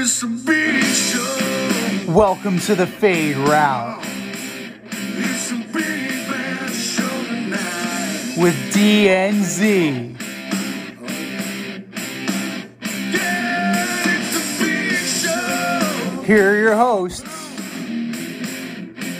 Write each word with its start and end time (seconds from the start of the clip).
it's 0.00 0.22
a 0.22 0.26
big 0.26 0.82
show. 0.84 2.12
Welcome 2.12 2.58
to 2.60 2.74
the 2.74 2.86
Fade 2.86 3.36
Route 3.36 4.00
It's 4.04 5.50
a 5.50 5.56
big 5.56 5.72
bad 6.28 6.70
show 6.70 7.24
tonight. 7.26 8.36
with 8.38 8.54
DNZ. 8.72 10.16
Yeah, 13.12 14.04
it's 14.06 14.36
a 14.36 14.40
big 14.62 14.94
show. 14.96 16.22
Here 16.22 16.50
are 16.52 16.56
your 16.58 16.76
hosts, 16.76 17.22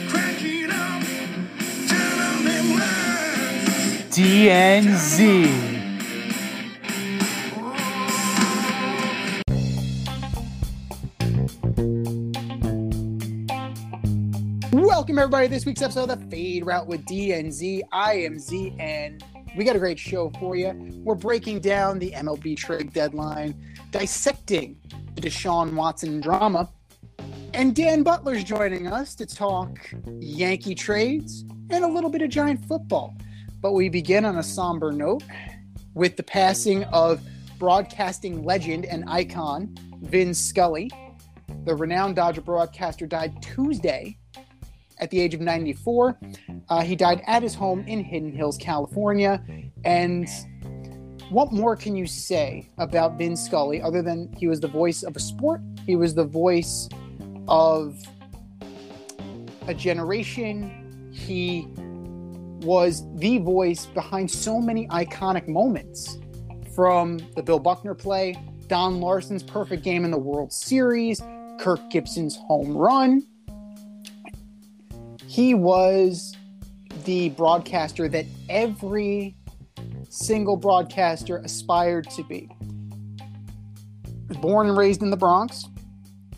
Cracking 0.09 0.71
up, 0.71 1.03
telling 1.87 2.43
them 2.45 2.79
lies. 2.79 4.15
DNZ. 4.15 5.68
Welcome 15.19 15.33
everybody 15.33 15.53
this 15.53 15.65
week's 15.65 15.81
episode 15.81 16.09
of 16.11 16.21
the 16.21 16.27
Fade 16.27 16.65
Route 16.65 16.87
with 16.87 17.03
DNZ. 17.05 17.81
I 17.91 18.13
am 18.13 18.39
Z, 18.39 18.73
and 18.79 19.21
we 19.57 19.65
got 19.65 19.75
a 19.75 19.79
great 19.79 19.99
show 19.99 20.31
for 20.39 20.55
you. 20.55 20.71
We're 21.03 21.15
breaking 21.15 21.59
down 21.59 21.99
the 21.99 22.11
MLB 22.11 22.55
trade 22.55 22.93
deadline, 22.93 23.61
dissecting 23.91 24.77
the 25.15 25.21
Deshaun 25.21 25.73
Watson 25.73 26.21
drama, 26.21 26.69
and 27.53 27.75
Dan 27.75 28.01
Butler's 28.01 28.45
joining 28.45 28.87
us 28.87 29.13
to 29.15 29.25
talk 29.25 29.77
Yankee 30.21 30.73
trades 30.73 31.43
and 31.69 31.83
a 31.83 31.87
little 31.87 32.09
bit 32.09 32.21
of 32.21 32.29
giant 32.29 32.63
football. 32.65 33.13
But 33.59 33.73
we 33.73 33.89
begin 33.89 34.23
on 34.23 34.37
a 34.37 34.43
somber 34.43 34.93
note 34.93 35.23
with 35.95 36.15
the 36.15 36.23
passing 36.23 36.85
of 36.85 37.19
broadcasting 37.57 38.45
legend 38.45 38.85
and 38.85 39.03
icon 39.09 39.75
Vin 40.01 40.33
Scully. 40.33 40.89
The 41.65 41.75
renowned 41.75 42.15
Dodger 42.15 42.39
broadcaster 42.39 43.05
died 43.05 43.41
Tuesday 43.41 44.17
at 44.99 45.09
the 45.09 45.19
age 45.19 45.33
of 45.33 45.41
94. 45.41 46.19
Uh, 46.69 46.81
he 46.81 46.95
died 46.95 47.21
at 47.27 47.43
his 47.43 47.55
home 47.55 47.83
in 47.87 48.03
Hidden 48.03 48.31
Hills, 48.31 48.57
California. 48.57 49.43
And 49.85 50.27
what 51.29 51.51
more 51.51 51.75
can 51.75 51.95
you 51.95 52.05
say 52.07 52.69
about 52.77 53.17
Vin 53.17 53.35
Scully 53.35 53.81
other 53.81 54.01
than 54.01 54.33
he 54.37 54.47
was 54.47 54.59
the 54.59 54.67
voice 54.67 55.03
of 55.03 55.15
a 55.15 55.19
sport? 55.19 55.61
He 55.85 55.95
was 55.95 56.13
the 56.15 56.25
voice 56.25 56.89
of 57.47 57.97
a 59.67 59.73
generation. 59.73 61.11
He 61.13 61.67
was 62.65 63.03
the 63.19 63.37
voice 63.39 63.85
behind 63.85 64.29
so 64.29 64.59
many 64.59 64.87
iconic 64.87 65.47
moments 65.47 66.17
from 66.75 67.19
the 67.35 67.43
Bill 67.43 67.59
Buckner 67.59 67.93
play, 67.93 68.35
Don 68.67 68.99
Larsen's 68.99 69.43
perfect 69.43 69.83
game 69.83 70.05
in 70.05 70.11
the 70.11 70.17
World 70.17 70.51
Series, 70.51 71.21
Kirk 71.59 71.79
Gibson's 71.89 72.35
home 72.35 72.75
run. 72.75 73.23
He 75.29 75.53
was 75.53 76.35
the 77.05 77.29
broadcaster 77.29 78.09
that 78.09 78.25
every 78.49 79.35
single 80.09 80.57
broadcaster 80.57 81.37
aspired 81.37 82.09
to 82.09 82.23
be. 82.23 82.49
Born 84.41 84.69
and 84.69 84.75
raised 84.75 85.03
in 85.03 85.11
the 85.11 85.17
Bronx, 85.17 85.67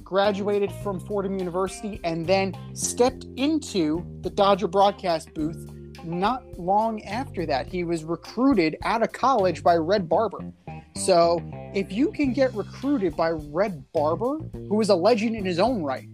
graduated 0.03 0.73
from 0.83 0.99
Fordham 0.99 1.39
University, 1.39 2.01
and 2.03 2.27
then 2.27 2.53
stepped 2.73 3.27
into 3.37 4.05
the 4.23 4.29
Dodger 4.29 4.67
broadcast 4.67 5.33
booth 5.33 5.71
not 6.03 6.43
long 6.59 7.01
after 7.03 7.45
that. 7.45 7.67
He 7.67 7.85
was 7.85 8.03
recruited 8.03 8.75
out 8.83 9.01
of 9.01 9.13
college 9.13 9.63
by 9.63 9.77
Red 9.77 10.09
Barber. 10.09 10.51
So 10.97 11.41
if 11.73 11.93
you 11.93 12.11
can 12.11 12.33
get 12.33 12.53
recruited 12.53 13.15
by 13.15 13.29
Red 13.29 13.85
Barber, 13.93 14.39
who 14.67 14.81
is 14.81 14.89
a 14.89 14.95
legend 14.95 15.37
in 15.37 15.45
his 15.45 15.59
own 15.59 15.81
right, 15.81 16.09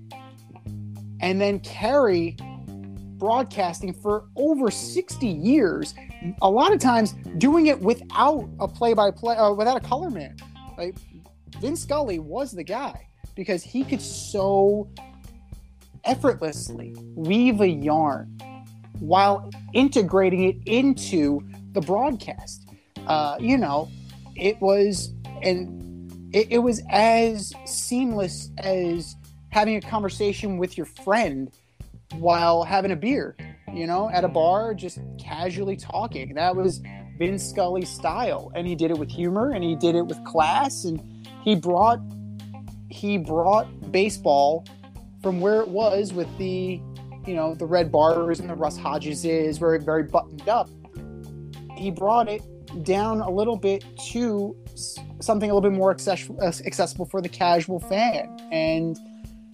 and 1.22 1.42
then 1.42 1.60
carry 1.62 2.38
broadcasting 3.18 3.94
for 3.94 4.26
over 4.36 4.70
60 4.70 5.28
years, 5.28 5.96
a 6.42 6.50
lot 6.50 6.74
of 6.74 6.80
times 6.80 7.14
doing 7.38 7.68
it 7.68 7.80
without 7.80 8.48
a 8.60 8.68
play-by-play, 8.68 9.36
uh, 9.36 9.52
without 9.54 9.78
a 9.78 9.80
color 9.80 10.10
man. 10.10 10.36
Like 10.78 10.96
Vin 11.60 11.76
Scully 11.76 12.20
was 12.20 12.52
the 12.52 12.64
guy 12.64 13.08
because 13.36 13.64
he 13.64 13.84
could 13.84 14.02
so 14.02 14.90
effortlessly 16.04 16.96
weave 17.16 17.62
a 17.62 17.70
yarn 17.70 18.38
while 19.00 19.50
integrating 19.74 20.44
it 20.44 20.56
into 20.66 21.42
the 21.74 21.82
broadcast. 21.82 22.68
Uh, 23.06 23.38
you 23.40 23.58
know, 23.58 23.90
it 24.36 24.60
was 24.62 25.14
and 25.42 26.12
it, 26.34 26.52
it 26.52 26.58
was 26.60 26.82
as 26.90 27.54
seamless 27.66 28.52
as 28.58 29.16
having 29.50 29.76
a 29.76 29.82
conversation 29.82 30.58
with 30.58 30.78
your 30.78 30.86
friend 30.86 31.52
while 32.14 32.64
having 32.64 32.92
a 32.92 32.96
beer, 32.96 33.36
you 33.74 33.88
know, 33.88 34.10
at 34.10 34.24
a 34.24 34.28
bar, 34.28 34.74
just 34.74 35.00
casually 35.20 35.76
talking. 35.76 36.34
That 36.34 36.56
was 36.56 36.82
Vin 37.18 37.40
Scully's 37.40 37.90
style, 37.90 38.52
and 38.56 38.68
he 38.68 38.76
did 38.76 38.92
it 38.92 38.98
with 38.98 39.10
humor, 39.10 39.52
and 39.52 39.64
he 39.64 39.76
did 39.76 39.96
it 39.96 40.06
with 40.06 40.24
class, 40.24 40.86
and 40.86 41.02
he 41.44 41.56
brought 41.56 42.00
he 42.90 43.18
brought 43.18 43.92
baseball 43.92 44.66
from 45.22 45.42
where 45.42 45.62
it 45.62 45.68
was 45.68 46.14
with 46.14 46.28
the 46.38 46.80
you 47.26 47.36
know 47.36 47.56
the 47.56 47.66
Red 47.66 47.92
Barbers 47.92 48.40
and 48.40 48.50
the 48.50 48.56
Russ 48.56 48.78
Hodgeses, 48.78 49.58
very 49.58 49.80
very 49.80 50.04
buttoned 50.04 50.48
up. 50.48 50.70
He 51.76 51.92
brought 51.92 52.28
it 52.28 52.42
down 52.84 53.22
a 53.22 53.30
little 53.30 53.58
bit 53.58 53.84
to 54.12 54.56
something 55.20 55.50
a 55.50 55.54
little 55.54 55.70
bit 55.70 55.76
more 55.76 55.92
accessible 55.92 57.06
for 57.06 57.22
the 57.22 57.30
casual 57.30 57.80
fan, 57.80 58.38
and 58.52 58.98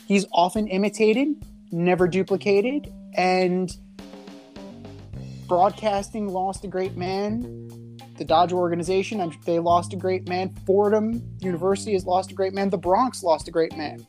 he's 0.05 0.25
often 0.31 0.67
imitated, 0.67 1.27
never 1.73 2.07
duplicated, 2.07 2.93
and 3.15 3.75
broadcasting 5.47 6.29
lost 6.29 6.63
a 6.63 6.67
great 6.67 6.95
man. 6.95 7.41
The 8.17 8.25
Dodger 8.25 8.55
organization, 8.55 9.33
they 9.45 9.59
lost 9.59 9.91
a 9.93 9.95
great 9.95 10.29
man. 10.29 10.53
Fordham 10.65 11.21
University 11.39 11.93
has 11.93 12.05
lost 12.05 12.31
a 12.31 12.35
great 12.35 12.53
man. 12.53 12.69
The 12.69 12.77
Bronx 12.77 13.23
lost 13.23 13.47
a 13.47 13.51
great 13.51 13.75
man. 13.75 14.05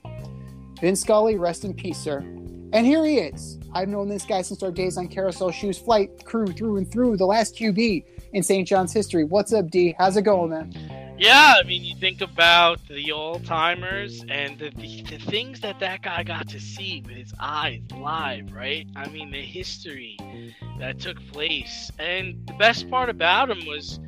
Vin 0.81 0.95
Scully, 0.95 1.37
rest 1.37 1.65
in 1.65 1.73
peace, 1.73 1.99
sir. 1.99 2.19
And 2.19 2.85
here 2.85 3.05
he 3.05 3.19
is. 3.19 3.59
I've 3.73 3.89
known 3.89 4.09
this 4.09 4.25
guy 4.25 4.43
since 4.43 4.63
our 4.63 4.71
days 4.71 4.99
on 4.99 5.09
Carousel 5.09 5.51
Shoes 5.53 5.79
Flight 5.79 6.25
crew 6.25 6.47
through 6.47 6.77
and 6.77 6.91
through, 6.91 7.17
the 7.17 7.25
last 7.25 7.57
QB 7.57 8.05
in 8.33 8.43
St. 8.43 8.69
John's 8.69 8.93
history. 8.93 9.25
What's 9.25 9.53
up, 9.53 9.71
D? 9.71 9.95
How's 9.99 10.17
it 10.17 10.23
going, 10.23 10.51
man? 10.51 10.73
Yeah, 11.17 11.55
I 11.61 11.63
mean, 11.63 11.85
you 11.85 11.95
think 11.95 12.21
about 12.21 12.81
the 12.89 13.13
old 13.13 13.45
timers 13.45 14.25
and 14.29 14.59
the, 14.59 14.71
the, 14.71 15.03
the 15.03 15.19
things 15.19 15.61
that 15.61 15.79
that 15.79 16.03
guy 16.03 16.25
got 16.25 16.49
to 16.49 16.59
see 16.59 17.03
with 17.07 17.15
his 17.15 17.33
eyes 17.39 17.83
live, 17.97 18.53
right? 18.53 18.87
I 18.97 19.09
mean, 19.09 19.31
the 19.31 19.41
history 19.41 20.19
that 20.81 20.99
took 20.99 21.25
place. 21.29 21.91
And 22.01 22.45
the 22.49 22.55
best 22.55 22.91
part 22.91 23.11
about 23.11 23.49
him 23.49 23.65
was, 23.65 24.01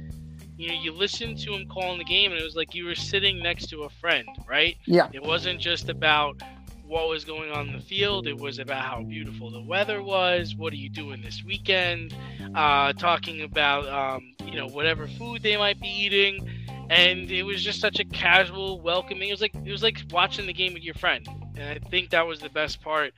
you 0.56 0.68
know, 0.68 0.74
you 0.74 0.90
listened 0.90 1.38
to 1.42 1.54
him 1.54 1.68
calling 1.68 1.98
the 1.98 2.04
game, 2.04 2.32
and 2.32 2.40
it 2.40 2.44
was 2.44 2.56
like 2.56 2.74
you 2.74 2.86
were 2.86 2.96
sitting 2.96 3.40
next 3.40 3.66
to 3.68 3.84
a 3.84 3.88
friend, 3.88 4.28
right? 4.48 4.76
Yeah. 4.84 5.08
It 5.12 5.22
wasn't 5.22 5.60
just 5.60 5.88
about 5.88 6.42
what 6.88 7.08
was 7.08 7.24
going 7.24 7.52
on 7.52 7.68
in 7.68 7.72
the 7.74 7.82
field. 7.82 8.26
It 8.26 8.36
was 8.36 8.58
about 8.58 8.82
how 8.82 9.02
beautiful 9.02 9.50
the 9.50 9.62
weather 9.62 10.02
was. 10.02 10.56
What 10.56 10.72
are 10.72 10.76
you 10.76 10.88
doing 10.88 11.22
this 11.22 11.44
weekend? 11.44 12.14
Uh, 12.54 12.92
talking 12.94 13.42
about, 13.42 13.86
um, 13.88 14.34
you 14.44 14.56
know, 14.56 14.66
whatever 14.66 15.06
food 15.06 15.42
they 15.42 15.56
might 15.56 15.80
be 15.80 15.88
eating 15.88 16.48
and 16.90 17.30
it 17.30 17.42
was 17.42 17.62
just 17.62 17.80
such 17.80 17.98
a 18.00 18.04
casual, 18.04 18.80
welcoming. 18.80 19.28
It 19.28 19.32
was 19.32 19.40
like 19.40 19.54
it 19.54 19.70
was 19.70 19.82
like 19.82 20.02
watching 20.10 20.46
the 20.46 20.52
game 20.52 20.74
with 20.74 20.82
your 20.82 20.94
friend, 20.94 21.26
and 21.56 21.68
I 21.84 21.88
think 21.88 22.10
that 22.10 22.26
was 22.26 22.40
the 22.40 22.50
best 22.50 22.80
part 22.80 23.12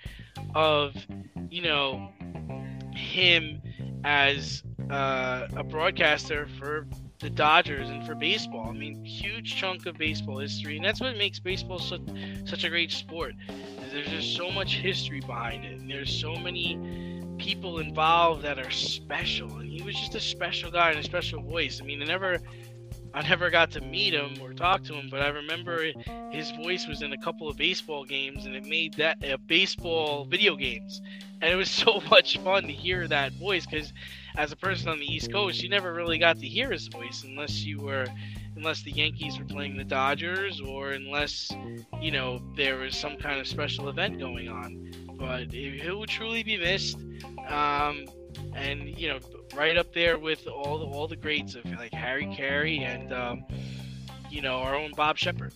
of, 0.54 0.94
you 1.50 1.62
know, 1.62 2.10
him 2.94 3.60
as 4.04 4.62
uh, 4.90 5.48
a 5.56 5.62
broadcaster 5.62 6.48
for 6.58 6.86
the 7.20 7.30
Dodgers 7.30 7.90
and 7.90 8.06
for 8.06 8.14
baseball. 8.14 8.68
I 8.68 8.72
mean, 8.72 9.04
huge 9.04 9.56
chunk 9.56 9.86
of 9.86 9.98
baseball 9.98 10.38
history, 10.38 10.76
and 10.76 10.84
that's 10.84 11.00
what 11.00 11.16
makes 11.16 11.38
baseball 11.38 11.78
such 11.78 12.02
such 12.46 12.64
a 12.64 12.68
great 12.68 12.92
sport. 12.92 13.34
There's 13.92 14.08
just 14.08 14.36
so 14.36 14.50
much 14.50 14.76
history 14.76 15.20
behind 15.20 15.64
it, 15.64 15.80
and 15.80 15.90
there's 15.90 16.20
so 16.20 16.36
many 16.36 16.78
people 17.38 17.78
involved 17.78 18.42
that 18.42 18.58
are 18.58 18.70
special. 18.70 19.58
And 19.58 19.68
he 19.70 19.82
was 19.82 19.94
just 19.94 20.14
a 20.14 20.20
special 20.20 20.70
guy 20.70 20.90
and 20.90 20.98
a 20.98 21.02
special 21.02 21.40
voice. 21.40 21.80
I 21.80 21.84
mean, 21.84 22.02
I 22.02 22.04
never 22.04 22.38
I 23.14 23.22
never 23.22 23.50
got 23.50 23.70
to 23.72 23.80
meet 23.80 24.14
him 24.14 24.40
or 24.40 24.52
talk 24.52 24.84
to 24.84 24.94
him, 24.94 25.08
but 25.10 25.22
I 25.22 25.28
remember 25.28 25.84
his 26.30 26.50
voice 26.52 26.86
was 26.86 27.02
in 27.02 27.12
a 27.12 27.18
couple 27.18 27.48
of 27.48 27.56
baseball 27.56 28.04
games, 28.04 28.44
and 28.44 28.54
it 28.54 28.64
made 28.64 28.94
that 28.94 29.24
uh, 29.24 29.36
baseball 29.46 30.24
video 30.24 30.56
games, 30.56 31.00
and 31.40 31.50
it 31.50 31.56
was 31.56 31.70
so 31.84 32.00
much 32.10 32.38
fun 32.38 32.64
to 32.64 32.72
hear 32.72 33.08
that 33.08 33.32
voice 33.32 33.66
because, 33.66 33.92
as 34.36 34.52
a 34.52 34.56
person 34.56 34.88
on 34.88 34.98
the 34.98 35.06
East 35.06 35.32
Coast, 35.32 35.62
you 35.62 35.68
never 35.68 35.92
really 35.92 36.18
got 36.18 36.38
to 36.38 36.46
hear 36.46 36.70
his 36.70 36.88
voice 36.88 37.24
unless 37.24 37.64
you 37.64 37.80
were, 37.80 38.06
unless 38.56 38.82
the 38.82 38.92
Yankees 38.92 39.38
were 39.38 39.46
playing 39.46 39.76
the 39.76 39.84
Dodgers 39.84 40.60
or 40.60 40.92
unless, 40.92 41.50
you 42.00 42.10
know, 42.10 42.40
there 42.56 42.76
was 42.76 42.96
some 42.96 43.16
kind 43.16 43.40
of 43.40 43.46
special 43.46 43.88
event 43.88 44.18
going 44.18 44.48
on. 44.48 44.92
But 45.18 45.54
it, 45.54 45.84
it 45.84 45.92
will 45.92 46.06
truly 46.06 46.42
be 46.44 46.56
missed. 46.56 46.98
Um, 47.48 48.04
and 48.58 48.98
you 48.98 49.08
know, 49.08 49.18
right 49.54 49.76
up 49.76 49.92
there 49.92 50.18
with 50.18 50.46
all 50.46 50.78
the 50.78 50.86
all 50.86 51.06
the 51.08 51.16
greats 51.16 51.54
of 51.54 51.64
like 51.72 51.92
Harry 51.92 52.26
Caray 52.36 52.78
and 52.80 53.12
um, 53.12 53.44
you 54.30 54.42
know 54.42 54.56
our 54.56 54.74
own 54.74 54.92
Bob 54.96 55.16
Sheppard. 55.18 55.54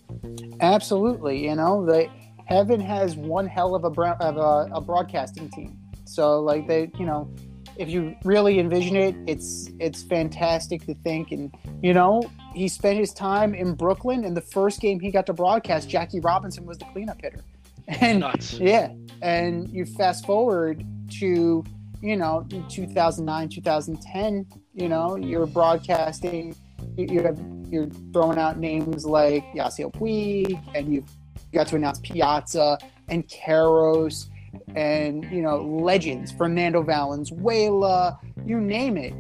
Absolutely, 0.60 1.44
you 1.44 1.54
know, 1.54 1.84
the 1.84 2.08
Heaven 2.46 2.81
has 2.81 3.16
one 3.16 3.46
hell 3.46 3.75
of 3.75 3.84
a 3.84 3.90
bro- 3.90 4.16
of 4.20 4.37
a, 4.37 4.75
a 4.75 4.81
broadcasting 4.81 5.49
team. 5.50 5.78
So 6.04 6.40
like 6.40 6.66
they, 6.66 6.90
you 6.99 7.06
know, 7.06 7.32
if 7.76 7.88
you 7.88 8.14
really 8.25 8.58
envision 8.58 8.96
it, 8.96 9.14
it's 9.26 9.70
it's 9.78 10.02
fantastic 10.02 10.84
to 10.87 10.94
think. 10.94 11.32
And 11.32 11.55
you 11.82 11.94
know, 11.94 12.22
he 12.55 12.69
spent 12.69 12.98
his 12.98 13.12
time 13.12 13.55
in 13.55 13.75
Brooklyn, 13.75 14.25
and 14.25 14.37
the 14.37 14.43
first 14.43 14.81
game 14.81 15.00
he 15.00 15.10
got 15.10 15.26
to 15.26 15.32
broadcast, 15.32 15.88
Jackie 15.88 16.20
Robinson 16.20 16.66
was 16.66 16.78
the 16.78 16.84
cleanup 16.87 17.20
hitter. 17.20 17.40
And 18.00 18.20
Nuts. 18.20 18.55
yeah, 18.60 18.93
and 19.22 19.69
you 19.69 19.84
fast 19.84 20.25
forward 20.25 20.87
to 21.19 21.64
you 22.02 22.16
know 22.16 22.44
2009, 22.69 23.49
2010. 23.49 24.46
You 24.75 24.88
know, 24.88 25.16
you're 25.16 25.46
broadcasting. 25.46 26.54
you- 26.96 27.06
You 27.10 27.22
have 27.22 27.40
you're 27.70 27.88
throwing 28.12 28.38
out 28.38 28.58
names 28.58 29.06
like 29.06 29.44
Yasiel 29.54 29.93
Puig, 29.93 30.60
and 30.75 30.93
you've 30.93 31.08
got 31.54 31.66
to 31.69 31.76
announce 31.76 32.00
Piazza 32.00 32.76
and 33.08 33.26
Caros, 33.28 34.28
and 34.75 35.25
you 35.31 35.40
know 35.43 35.62
legends 35.62 36.32
Fernando 36.32 36.82
Valenzuela. 36.82 38.19
You 38.44 38.60
name 38.60 38.96
it. 38.96 39.14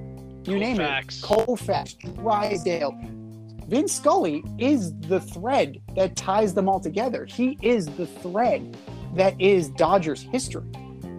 You 0.48 0.58
name 0.58 0.80
it. 0.80 0.84
Koufax, 1.22 1.96
Drysdale. 2.16 2.92
Vince 3.68 3.92
Scully 3.92 4.42
is 4.58 4.92
the 5.02 5.20
thread 5.20 5.80
that 5.96 6.16
ties 6.16 6.52
them 6.52 6.68
all 6.68 6.80
together. 6.80 7.24
He 7.24 7.56
is 7.62 7.86
the 7.86 8.06
thread 8.06 8.76
that 9.14 9.40
is 9.40 9.68
Dodgers 9.70 10.22
history. 10.22 10.64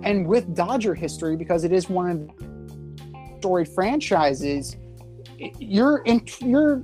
And 0.03 0.27
with 0.27 0.55
Dodger 0.55 0.93
history, 0.93 1.35
because 1.35 1.63
it 1.63 1.71
is 1.71 1.89
one 1.89 2.09
of 2.09 2.37
the 2.37 3.37
storied 3.39 3.69
franchises, 3.69 4.75
you're 5.59 5.99
in, 5.99 6.25
you're 6.39 6.83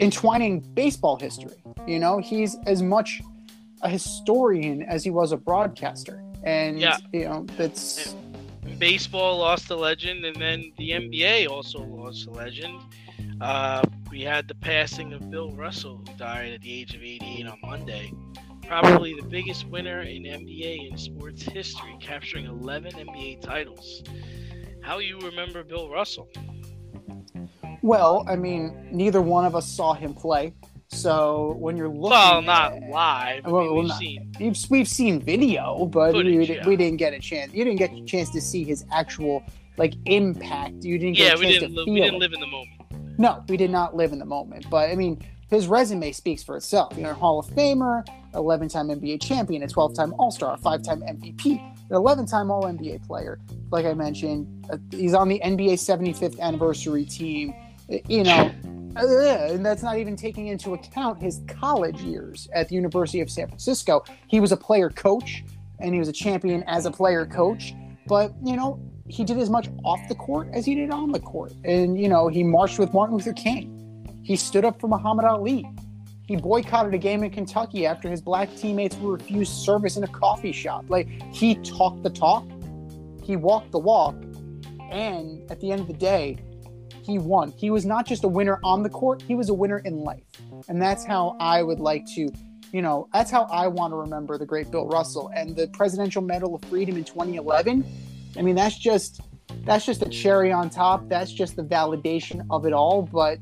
entwining 0.00 0.60
baseball 0.60 1.16
history. 1.16 1.56
You 1.86 1.98
know, 1.98 2.18
he's 2.18 2.56
as 2.66 2.82
much 2.82 3.20
a 3.82 3.88
historian 3.88 4.82
as 4.82 5.04
he 5.04 5.10
was 5.10 5.32
a 5.32 5.36
broadcaster. 5.36 6.22
And 6.42 6.78
Yeah. 6.78 6.98
you 7.12 7.24
know, 7.24 7.46
that's 7.56 8.14
baseball 8.78 9.38
lost 9.38 9.70
a 9.70 9.76
legend, 9.76 10.24
and 10.24 10.36
then 10.36 10.72
the 10.78 10.90
NBA 10.90 11.46
also 11.46 11.80
lost 11.80 12.26
a 12.26 12.30
legend. 12.30 12.80
Uh, 13.40 13.82
we 14.10 14.22
had 14.22 14.48
the 14.48 14.54
passing 14.54 15.12
of 15.12 15.30
Bill 15.30 15.52
Russell, 15.52 15.98
who 15.98 16.16
died 16.16 16.52
at 16.52 16.62
the 16.62 16.72
age 16.72 16.94
of 16.94 17.02
88 17.02 17.46
on 17.46 17.58
Monday. 17.62 18.12
Probably 18.68 19.14
the 19.14 19.26
biggest 19.26 19.66
winner 19.68 20.00
in 20.02 20.22
NBA 20.24 20.90
in 20.90 20.96
sports 20.98 21.42
history, 21.42 21.96
capturing 22.00 22.46
11 22.46 22.92
NBA 22.92 23.40
titles. 23.42 24.02
How 24.82 24.98
you 24.98 25.18
remember 25.20 25.62
Bill 25.64 25.88
Russell? 25.88 26.28
well, 27.82 28.24
I 28.28 28.36
mean, 28.36 28.88
neither 28.90 29.20
one 29.20 29.44
of 29.44 29.54
us 29.54 29.68
saw 29.70 29.92
him 29.94 30.14
play. 30.14 30.54
So 30.88 31.56
when 31.58 31.76
you're 31.76 31.88
looking 31.88 32.10
Well, 32.10 32.40
not 32.42 32.72
at- 32.74 32.88
live. 32.88 33.46
I 33.46 33.50
Well, 33.50 33.62
mean, 33.62 33.72
well, 33.72 33.80
we've 33.80 33.88
not- 33.88 33.98
seen. 33.98 34.32
We've, 34.40 34.56
we've 34.70 34.88
seen 34.88 35.20
video, 35.20 35.86
but 35.86 36.12
Footage, 36.12 36.48
we, 36.48 36.54
yeah. 36.56 36.66
we 36.66 36.76
didn't 36.76 36.98
get 36.98 37.12
a 37.12 37.18
chance. 37.18 37.52
You 37.52 37.64
didn't 37.64 37.78
get 37.78 37.92
a 37.92 38.02
chance 38.04 38.30
to 38.30 38.40
see 38.40 38.64
his 38.64 38.84
actual 38.92 39.42
like 39.76 39.94
impact. 40.06 40.84
You 40.84 40.98
didn't 40.98 41.16
get 41.16 41.26
Yeah, 41.26 41.34
a 41.34 41.38
we 41.38 41.44
chance 41.46 41.54
didn't. 41.60 41.74
to 41.74 41.80
Li- 41.80 41.84
feel 41.86 41.94
we 41.94 42.00
didn't 42.00 42.14
it. 42.14 42.18
live 42.20 42.32
in 42.32 42.40
the 42.40 42.46
moment. 42.46 42.70
No, 43.18 43.44
we 43.48 43.56
did 43.56 43.70
not 43.70 43.96
live 43.96 44.12
in 44.12 44.18
the 44.18 44.24
moment. 44.24 44.66
But 44.70 44.88
I 44.90 44.94
mean, 44.94 45.20
his 45.54 45.66
resume 45.66 46.12
speaks 46.12 46.42
for 46.42 46.56
itself. 46.56 46.94
You 46.96 47.04
know, 47.04 47.14
Hall 47.14 47.38
of 47.38 47.46
Famer, 47.46 48.06
11-time 48.32 48.88
NBA 48.88 49.22
champion, 49.22 49.62
a 49.62 49.66
12-time 49.66 50.14
All-Star, 50.18 50.54
a 50.54 50.58
five-time 50.58 51.00
MVP, 51.02 51.60
an 51.90 51.90
11-time 51.90 52.50
All-NBA 52.50 53.06
player. 53.06 53.40
Like 53.70 53.86
I 53.86 53.94
mentioned, 53.94 54.66
uh, 54.70 54.78
he's 54.90 55.14
on 55.14 55.28
the 55.28 55.40
NBA 55.44 55.74
75th 55.74 56.38
anniversary 56.40 57.04
team. 57.04 57.54
Uh, 57.92 57.98
You 58.08 58.24
know, 58.24 58.50
uh, 58.96 59.52
and 59.52 59.64
that's 59.64 59.82
not 59.82 59.98
even 59.98 60.16
taking 60.16 60.46
into 60.48 60.74
account 60.74 61.20
his 61.20 61.42
college 61.46 62.00
years 62.00 62.48
at 62.54 62.68
the 62.68 62.74
University 62.74 63.20
of 63.20 63.30
San 63.30 63.46
Francisco. 63.48 64.04
He 64.26 64.40
was 64.40 64.52
a 64.52 64.56
player 64.56 64.88
coach, 64.88 65.44
and 65.80 65.92
he 65.92 65.98
was 65.98 66.08
a 66.08 66.12
champion 66.12 66.62
as 66.66 66.86
a 66.86 66.90
player 66.90 67.26
coach. 67.26 67.74
But 68.06 68.32
you 68.44 68.56
know, 68.56 68.80
he 69.06 69.24
did 69.24 69.38
as 69.38 69.50
much 69.50 69.68
off 69.84 70.00
the 70.08 70.14
court 70.14 70.48
as 70.52 70.64
he 70.64 70.74
did 70.74 70.90
on 70.90 71.12
the 71.12 71.20
court. 71.20 71.52
And, 71.64 71.98
you 71.98 72.08
know, 72.08 72.28
he 72.28 72.42
marched 72.42 72.78
with 72.78 72.92
Martin 72.94 73.16
Luther 73.16 73.32
King. 73.32 73.80
He 74.24 74.36
stood 74.36 74.64
up 74.64 74.80
for 74.80 74.88
Muhammad 74.88 75.24
Ali. 75.24 75.64
He 76.26 76.36
boycotted 76.36 76.94
a 76.94 76.98
game 76.98 77.22
in 77.22 77.30
Kentucky 77.30 77.86
after 77.86 78.08
his 78.08 78.20
black 78.20 78.54
teammates 78.56 78.96
were 78.96 79.12
refused 79.12 79.52
service 79.52 79.96
in 79.96 80.04
a 80.04 80.08
coffee 80.08 80.52
shop. 80.52 80.86
Like, 80.88 81.06
he 81.32 81.56
talked 81.56 82.02
the 82.02 82.10
talk, 82.10 82.46
he 83.22 83.36
walked 83.36 83.72
the 83.72 83.78
walk, 83.78 84.16
and 84.90 85.48
at 85.50 85.60
the 85.60 85.70
end 85.70 85.82
of 85.82 85.86
the 85.86 85.92
day, 85.92 86.38
he 87.02 87.18
won. 87.18 87.52
He 87.52 87.70
was 87.70 87.84
not 87.84 88.06
just 88.06 88.24
a 88.24 88.28
winner 88.28 88.58
on 88.64 88.82
the 88.82 88.88
court, 88.88 89.22
he 89.22 89.34
was 89.34 89.50
a 89.50 89.54
winner 89.54 89.78
in 89.78 89.98
life. 89.98 90.24
And 90.68 90.80
that's 90.80 91.04
how 91.04 91.36
I 91.38 91.62
would 91.62 91.78
like 91.78 92.06
to, 92.14 92.32
you 92.72 92.80
know, 92.80 93.08
that's 93.12 93.30
how 93.30 93.42
I 93.44 93.68
want 93.68 93.92
to 93.92 93.96
remember 93.96 94.38
the 94.38 94.46
great 94.46 94.70
Bill 94.70 94.88
Russell. 94.88 95.30
And 95.36 95.54
the 95.54 95.68
Presidential 95.68 96.22
Medal 96.22 96.54
of 96.54 96.64
Freedom 96.64 96.96
in 96.96 97.04
2011 97.04 97.84
I 98.36 98.42
mean, 98.42 98.54
that's 98.54 98.76
just 98.76 99.20
that's 99.64 99.86
just 99.86 100.02
a 100.02 100.08
cherry 100.08 100.52
on 100.52 100.70
top. 100.70 101.08
That's 101.08 101.32
just 101.32 101.56
the 101.56 101.62
validation 101.62 102.44
of 102.50 102.66
it 102.66 102.72
all. 102.72 103.02
But 103.02 103.38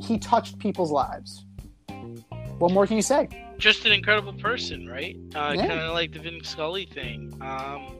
he 0.00 0.18
touched 0.18 0.58
people's 0.58 0.90
lives. 0.90 1.44
What 2.58 2.72
more 2.72 2.86
can 2.86 2.96
you 2.96 3.02
say? 3.02 3.28
just 3.58 3.84
an 3.86 3.90
incredible 3.92 4.32
person, 4.34 4.86
right? 4.88 5.16
Uh, 5.34 5.52
Yeah. 5.56 5.66
Kind 5.66 5.80
of 5.80 5.92
like 5.92 6.12
the 6.12 6.20
Vin 6.20 6.44
Scully 6.44 6.86
thing. 6.86 7.36
Um, 7.40 7.96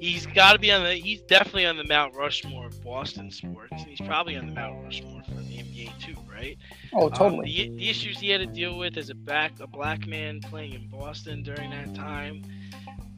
he's 0.00 0.26
got 0.26 0.54
to 0.54 0.58
be 0.58 0.72
on 0.72 0.82
the. 0.82 0.94
He's 0.94 1.20
definitely 1.22 1.66
on 1.66 1.76
the 1.76 1.84
Mount 1.84 2.14
Rushmore 2.16 2.66
of 2.66 2.82
Boston 2.82 3.30
sports, 3.30 3.70
and 3.70 3.86
he's 3.86 4.00
probably 4.00 4.36
on 4.36 4.46
the 4.46 4.52
Mount 4.54 4.82
Rushmore 4.82 5.22
for 5.22 5.34
the 5.34 5.58
NBA 5.58 5.96
too, 6.00 6.16
right? 6.28 6.58
Oh, 6.92 7.06
Um, 7.06 7.12
totally. 7.12 7.46
the, 7.46 7.76
the 7.76 7.88
issues 7.88 8.18
he 8.18 8.28
had 8.30 8.40
to 8.40 8.46
deal 8.46 8.76
with 8.76 8.96
as 8.96 9.08
a 9.10 9.14
back 9.14 9.52
a 9.60 9.68
black 9.68 10.06
man 10.08 10.40
playing 10.40 10.72
in 10.74 10.88
Boston 10.88 11.44
during 11.44 11.70
that 11.70 11.94
time, 11.94 12.42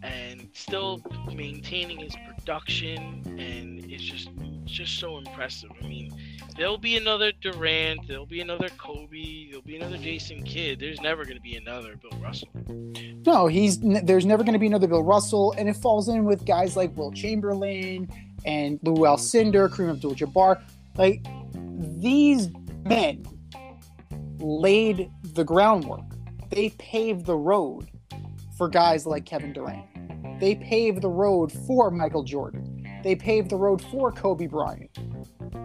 and 0.03 0.49
still 0.53 1.01
maintaining 1.35 1.99
his 1.99 2.15
production, 2.37 3.23
and 3.39 3.85
it's 3.91 4.03
just 4.03 4.31
just 4.65 4.99
so 4.99 5.19
impressive. 5.19 5.71
I 5.83 5.87
mean, 5.87 6.13
there'll 6.57 6.79
be 6.79 6.97
another 6.97 7.33
Durant, 7.41 8.07
there'll 8.07 8.27
be 8.27 8.41
another 8.41 8.69
Kobe, 8.79 9.49
there'll 9.49 9.63
be 9.63 9.77
another 9.77 9.99
Jason 9.99 10.43
Kidd. 10.43 10.79
There's 10.79 11.01
never 11.01 11.25
going 11.25 11.37
to 11.37 11.43
be 11.43 11.57
another 11.57 11.97
Bill 11.97 12.19
Russell. 12.21 12.49
No, 13.27 13.47
he's 13.49 13.79
there's 13.81 14.25
never 14.25 14.43
going 14.43 14.53
to 14.55 14.59
be 14.59 14.67
another 14.67 14.87
Bill 14.87 15.03
Russell, 15.03 15.55
and 15.59 15.69
it 15.69 15.77
falls 15.77 16.09
in 16.09 16.25
with 16.25 16.47
guys 16.47 16.77
like 16.77 16.97
Wilt 16.97 17.15
Chamberlain 17.15 18.09
and 18.45 18.79
Lou 18.83 19.05
Alcindor, 19.05 19.69
Kareem 19.69 19.91
Abdul-Jabbar. 19.91 20.63
Like 20.97 21.25
these 22.01 22.49
men 22.85 23.25
laid 24.39 25.11
the 25.35 25.45
groundwork. 25.45 26.05
They 26.51 26.71
paved 26.71 27.27
the 27.27 27.37
road 27.37 27.91
for 28.57 28.69
guys 28.69 29.07
like 29.07 29.25
Kevin 29.25 29.53
Durant. 29.53 29.85
They 30.41 30.55
paved 30.55 31.03
the 31.03 31.09
road 31.09 31.53
for 31.67 31.91
Michael 31.91 32.23
Jordan. 32.25 32.87
They 33.05 33.15
paved 33.15 33.51
the 33.51 33.57
road 33.57 33.83
for 33.91 34.11
Kobe 34.11 34.47
Bryant. 34.47 34.91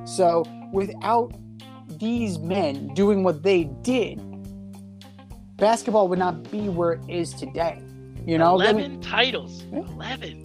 So 0.05 0.43
without 0.73 1.33
these 1.99 2.37
men 2.39 2.93
doing 2.93 3.23
what 3.23 3.41
they 3.43 3.65
did, 3.81 4.21
basketball 5.57 6.07
would 6.09 6.19
not 6.19 6.49
be 6.51 6.67
where 6.69 6.93
it 6.93 7.01
is 7.09 7.33
today. 7.33 7.81
You 8.25 8.37
know, 8.37 8.55
eleven 8.55 8.99
titles, 9.01 9.63
Yeah. 9.71 9.79
eleven. 9.79 10.41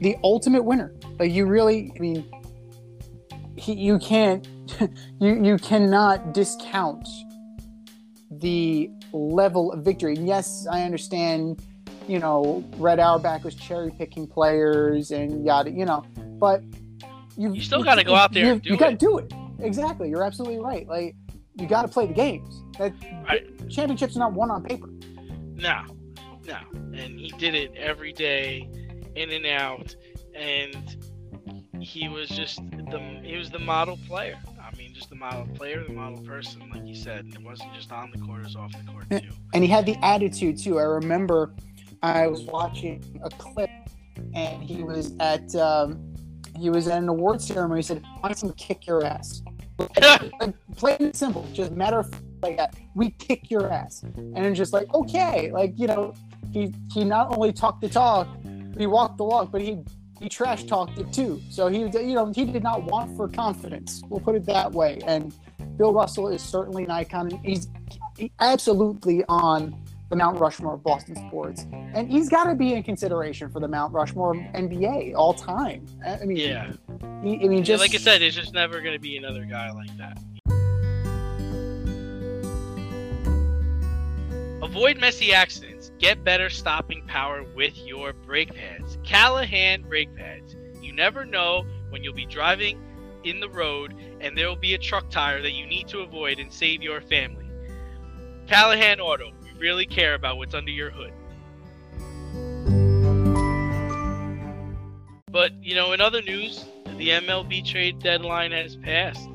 the 0.00 0.16
ultimate 0.24 0.64
winner. 0.64 0.92
Like 1.18 1.32
you 1.32 1.46
really, 1.46 1.92
I 1.96 1.98
mean, 2.00 2.24
he, 3.56 3.74
you 3.74 3.98
can't, 3.98 4.46
you 5.20 5.44
you 5.44 5.58
cannot 5.58 6.34
discount 6.34 7.06
the 8.30 8.90
level 9.12 9.72
of 9.72 9.84
victory. 9.84 10.16
And 10.16 10.26
yes, 10.26 10.66
I 10.70 10.82
understand. 10.82 11.62
You 12.08 12.18
know, 12.18 12.64
Red 12.76 13.00
Auerbach 13.00 13.44
was 13.44 13.54
cherry 13.54 13.90
picking 13.90 14.26
players 14.26 15.10
and 15.10 15.44
yada. 15.44 15.70
You 15.70 15.84
know, 15.84 16.04
but 16.38 16.62
you 17.36 17.52
You 17.54 17.60
still 17.62 17.82
gotta 17.82 18.04
go 18.04 18.14
out 18.14 18.32
there 18.32 18.44
You, 18.46 18.52
and 18.52 18.62
do 18.62 18.70
you 18.70 18.76
gotta 18.76 18.96
do 18.96 19.18
it. 19.18 19.32
Exactly. 19.60 20.10
You're 20.10 20.24
absolutely 20.24 20.58
right. 20.58 20.86
Like 20.86 21.14
you 21.56 21.66
got 21.68 21.82
to 21.82 21.88
play 21.88 22.06
the 22.06 22.12
games. 22.14 22.62
That 22.78 22.92
Right. 23.26 23.46
championships 23.70 24.16
are 24.16 24.18
not 24.20 24.32
won 24.32 24.50
on 24.50 24.64
paper. 24.64 24.88
No, 25.54 25.82
no, 26.46 26.58
and 26.72 27.18
he 27.18 27.32
did 27.38 27.54
it 27.54 27.72
every 27.76 28.12
day, 28.12 28.68
in 29.14 29.30
and 29.30 29.46
out, 29.46 29.94
and 30.34 30.96
he 31.80 32.08
was 32.08 32.28
just 32.28 32.58
the 32.70 33.20
he 33.22 33.36
was 33.36 33.50
the 33.50 33.58
model 33.60 33.96
player. 34.08 34.36
I 34.60 34.76
mean, 34.76 34.92
just 34.92 35.10
the 35.10 35.14
model 35.16 35.46
player, 35.54 35.84
the 35.86 35.92
model 35.92 36.18
person, 36.24 36.68
like 36.74 36.84
you 36.86 36.96
said. 36.96 37.26
It 37.32 37.42
wasn't 37.42 37.72
just 37.74 37.92
on 37.92 38.10
the 38.10 38.18
court; 38.18 38.40
it 38.40 38.44
was 38.46 38.56
off 38.56 38.72
the 38.72 38.90
court 38.90 39.08
too. 39.10 39.20
and 39.54 39.62
he 39.62 39.70
had 39.70 39.86
the 39.86 39.96
attitude 40.04 40.58
too. 40.58 40.80
I 40.80 40.82
remember 40.82 41.54
I 42.04 42.26
was 42.26 42.42
watching 42.42 43.02
a 43.24 43.30
clip, 43.30 43.70
and 44.34 44.62
he 44.62 44.82
was 44.82 45.14
at 45.20 45.54
um, 45.56 46.14
he 46.54 46.68
was 46.68 46.86
at 46.86 46.98
an 46.98 47.08
award 47.08 47.40
ceremony. 47.40 47.78
He 47.78 47.82
said, 47.82 48.02
"I 48.04 48.28
want 48.28 48.36
to 48.36 48.52
kick 48.52 48.86
your 48.86 49.06
ass." 49.06 49.42
like 50.38 50.54
plain 50.76 50.96
and 51.00 51.16
simple, 51.16 51.48
just 51.54 51.72
matter 51.72 52.00
of 52.00 52.10
fact, 52.10 52.22
like 52.42 52.56
that. 52.58 52.74
We 52.94 53.10
kick 53.10 53.50
your 53.50 53.72
ass, 53.72 54.02
and 54.02 54.36
it's 54.36 54.58
just 54.58 54.74
like 54.74 54.92
okay, 54.92 55.50
like 55.50 55.72
you 55.78 55.86
know, 55.86 56.12
he 56.52 56.74
he 56.92 57.04
not 57.04 57.34
only 57.34 57.54
talked 57.54 57.80
the 57.80 57.88
talk, 57.88 58.28
he 58.76 58.86
walked 58.86 59.16
the 59.16 59.24
walk, 59.24 59.50
but 59.50 59.62
he 59.62 59.78
he 60.20 60.28
trash 60.28 60.64
talked 60.64 60.98
it 60.98 61.10
too. 61.10 61.40
So 61.48 61.68
he 61.68 61.78
you 61.78 62.14
know 62.14 62.30
he 62.34 62.44
did 62.44 62.62
not 62.62 62.82
want 62.82 63.16
for 63.16 63.28
confidence. 63.28 64.02
We'll 64.10 64.20
put 64.20 64.34
it 64.34 64.44
that 64.44 64.72
way, 64.72 64.98
and 65.06 65.34
Bill 65.78 65.94
Russell 65.94 66.28
is 66.28 66.42
certainly 66.42 66.84
an 66.84 66.90
icon. 66.90 67.30
He's 67.42 67.66
absolutely 68.40 69.24
on 69.26 69.74
the 70.10 70.16
Mount 70.16 70.38
Rushmore 70.38 70.74
of 70.74 70.82
Boston 70.82 71.16
sports, 71.28 71.66
and 71.72 72.10
he's 72.10 72.28
got 72.28 72.44
to 72.44 72.54
be 72.54 72.74
in 72.74 72.82
consideration 72.82 73.48
for 73.50 73.60
the 73.60 73.68
Mount 73.68 73.92
Rushmore 73.92 74.32
of 74.34 74.40
NBA 74.54 75.14
all 75.14 75.32
time. 75.34 75.86
I 76.06 76.24
mean, 76.24 76.36
Yeah. 76.36 76.72
he, 77.22 77.36
I 77.42 77.48
mean, 77.48 77.58
Yeah, 77.58 77.60
just 77.62 77.80
like 77.80 77.94
I 77.94 77.98
said, 77.98 78.20
there's 78.20 78.34
just 78.34 78.52
never 78.52 78.80
going 78.80 78.94
to 78.94 79.00
be 79.00 79.16
another 79.16 79.44
guy 79.44 79.70
like 79.72 79.90
that. 79.98 80.18
Avoid 84.62 84.98
messy 84.98 85.32
accidents. 85.32 85.90
Get 85.98 86.24
better 86.24 86.50
stopping 86.50 87.06
power 87.06 87.44
with 87.54 87.76
your 87.86 88.12
brake 88.12 88.54
pads. 88.54 88.98
Callahan 89.04 89.82
brake 89.82 90.14
pads. 90.16 90.56
You 90.82 90.92
never 90.92 91.24
know 91.24 91.64
when 91.90 92.02
you'll 92.02 92.14
be 92.14 92.26
driving 92.26 92.80
in 93.24 93.40
the 93.40 93.48
road 93.48 93.94
and 94.20 94.36
there 94.36 94.48
will 94.48 94.56
be 94.56 94.74
a 94.74 94.78
truck 94.78 95.08
tire 95.10 95.40
that 95.42 95.52
you 95.52 95.66
need 95.66 95.86
to 95.88 96.00
avoid 96.00 96.38
and 96.38 96.52
save 96.52 96.82
your 96.82 97.00
family. 97.00 97.46
Callahan 98.46 99.00
Auto. 99.00 99.32
Really 99.64 99.86
care 99.86 100.12
about 100.12 100.36
what's 100.36 100.52
under 100.52 100.70
your 100.70 100.90
hood. 100.90 101.14
But, 105.32 105.52
you 105.62 105.74
know, 105.74 105.92
in 105.92 106.02
other 106.02 106.20
news, 106.20 106.66
the 106.98 107.08
MLB 107.08 107.64
trade 107.64 107.98
deadline 107.98 108.52
has 108.52 108.76
passed, 108.76 109.26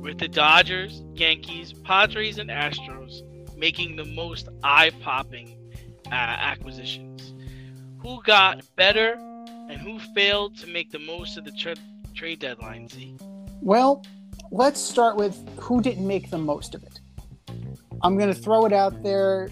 with 0.00 0.20
the 0.20 0.26
Dodgers, 0.26 1.02
Yankees, 1.12 1.74
Padres, 1.84 2.38
and 2.38 2.48
Astros 2.48 3.20
making 3.58 3.96
the 3.96 4.06
most 4.06 4.48
eye 4.64 4.90
popping 5.02 5.54
uh, 6.06 6.14
acquisitions. 6.14 7.34
Who 7.98 8.22
got 8.22 8.64
better 8.74 9.16
and 9.68 9.78
who 9.82 9.98
failed 10.14 10.56
to 10.60 10.66
make 10.66 10.92
the 10.92 10.98
most 10.98 11.36
of 11.36 11.44
the 11.44 11.52
tra- 11.52 11.76
trade 12.14 12.38
deadline, 12.38 12.88
Z? 12.88 13.18
Well, 13.60 14.02
let's 14.50 14.80
start 14.80 15.16
with 15.16 15.36
who 15.58 15.82
didn't 15.82 16.06
make 16.06 16.30
the 16.30 16.38
most 16.38 16.74
of 16.74 16.82
it. 16.84 16.87
I'm 18.02 18.16
going 18.16 18.32
to 18.32 18.40
throw 18.40 18.64
it 18.66 18.72
out 18.72 19.02
there 19.02 19.50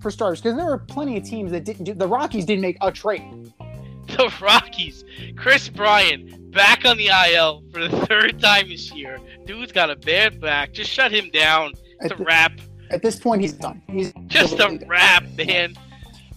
for 0.00 0.10
starters 0.10 0.40
because 0.40 0.56
there 0.56 0.66
were 0.66 0.78
plenty 0.78 1.16
of 1.16 1.24
teams 1.24 1.52
that 1.52 1.64
didn't 1.64 1.84
do. 1.84 1.94
The 1.94 2.08
Rockies 2.08 2.44
didn't 2.44 2.62
make 2.62 2.76
a 2.80 2.90
trade. 2.92 3.52
The 4.08 4.30
Rockies, 4.42 5.04
Kris 5.36 5.68
Bryant, 5.70 6.50
back 6.50 6.84
on 6.84 6.98
the 6.98 7.06
IL 7.32 7.62
for 7.72 7.88
the 7.88 8.04
third 8.08 8.40
time 8.40 8.68
this 8.68 8.92
year. 8.92 9.18
Dude's 9.46 9.72
got 9.72 9.88
a 9.90 9.96
bad 9.96 10.38
back. 10.38 10.72
Just 10.72 10.90
shut 10.90 11.12
him 11.12 11.30
down. 11.30 11.72
It's 12.00 12.12
At, 12.12 12.20
a 12.20 12.22
wrap. 12.24 12.52
at 12.90 13.00
this 13.00 13.18
point, 13.18 13.40
he's 13.40 13.54
done. 13.54 13.80
He's 13.88 14.12
Just 14.26 14.58
a 14.58 14.78
wrap, 14.86 15.24
man. 15.38 15.74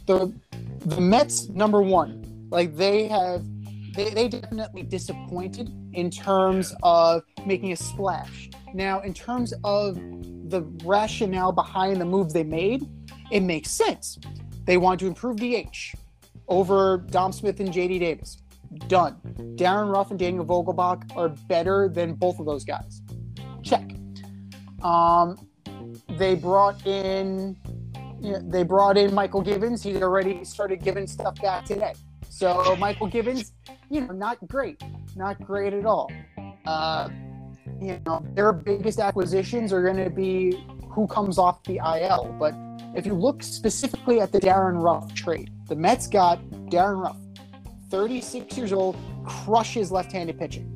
the 0.05 0.31
the 0.85 1.01
Mets 1.01 1.49
number 1.49 1.81
one. 1.81 2.47
Like 2.49 2.77
they 2.77 3.07
have, 3.09 3.43
they, 3.93 4.11
they 4.11 4.29
definitely 4.29 4.83
disappointed 4.83 5.69
in 5.95 6.09
terms 6.09 6.75
of 6.83 7.23
making 7.45 7.71
a 7.71 7.75
splash. 7.75 8.49
Now, 8.73 9.01
in 9.01 9.13
terms 9.13 9.53
of 9.63 9.95
the 10.49 10.61
rationale 10.83 11.51
behind 11.51 11.99
the 12.01 12.05
move 12.05 12.33
they 12.33 12.43
made, 12.43 12.87
it 13.31 13.41
makes 13.41 13.71
sense. 13.71 14.19
They 14.65 14.77
want 14.77 14.99
to 14.99 15.07
improve 15.07 15.37
DH 15.37 15.95
over 16.47 17.05
Dom 17.09 17.31
Smith 17.31 17.59
and 17.59 17.69
JD 17.69 17.99
Davis. 17.99 18.41
Done. 18.87 19.15
Darin 19.55 19.87
Ruf 19.87 20.11
and 20.11 20.19
Daniel 20.19 20.45
Vogelbach 20.45 21.15
are 21.15 21.29
better 21.29 21.87
than 21.87 22.13
both 22.13 22.39
of 22.39 22.45
those 22.45 22.65
guys. 22.65 23.01
Check. 23.63 23.89
Um, 24.83 25.47
they 26.09 26.35
brought 26.35 26.85
in 26.85 27.55
you 28.21 28.31
know, 28.31 28.41
they 28.43 28.63
brought 28.63 28.97
in 28.97 29.11
Mychal 29.11 29.43
Givens. 29.43 29.83
He's 29.83 30.01
already 30.01 30.43
started 30.43 30.83
giving 30.83 31.07
stuff 31.07 31.39
back 31.41 31.65
today. 31.65 31.93
So 32.29 32.75
Mychal 32.75 33.11
Givens, 33.11 33.53
you 33.89 34.01
know, 34.01 34.13
not 34.13 34.37
great, 34.47 34.81
not 35.15 35.41
great 35.43 35.74
at 35.74 35.86
all. 35.86 36.12
Uh, 36.65 37.10
you 37.79 38.00
know, 38.05 38.25
their 38.34 38.51
biggest 38.53 39.00
acquisitions 39.00 39.72
are 39.72 39.81
going 39.81 40.03
to 40.03 40.10
be 40.10 40.65
who 40.89 41.07
comes 41.07 41.38
off 41.38 41.63
the 41.63 41.77
IL. 41.77 42.36
But 42.39 42.53
if 42.95 43.05
you 43.05 43.13
look 43.13 43.43
specifically 43.43 44.22
at 44.22 44.31
the 44.31 44.39
Darin 44.39 44.77
Ruf 44.77 45.13
trade, 45.13 45.51
the 45.67 45.75
Mets 45.75 46.07
got 46.07 46.39
Darin 46.69 47.00
Ruf, 47.00 47.17
36 47.89 48.57
years 48.57 48.74
old, 48.74 48.98
crushes 49.25 49.91
left-handed 49.91 50.38
pitching 50.38 50.72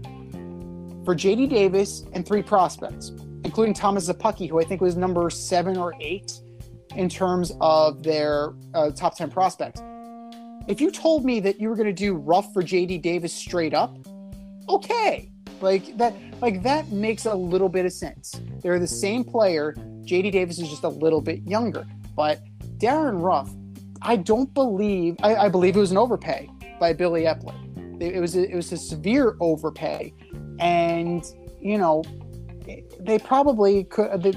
for 1.05 1.15
JD 1.15 1.50
Davis 1.50 2.05
and 2.13 2.25
three 2.25 2.43
prospects, 2.43 3.10
including 3.43 3.74
Thomas 3.74 4.10
Szapucki, 4.10 4.50
who 4.50 4.60
I 4.60 4.63
think 4.63 4.81
was 4.81 4.96
number 4.96 5.29
seven 5.29 5.77
or 5.77 5.96
eight 6.00 6.39
in 6.96 7.08
terms 7.08 7.51
of 7.62 8.03
their 8.03 8.53
uh, 8.74 8.91
top 8.91 9.15
10 9.15 9.31
prospects. 9.31 9.81
If 10.67 10.81
you 10.81 10.91
told 10.91 11.25
me 11.25 11.39
that 11.39 11.60
you 11.60 11.69
were 11.69 11.75
going 11.75 11.88
to 11.88 11.93
do 11.93 12.13
Ruf 12.13 12.53
for 12.53 12.62
JD 12.62 13.01
Davis 13.01 13.34
straight 13.34 13.74
up, 13.74 13.98
okay. 14.69 15.31
Like 15.61 15.97
that 15.97 16.13
like 16.41 16.63
that 16.63 16.89
makes 16.89 17.25
a 17.25 17.33
little 17.33 17.69
bit 17.69 17.85
of 17.85 17.91
sense. 17.91 18.39
They're 18.61 18.79
the 18.79 18.88
same 18.88 19.23
player. 19.23 19.73
JD 20.03 20.31
Davis 20.31 20.59
is 20.59 20.69
just 20.69 20.83
a 20.83 20.89
little 20.89 21.21
bit 21.21 21.41
younger. 21.43 21.85
But 22.15 22.41
Darin 22.77 23.19
Ruf, 23.19 23.49
I 24.01 24.15
don't 24.15 24.53
believe 24.53 25.17
I, 25.21 25.35
I 25.35 25.49
believe 25.49 25.75
it 25.75 25.79
was 25.79 25.91
an 25.91 25.97
overpay 25.97 26.49
by 26.79 26.93
Billy 26.93 27.23
Eppler. 27.23 27.55
It, 28.01 28.15
it 28.15 28.19
was 28.19 28.35
a, 28.35 28.49
it 28.49 28.55
was 28.55 28.71
a 28.71 28.77
severe 28.77 29.35
overpay. 29.41 30.13
And, 30.59 31.25
you 31.61 31.77
know, 31.77 32.03
they 32.99 33.19
probably 33.19 33.83
could 33.85 34.23
they, 34.23 34.33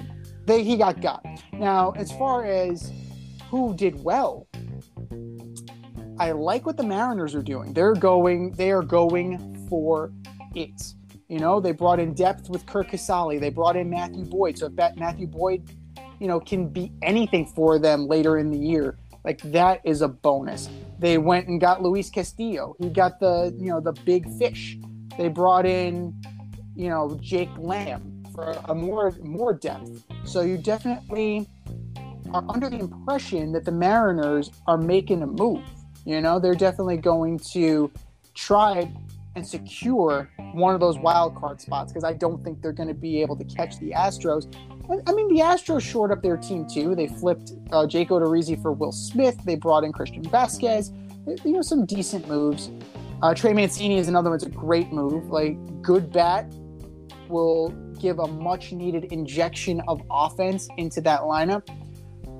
they 0.47 0.65
he 0.65 0.77
got 0.77 1.01
got. 1.01 1.25
Now, 1.53 1.93
as 1.93 2.11
far 2.13 2.45
as 2.45 2.93
who 3.49 3.75
did 3.75 4.03
well, 4.03 4.49
I 6.19 6.33
like 6.33 6.67
what 6.67 6.77
the 6.77 6.85
Mariners 6.85 7.35
are 7.35 7.43
doing. 7.43 7.73
They're 7.73 7.95
going, 7.95 8.53
they 8.53 8.71
are 8.71 8.83
going 8.83 9.62
for 9.73 10.13
it. 10.55 10.93
You 11.29 11.39
know, 11.39 11.59
they 11.59 11.73
brought 11.73 11.99
in 11.99 12.13
depth 12.13 12.51
with 12.51 12.67
Curt 12.67 12.89
Casali. 12.89 13.41
They 13.41 13.49
brought 13.49 13.75
in 13.75 13.89
Matthew 13.89 14.27
Boyd. 14.27 14.59
So 14.59 14.67
if 14.67 14.97
Matthew 14.99 15.27
Boyd, 15.27 15.63
you 16.21 16.29
know, 16.29 16.39
can 16.39 16.69
be 16.69 16.93
anything 17.01 17.47
for 17.47 17.79
them 17.79 18.07
later 18.07 18.37
in 18.37 18.51
the 18.51 18.59
year, 18.59 18.99
like 19.25 19.41
that 19.45 19.81
is 19.83 20.03
a 20.03 20.09
bonus. 20.09 20.69
They 20.99 21.17
went 21.17 21.49
and 21.49 21.59
got 21.59 21.81
Luis 21.81 22.11
Castillo. 22.11 22.77
He 22.79 22.91
got 22.91 23.19
the, 23.19 23.57
you 23.59 23.71
know, 23.71 23.81
the 23.81 23.95
big 24.05 24.29
fish. 24.37 24.77
They 25.17 25.29
brought 25.29 25.65
in, 25.65 26.15
you 26.77 26.91
know, 26.91 27.19
Jake 27.23 27.49
Lamb 27.57 28.25
for 28.35 28.55
a 28.67 28.75
more 28.75 29.15
more 29.23 29.55
depth. 29.55 30.05
So 30.25 30.43
you 30.43 30.59
definitely 30.59 31.49
are 32.35 32.45
under 32.51 32.69
the 32.69 32.79
impression 32.79 33.53
that 33.53 33.65
the 33.65 33.73
Mariners 33.73 34.51
are 34.67 34.77
making 34.77 35.23
a 35.23 35.27
move. 35.27 35.65
You 36.05 36.21
know, 36.21 36.39
they're 36.39 36.55
definitely 36.55 36.99
going 36.99 37.39
to 37.55 37.91
try 38.35 38.91
and 39.35 39.47
secure 39.47 40.29
one 40.53 40.75
of 40.75 40.81
those 40.81 40.99
wild 40.99 41.37
card 41.37 41.61
spots 41.61 41.93
because 41.93 42.05
I 42.05 42.13
don't 42.13 42.45
think 42.45 42.61
they're 42.61 42.73
going 42.73 42.89
to 42.89 42.95
be 42.95 43.23
able 43.23 43.37
to 43.37 43.45
catch 43.45 43.79
the 43.79 43.91
Astros. 43.91 44.55
I 45.07 45.13
mean, 45.13 45.29
the 45.29 45.41
Astros 45.41 45.81
shored 45.81 46.13
up 46.13 46.23
their 46.23 46.37
team 46.37 46.67
too. 46.67 46.95
They 46.95 47.09
flipped 47.09 47.53
uh, 47.71 47.87
Jake 47.87 48.11
Odorizzi 48.11 48.61
for 48.61 48.73
Will 48.73 48.93
Smith. 48.93 49.39
They 49.45 49.55
brought 49.55 49.85
in 49.85 49.93
Christian 49.93 50.23
Vasquez. 50.23 50.93
You 51.45 51.53
know, 51.53 51.63
some 51.63 51.87
decent 51.87 52.29
moves. 52.29 52.71
Uh, 53.23 53.33
Trey 53.33 53.53
Mancini 53.53 53.99
is 53.99 54.09
another 54.09 54.31
one. 54.31 54.37
It's 54.37 54.45
a 54.45 54.51
great 54.51 54.93
move. 54.93 55.31
Like 55.31 55.57
good 55.83 56.13
bat 56.13 56.53
will 57.29 57.71
give 57.99 58.19
a 58.19 58.27
much 58.27 58.73
needed 58.73 59.05
injection 59.05 59.81
of 59.89 60.03
offense 60.11 60.69
into 60.77 61.01
that 61.03 61.21
lineup. 61.21 61.69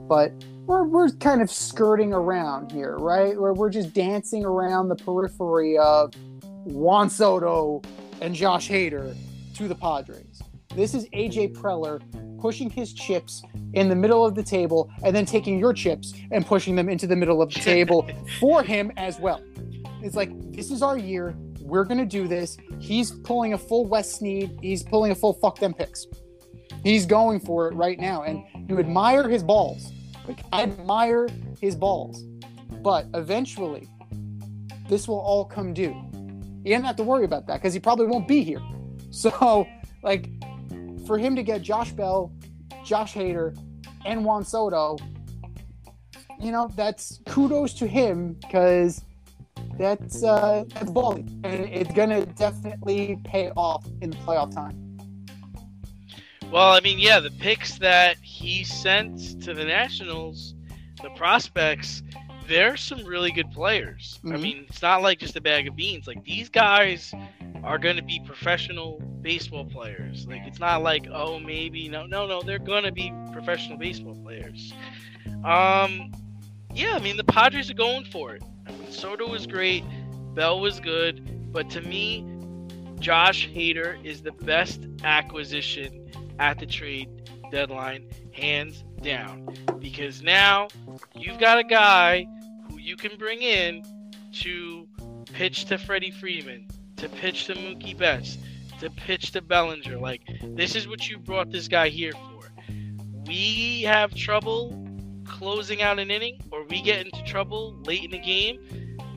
But 0.09 0.33
we're, 0.67 0.85
we're 0.85 1.11
kind 1.11 1.41
of 1.41 1.51
skirting 1.51 2.13
around 2.13 2.73
here, 2.73 2.97
right? 2.99 3.41
Where 3.41 3.55
we're 3.55 3.71
just 3.71 3.93
dancing 3.95 4.45
around 4.45 4.89
the 4.89 4.97
periphery 4.97 5.79
of 5.79 6.13
Juan 6.65 7.11
Soto 7.11 7.83
and 8.21 8.35
Josh 8.35 8.69
Hader 8.69 9.17
to 9.57 9.69
the 9.69 9.75
Padres. 9.75 10.41
This 10.75 10.95
is 10.95 11.09
AJ 11.11 11.55
Preller 11.55 12.01
pushing 12.41 12.71
his 12.71 12.93
chips 12.93 13.43
in 13.75 13.89
the 13.89 13.95
middle 13.95 14.25
of 14.25 14.35
the 14.35 14.43
table 14.43 14.91
and 15.05 15.15
then 15.15 15.27
taking 15.27 15.59
your 15.59 15.73
chips 15.73 16.13
and 16.31 16.47
pushing 16.47 16.75
them 16.75 16.89
into 16.89 17.07
the 17.07 17.17
middle 17.17 17.43
of 17.43 17.53
the 17.53 17.61
table 17.61 18.09
for 18.41 18.63
him 18.63 18.93
as 18.97 19.19
well. 19.19 19.43
It's 20.03 20.17
like, 20.17 20.31
this 20.53 20.71
is 20.71 20.83
our 20.83 20.99
year. 20.99 21.37
We're 21.61 21.85
going 21.85 21.99
to 21.99 22.07
do 22.07 22.27
this. 22.27 22.57
He's 22.81 23.13
pulling 23.13 23.55
a 23.55 23.59
full 23.59 23.87
Les 23.87 24.19
Snead. 24.19 24.59
He's 24.61 24.83
pulling 24.83 25.13
a 25.13 25.15
full 25.15 25.35
fuck 25.35 25.59
them 25.59 25.75
picks. 25.75 26.07
He's 26.83 27.07
going 27.07 27.41
for 27.41 27.69
it 27.69 27.75
right 27.75 27.99
now. 27.99 28.23
And 28.23 28.45
you 28.69 28.79
admire 28.79 29.29
his 29.29 29.43
balls. 29.43 29.93
Like, 30.27 30.41
I 30.53 30.63
admire 30.63 31.29
his 31.61 31.77
balls. 31.77 32.25
But 32.83 33.07
eventually, 33.15 33.89
this 34.89 35.07
will 35.07 35.21
all 35.21 35.45
come 35.45 35.73
due. 35.73 36.12
You 36.65 36.75
don't 36.75 36.85
have 36.85 36.97
to 36.97 37.03
worry 37.03 37.25
about 37.25 37.47
that 37.47 37.55
because 37.55 37.75
he 37.75 37.81
probably 37.81 38.07
won't 38.07 38.29
be 38.29 38.43
here. 38.43 38.63
So, 39.15 39.67
like, 40.03 40.31
for 41.07 41.19
him 41.19 41.37
to 41.37 41.43
get 41.43 41.61
Josh 41.61 41.93
Bell, 41.93 42.33
Josh 42.83 43.13
Hader, 43.13 43.55
and 44.07 44.25
Juan 44.25 44.43
Soto, 44.43 44.97
you 46.41 46.51
know, 46.51 46.71
that's 46.75 47.21
kudos 47.27 47.75
to 47.75 47.87
him 47.87 48.39
because 48.41 49.05
that's 49.79 50.25
uh, 50.25 50.65
that's 50.69 50.91
ballsy, 50.91 51.29
and 51.45 51.69
it's 51.69 51.93
gonna 51.93 52.25
definitely 52.25 53.19
pay 53.25 53.51
off 53.51 53.87
in 54.01 54.11
the 54.11 54.17
playoff 54.19 54.55
time. 54.55 54.99
Well, 56.51 56.73
I 56.73 56.81
mean, 56.81 56.99
yeah, 56.99 57.21
the 57.21 57.31
picks 57.31 57.79
that 57.79 58.19
he 58.19 58.65
sent 58.65 59.43
to 59.43 59.55
the 59.55 59.65
Nationals, 59.65 60.55
the 61.03 61.11
prospects, 61.11 62.03
they're 62.49 62.77
some 62.77 63.05
really 63.05 63.31
good 63.33 63.51
players. 63.51 64.21
I 64.31 64.37
Mhm. 64.37 64.41
mean, 64.41 64.67
it's 64.69 64.83
not 64.83 65.03
like 65.03 65.19
just 65.19 65.37
a 65.37 65.41
bag 65.41 65.67
of 65.69 65.77
beans. 65.77 66.07
Like 66.07 66.23
these 66.25 66.49
guys 66.49 67.15
are 67.63 67.79
going 67.79 67.97
to 67.97 68.03
be 68.03 68.21
professional 68.25 69.01
baseball 69.23 69.65
players. 69.65 70.27
Like 70.27 70.43
it's 70.47 70.59
not 70.61 70.83
like 70.83 71.07
oh 71.13 71.39
maybe 71.39 71.89
no 71.89 72.07
no 72.07 72.27
no 72.27 72.43
they're 72.43 72.59
going 72.59 72.85
to 72.85 72.93
be 72.93 73.13
professional 73.33 73.79
baseball 73.79 74.17
players. 74.17 74.73
Um, 75.45 76.13
yeah, 76.73 76.95
I 76.95 76.99
mean 77.01 77.17
the 77.17 77.25
Padres 77.25 77.71
are 77.71 77.75
going 77.75 78.05
for 78.05 78.35
it. 78.35 78.43
I 78.67 78.73
mean, 78.73 78.91
Soto 78.91 79.29
was 79.29 79.47
great, 79.47 79.85
Bell 80.35 80.61
was 80.61 80.81
good, 80.81 81.53
but 81.53 81.71
to 81.71 81.81
me, 81.81 82.25
Josh 82.99 83.49
Hader 83.49 84.03
is 84.05 84.23
the 84.23 84.33
best 84.33 84.87
acquisition 85.05 86.07
at 86.39 86.59
the 86.59 86.67
trade 86.67 87.09
deadline, 87.51 88.09
hands 88.33 88.85
down. 89.03 89.55
Because 89.79 90.23
now 90.23 90.69
you've 91.15 91.39
got 91.39 91.59
a 91.59 91.65
guy 91.65 92.27
who 92.69 92.79
you 92.79 92.97
can 92.97 93.17
bring 93.19 93.43
in 93.43 93.85
to 94.33 94.87
pitch 95.33 95.67
to 95.67 95.79
Freddie 95.79 96.11
Freeman, 96.11 96.67
to 96.97 97.09
pitch 97.09 97.47
to 97.47 97.55
Mookie 97.55 97.97
Betts, 97.97 98.39
to 98.81 98.91
pitch 98.91 99.33
to 99.33 99.43
Bellinger. 99.43 99.99
Like, 99.99 100.23
this 100.43 100.75
is 100.75 100.89
what 100.89 101.09
you 101.09 101.19
brought 101.19 101.51
this 101.51 101.69
guy 101.69 101.89
here 101.89 102.13
for. 102.13 102.53
We 103.27 103.83
have 103.83 104.15
trouble 104.15 104.79
closing 105.25 105.83
out 105.83 105.99
an 105.99 106.11
inning, 106.11 106.41
or 106.51 106.65
we 106.65 106.83
get 106.83 107.07
into 107.07 107.23
trouble 107.25 107.81
late 107.87 108.05
in 108.05 108.11
the 108.11 108.19
game. 108.19 108.59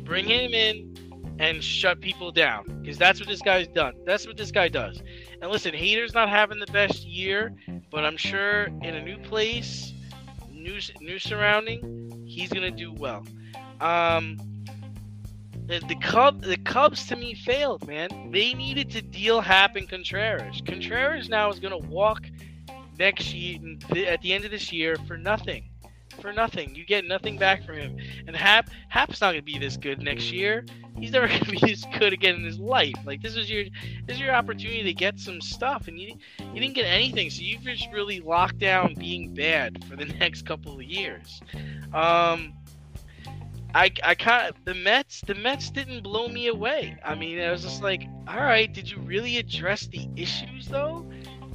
Bring 0.04 0.26
him 0.26 0.54
in 0.54 0.95
and 1.40 1.64
shut 1.64 2.00
people 2.02 2.32
down 2.32 2.64
because 2.82 2.98
that's 2.98 3.20
what 3.20 3.28
this 3.28 3.42
guy's 3.42 3.68
done. 3.68 3.94
That's 4.06 4.26
what 4.26 4.38
this 4.38 4.52
guy 4.52 4.68
does. 4.68 5.02
And 5.42 5.52
listen, 5.52 5.74
Hader's 5.74 6.14
not 6.14 6.30
having 6.30 6.60
the 6.60 6.68
best 6.68 7.06
year, 7.06 7.54
but 7.92 8.06
I'm 8.06 8.18
sure 8.18 8.66
in 8.82 8.96
a 8.96 9.02
new 9.04 9.18
place, 9.18 9.94
new 10.52 10.80
new 11.02 11.20
surrounding, 11.20 12.24
he's 12.26 12.52
gonna 12.52 12.72
do 12.72 12.94
well. 12.94 13.26
Um, 13.82 14.38
the, 15.68 15.80
the 15.88 15.96
Cub 15.96 16.42
the 16.42 16.58
Cubs 16.58 17.08
to 17.08 17.16
me 17.16 17.34
failed, 17.34 17.86
man. 17.88 18.32
They 18.32 18.54
needed 18.54 18.92
to 18.92 19.02
deal 19.02 19.42
Happ 19.42 19.76
and 19.76 19.90
Contreras. 19.90 20.62
Contreras 20.66 21.28
now 21.28 21.50
is 21.50 21.60
gonna 21.60 21.78
walk 21.78 22.24
next 22.98 23.34
year 23.34 23.60
at 24.08 24.22
the 24.22 24.34
end 24.34 24.46
of 24.46 24.52
this 24.52 24.72
year 24.72 24.96
for 25.08 25.18
nothing. 25.18 25.70
For 26.22 26.32
nothing. 26.32 26.76
You 26.76 26.86
get 26.86 27.04
nothing 27.06 27.38
back 27.38 27.66
from 27.66 27.76
him. 27.76 27.98
And 28.26 28.36
Happ 28.36 28.70
Happ's 28.90 29.20
not 29.20 29.32
gonna 29.32 29.42
be 29.42 29.58
this 29.58 29.76
good 29.76 30.02
next 30.02 30.32
year. 30.32 30.66
He's 30.98 31.12
never 31.12 31.28
gonna 31.28 31.46
be 31.46 31.60
this 31.60 31.86
good 31.98 32.14
again 32.14 32.36
in 32.36 32.44
his 32.44 32.60
life. 32.60 32.96
Like 33.06 33.22
this 33.22 33.36
is 33.36 33.50
your 33.50 33.66
this 34.06 34.16
is 34.16 34.20
your 34.20 34.34
opportunity 34.34 34.84
to 34.84 34.94
get 34.94 35.20
some 35.20 35.42
stuff 35.42 35.88
and 35.88 36.00
you 36.00 36.16
you 36.40 36.60
didn't 36.60 36.76
get 36.76 36.86
anything, 36.86 37.30
so 37.30 37.42
you've 37.42 37.64
just 37.64 37.92
really 37.92 38.20
locked 38.20 38.60
down 38.60 38.94
being 38.96 39.34
bad 39.34 39.84
for 39.86 39.96
the 39.96 40.06
next 40.20 40.46
couple 40.46 40.76
of 40.76 40.84
years. 40.84 41.42
Um 41.94 42.54
I, 43.74 43.92
I 44.04 44.16
kind 44.16 44.54
the 44.64 44.74
Mets 44.74 45.22
the 45.22 45.36
Mets 45.36 45.70
didn't 45.70 46.04
blow 46.04 46.30
me 46.30 46.48
away. 46.48 46.98
I 47.04 47.14
mean, 47.14 47.42
I 47.42 47.52
was 47.52 47.62
just 47.62 47.84
like, 47.84 48.08
all 48.26 48.38
right, 48.38 48.72
did 48.72 48.90
you 48.90 49.00
really 49.00 49.38
address 49.38 49.88
the 49.88 50.08
issues 50.16 50.68
though? 50.70 51.06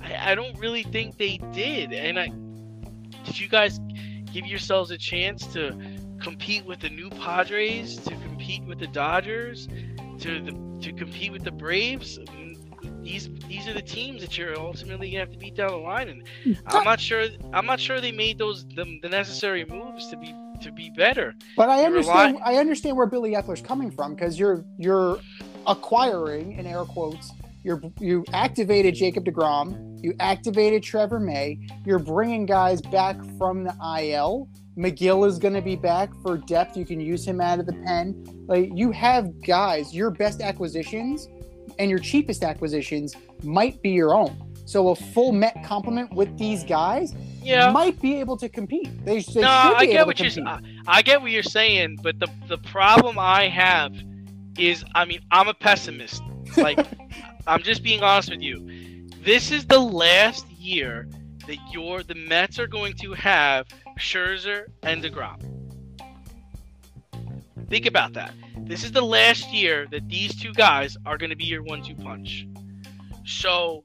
I, 0.02 0.32
I 0.32 0.34
don't 0.34 0.58
really 0.58 0.82
think 0.82 1.16
they 1.16 1.38
did. 1.52 1.94
And 1.94 2.18
I 2.18 2.30
did 3.24 3.40
you 3.40 3.48
guys 3.48 3.80
give 4.32 4.46
yourselves 4.46 4.90
a 4.90 4.98
chance 4.98 5.46
to 5.54 5.74
compete 6.20 6.66
with 6.66 6.80
the 6.80 6.90
new 6.90 7.08
Padres, 7.08 7.96
to 7.96 8.14
compete 8.50 8.68
with 8.68 8.78
the 8.78 8.86
Dodgers, 8.86 9.68
to 10.20 10.40
the, 10.40 10.52
to 10.82 10.92
compete 10.92 11.32
with 11.32 11.44
the 11.44 11.50
Braves? 11.50 12.18
These 13.02 13.30
these 13.48 13.66
are 13.66 13.72
the 13.72 13.82
teams 13.82 14.20
that 14.20 14.36
you're 14.36 14.58
ultimately 14.58 15.10
gonna 15.10 15.20
have 15.20 15.32
to 15.32 15.38
beat 15.38 15.54
down 15.54 15.70
the 15.70 15.76
line, 15.76 16.08
and 16.08 16.58
I'm 16.66 16.84
not 16.84 17.00
sure 17.00 17.26
I'm 17.52 17.66
not 17.66 17.80
sure 17.80 18.00
they 18.00 18.12
made 18.12 18.38
those 18.38 18.66
the, 18.68 18.98
the 19.02 19.08
necessary 19.08 19.64
moves 19.64 20.08
to 20.08 20.16
be 20.16 20.34
to 20.62 20.70
be 20.72 20.90
better. 20.90 21.34
But 21.56 21.70
I 21.70 21.84
understand. 21.84 22.36
rely- 22.36 22.52
I 22.52 22.56
understand 22.56 22.96
where 22.96 23.06
Billy 23.06 23.32
Eppler's 23.32 23.62
coming 23.62 23.90
from 23.90 24.14
because 24.14 24.38
you're 24.38 24.64
you're 24.78 25.18
acquiring 25.66 26.52
in 26.52 26.66
air 26.66 26.84
quotes. 26.84 27.32
You're 27.62 27.80
you 27.98 28.24
activated 28.32 28.94
Jacob 28.94 29.24
Degrom. 29.24 30.02
You 30.02 30.14
activated 30.20 30.82
Trevor 30.82 31.20
May. 31.20 31.58
You're 31.84 31.98
bringing 31.98 32.46
guys 32.46 32.80
back 32.80 33.16
from 33.38 33.64
the 33.64 33.74
IL. 33.98 34.48
Megill 34.80 35.26
is 35.28 35.38
going 35.38 35.52
to 35.52 35.60
be 35.60 35.76
back 35.76 36.10
for 36.22 36.38
depth. 36.38 36.76
You 36.76 36.86
can 36.86 37.00
use 37.00 37.26
him 37.26 37.40
out 37.40 37.58
of 37.58 37.66
the 37.66 37.74
pen. 37.84 38.24
Like 38.46 38.70
you 38.74 38.90
have 38.92 39.42
guys. 39.44 39.94
Your 39.94 40.10
best 40.10 40.40
acquisitions 40.40 41.28
and 41.78 41.90
your 41.90 41.98
cheapest 41.98 42.42
acquisitions 42.42 43.14
might 43.42 43.82
be 43.82 43.90
your 43.90 44.14
own. 44.14 44.42
So 44.64 44.88
a 44.88 44.94
full 44.96 45.32
Met 45.32 45.62
complement 45.64 46.14
with 46.14 46.38
these 46.38 46.64
guys 46.64 47.14
Yeah. 47.42 47.70
might 47.72 48.00
be 48.00 48.18
able 48.20 48.36
to 48.38 48.48
compete. 48.48 48.88
They, 49.04 49.20
they 49.20 49.40
no, 49.42 49.48
I 49.48 49.84
get 49.84 50.06
what 50.06 50.18
you're. 50.18 50.46
I, 50.48 50.60
I 50.86 51.02
get 51.02 51.20
what 51.20 51.30
you're 51.30 51.42
saying, 51.42 51.98
but 52.02 52.18
the 52.18 52.28
the 52.48 52.58
problem 52.58 53.18
I 53.18 53.48
have 53.48 53.92
is, 54.58 54.84
I 54.94 55.04
mean, 55.04 55.20
I'm 55.30 55.48
a 55.48 55.54
pessimist. 55.54 56.22
Like, 56.56 56.78
I'm 57.46 57.62
just 57.62 57.82
being 57.82 58.02
honest 58.02 58.30
with 58.30 58.40
you. 58.42 59.08
This 59.22 59.50
is 59.50 59.66
the 59.66 59.78
last 59.78 60.46
year 60.50 61.08
that 61.46 61.58
your 61.72 62.02
the 62.02 62.14
Mets 62.14 62.58
are 62.58 62.66
going 62.66 62.94
to 62.94 63.12
have 63.14 63.66
Scherzer 64.00 64.66
and 64.82 65.02
Degrom. 65.02 65.38
Think 67.68 67.86
about 67.86 68.14
that. 68.14 68.34
This 68.58 68.82
is 68.82 68.92
the 68.92 69.02
last 69.02 69.52
year 69.52 69.86
that 69.90 70.08
these 70.08 70.34
two 70.34 70.52
guys 70.52 70.96
are 71.06 71.16
going 71.16 71.30
to 71.30 71.36
be 71.36 71.44
your 71.44 71.62
one-two 71.62 71.94
punch. 71.94 72.46
So, 73.24 73.84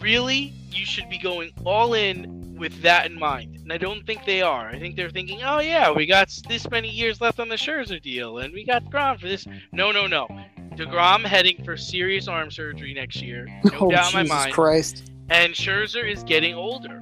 really, 0.00 0.52
you 0.70 0.84
should 0.84 1.08
be 1.08 1.18
going 1.18 1.52
all 1.64 1.94
in 1.94 2.56
with 2.56 2.82
that 2.82 3.06
in 3.06 3.18
mind. 3.18 3.56
And 3.56 3.72
I 3.72 3.78
don't 3.78 4.04
think 4.04 4.24
they 4.24 4.42
are. 4.42 4.68
I 4.68 4.78
think 4.78 4.96
they're 4.96 5.10
thinking, 5.10 5.42
oh, 5.42 5.60
yeah, 5.60 5.92
we 5.92 6.06
got 6.06 6.36
this 6.48 6.68
many 6.70 6.88
years 6.88 7.20
left 7.20 7.38
on 7.38 7.48
the 7.48 7.56
Scherzer 7.56 8.02
deal, 8.02 8.38
and 8.38 8.52
we 8.52 8.64
got 8.64 8.84
DeGrom 8.84 9.20
for 9.20 9.28
this. 9.28 9.46
No, 9.72 9.92
no, 9.92 10.06
no. 10.06 10.26
DeGrom 10.74 11.24
heading 11.24 11.62
for 11.64 11.76
serious 11.76 12.26
arm 12.26 12.50
surgery 12.50 12.94
next 12.94 13.22
year. 13.22 13.46
No 13.64 13.70
oh, 13.80 13.90
doubt 13.90 14.14
in 14.14 14.28
my 14.28 14.34
mind. 14.34 14.52
Christ. 14.52 15.10
And 15.28 15.54
Scherzer 15.54 16.10
is 16.10 16.24
getting 16.24 16.54
older, 16.54 17.00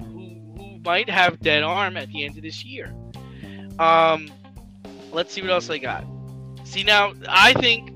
might 0.83 1.09
have 1.09 1.39
dead 1.39 1.63
arm 1.63 1.97
at 1.97 2.09
the 2.09 2.25
end 2.25 2.37
of 2.37 2.43
this 2.43 2.63
year. 2.63 2.93
Um, 3.79 4.29
let's 5.11 5.33
see 5.33 5.41
what 5.41 5.51
else 5.51 5.69
I 5.69 5.77
got. 5.77 6.05
See 6.63 6.83
now, 6.83 7.13
I 7.27 7.53
think, 7.53 7.89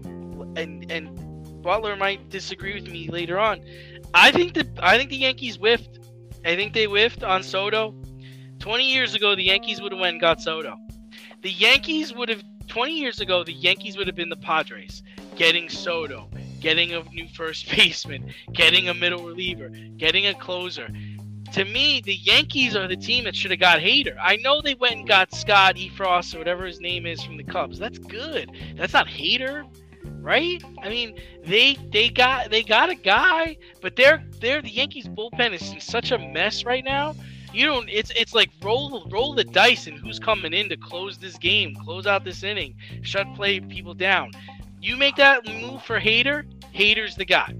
and 0.57 0.89
and 0.91 1.61
Butler 1.61 1.95
might 1.95 2.29
disagree 2.29 2.73
with 2.73 2.89
me 2.89 3.09
later 3.09 3.39
on. 3.39 3.61
I 4.13 4.31
think 4.31 4.53
the 4.53 4.67
I 4.79 4.97
think 4.97 5.09
the 5.09 5.17
Yankees 5.17 5.57
whiffed. 5.57 5.99
I 6.45 6.55
think 6.55 6.73
they 6.73 6.85
whiffed 6.85 7.23
on 7.23 7.43
Soto. 7.43 7.95
Twenty 8.59 8.91
years 8.91 9.15
ago, 9.15 9.35
the 9.35 9.43
Yankees 9.43 9.81
would 9.81 9.91
have 9.91 9.99
went 9.99 10.13
and 10.13 10.21
got 10.21 10.41
Soto. 10.41 10.77
The 11.41 11.51
Yankees 11.51 12.13
would 12.13 12.29
have 12.29 12.43
twenty 12.67 12.97
years 12.99 13.19
ago. 13.19 13.43
The 13.43 13.53
Yankees 13.53 13.97
would 13.97 14.07
have 14.07 14.15
been 14.15 14.29
the 14.29 14.37
Padres, 14.37 15.03
getting 15.35 15.69
Soto, 15.69 16.29
getting 16.59 16.93
a 16.93 17.03
new 17.11 17.27
first 17.27 17.69
baseman, 17.75 18.33
getting 18.53 18.89
a 18.89 18.93
middle 18.93 19.25
reliever, 19.25 19.69
getting 19.97 20.27
a 20.27 20.33
closer. 20.33 20.89
To 21.53 21.65
me, 21.65 22.01
the 22.01 22.15
Yankees 22.15 22.75
are 22.75 22.87
the 22.87 22.97
team 22.97 23.25
that 23.25 23.35
should 23.35 23.51
have 23.51 23.59
got 23.59 23.79
Hader. 23.79 24.17
I 24.19 24.37
know 24.37 24.59
they 24.59 24.73
went 24.73 24.95
and 24.95 25.07
got 25.07 25.35
Scott 25.35 25.75
Effross 25.75 26.33
or 26.33 26.39
whatever 26.39 26.65
his 26.65 26.81
name 26.81 27.05
is 27.05 27.21
from 27.21 27.37
the 27.37 27.43
Cubs. 27.43 27.77
That's 27.77 27.99
good. 27.99 28.51
That's 28.75 28.93
not 28.93 29.07
Hader, 29.07 29.63
right? 30.19 30.63
I 30.81 30.89
mean, 30.89 31.15
they 31.45 31.77
they 31.91 32.09
got 32.09 32.49
they 32.49 32.63
got 32.63 32.89
a 32.89 32.95
guy, 32.95 33.57
but 33.81 33.95
they're 33.95 34.23
they're 34.41 34.63
the 34.63 34.71
Yankees 34.71 35.07
bullpen 35.07 35.53
is 35.53 35.71
in 35.71 35.79
such 35.79 36.11
a 36.11 36.17
mess 36.17 36.65
right 36.65 36.83
now. 36.83 37.15
You 37.53 37.67
don't. 37.67 37.87
It's 37.87 38.11
it's 38.15 38.33
like 38.33 38.49
roll 38.63 39.07
roll 39.11 39.35
the 39.35 39.43
dice 39.43 39.85
and 39.85 39.99
who's 39.99 40.17
coming 40.17 40.53
in 40.53 40.69
to 40.69 40.77
close 40.77 41.19
this 41.19 41.37
game, 41.37 41.75
close 41.75 42.07
out 42.07 42.23
this 42.23 42.41
inning, 42.41 42.73
shut 43.03 43.27
play 43.35 43.59
people 43.59 43.93
down. 43.93 44.31
You 44.81 44.97
make 44.97 45.17
that 45.17 45.45
move 45.45 45.83
for 45.83 45.99
Hader. 45.99 46.45
Hader's 46.73 47.15
the 47.15 47.25
guy. 47.25 47.53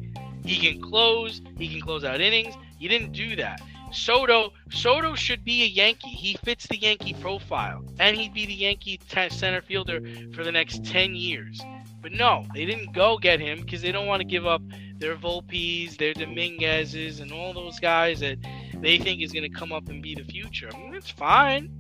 He 0.43 0.57
can 0.57 0.81
close. 0.81 1.43
He 1.59 1.69
can 1.69 1.79
close 1.79 2.03
out 2.03 2.21
innings. 2.21 2.55
You 2.79 2.89
didn't 2.89 3.11
do 3.11 3.35
that. 3.35 3.61
Soto 3.93 4.53
Soto 4.71 5.15
should 5.15 5.45
be 5.45 5.63
a 5.63 5.67
Yankee. 5.67 6.09
He 6.09 6.37
fits 6.43 6.67
the 6.67 6.77
Yankee 6.77 7.13
profile, 7.13 7.85
and 7.99 8.17
he'd 8.17 8.33
be 8.33 8.45
the 8.45 8.53
Yankee 8.53 8.97
t- 8.97 9.29
center 9.29 9.61
fielder 9.61 10.01
for 10.33 10.43
the 10.43 10.51
next 10.51 10.83
ten 10.85 11.15
years. 11.15 11.61
But 12.01 12.11
no, 12.11 12.45
they 12.53 12.65
didn't 12.65 12.93
go 12.93 13.17
get 13.17 13.39
him 13.39 13.61
because 13.61 13.81
they 13.81 13.91
don't 13.91 14.07
want 14.07 14.19
to 14.19 14.25
give 14.25 14.45
up 14.45 14.61
their 14.97 15.15
Volpes, 15.15 15.97
their 15.97 16.13
Dominguezes, 16.13 17.21
and 17.21 17.31
all 17.31 17.53
those 17.53 17.79
guys 17.79 18.19
that 18.19 18.39
they 18.81 18.97
think 18.97 19.21
is 19.21 19.31
going 19.31 19.49
to 19.49 19.57
come 19.57 19.71
up 19.71 19.87
and 19.87 20.03
be 20.03 20.13
the 20.13 20.25
future. 20.25 20.69
I 20.73 20.77
mean, 20.77 20.91
that's 20.91 21.09
fine. 21.09 21.71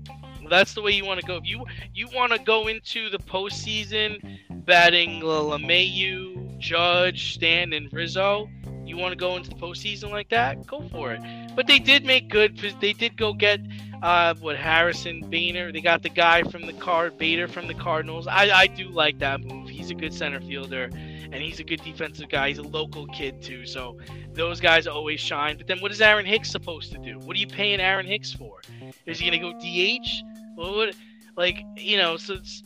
That's 0.49 0.73
the 0.73 0.81
way 0.81 0.91
you 0.91 1.05
want 1.05 1.19
to 1.19 1.25
go. 1.25 1.37
If 1.37 1.45
you 1.45 1.65
you 1.93 2.07
want 2.13 2.31
to 2.31 2.39
go 2.39 2.67
into 2.67 3.09
the 3.09 3.17
postseason 3.17 4.39
batting 4.65 5.21
LeMahieu, 5.21 6.57
Judge, 6.59 7.33
Stan, 7.33 7.73
and 7.73 7.91
Rizzo, 7.91 8.49
you 8.85 8.97
want 8.97 9.11
to 9.11 9.17
go 9.17 9.35
into 9.35 9.49
the 9.49 9.55
postseason 9.55 10.11
like 10.11 10.29
that? 10.29 10.65
Go 10.67 10.87
for 10.89 11.13
it. 11.13 11.21
But 11.55 11.67
they 11.67 11.79
did 11.79 12.05
make 12.05 12.29
good. 12.29 12.57
They 12.81 12.93
did 12.93 13.17
go 13.17 13.33
get 13.33 13.61
uh, 14.01 14.35
what 14.35 14.57
Harrison 14.57 15.21
Bader. 15.29 15.71
They 15.71 15.81
got 15.81 16.03
the 16.03 16.09
guy 16.09 16.43
from 16.43 16.65
the 16.65 16.73
card 16.73 17.17
Bader 17.17 17.47
from 17.47 17.67
the 17.67 17.73
Cardinals. 17.73 18.27
I, 18.27 18.49
I 18.49 18.67
do 18.67 18.89
like 18.89 19.19
that 19.19 19.41
move. 19.41 19.69
He's 19.69 19.89
a 19.89 19.95
good 19.95 20.13
center 20.13 20.41
fielder, 20.41 20.89
and 20.93 21.35
he's 21.35 21.59
a 21.59 21.63
good 21.63 21.81
defensive 21.83 22.29
guy. 22.29 22.49
He's 22.49 22.57
a 22.57 22.63
local 22.63 23.07
kid 23.07 23.41
too, 23.41 23.65
so 23.65 23.97
those 24.33 24.59
guys 24.59 24.87
always 24.87 25.19
shine. 25.19 25.57
But 25.57 25.67
then, 25.67 25.79
what 25.79 25.91
is 25.91 26.01
Aaron 26.01 26.25
Hicks 26.25 26.51
supposed 26.51 26.91
to 26.91 26.97
do? 26.97 27.19
What 27.19 27.35
are 27.35 27.39
you 27.39 27.47
paying 27.47 27.79
Aaron 27.79 28.05
Hicks 28.05 28.33
for? 28.33 28.61
Is 29.05 29.19
he 29.19 29.29
gonna 29.29 29.39
go 29.39 29.53
DH? 29.59 30.23
What 30.55 30.75
would, 30.75 30.95
like 31.37 31.63
you 31.77 31.97
know, 31.97 32.17
so 32.17 32.35
it's 32.35 32.63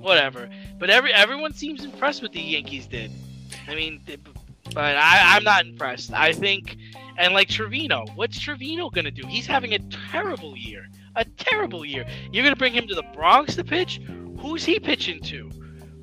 whatever. 0.00 0.48
But 0.78 0.90
every 0.90 1.12
everyone 1.12 1.52
seems 1.54 1.84
impressed 1.84 2.22
with 2.22 2.32
the 2.32 2.40
Yankees 2.40 2.86
did. 2.86 3.10
I 3.68 3.74
mean, 3.74 4.00
but 4.74 4.96
I, 4.96 5.36
I'm 5.36 5.44
not 5.44 5.66
impressed. 5.66 6.12
I 6.12 6.32
think, 6.32 6.76
and 7.20 7.34
like 7.34 7.48
Trevino, 7.48 8.06
what's 8.16 8.40
Trevino 8.40 8.90
gonna 8.90 9.10
do? 9.10 9.26
He's 9.26 9.46
having 9.46 9.74
a 9.74 9.78
terrible 10.10 10.56
year, 10.56 10.88
a 11.14 11.24
terrible 11.24 11.84
year. 11.84 12.04
You're 12.32 12.42
gonna 12.42 12.56
bring 12.56 12.72
him 12.72 12.88
to 12.88 12.94
the 12.94 13.04
Bronx 13.14 13.54
to 13.56 13.64
pitch? 13.64 14.00
Who's 14.40 14.64
he 14.64 14.80
pitching 14.80 15.20
to? 15.24 15.50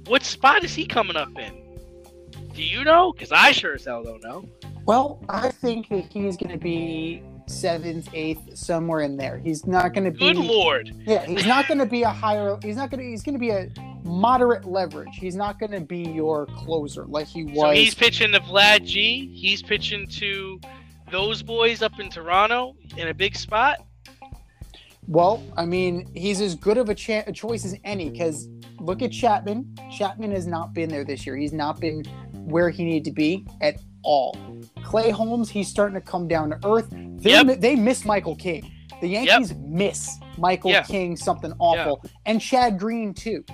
What 0.05 0.23
spot 0.23 0.63
is 0.63 0.73
he 0.73 0.85
coming 0.85 1.17
up 1.17 1.37
in? 1.37 1.67
Do 2.53 2.63
you 2.63 2.83
know? 2.83 3.11
Because 3.11 3.31
I 3.31 3.51
sure 3.51 3.73
as 3.73 3.85
hell 3.85 4.03
don't 4.03 4.23
know. 4.23 4.47
Well, 4.85 5.21
I 5.27 5.49
think 5.49 5.89
that 5.89 6.05
he's 6.11 6.37
going 6.37 6.51
to 6.51 6.57
be 6.57 7.21
seventh, 7.47 8.09
eighth, 8.13 8.57
somewhere 8.57 9.01
in 9.01 9.17
there. 9.17 9.37
He's 9.37 9.67
not 9.67 9.93
going 9.93 10.05
to 10.05 10.11
be. 10.11 10.19
Good 10.19 10.37
lord. 10.37 10.91
Yeah, 11.05 11.25
he's 11.25 11.45
not 11.45 11.67
going 11.67 11.79
to 11.79 11.85
be 11.85 12.03
a 12.03 12.09
higher. 12.09 12.57
He's 12.63 12.77
not 12.77 12.89
going 12.89 13.01
to. 13.01 13.05
He's 13.05 13.21
going 13.21 13.33
to 13.33 13.39
be 13.39 13.49
a 13.49 13.69
moderate 14.03 14.65
leverage. 14.65 15.13
He's 15.13 15.35
not 15.35 15.59
going 15.59 15.71
to 15.71 15.81
be 15.81 16.03
your 16.03 16.45
closer 16.45 17.05
like 17.05 17.27
he 17.27 17.43
was. 17.43 17.59
So 17.59 17.69
he's 17.71 17.93
pitching 17.93 18.31
to 18.31 18.39
Vlad 18.39 18.85
G. 18.85 19.29
He's 19.35 19.61
pitching 19.61 20.07
to 20.07 20.59
those 21.11 21.41
boys 21.41 21.81
up 21.81 21.99
in 21.99 22.09
Toronto 22.09 22.75
in 22.97 23.07
a 23.07 23.13
big 23.13 23.35
spot. 23.35 23.79
Well, 25.07 25.41
I 25.55 25.65
mean, 25.65 26.09
he's 26.13 26.41
as 26.41 26.55
good 26.55 26.77
of 26.77 26.89
a, 26.89 26.95
cha- 26.95 27.23
a 27.27 27.31
choice 27.31 27.63
as 27.63 27.75
any 27.85 28.09
because 28.09 28.49
look 28.79 29.01
at 29.01 29.11
Chapman. 29.11 29.73
Chapman 29.95 30.31
has 30.31 30.47
not 30.47 30.73
been 30.73 30.89
there 30.89 31.05
this 31.05 31.25
year. 31.25 31.37
He's 31.37 31.53
not 31.53 31.79
been 31.79 32.03
where 32.33 32.69
he 32.69 32.83
needed 32.83 33.05
to 33.05 33.11
be 33.13 33.45
at 33.61 33.77
all. 34.03 34.37
Clay 34.83 35.09
Holmes, 35.11 35.49
he's 35.49 35.69
starting 35.69 35.95
to 35.95 36.01
come 36.01 36.27
down 36.27 36.49
to 36.49 36.59
earth. 36.67 36.87
They, 36.91 37.31
Yep. 37.31 37.59
they 37.61 37.75
miss 37.75 38.03
Michael 38.05 38.35
King. 38.35 38.69
The 38.99 39.07
Yankees 39.07 39.53
miss 39.55 40.17
Michael 40.37 40.71
Yeah. 40.71 40.83
King 40.83 41.15
something 41.15 41.53
awful, 41.59 42.03
and 42.25 42.41
Chad 42.41 42.77
Green 42.79 43.13
too. 43.13 43.45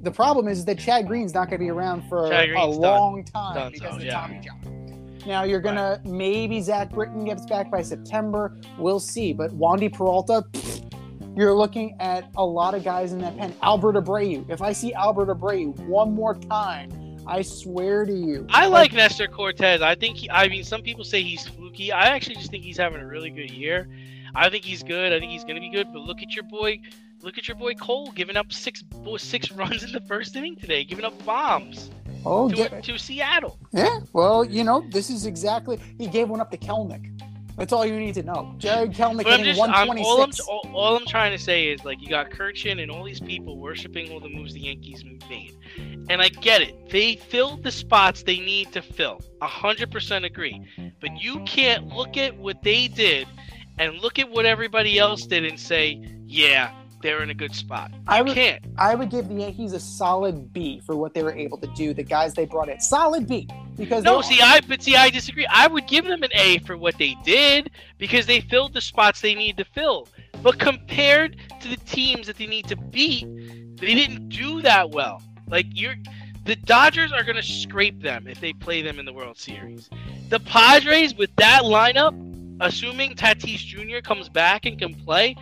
The 0.00 0.10
problem 0.10 0.46
is 0.48 0.64
that 0.66 0.78
Chad 0.78 1.06
Green's 1.06 1.32
not 1.34 1.48
going 1.48 1.58
to 1.60 1.64
be 1.64 1.70
around 1.70 2.02
for 2.08 2.26
a 2.32 2.46
Green's 2.46 2.54
done. 2.56 2.80
long 2.80 3.24
time 3.24 3.54
Done 3.54 3.72
because 3.72 3.90
so, 3.92 3.96
of 3.96 4.02
yeah. 4.04 4.12
Tommy 4.20 4.40
John. 4.40 4.87
Now 5.26 5.44
you're 5.44 5.60
gonna 5.60 6.00
maybe 6.04 6.60
Zach 6.60 6.90
Britton 6.90 7.24
gets 7.24 7.46
back 7.46 7.70
by 7.70 7.82
September. 7.82 8.56
We'll 8.78 9.00
see. 9.00 9.32
But 9.32 9.50
Wandy 9.52 9.92
Peralta, 9.92 10.44
pfft, 10.52 11.36
you're 11.36 11.54
looking 11.54 11.96
at 12.00 12.30
a 12.36 12.44
lot 12.44 12.74
of 12.74 12.84
guys 12.84 13.12
in 13.12 13.18
that 13.20 13.36
pen. 13.36 13.54
Albert 13.62 13.94
Abreu. 13.94 14.48
If 14.50 14.62
I 14.62 14.72
see 14.72 14.92
Albert 14.94 15.28
Abreu 15.28 15.78
one 15.86 16.12
more 16.12 16.34
time, 16.34 16.90
I 17.26 17.42
swear 17.42 18.04
to 18.04 18.12
you. 18.12 18.46
I 18.48 18.66
like 18.66 18.92
Nestor 18.92 19.28
Cortes. 19.28 19.82
I 19.82 19.94
think 19.94 20.16
he, 20.16 20.30
I 20.30 20.48
mean 20.48 20.64
some 20.64 20.82
people 20.82 21.04
say 21.04 21.22
he's 21.22 21.46
fluky. 21.46 21.92
I 21.92 22.08
actually 22.08 22.36
just 22.36 22.50
think 22.50 22.64
he's 22.64 22.78
having 22.78 23.00
a 23.00 23.06
really 23.06 23.30
good 23.30 23.50
year. 23.50 23.88
I 24.34 24.48
think 24.50 24.64
he's 24.64 24.82
good. 24.82 25.12
I 25.12 25.18
think 25.18 25.30
he's 25.30 25.44
gonna 25.44 25.60
be 25.60 25.70
good. 25.70 25.88
But 25.92 26.02
look 26.02 26.22
at 26.22 26.34
your 26.34 26.44
boy, 26.44 26.80
look 27.22 27.38
at 27.38 27.46
your 27.46 27.56
boy 27.56 27.74
Cole 27.74 28.10
giving 28.12 28.36
up 28.36 28.52
six 28.52 28.82
six 29.18 29.50
runs 29.52 29.82
in 29.82 29.92
the 29.92 30.00
first 30.00 30.34
inning 30.36 30.56
today, 30.56 30.84
giving 30.84 31.04
up 31.04 31.24
bombs 31.24 31.90
Oh, 32.28 32.48
to, 32.50 32.56
yeah. 32.56 32.80
to 32.80 32.98
Seattle. 32.98 33.58
yeah. 33.72 34.00
Well, 34.12 34.44
you 34.44 34.64
know, 34.64 34.84
this 34.90 35.08
is 35.08 35.24
exactly. 35.24 35.78
He 35.96 36.06
gave 36.06 36.28
one 36.28 36.40
up 36.40 36.50
to 36.50 36.58
Kelenic. 36.58 37.18
That's 37.56 37.72
all 37.72 37.84
you 37.84 37.98
need 37.98 38.14
to 38.14 38.22
know. 38.22 38.54
Jarred 38.58 38.92
Kelenic 38.92 39.26
hitting 39.26 39.44
just, 39.46 39.60
I'm, 39.60 39.88
all, 39.98 40.22
I'm, 40.22 40.30
all, 40.48 40.70
all 40.72 40.96
I'm 40.96 41.06
trying 41.06 41.32
to 41.36 41.42
say 41.42 41.66
is 41.66 41.84
like 41.84 42.00
you 42.00 42.08
got 42.08 42.30
Kirchin 42.30 42.80
and 42.80 42.88
all 42.88 43.02
these 43.02 43.18
people 43.18 43.58
worshiping 43.58 44.12
all 44.12 44.20
the 44.20 44.28
moves 44.28 44.52
the 44.54 44.60
Yankees 44.60 45.04
made, 45.28 45.56
and 46.08 46.22
I 46.22 46.28
get 46.28 46.62
it. 46.62 46.88
They 46.88 47.16
filled 47.16 47.64
the 47.64 47.72
spots 47.72 48.22
they 48.22 48.38
need 48.38 48.72
to 48.72 48.82
fill. 48.82 49.20
A 49.42 49.48
hundred 49.48 49.90
percent 49.90 50.24
agree. 50.24 50.64
But 51.00 51.20
you 51.20 51.40
can't 51.44 51.88
look 51.88 52.16
at 52.16 52.36
what 52.36 52.62
they 52.62 52.86
did 52.86 53.26
and 53.78 53.98
look 53.98 54.18
at 54.20 54.30
what 54.30 54.46
everybody 54.46 54.98
else 54.98 55.26
did 55.26 55.44
and 55.44 55.58
say, 55.58 56.00
yeah, 56.26 56.72
they're 57.02 57.22
in 57.22 57.30
a 57.30 57.34
good 57.34 57.54
spot. 57.54 57.90
You 57.92 57.98
I 58.06 58.22
would- 58.22 58.34
can't. 58.34 58.64
I 58.76 58.94
would 58.94 59.10
give 59.10 59.28
the 59.28 59.34
Yankees 59.34 59.72
a 59.72 59.80
solid 59.80 60.52
B 60.52 60.80
for 60.84 60.96
what 60.96 61.14
they 61.14 61.22
were 61.22 61.32
able 61.34 61.58
to 61.58 61.66
do. 61.68 61.94
The 61.94 62.02
guys 62.02 62.34
they 62.34 62.44
brought 62.46 62.68
in, 62.68 62.80
solid 62.80 63.26
B, 63.28 63.48
because 63.76 64.04
No, 64.04 64.20
see, 64.20 64.40
I 64.40 64.60
but 64.60 64.82
see, 64.82 64.96
I 64.96 65.10
disagree. 65.10 65.46
I 65.46 65.66
would 65.66 65.86
give 65.86 66.04
them 66.04 66.22
an 66.22 66.30
A 66.34 66.58
for 66.60 66.76
what 66.76 66.98
they 66.98 67.16
did 67.24 67.70
because 67.98 68.26
they 68.26 68.40
filled 68.40 68.74
the 68.74 68.80
spots 68.80 69.20
they 69.20 69.34
need 69.34 69.56
to 69.58 69.64
fill. 69.64 70.08
But 70.42 70.58
compared 70.58 71.36
to 71.60 71.68
the 71.68 71.76
teams 71.78 72.26
that 72.26 72.36
they 72.36 72.46
need 72.46 72.66
to 72.68 72.76
beat, 72.76 73.26
they 73.76 73.94
didn't 73.94 74.28
do 74.28 74.62
that 74.62 74.90
well. 74.90 75.22
Like 75.48 75.66
you're, 75.72 75.94
the 76.44 76.56
Dodgers 76.56 77.12
are 77.12 77.22
gonna 77.24 77.42
scrape 77.42 78.00
them 78.02 78.26
if 78.28 78.40
they 78.40 78.52
play 78.52 78.82
them 78.82 78.98
in 78.98 79.04
the 79.04 79.12
World 79.12 79.38
Series. 79.38 79.88
The 80.28 80.40
Padres 80.40 81.14
with 81.14 81.34
that 81.36 81.62
lineup, 81.62 82.14
assuming 82.60 83.14
Tatis 83.14 83.58
Jr. 83.58 84.00
comes 84.02 84.28
back 84.28 84.66
and 84.66 84.78
can 84.78 84.94
play, 84.94 85.36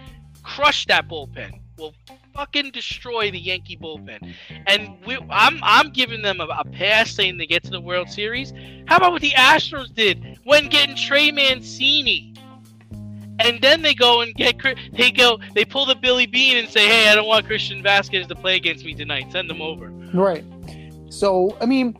crush 0.46 0.86
that 0.86 1.08
bullpen. 1.08 1.60
Will 1.76 1.92
fucking 2.34 2.70
destroy 2.70 3.30
the 3.30 3.38
Yankee 3.38 3.76
bullpen. 3.76 4.34
And 4.66 4.96
we, 5.06 5.18
I'm 5.28 5.58
I'm 5.62 5.90
giving 5.90 6.22
them 6.22 6.40
a, 6.40 6.44
a 6.44 6.64
pass 6.64 7.10
saying 7.10 7.36
they 7.36 7.46
get 7.46 7.64
to 7.64 7.70
the 7.70 7.80
World 7.80 8.08
Series. 8.08 8.52
How 8.86 8.96
about 8.96 9.12
what 9.12 9.20
the 9.20 9.32
Astros 9.32 9.92
did 9.94 10.38
when 10.44 10.68
getting 10.68 10.96
Trey 10.96 11.30
Mancini? 11.30 12.32
And 13.38 13.60
then 13.60 13.82
they 13.82 13.92
go 13.92 14.22
and 14.22 14.34
get 14.34 14.56
they 14.94 15.10
go 15.10 15.38
they 15.54 15.66
pull 15.66 15.84
the 15.84 15.96
Billy 15.96 16.24
Beane 16.24 16.56
and 16.56 16.68
say, 16.68 16.86
"Hey, 16.86 17.08
I 17.10 17.14
don't 17.14 17.26
want 17.26 17.44
Christian 17.46 17.82
Vasquez 17.82 18.26
to 18.28 18.34
play 18.34 18.56
against 18.56 18.84
me 18.86 18.94
tonight. 18.94 19.30
Send 19.30 19.50
him 19.50 19.60
over." 19.60 19.90
Right. 20.14 20.44
So 21.10 21.56
I 21.60 21.66
mean, 21.66 21.92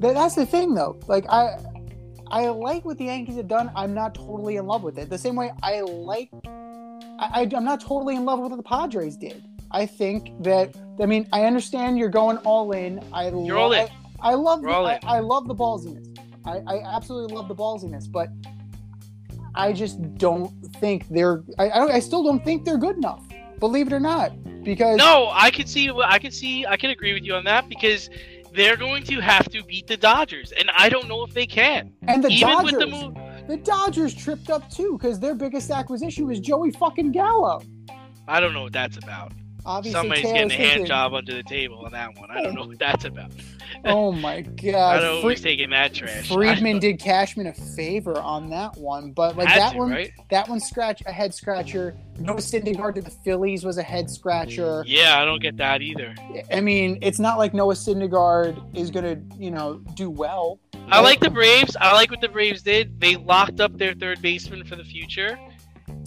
th- 0.00 0.14
that's 0.14 0.36
the 0.36 0.46
thing 0.46 0.74
though. 0.74 0.98
Like 1.06 1.26
I, 1.28 1.58
I 2.30 2.48
like 2.48 2.86
what 2.86 2.96
the 2.96 3.04
Yankees 3.04 3.36
have 3.36 3.48
done. 3.48 3.70
I'm 3.76 3.92
not 3.92 4.14
totally 4.14 4.56
in 4.56 4.66
love 4.66 4.82
with 4.82 4.98
it. 4.98 5.10
The 5.10 5.18
same 5.18 5.36
way 5.36 5.50
I 5.62 5.82
like, 5.82 6.30
I, 7.18 7.42
I 7.42 7.48
I'm 7.56 7.64
not 7.64 7.80
totally 7.80 8.16
in 8.16 8.24
love 8.24 8.38
with 8.40 8.50
what 8.52 8.56
the 8.56 8.62
Padres 8.62 9.16
did. 9.16 9.44
I 9.70 9.86
think 9.86 10.42
that 10.42 10.74
I 11.00 11.06
mean 11.06 11.28
I 11.32 11.44
understand 11.44 11.98
you're 11.98 12.08
going 12.08 12.38
all 12.38 12.72
in. 12.72 13.00
I 13.12 13.28
You're 13.28 13.56
lo- 13.56 13.62
all 13.64 13.72
in. 13.72 13.88
I, 14.20 14.30
I 14.30 14.34
love 14.34 14.62
the, 14.62 14.68
I. 14.70 14.98
I 15.04 15.18
love 15.20 15.46
the 15.46 15.54
ballsiness. 15.54 16.18
I, 16.44 16.58
I 16.66 16.96
absolutely 16.96 17.36
love 17.36 17.48
the 17.48 17.54
ballsiness, 17.54 18.10
but 18.10 18.28
I 19.54 19.72
just 19.72 20.00
don't 20.16 20.50
think 20.76 21.06
they're. 21.08 21.42
I, 21.58 21.68
I, 21.68 21.94
I 21.94 22.00
still 22.00 22.22
don't 22.22 22.44
think 22.44 22.64
they're 22.64 22.78
good 22.78 22.96
enough. 22.96 23.24
Believe 23.58 23.88
it 23.88 23.92
or 23.92 24.00
not, 24.00 24.32
because 24.62 24.96
No, 24.98 25.30
I 25.32 25.50
can 25.50 25.66
see 25.66 25.90
I 25.90 26.18
can 26.18 26.30
see 26.30 26.64
I 26.64 26.76
can 26.76 26.90
agree 26.90 27.12
with 27.12 27.24
you 27.24 27.34
on 27.34 27.44
that 27.44 27.68
because 27.68 28.08
they're 28.54 28.76
going 28.76 29.02
to 29.04 29.20
have 29.20 29.48
to 29.50 29.62
beat 29.64 29.86
the 29.88 29.96
Dodgers, 29.96 30.52
and 30.52 30.70
I 30.76 30.88
don't 30.88 31.08
know 31.08 31.22
if 31.24 31.34
they 31.34 31.46
can. 31.46 31.92
and 32.06 32.22
the 32.24 32.28
Even 32.30 32.48
Dodgers. 32.48 32.72
with 32.72 32.80
the 32.80 32.86
move, 32.86 33.14
The 33.48 33.56
Dodgers 33.56 34.14
tripped 34.14 34.50
up 34.50 34.68
too 34.70 34.98
because 34.98 35.18
their 35.18 35.34
biggest 35.34 35.70
acquisition 35.70 36.26
was 36.26 36.38
Joey 36.38 36.70
fucking 36.72 37.12
Gallo. 37.12 37.62
I 38.28 38.40
don't 38.40 38.52
know 38.52 38.64
what 38.64 38.72
that's 38.74 38.98
about. 38.98 39.32
Obviously, 39.66 39.98
Somebody's 40.00 40.22
Taylor's 40.24 40.38
getting 40.38 40.50
a 40.50 40.54
hand 40.54 40.70
thinking, 40.70 40.86
job 40.86 41.14
under 41.14 41.34
the 41.34 41.42
table 41.42 41.84
on 41.84 41.92
that 41.92 42.16
one. 42.18 42.30
I 42.30 42.42
don't 42.42 42.54
know 42.54 42.64
what 42.66 42.78
that's 42.78 43.04
about. 43.04 43.32
Oh 43.84 44.10
my 44.10 44.32
I 44.36 44.40
god! 44.42 44.94
don't 44.94 45.02
know 45.02 45.20
Fri- 45.20 45.34
who's 45.34 45.42
taking 45.42 45.70
that 45.70 45.92
trash. 45.92 46.28
Friedman 46.32 46.78
did 46.78 46.98
Cashman 46.98 47.46
a 47.48 47.52
favor 47.52 48.18
on 48.18 48.48
that 48.48 48.76
one, 48.78 49.12
but 49.12 49.36
like 49.36 49.46
Had 49.46 49.60
that 49.60 49.72
to, 49.72 49.78
one, 49.78 49.90
right? 49.90 50.10
that 50.30 50.48
one 50.48 50.58
scratch 50.58 51.02
a 51.06 51.12
head 51.12 51.34
scratcher. 51.34 51.94
No 52.18 52.34
Syndergaard 52.36 52.94
to 52.96 53.02
the 53.02 53.10
Phillies 53.10 53.64
was 53.64 53.76
a 53.76 53.82
head 53.82 54.08
scratcher. 54.10 54.82
Yeah, 54.86 55.20
I 55.20 55.24
don't 55.26 55.40
get 55.40 55.58
that 55.58 55.82
either. 55.82 56.14
I 56.50 56.60
mean, 56.60 56.98
it's 57.02 57.18
not 57.18 57.36
like 57.38 57.52
Noah 57.52 57.74
Syndergaard 57.74 58.74
is 58.76 58.90
gonna, 58.90 59.18
you 59.36 59.50
know, 59.50 59.74
do 59.94 60.08
well. 60.10 60.58
I 60.90 61.00
like 61.00 61.20
the 61.20 61.30
Braves. 61.30 61.76
I 61.80 61.92
like 61.92 62.10
what 62.10 62.20
the 62.20 62.28
Braves 62.28 62.62
did. 62.62 63.00
They 63.00 63.16
locked 63.16 63.60
up 63.60 63.76
their 63.78 63.94
third 63.94 64.22
baseman 64.22 64.64
for 64.64 64.76
the 64.76 64.84
future. 64.84 65.38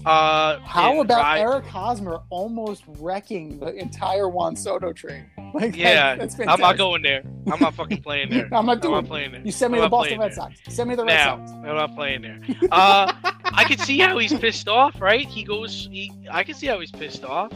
Uh, 0.06 0.58
How 0.62 1.00
about 1.02 1.22
Ry- 1.22 1.40
Eric 1.42 1.66
Hosmer 1.66 2.22
almost 2.32 2.84
wrecking 2.88 3.60
the 3.60 3.74
entire 3.76 4.28
Juan 4.28 4.56
Soto 4.56 4.92
trade? 4.94 5.26
Like, 5.54 5.72
that- 5.74 5.78
Yeah, 5.78 6.16
that's 6.16 6.40
I'm 6.40 6.62
not 6.62 6.78
going 6.78 7.02
there. 7.02 7.24
I'm 7.52 7.60
not 7.60 7.74
fucking 7.76 8.02
playing 8.02 8.30
there. 8.30 8.46
I'm 8.54 8.66
not 8.66 8.78
I'm 8.78 8.80
doing 8.80 8.94
not 8.94 9.04
it. 9.04 9.08
playing 9.08 9.32
there. 9.34 9.42
You 9.44 9.52
send 9.52 9.74
me 9.74 9.80
I'm 9.80 9.84
the 9.84 9.90
Boston 9.90 10.18
Red 10.20 10.30
there. 10.32 10.36
Sox. 10.36 10.60
Send 10.70 10.90
me 10.90 10.96
the 10.96 11.04
Red 11.04 11.14
Now, 11.14 11.46
Sox. 11.46 11.52
I'm 11.52 11.76
not 11.76 11.94
playing 11.94 12.22
there. 12.22 12.40
Uh, 12.72 13.12
I 13.44 13.66
can 13.66 13.78
see 13.78 14.00
how 14.00 14.18
he's 14.18 14.34
pissed 14.34 14.70
off, 14.70 15.02
right? 15.02 15.28
He 15.28 15.44
goes. 15.44 15.90
He, 15.92 16.10
I 16.32 16.44
can 16.46 16.56
see 16.56 16.68
how 16.68 16.80
he's 16.80 16.90
pissed 16.92 17.26
off, 17.26 17.52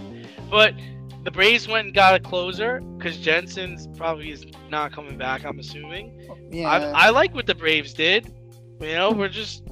but 0.51 0.73
the 1.25 1.31
Braves 1.31 1.67
went 1.67 1.87
and 1.87 1.95
got 1.95 2.13
a 2.13 2.19
closer 2.19 2.81
because 2.97 3.17
Jensen's 3.17 3.87
probably 3.97 4.29
is 4.29 4.45
not 4.69 4.91
coming 4.91 5.17
back. 5.17 5.43
I'm 5.43 5.57
assuming. 5.57 6.29
Yeah. 6.51 6.69
I, 6.69 7.07
I 7.07 7.09
like 7.09 7.33
what 7.33 7.47
the 7.47 7.55
Braves 7.55 7.93
did. 7.93 8.31
You 8.79 8.93
know, 8.93 9.11
we're 9.11 9.27
just 9.27 9.63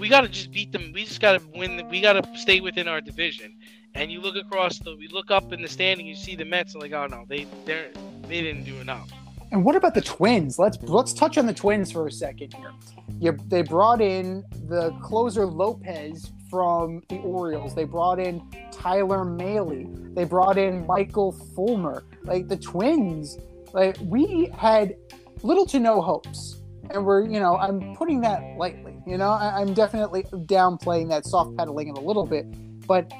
we 0.00 0.08
gotta 0.08 0.28
just 0.28 0.52
beat 0.52 0.72
them. 0.72 0.92
We 0.94 1.04
just 1.04 1.20
gotta 1.20 1.42
win. 1.54 1.76
The, 1.76 1.84
we 1.84 2.00
gotta 2.00 2.26
stay 2.36 2.60
within 2.60 2.88
our 2.88 3.02
division. 3.02 3.58
And 3.94 4.10
you 4.10 4.20
look 4.20 4.36
across 4.36 4.78
the, 4.78 4.96
we 4.96 5.08
look 5.08 5.30
up 5.30 5.52
in 5.52 5.60
the 5.60 5.68
standing. 5.68 6.06
You 6.06 6.14
see 6.14 6.34
the 6.34 6.46
Mets. 6.46 6.72
and 6.72 6.82
like, 6.82 6.92
oh 6.92 7.06
no, 7.06 7.26
they 7.28 7.46
they 7.66 7.90
they 8.22 8.40
didn't 8.40 8.64
do 8.64 8.76
enough. 8.78 9.10
and 9.52 9.62
what 9.66 9.76
about 9.76 9.92
the 9.92 10.00
Twins? 10.00 10.58
Let's 10.58 10.78
let's 10.82 11.12
touch 11.12 11.36
on 11.36 11.44
the 11.44 11.54
Twins 11.54 11.92
for 11.92 12.06
a 12.06 12.12
second 12.12 12.54
here. 12.54 12.72
You, 13.20 13.36
they 13.48 13.62
brought 13.62 14.00
in 14.00 14.44
the 14.66 14.92
closer 15.02 15.44
Lopez 15.44 16.32
from 16.50 17.02
the 17.08 17.18
Orioles. 17.18 17.74
They 17.74 17.84
brought 17.84 18.18
in 18.18 18.42
Tyler 18.72 19.24
Mahle. 19.24 20.14
They 20.14 20.24
brought 20.24 20.58
in 20.58 20.86
Michael 20.86 21.32
Fulmer. 21.54 22.04
Like 22.22 22.48
the 22.48 22.56
Twins, 22.56 23.38
like 23.72 23.96
we 24.02 24.50
had 24.56 24.96
little 25.42 25.66
to 25.66 25.80
no 25.80 26.00
hopes. 26.00 26.62
And 26.90 27.04
we're, 27.04 27.24
you 27.24 27.40
know, 27.40 27.56
I'm 27.56 27.96
putting 27.96 28.20
that 28.20 28.42
lightly. 28.56 28.96
You 29.06 29.18
know, 29.18 29.30
I, 29.30 29.60
I'm 29.60 29.74
definitely 29.74 30.22
downplaying 30.22 31.08
that 31.10 31.24
soft 31.24 31.56
pedaling 31.56 31.88
it 31.88 31.98
a 31.98 32.00
little 32.00 32.26
bit. 32.26 32.46
But 32.86 33.12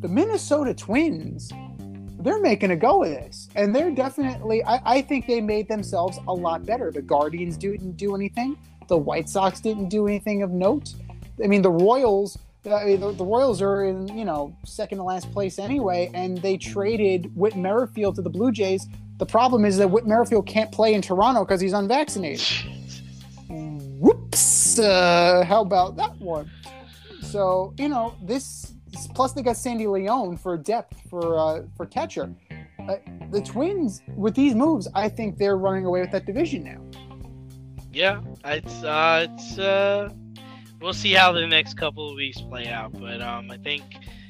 the 0.00 0.08
Minnesota 0.08 0.74
Twins, 0.74 1.52
they're 2.20 2.40
making 2.40 2.72
a 2.72 2.76
go 2.76 3.04
of 3.04 3.10
this. 3.10 3.48
And 3.54 3.74
they're 3.74 3.92
definitely, 3.92 4.64
I, 4.64 4.96
I 4.96 5.02
think 5.02 5.26
they 5.26 5.40
made 5.40 5.68
themselves 5.68 6.18
a 6.26 6.32
lot 6.32 6.66
better. 6.66 6.90
The 6.90 7.02
Guardians 7.02 7.56
didn't 7.56 7.96
do 7.96 8.16
anything. 8.16 8.56
The 8.88 8.96
White 8.96 9.28
Sox 9.28 9.60
didn't 9.60 9.90
do 9.90 10.06
anything 10.08 10.42
of 10.42 10.50
note. 10.50 10.94
I 11.42 11.46
mean, 11.46 11.62
the 11.62 11.70
Royals. 11.70 12.36
I 12.72 12.84
mean, 12.84 13.00
the, 13.00 13.12
the 13.12 13.24
Royals 13.24 13.60
are 13.62 13.84
in, 13.84 14.08
you 14.16 14.24
know, 14.24 14.56
second 14.64 14.98
to 14.98 15.04
last 15.04 15.30
place 15.32 15.58
anyway, 15.58 16.10
and 16.14 16.38
they 16.38 16.56
traded 16.56 17.34
Whit 17.36 17.56
Merrifield 17.56 18.16
to 18.16 18.22
the 18.22 18.30
Blue 18.30 18.52
Jays. 18.52 18.86
The 19.18 19.26
problem 19.26 19.64
is 19.64 19.76
that 19.78 19.90
Whit 19.90 20.06
Merrifield 20.06 20.46
can't 20.46 20.70
play 20.70 20.94
in 20.94 21.02
Toronto 21.02 21.44
because 21.44 21.60
he's 21.60 21.72
unvaccinated. 21.72 22.46
Whoops! 23.48 24.78
Uh, 24.78 25.44
how 25.46 25.62
about 25.62 25.96
that 25.96 26.18
one? 26.18 26.50
So 27.22 27.74
you 27.78 27.88
know 27.88 28.14
this. 28.22 28.74
Plus, 29.14 29.32
they 29.32 29.42
got 29.42 29.56
Sandy 29.56 29.84
León 29.84 30.38
for 30.38 30.56
depth 30.56 31.00
for 31.10 31.38
uh, 31.38 31.62
for 31.76 31.86
catcher. 31.86 32.34
Uh, 32.88 32.96
the 33.30 33.40
Twins 33.40 34.02
with 34.16 34.34
these 34.34 34.54
moves, 34.54 34.88
I 34.94 35.08
think 35.08 35.36
they're 35.36 35.58
running 35.58 35.84
away 35.84 36.00
with 36.00 36.12
that 36.12 36.24
division 36.26 36.64
now. 36.64 36.80
Yeah, 37.92 38.20
it's 38.44 38.82
uh, 38.84 39.26
it's 39.30 39.58
uh, 39.58 40.10
we'll 40.80 40.92
see 40.92 41.12
how 41.12 41.32
the 41.32 41.46
next 41.46 41.74
couple 41.74 42.08
of 42.10 42.16
weeks 42.16 42.40
play 42.40 42.68
out. 42.68 42.92
But 42.92 43.20
um, 43.20 43.50
I 43.50 43.58
think, 43.58 43.82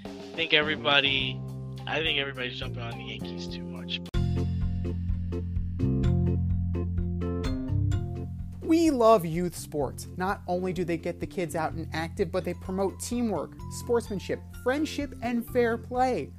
I 0.04 0.37
think 0.37 0.54
everybody, 0.54 1.40
I 1.87 2.00
think 2.00 2.18
everybody's 2.18 2.58
jumping 2.58 2.82
on 2.82 2.92
the 2.92 3.04
Yankees 3.04 3.46
too 3.48 3.64
much. 3.64 4.00
We 8.62 8.90
love 8.90 9.24
youth 9.24 9.56
sports. 9.56 10.08
Not 10.18 10.42
only 10.46 10.74
do 10.74 10.84
they 10.84 10.98
get 10.98 11.20
the 11.20 11.26
kids 11.26 11.56
out 11.56 11.72
and 11.72 11.88
active, 11.94 12.30
but 12.30 12.44
they 12.44 12.52
promote 12.54 13.00
teamwork, 13.00 13.52
sportsmanship, 13.70 14.40
friendship, 14.62 15.14
and 15.22 15.46
fair 15.50 15.78
play. 15.78 16.30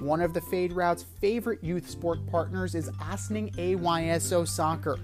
One 0.00 0.20
of 0.20 0.34
the 0.34 0.40
Fade 0.40 0.72
Route's 0.72 1.04
favorite 1.20 1.62
youth 1.62 1.88
sport 1.88 2.26
partners 2.26 2.74
is 2.74 2.90
Ossining 3.00 3.50
AYSO 3.52 4.48
Soccer. 4.48 4.98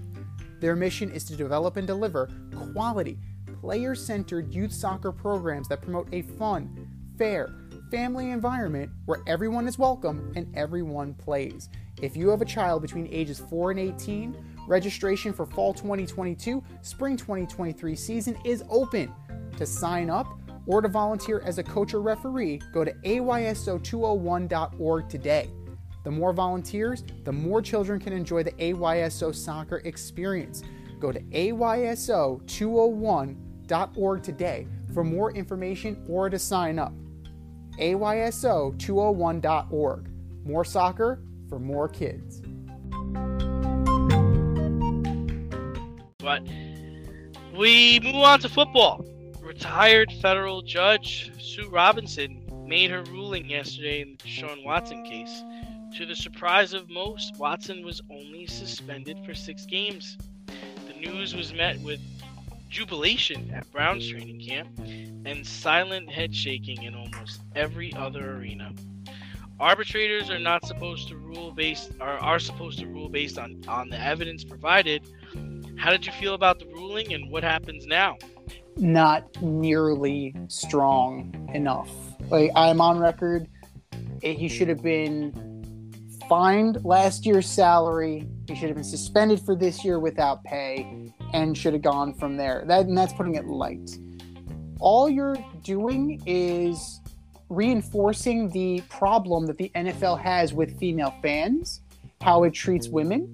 Their 0.59 0.75
mission 0.75 1.09
is 1.09 1.23
to 1.25 1.37
develop 1.37 1.77
and 1.77 1.87
deliver 1.87 2.29
quality, 2.73 3.17
player 3.61 3.93
centered 3.93 4.51
youth 4.51 4.73
soccer 4.73 5.11
programs 5.11 5.67
that 5.67 5.83
promote 5.83 6.07
a 6.11 6.23
fun, 6.23 6.89
fair, 7.15 7.53
family 7.91 8.31
environment 8.31 8.89
where 9.05 9.19
everyone 9.27 9.67
is 9.67 9.77
welcome 9.77 10.33
and 10.35 10.51
everyone 10.57 11.13
plays. 11.13 11.69
If 12.01 12.17
you 12.17 12.29
have 12.29 12.41
a 12.41 12.45
child 12.45 12.81
between 12.81 13.07
ages 13.11 13.39
4 13.51 13.69
and 13.71 13.79
18, 13.79 14.35
registration 14.67 15.31
for 15.31 15.45
fall 15.45 15.75
2022, 15.75 16.63
spring 16.81 17.15
2023 17.15 17.95
season 17.95 18.35
is 18.43 18.63
open. 18.67 19.13
To 19.57 19.65
sign 19.67 20.09
up 20.09 20.25
or 20.65 20.81
to 20.81 20.87
volunteer 20.87 21.43
as 21.45 21.59
a 21.59 21.63
coach 21.63 21.93
or 21.93 22.01
referee, 22.01 22.63
go 22.73 22.83
to 22.83 22.91
ayso201.org 22.91 25.07
today. 25.07 25.51
The 26.03 26.09
more 26.09 26.33
volunteers, 26.33 27.03
the 27.25 27.31
more 27.31 27.61
children 27.61 27.99
can 27.99 28.11
enjoy 28.11 28.41
the 28.41 28.53
AYSO 28.53 29.35
soccer 29.35 29.83
experience. 29.85 30.63
Go 30.99 31.11
to 31.11 31.19
ayso201.org 31.19 33.50
Oh 33.71 34.17
today 34.17 34.67
for 34.93 35.03
more 35.03 35.31
information 35.31 36.03
or 36.07 36.29
to 36.29 36.37
sign 36.37 36.77
up. 36.77 36.93
ayso201.org. 37.79 40.09
More 40.43 40.65
soccer 40.65 41.23
for 41.47 41.59
more 41.59 41.87
kids. 41.87 42.41
But 46.17 46.43
we 47.57 48.01
move 48.01 48.15
on 48.15 48.41
to 48.41 48.49
football. 48.49 49.05
Retired 49.41 50.11
federal 50.21 50.61
judge 50.61 51.31
Sue 51.39 51.69
Robinson 51.69 52.43
made 52.67 52.91
her 52.91 53.03
ruling 53.03 53.49
yesterday 53.49 54.01
in 54.01 54.11
the 54.11 54.17
Deshaun 54.17 54.65
Watson 54.65 55.03
case. 55.03 55.43
To 55.97 56.05
the 56.05 56.15
surprise 56.15 56.73
of 56.73 56.89
most, 56.89 57.35
Watson 57.37 57.83
was 57.83 58.01
only 58.09 58.47
suspended 58.47 59.17
for 59.25 59.33
six 59.33 59.65
games. 59.65 60.17
The 60.87 60.93
news 60.93 61.35
was 61.35 61.53
met 61.53 61.77
with 61.81 61.99
jubilation 62.71 63.51
at 63.53 63.69
Brown's 63.71 64.09
training 64.09 64.39
camp 64.39 64.69
and 65.25 65.45
silent 65.45 66.09
head 66.09 66.33
shaking 66.33 66.81
in 66.83 66.95
almost 66.95 67.41
every 67.55 67.93
other 67.93 68.37
arena. 68.37 68.73
Arbitrators 69.59 70.29
are 70.31 70.39
not 70.39 70.65
supposed 70.65 71.07
to 71.09 71.17
rule 71.17 71.51
based 71.51 71.91
are, 71.99 72.17
are 72.17 72.39
supposed 72.39 72.79
to 72.79 72.87
rule 72.87 73.09
based 73.09 73.37
on, 73.37 73.61
on 73.67 73.89
the 73.89 73.99
evidence 74.01 74.43
provided. 74.43 75.03
How 75.77 75.91
did 75.91 76.05
you 76.05 76.11
feel 76.13 76.33
about 76.33 76.57
the 76.59 76.65
ruling 76.67 77.13
and 77.13 77.29
what 77.29 77.43
happens 77.43 77.85
now? 77.85 78.17
Not 78.77 79.39
nearly 79.41 80.33
strong 80.47 81.49
enough. 81.53 81.89
Like, 82.31 82.51
I'm 82.55 82.79
on 82.81 82.97
record. 82.97 83.47
eh, 84.23 84.33
He 84.33 84.47
should 84.47 84.69
have 84.69 84.81
been 84.81 85.33
fined 86.29 86.83
last 86.85 87.25
year's 87.25 87.47
salary. 87.47 88.27
He 88.51 88.57
should 88.57 88.67
have 88.67 88.75
been 88.75 88.83
suspended 88.83 89.39
for 89.39 89.55
this 89.55 89.85
year 89.85 89.97
without 89.97 90.43
pay 90.43 91.09
and 91.33 91.57
should 91.57 91.71
have 91.71 91.81
gone 91.81 92.13
from 92.13 92.35
there. 92.35 92.65
That, 92.67 92.85
and 92.85 92.97
that's 92.97 93.13
putting 93.13 93.35
it 93.35 93.45
light. 93.45 93.97
All 94.81 95.09
you're 95.09 95.37
doing 95.63 96.21
is 96.25 96.99
reinforcing 97.47 98.49
the 98.49 98.81
problem 98.89 99.45
that 99.45 99.57
the 99.57 99.71
NFL 99.73 100.21
has 100.21 100.53
with 100.53 100.77
female 100.79 101.15
fans, 101.21 101.79
how 102.19 102.43
it 102.43 102.51
treats 102.51 102.89
women. 102.89 103.33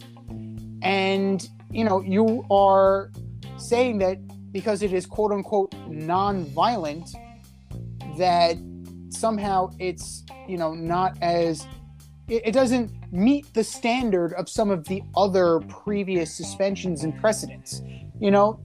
And, 0.83 1.49
you 1.71 1.83
know, 1.83 2.01
you 2.01 2.45
are 2.51 3.11
saying 3.57 3.97
that 3.97 4.19
because 4.51 4.83
it 4.83 4.93
is 4.93 5.07
quote 5.07 5.31
unquote 5.31 5.73
non-violent, 5.87 7.09
that 8.19 8.55
somehow 9.09 9.71
it's, 9.79 10.23
you 10.47 10.57
know, 10.57 10.75
not 10.75 11.17
as 11.23 11.65
it, 12.27 12.47
it 12.47 12.51
doesn't 12.51 12.91
meet 13.11 13.53
the 13.53 13.63
standard 13.63 14.33
of 14.33 14.49
some 14.49 14.69
of 14.69 14.85
the 14.85 15.01
other 15.15 15.59
previous 15.61 16.33
suspensions 16.33 17.03
and 17.03 17.17
precedents. 17.19 17.81
You 18.19 18.31
know, 18.31 18.59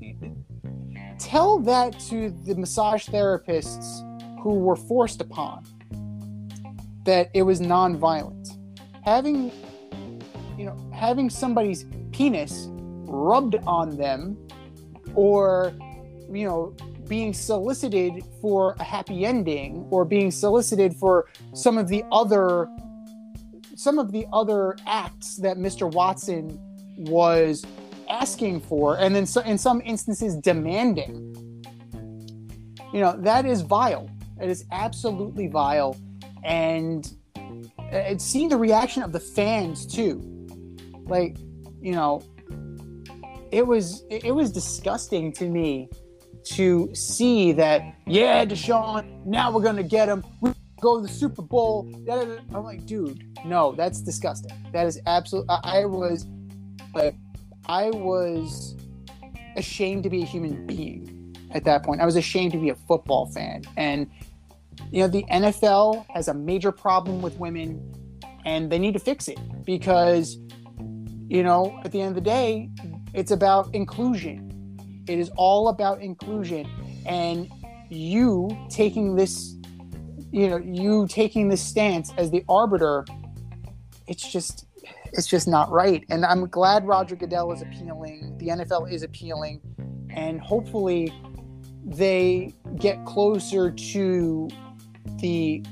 tell 1.18 1.58
that 1.60 1.98
to 2.08 2.30
the 2.30 2.54
massage 2.54 3.08
therapists 3.08 4.08
who 4.42 4.54
were 4.54 4.76
forced 4.76 5.20
upon 5.20 5.64
that 7.04 7.30
it 7.34 7.42
was 7.42 7.60
non-violent. 7.60 8.48
Having 9.04 9.52
you 10.58 10.66
know, 10.66 10.90
having 10.92 11.30
somebody's 11.30 11.86
penis 12.12 12.68
rubbed 12.70 13.56
on 13.66 13.96
them 13.96 14.36
or 15.14 15.74
you 16.30 16.46
know, 16.46 16.74
being 17.08 17.34
solicited 17.34 18.24
for 18.40 18.74
a 18.78 18.82
happy 18.82 19.24
ending 19.26 19.86
or 19.90 20.04
being 20.04 20.30
solicited 20.30 20.94
for 20.94 21.28
some 21.52 21.76
of 21.76 21.88
the 21.88 22.04
other 22.10 22.68
some 23.82 23.98
of 23.98 24.12
the 24.12 24.26
other 24.32 24.76
acts 24.86 25.36
that 25.38 25.56
Mr. 25.56 25.90
Watson 25.90 26.56
was 26.98 27.66
asking 28.08 28.60
for 28.60 28.96
and 28.98 29.14
then 29.14 29.26
in 29.44 29.58
some 29.58 29.82
instances 29.84 30.36
demanding. 30.36 31.34
You 32.92 33.00
know 33.00 33.16
that 33.18 33.44
is 33.44 33.62
vile. 33.62 34.08
It 34.40 34.50
is 34.50 34.64
absolutely 34.70 35.48
vile. 35.48 35.96
And 36.44 37.10
uh, 37.92 38.18
seeing 38.18 38.48
the 38.48 38.56
reaction 38.56 39.02
of 39.02 39.12
the 39.12 39.20
fans 39.20 39.86
too. 39.86 40.20
Like 41.04 41.36
you 41.80 41.92
know 41.92 42.22
it 43.50 43.66
was 43.66 44.04
it 44.10 44.24
it 44.24 44.32
was 44.32 44.52
disgusting 44.52 45.32
to 45.32 45.48
me 45.48 45.88
to 46.44 46.90
see 46.94 47.52
that 47.52 47.82
yeah 48.06 48.44
deshaun 48.44 49.24
now 49.24 49.52
we're 49.52 49.62
gonna 49.62 49.82
get 49.82 50.08
him. 50.08 50.24
we 50.40 50.52
go 50.82 51.00
to 51.00 51.06
the 51.06 51.12
super 51.12 51.42
bowl 51.42 51.88
i'm 52.10 52.64
like 52.64 52.84
dude 52.86 53.24
no 53.44 53.72
that's 53.72 54.00
disgusting. 54.00 54.52
That 54.72 54.86
is 54.86 55.00
absolute 55.06 55.46
i, 55.48 55.60
I 55.80 55.84
was 55.86 56.26
like 56.94 57.14
i 57.66 57.90
was 57.90 58.76
ashamed 59.56 60.02
to 60.02 60.10
be 60.10 60.22
a 60.22 60.26
human 60.26 60.66
being 60.66 61.12
at 61.54 61.64
that 61.64 61.84
point. 61.84 62.00
I 62.00 62.06
was 62.06 62.16
ashamed 62.16 62.52
to 62.52 62.58
be 62.58 62.70
a 62.70 62.74
football 62.74 63.26
fan. 63.26 63.62
And 63.76 64.10
you 64.90 65.00
know 65.00 65.08
the 65.08 65.24
nfl 65.30 66.06
has 66.10 66.28
a 66.28 66.34
major 66.34 66.72
problem 66.72 67.20
with 67.20 67.38
women 67.38 67.94
and 68.44 68.72
they 68.72 68.78
need 68.78 68.94
to 68.94 68.98
fix 68.98 69.28
it 69.28 69.38
because 69.64 70.38
you 71.28 71.42
know 71.42 71.78
at 71.84 71.92
the 71.92 72.00
end 72.00 72.08
of 72.08 72.14
the 72.14 72.22
day 72.22 72.70
it's 73.14 73.30
about 73.30 73.74
inclusion. 73.74 74.48
It 75.06 75.18
is 75.18 75.30
all 75.36 75.68
about 75.68 76.00
inclusion. 76.00 76.66
And 77.04 77.50
you 77.90 78.56
taking 78.70 79.16
this 79.16 79.56
you 80.32 80.48
know 80.48 80.56
you 80.56 81.06
taking 81.08 81.48
this 81.48 81.62
stance 81.62 82.12
as 82.16 82.30
the 82.30 82.42
arbiter 82.48 83.04
it's 84.08 84.32
just 84.32 84.66
it's 85.14 85.26
just 85.26 85.46
not 85.46 85.70
right. 85.70 86.04
And 86.08 86.24
i'm 86.24 86.48
glad 86.48 86.86
roger 86.86 87.14
goodell 87.14 87.52
is 87.52 87.62
appealing 87.62 88.36
the 88.38 88.48
nfl 88.48 88.90
is 88.90 89.02
appealing 89.02 89.60
and 90.10 90.40
hopefully 90.40 91.12
they 91.84 92.54
get 92.76 93.04
closer 93.04 93.70
to 93.70 94.48
the 95.20 95.62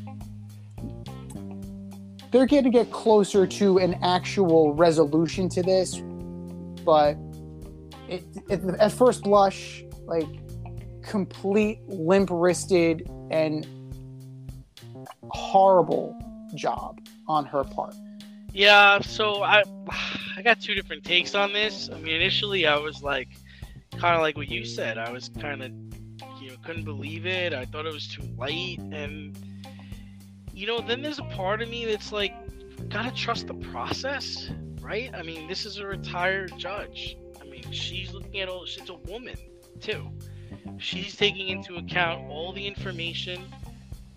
they're 2.30 2.46
going 2.46 2.62
to 2.62 2.70
get 2.70 2.92
closer 2.92 3.44
to 3.44 3.78
an 3.78 3.98
actual 4.02 4.74
resolution 4.74 5.48
to 5.48 5.62
this 5.62 6.00
but 6.84 7.16
it, 8.08 8.24
it, 8.48 8.62
at 8.78 8.92
first 8.92 9.22
blush 9.22 9.84
like 10.04 10.26
complete 11.02 11.80
limp 11.88 12.28
wristed 12.30 13.08
and 13.30 13.66
horrible 15.30 16.16
job 16.54 17.00
on 17.28 17.44
her 17.44 17.64
part 17.64 17.94
Yeah, 18.52 19.00
so 19.00 19.42
I 19.42 19.62
I 20.36 20.42
got 20.42 20.60
two 20.60 20.74
different 20.74 21.04
takes 21.04 21.34
on 21.34 21.52
this. 21.52 21.90
I 21.92 21.98
mean, 21.98 22.14
initially 22.14 22.66
I 22.66 22.76
was 22.78 23.02
like 23.02 23.28
kind 23.96 24.14
of 24.14 24.22
like 24.22 24.36
what 24.36 24.48
you 24.48 24.64
said. 24.64 24.98
I 24.98 25.10
was 25.12 25.28
kind 25.40 25.62
of, 25.62 25.70
you 26.42 26.48
know, 26.48 26.56
couldn't 26.64 26.84
believe 26.84 27.26
it. 27.26 27.52
I 27.52 27.64
thought 27.66 27.86
it 27.86 27.92
was 27.92 28.08
too 28.08 28.26
late, 28.38 28.78
and 28.78 29.38
you 30.52 30.66
know, 30.66 30.80
then 30.80 31.02
there's 31.02 31.18
a 31.18 31.24
part 31.24 31.62
of 31.62 31.68
me 31.68 31.84
that's 31.84 32.12
like, 32.12 32.34
gotta 32.88 33.10
trust 33.12 33.46
the 33.46 33.54
process, 33.54 34.50
right? 34.80 35.10
I 35.14 35.22
mean, 35.22 35.46
this 35.46 35.66
is 35.66 35.78
a 35.78 35.86
retired 35.86 36.52
judge. 36.56 37.16
I 37.40 37.44
mean, 37.44 37.70
she's 37.70 38.12
looking 38.12 38.40
at 38.40 38.48
all. 38.48 38.64
She's 38.64 38.88
a 38.88 38.94
woman 38.94 39.36
too. 39.80 40.10
She's 40.78 41.16
taking 41.16 41.48
into 41.48 41.76
account 41.76 42.28
all 42.28 42.52
the 42.52 42.66
information 42.66 43.44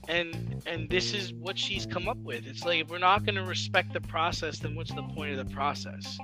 and 0.07 0.61
and 0.65 0.89
this 0.89 1.13
is 1.13 1.33
what 1.33 1.57
she's 1.57 1.85
come 1.85 2.07
up 2.07 2.17
with. 2.17 2.45
It's 2.47 2.65
like 2.65 2.81
if 2.81 2.89
we're 2.89 2.97
not 2.97 3.25
going 3.25 3.35
to 3.35 3.43
respect 3.43 3.93
the 3.93 4.01
process, 4.01 4.59
then 4.59 4.75
what's 4.75 4.93
the 4.93 5.03
point 5.03 5.37
of 5.37 5.47
the 5.47 5.53
process? 5.53 6.17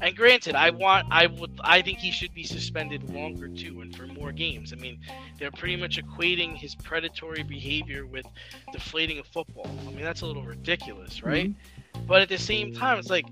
And 0.00 0.14
granted, 0.14 0.54
I 0.54 0.70
want, 0.70 1.06
I 1.10 1.26
would, 1.26 1.58
I 1.60 1.80
think 1.80 1.98
he 1.98 2.10
should 2.10 2.34
be 2.34 2.44
suspended 2.44 3.08
longer 3.14 3.48
too, 3.48 3.80
and 3.80 3.96
for 3.96 4.06
more 4.06 4.30
games. 4.30 4.72
I 4.72 4.76
mean, 4.76 4.98
they're 5.38 5.50
pretty 5.50 5.76
much 5.76 5.98
equating 5.98 6.54
his 6.54 6.74
predatory 6.74 7.42
behavior 7.42 8.04
with 8.04 8.26
deflating 8.72 9.18
a 9.20 9.24
football. 9.24 9.70
I 9.86 9.90
mean, 9.90 10.02
that's 10.02 10.20
a 10.20 10.26
little 10.26 10.42
ridiculous, 10.42 11.22
right? 11.22 11.48
Mm-hmm. 11.50 12.06
But 12.06 12.20
at 12.20 12.28
the 12.28 12.38
same 12.38 12.74
time, 12.74 12.98
it's 12.98 13.08
like 13.08 13.26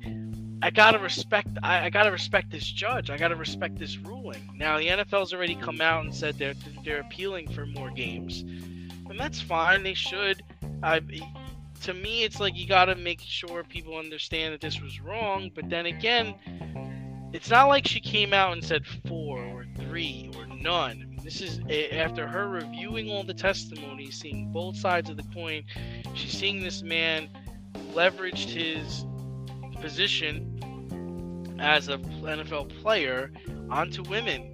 I 0.63 0.71
gotta 0.71 0.99
respect, 0.99 1.49
I, 1.63 1.87
I 1.87 1.91
gotta 1.91 2.11
respect 2.11 2.51
this 2.51 2.65
judge. 2.65 3.11
I 3.11 3.19
gotta 3.19 3.37
respect 3.37 3.79
this 3.79 3.99
ruling. 3.99 4.49
Now, 4.57 4.79
the 4.79 4.89
NFL's 4.89 5.35
already 5.35 5.57
come 5.57 5.83
out 5.83 6.05
and 6.05 6.15
said 6.15 6.39
they're 6.39 6.55
they're 6.83 7.01
appealing 7.01 7.51
for 7.51 7.67
more 7.67 7.91
games, 7.91 8.45
and 9.15 9.21
that's 9.21 9.41
fine. 9.41 9.85
They 9.85 9.95
should. 9.95 10.43
I, 10.83 11.01
to 11.83 11.95
me, 11.95 12.25
it's 12.25 12.41
like 12.41 12.57
you 12.57 12.67
got 12.67 12.87
to 12.87 12.97
make 12.97 13.21
sure 13.21 13.63
people 13.63 13.97
understand 13.97 14.53
that 14.53 14.61
this 14.61 14.81
was 14.81 15.01
wrong. 15.01 15.53
But 15.55 15.71
then 15.71 15.87
again, 15.87 16.35
it's 17.33 17.49
not 17.49 17.69
like 17.69 17.87
she 17.87 18.01
came 18.01 18.33
out 18.33 18.55
and 18.55 18.65
said 18.65 18.85
four 19.07 19.39
or 19.39 19.67
three 19.77 20.33
or 20.37 20.47
none. 20.49 21.17
This 21.23 21.41
is 21.41 21.61
after 21.93 22.27
her 22.27 22.49
reviewing 22.49 23.09
all 23.09 23.23
the 23.23 23.35
testimony, 23.35 24.11
seeing 24.11 24.51
both 24.51 24.77
sides 24.77 25.09
of 25.09 25.17
the 25.17 25.23
coin. 25.33 25.63
She's 26.15 26.37
seeing 26.37 26.61
this 26.61 26.83
man 26.83 27.29
leveraged 27.93 28.49
his 28.49 29.07
position 29.81 30.51
as 31.61 31.87
a 31.87 31.99
NFL 31.99 32.69
player 32.83 33.31
onto 33.71 34.03
women. 34.03 34.54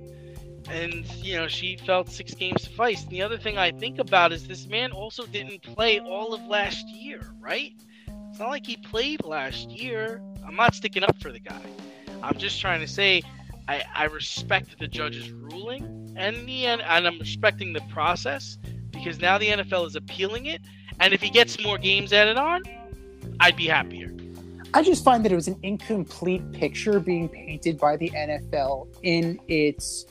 And, 0.71 1.05
you 1.17 1.37
know, 1.37 1.49
she 1.49 1.77
felt 1.77 2.09
six 2.09 2.33
games 2.33 2.63
sufficed. 2.63 3.05
And 3.05 3.13
the 3.13 3.23
other 3.23 3.37
thing 3.37 3.59
I 3.59 3.73
think 3.73 3.99
about 3.99 4.33
is 4.33 4.47
this 4.47 4.67
man 4.67 4.93
also 4.93 5.27
didn't 5.27 5.63
play 5.63 5.99
all 5.99 6.33
of 6.33 6.45
last 6.47 6.87
year, 6.89 7.21
right? 7.41 7.73
It's 8.31 8.39
not 8.39 8.51
like 8.51 8.67
he 8.67 8.77
played 8.77 9.25
last 9.25 9.69
year. 9.71 10.23
I'm 10.47 10.55
not 10.55 10.75
sticking 10.75 11.03
up 11.03 11.21
for 11.21 11.33
the 11.33 11.41
guy. 11.41 11.61
I'm 12.23 12.39
just 12.39 12.61
trying 12.61 12.81
to 12.81 12.87
say 12.87 13.23
I, 13.67 13.83
I 13.95 14.05
respect 14.05 14.79
the 14.79 14.87
judge's 14.87 15.31
ruling 15.31 16.15
and 16.17 16.47
the 16.47 16.67
and 16.67 16.83
I'm 16.83 17.19
respecting 17.19 17.73
the 17.73 17.81
process 17.93 18.59
because 18.91 19.21
now 19.21 19.39
the 19.39 19.49
NFL 19.49 19.87
is 19.87 19.97
appealing 19.97 20.47
it. 20.47 20.61
And 21.01 21.13
if 21.15 21.23
he 21.23 21.31
gets 21.31 21.63
more 21.63 21.79
games 21.79 22.13
added 22.13 22.37
on, 22.37 22.63
I'd 23.41 23.57
be 23.57 23.67
happier. 23.67 24.15
I 24.73 24.83
just 24.83 25.03
find 25.03 25.25
that 25.25 25.33
it 25.33 25.35
was 25.35 25.49
an 25.49 25.59
incomplete 25.63 26.53
picture 26.53 27.01
being 27.01 27.29
painted 27.29 27.79
by 27.79 27.97
the 27.97 28.11
NFL 28.11 28.87
in 29.03 29.41
its 29.49 30.07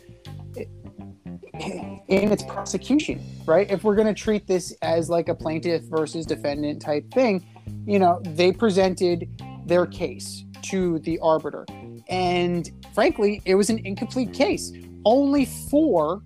in 1.59 2.31
its 2.31 2.43
prosecution, 2.43 3.21
right? 3.45 3.69
If 3.69 3.83
we're 3.83 3.95
going 3.95 4.07
to 4.07 4.13
treat 4.13 4.47
this 4.47 4.73
as 4.81 5.09
like 5.09 5.29
a 5.29 5.35
plaintiff 5.35 5.83
versus 5.83 6.25
defendant 6.25 6.81
type 6.81 7.11
thing, 7.11 7.45
you 7.85 7.99
know, 7.99 8.21
they 8.23 8.51
presented 8.51 9.29
their 9.65 9.85
case 9.85 10.43
to 10.63 10.99
the 10.99 11.19
arbiter. 11.19 11.65
And 12.09 12.69
frankly, 12.93 13.41
it 13.45 13.55
was 13.55 13.69
an 13.69 13.85
incomplete 13.85 14.33
case. 14.33 14.71
Only 15.05 15.45
four 15.45 16.21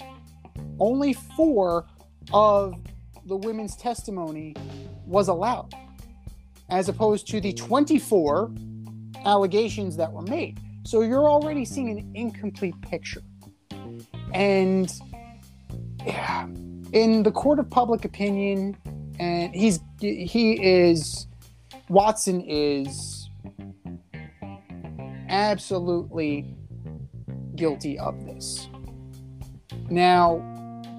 only 0.79 1.13
four 1.13 1.85
of 2.33 2.75
the 3.25 3.35
women's 3.37 3.75
testimony 3.75 4.55
was 5.05 5.27
allowed 5.27 5.73
as 6.69 6.89
opposed 6.89 7.27
to 7.27 7.39
the 7.39 7.53
24 7.53 8.51
allegations 9.25 9.95
that 9.97 10.11
were 10.11 10.23
made. 10.23 10.59
So 10.83 11.01
you're 11.01 11.29
already 11.29 11.65
seeing 11.65 11.89
an 11.89 12.11
incomplete 12.15 12.79
picture. 12.81 13.21
And 14.33 14.91
yeah, 16.05 16.47
in 16.91 17.23
the 17.23 17.31
court 17.31 17.59
of 17.59 17.69
public 17.69 18.05
opinion, 18.05 18.77
and 19.19 19.53
he's 19.53 19.79
he 19.99 20.53
is 20.61 21.27
Watson 21.89 22.41
is 22.47 23.29
absolutely 25.29 26.55
guilty 27.55 27.97
of 27.99 28.25
this. 28.25 28.67
Now, 29.89 30.37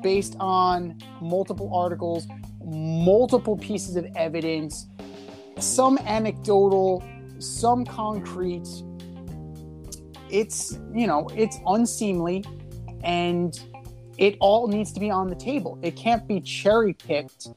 based 0.02 0.36
on 0.38 0.98
multiple 1.20 1.74
articles, 1.74 2.26
multiple 2.64 3.56
pieces 3.56 3.96
of 3.96 4.06
evidence, 4.16 4.86
some 5.58 5.98
anecdotal, 5.98 7.02
some 7.38 7.84
concrete. 7.84 8.68
It's, 10.30 10.78
you 10.92 11.06
know, 11.06 11.28
it's 11.34 11.58
unseemly 11.66 12.44
and 13.02 13.58
it 14.18 14.36
all 14.40 14.68
needs 14.68 14.92
to 14.92 15.00
be 15.00 15.10
on 15.10 15.28
the 15.28 15.34
table. 15.34 15.78
It 15.82 15.96
can't 15.96 16.26
be 16.26 16.40
cherry 16.40 16.92
picked 16.92 17.48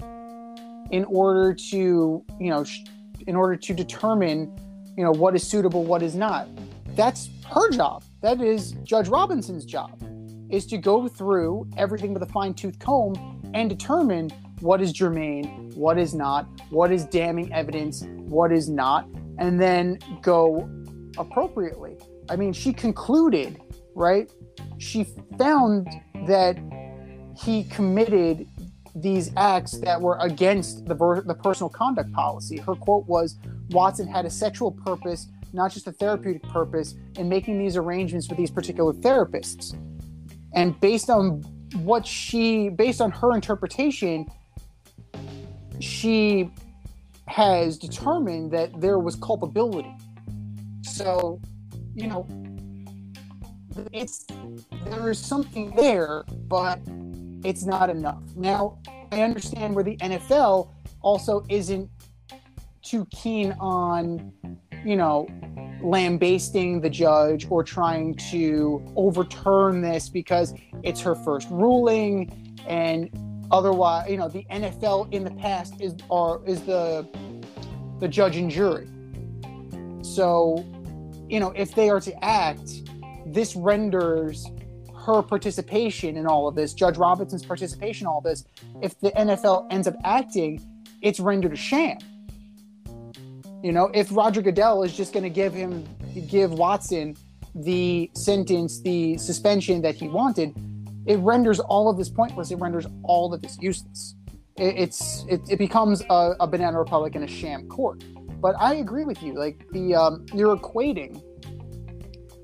in 0.91 1.05
order 1.05 1.53
to, 1.53 2.23
you 2.39 2.49
know, 2.49 2.63
sh- 2.63 2.83
in 3.27 3.35
order 3.35 3.55
to 3.55 3.73
determine, 3.73 4.57
you 4.97 5.03
know, 5.03 5.11
what 5.11 5.35
is 5.35 5.45
suitable, 5.45 5.83
what 5.83 6.01
is 6.01 6.15
not. 6.15 6.47
That's 6.95 7.29
her 7.47 7.69
job. 7.71 8.03
That 8.21 8.41
is 8.41 8.71
Judge 8.83 9.07
Robinson's 9.07 9.65
job 9.65 10.01
is 10.49 10.65
to 10.67 10.77
go 10.77 11.07
through 11.07 11.67
everything 11.77 12.13
with 12.13 12.23
a 12.23 12.27
fine 12.27 12.53
tooth 12.53 12.79
comb 12.79 13.41
and 13.53 13.69
determine 13.69 14.29
what 14.61 14.81
is 14.81 14.91
germane, 14.91 15.71
what 15.75 15.97
is 15.97 16.13
not, 16.13 16.47
what 16.69 16.91
is 16.91 17.05
damning 17.05 17.51
evidence, 17.53 18.03
what 18.03 18.51
is 18.51 18.69
not, 18.69 19.07
and 19.37 19.61
then 19.61 19.99
go 20.21 20.67
appropriately. 21.17 21.97
I 22.29 22.35
mean, 22.35 22.53
she 22.53 22.73
concluded, 22.73 23.59
right? 23.93 24.31
She 24.77 25.05
found 25.37 25.87
that 26.25 26.57
he 27.37 27.63
committed 27.65 28.47
these 28.95 29.31
acts 29.37 29.73
that 29.79 30.01
were 30.01 30.17
against 30.21 30.85
the, 30.85 30.95
ver- 30.95 31.21
the 31.21 31.35
personal 31.35 31.69
conduct 31.69 32.11
policy. 32.13 32.57
Her 32.57 32.75
quote 32.75 33.05
was 33.07 33.37
Watson 33.69 34.07
had 34.07 34.25
a 34.25 34.29
sexual 34.29 34.71
purpose, 34.71 35.27
not 35.53 35.71
just 35.71 35.87
a 35.87 35.91
therapeutic 35.91 36.43
purpose, 36.43 36.95
in 37.17 37.29
making 37.29 37.59
these 37.59 37.77
arrangements 37.77 38.27
with 38.27 38.37
these 38.37 38.51
particular 38.51 38.93
therapists. 38.93 39.77
And 40.53 40.79
based 40.79 41.09
on 41.09 41.41
what 41.83 42.07
she, 42.07 42.69
based 42.69 43.01
on 43.01 43.11
her 43.11 43.35
interpretation, 43.35 44.25
she 45.79 46.49
has 47.27 47.77
determined 47.77 48.51
that 48.51 48.81
there 48.81 48.99
was 48.99 49.15
culpability. 49.17 49.93
So, 50.81 51.39
you 51.93 52.07
know, 52.07 52.25
it's 53.91 54.25
there 54.85 55.09
is 55.09 55.19
something 55.19 55.71
there, 55.75 56.23
but 56.47 56.79
it's 57.43 57.65
not 57.65 57.89
enough. 57.89 58.23
Now, 58.35 58.79
I 59.11 59.21
understand 59.21 59.75
where 59.75 59.83
the 59.83 59.97
NFL 59.97 60.69
also 61.01 61.45
isn't 61.49 61.89
too 62.81 63.05
keen 63.11 63.53
on, 63.59 64.33
you 64.83 64.95
know, 64.95 65.27
lambasting 65.81 66.81
the 66.81 66.89
judge 66.89 67.47
or 67.49 67.63
trying 67.63 68.15
to 68.31 68.83
overturn 68.95 69.81
this 69.81 70.09
because 70.09 70.53
it's 70.83 71.01
her 71.01 71.15
first 71.15 71.47
ruling 71.49 72.57
and 72.67 73.09
otherwise, 73.51 74.09
you 74.09 74.17
know, 74.17 74.27
the 74.27 74.45
NFL 74.51 75.13
in 75.13 75.23
the 75.23 75.31
past 75.31 75.79
is 75.79 75.95
are 76.09 76.41
is 76.45 76.61
the 76.61 77.07
the 77.99 78.07
judge 78.07 78.37
and 78.37 78.49
jury. 78.49 78.87
So, 80.01 80.65
you 81.29 81.39
know, 81.39 81.51
if 81.55 81.73
they 81.75 81.89
are 81.89 81.99
to 81.99 82.23
act, 82.23 82.86
this 83.33 83.55
renders 83.55 84.45
her 85.05 85.21
participation 85.21 86.17
in 86.17 86.27
all 86.27 86.47
of 86.47 86.55
this, 86.55 86.73
Judge 86.73 86.97
Robinson's 86.97 87.45
participation 87.45 88.05
in 88.05 88.07
all 88.07 88.21
this, 88.21 88.45
if 88.81 88.99
the 88.99 89.11
NFL 89.11 89.67
ends 89.71 89.87
up 89.87 89.95
acting, 90.03 90.61
it's 91.01 91.19
rendered 91.19 91.53
a 91.53 91.55
sham. 91.55 91.97
You 93.63 93.71
know, 93.71 93.89
if 93.93 94.11
Roger 94.11 94.41
Goodell 94.41 94.83
is 94.83 94.95
just 94.95 95.13
going 95.13 95.23
to 95.23 95.29
give 95.29 95.53
him, 95.53 95.87
give 96.27 96.53
Watson 96.53 97.15
the 97.55 98.11
sentence, 98.13 98.81
the 98.81 99.17
suspension 99.17 99.81
that 99.81 99.95
he 99.95 100.07
wanted, 100.07 100.53
it 101.05 101.17
renders 101.19 101.59
all 101.59 101.89
of 101.89 101.97
this 101.97 102.09
pointless. 102.09 102.51
It 102.51 102.57
renders 102.57 102.85
all 103.03 103.33
of 103.33 103.41
this 103.41 103.57
useless. 103.61 104.15
It, 104.57 104.75
it's 104.77 105.25
it, 105.29 105.41
it 105.49 105.57
becomes 105.57 106.03
a, 106.09 106.35
a 106.39 106.47
banana 106.47 106.77
republic 106.77 107.15
in 107.15 107.23
a 107.23 107.27
sham 107.27 107.67
court. 107.67 108.03
But 108.41 108.55
I 108.59 108.75
agree 108.75 109.05
with 109.05 109.23
you. 109.23 109.33
Like 109.33 109.65
the 109.71 109.95
um, 109.95 110.25
you're 110.33 110.55
equating, 110.55 111.21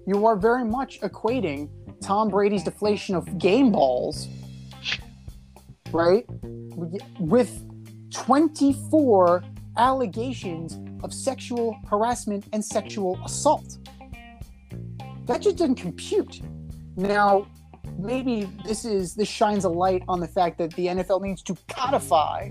you 0.05 0.25
are 0.25 0.35
very 0.35 0.65
much 0.65 0.99
equating 1.01 1.69
Tom 2.01 2.29
Brady's 2.29 2.63
deflation 2.63 3.15
of 3.15 3.37
game 3.37 3.71
balls, 3.71 4.27
right, 5.91 6.25
with 7.19 7.63
24 8.11 9.43
allegations 9.77 10.77
of 11.03 11.13
sexual 11.13 11.77
harassment 11.89 12.45
and 12.53 12.63
sexual 12.63 13.19
assault. 13.25 13.77
That 15.25 15.41
just 15.41 15.57
doesn't 15.57 15.75
compute. 15.75 16.41
Now, 16.95 17.47
maybe 17.97 18.49
this 18.65 18.85
is 18.85 19.15
this 19.15 19.29
shines 19.29 19.63
a 19.63 19.69
light 19.69 20.03
on 20.07 20.19
the 20.19 20.27
fact 20.27 20.57
that 20.57 20.73
the 20.73 20.87
NFL 20.87 21.21
needs 21.21 21.41
to 21.43 21.57
codify, 21.69 22.49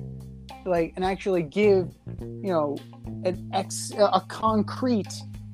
like, 0.65 0.95
and 0.97 1.05
actually 1.05 1.43
give, 1.43 1.95
you 2.21 2.51
know, 2.53 2.77
an 3.25 3.51
ex 3.53 3.93
a 3.97 4.21
concrete 4.29 5.13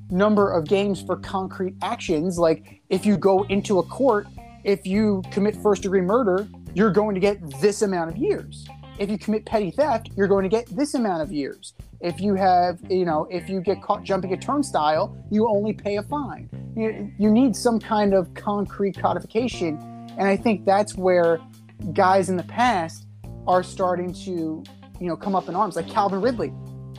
number 0.09 0.51
of 0.51 0.67
games 0.67 1.01
for 1.01 1.17
concrete 1.17 1.75
actions. 1.81 2.37
Like, 2.37 2.81
if 2.89 3.05
you 3.05 3.17
go 3.17 3.43
into 3.43 3.79
a 3.79 3.83
court, 3.83 4.27
if 4.63 4.85
you 4.85 5.21
commit 5.31 5.55
first 5.55 5.83
degree 5.83 6.01
murder, 6.01 6.47
you're 6.73 6.91
going 6.91 7.15
to 7.15 7.21
get 7.21 7.37
this 7.61 7.81
amount 7.81 8.11
of 8.11 8.17
years. 8.17 8.67
If 8.97 9.09
you 9.09 9.17
commit 9.17 9.45
petty 9.45 9.71
theft, 9.71 10.09
you're 10.15 10.27
going 10.27 10.43
to 10.43 10.49
get 10.49 10.67
this 10.75 10.93
amount 10.93 11.21
of 11.21 11.31
years. 11.31 11.73
If 12.01 12.19
you 12.19 12.35
have, 12.35 12.79
you 12.89 13.05
know, 13.05 13.27
if 13.29 13.49
you 13.49 13.61
get 13.61 13.81
caught 13.81 14.03
jumping 14.03 14.33
a 14.33 14.37
turnstile, 14.37 15.17
you 15.31 15.47
only 15.47 15.73
pay 15.73 15.97
a 15.97 16.03
fine. 16.03 16.49
You, 16.75 17.11
you 17.17 17.31
need 17.31 17.55
some 17.55 17.79
kind 17.79 18.13
of 18.13 18.33
concrete 18.33 18.97
codification. 18.97 19.77
And 20.17 20.27
I 20.27 20.35
think 20.35 20.65
that's 20.65 20.95
where 20.95 21.39
guys 21.93 22.29
in 22.29 22.35
the 22.35 22.43
past 22.43 23.07
are 23.47 23.63
starting 23.63 24.13
to, 24.13 24.63
you 24.99 25.07
know, 25.07 25.15
come 25.15 25.35
up 25.35 25.49
in 25.49 25.55
arms, 25.55 25.75
like 25.75 25.89
Calvin 25.89 26.21
Ridley. 26.21 26.53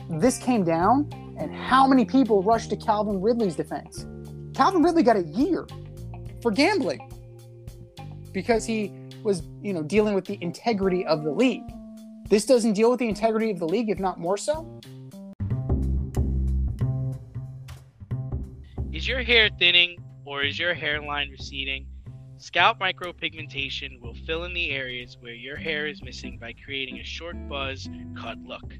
This 0.09 0.37
came 0.37 0.63
down, 0.63 1.09
and 1.41 1.51
how 1.55 1.87
many 1.87 2.05
people 2.05 2.43
rushed 2.43 2.69
to 2.69 2.75
Calvin 2.75 3.19
Ridley's 3.19 3.55
defense? 3.55 4.05
Calvin 4.53 4.83
Ridley 4.83 5.01
got 5.01 5.15
a 5.15 5.23
year 5.23 5.65
for 6.39 6.51
gambling 6.51 7.11
because 8.31 8.63
he 8.63 8.93
was, 9.23 9.41
you 9.61 9.73
know, 9.73 9.81
dealing 9.81 10.13
with 10.13 10.25
the 10.25 10.37
integrity 10.41 11.03
of 11.05 11.23
the 11.23 11.31
league. 11.31 11.63
This 12.29 12.45
doesn't 12.45 12.73
deal 12.73 12.91
with 12.91 12.99
the 12.99 13.09
integrity 13.09 13.49
of 13.49 13.57
the 13.57 13.67
league, 13.67 13.89
if 13.89 13.99
not 13.99 14.19
more 14.19 14.37
so. 14.37 14.79
Is 18.93 19.07
your 19.07 19.23
hair 19.23 19.49
thinning 19.57 19.97
or 20.25 20.43
is 20.43 20.59
your 20.59 20.75
hairline 20.75 21.31
receding? 21.31 21.87
Scalp 22.37 22.79
micropigmentation 22.79 23.99
will 23.99 24.15
fill 24.27 24.43
in 24.43 24.53
the 24.53 24.69
areas 24.69 25.17
where 25.19 25.33
your 25.33 25.57
hair 25.57 25.87
is 25.87 26.03
missing 26.03 26.37
by 26.39 26.53
creating 26.63 26.99
a 26.99 27.03
short 27.03 27.35
buzz 27.49 27.89
cut 28.15 28.37
look. 28.43 28.73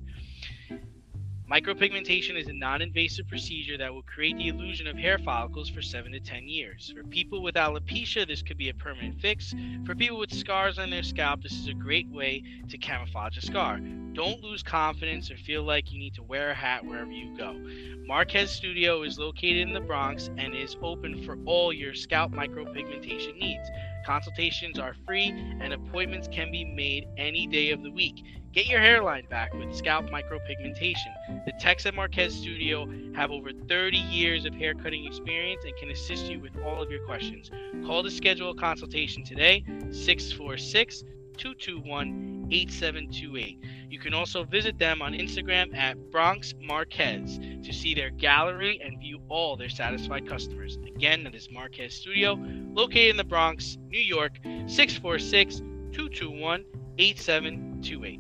Micropigmentation 1.52 2.40
is 2.40 2.48
a 2.48 2.54
non 2.54 2.82
invasive 2.82 3.28
procedure 3.28 3.78
that 3.78 3.94
will 3.94 4.04
create 4.04 4.38
the 4.38 4.48
illusion 4.48 4.88
of 4.88 4.96
hair 4.96 5.18
follicles 5.18 5.68
for 5.70 5.82
7 5.82 6.14
to 6.14 6.20
10 6.22 6.48
years. 6.48 6.94
For 6.96 7.04
people 7.04 7.44
with 7.44 7.56
alopecia, 7.56 8.26
this 8.26 8.42
could 8.42 8.58
be 8.58 8.70
a 8.70 8.74
permanent 8.74 9.20
fix. 9.20 9.54
For 9.86 9.94
people 9.94 10.18
with 10.18 10.34
scars 10.34 10.80
on 10.80 10.90
their 10.90 11.04
scalp, 11.04 11.44
this 11.44 11.52
is 11.52 11.68
a 11.68 11.74
great 11.74 12.08
way 12.08 12.42
to 12.70 12.78
camouflage 12.78 13.38
a 13.38 13.42
scar. 13.42 13.82
Don't 14.14 14.42
lose 14.42 14.64
confidence 14.64 15.30
or 15.30 15.36
feel 15.36 15.64
like 15.64 15.92
you 15.92 16.00
need 16.00 16.14
to 16.14 16.24
wear 16.24 16.52
a 16.52 16.56
hat 16.56 16.86
wherever 16.86 17.12
you 17.12 17.36
go. 17.38 17.60
Marquez 18.08 18.50
Studio 18.50 19.04
is 19.04 19.20
located 19.20 19.68
in 19.68 19.74
the 19.74 19.82
Bronx 19.82 20.30
and 20.38 20.56
is 20.56 20.78
open 20.82 21.22
for 21.26 21.38
all 21.46 21.74
your 21.74 21.94
scalp 21.94 22.32
micropigmentation 22.32 23.38
needs. 23.38 23.70
Consultations 24.06 24.80
are 24.80 24.96
free 25.06 25.30
and 25.62 25.74
appointments 25.74 26.28
can 26.28 26.52
be 26.52 26.66
made 26.66 27.08
any 27.18 27.48
day 27.48 27.72
of 27.72 27.84
the 27.84 27.92
week. 27.92 28.24
Get 28.54 28.68
your 28.68 28.82
hairline 28.82 29.28
back 29.30 29.54
with 29.54 29.74
scalp 29.74 30.08
micropigmentation. 30.08 31.46
The 31.46 31.54
techs 31.60 31.86
at 31.86 31.96
Marquez 31.96 32.36
Studio 32.36 32.92
have 33.16 33.32
over 33.32 33.52
30 33.70 33.98
years 33.98 34.46
of 34.46 34.54
hair 34.54 34.74
cutting 34.74 35.06
experience 35.06 35.64
and 35.64 35.74
can 35.78 35.90
assist 35.90 36.26
you 36.26 36.40
with 36.40 36.52
all 36.66 36.82
of 36.82 36.92
your 36.92 37.06
questions. 37.06 37.50
Call 37.86 38.04
to 38.04 38.12
schedule 38.12 38.50
a 38.52 38.56
consultation 38.56 39.24
today, 39.24 39.64
646 39.92 41.04
221 41.38 42.48
8728. 42.52 43.64
You 43.90 44.00
can 44.00 44.14
also 44.14 44.44
visit 44.44 44.78
them 44.78 45.02
on 45.02 45.14
Instagram 45.14 45.76
at 45.76 45.98
Bronx 46.12 46.54
Marquez 46.60 47.40
to 47.64 47.74
see 47.74 47.94
their 47.94 48.10
gallery 48.10 48.80
and 48.84 49.00
view 49.00 49.22
all 49.28 49.56
their 49.56 49.70
satisfied 49.70 50.28
customers. 50.28 50.78
Again, 50.96 51.24
that 51.24 51.36
is 51.36 51.50
Marquez 51.52 51.94
Studio, 51.94 52.40
located 52.74 53.12
in 53.12 53.18
the 53.18 53.24
Bronx, 53.24 53.78
New 53.90 54.00
York, 54.00 54.40
646 54.68 55.58
221 55.92 56.66
8728. 56.98 58.20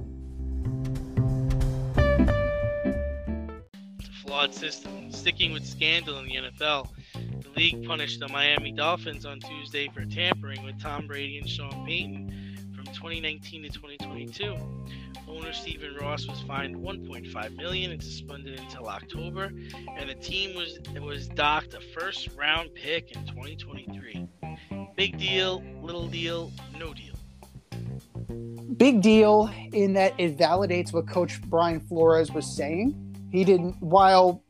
It's 3.99 4.09
a 4.09 4.27
flawed 4.27 4.53
system. 4.53 5.11
Sticking 5.11 5.53
with 5.53 5.65
scandal 5.65 6.19
in 6.19 6.25
the 6.25 6.35
NFL, 6.35 6.89
the 7.13 7.49
league 7.55 7.85
punished 7.85 8.19
the 8.19 8.27
Miami 8.27 8.71
Dolphins 8.71 9.25
on 9.25 9.39
Tuesday 9.39 9.89
for 9.93 10.05
tampering 10.05 10.63
with 10.63 10.81
Tom 10.81 11.07
Brady 11.07 11.37
and 11.37 11.49
Sean 11.49 11.85
Payton 11.85 12.50
2019 13.01 13.63
to 13.63 13.69
2022. 13.69 14.55
Owner 15.27 15.53
Stephen 15.53 15.95
Ross 15.99 16.27
was 16.27 16.39
fined 16.41 16.75
1.5 16.75 17.57
million 17.57 17.91
and 17.91 18.03
suspended 18.03 18.59
until 18.59 18.87
October, 18.87 19.51
and 19.97 20.07
the 20.07 20.13
team 20.13 20.55
was 20.55 20.77
was 21.01 21.27
docked 21.27 21.73
a 21.73 21.81
first 21.81 22.29
round 22.37 22.69
pick 22.75 23.11
in 23.11 23.25
2023. 23.25 24.27
Big 24.95 25.17
deal, 25.17 25.63
little 25.81 26.05
deal, 26.05 26.51
no 26.77 26.93
deal. 26.93 27.15
Big 28.77 29.01
deal 29.01 29.49
in 29.73 29.93
that 29.93 30.13
it 30.19 30.37
validates 30.37 30.93
what 30.93 31.07
Coach 31.07 31.41
Brian 31.41 31.79
Flores 31.79 32.31
was 32.31 32.55
saying. 32.55 32.93
He 33.31 33.43
didn't, 33.43 33.81
while 33.81 34.43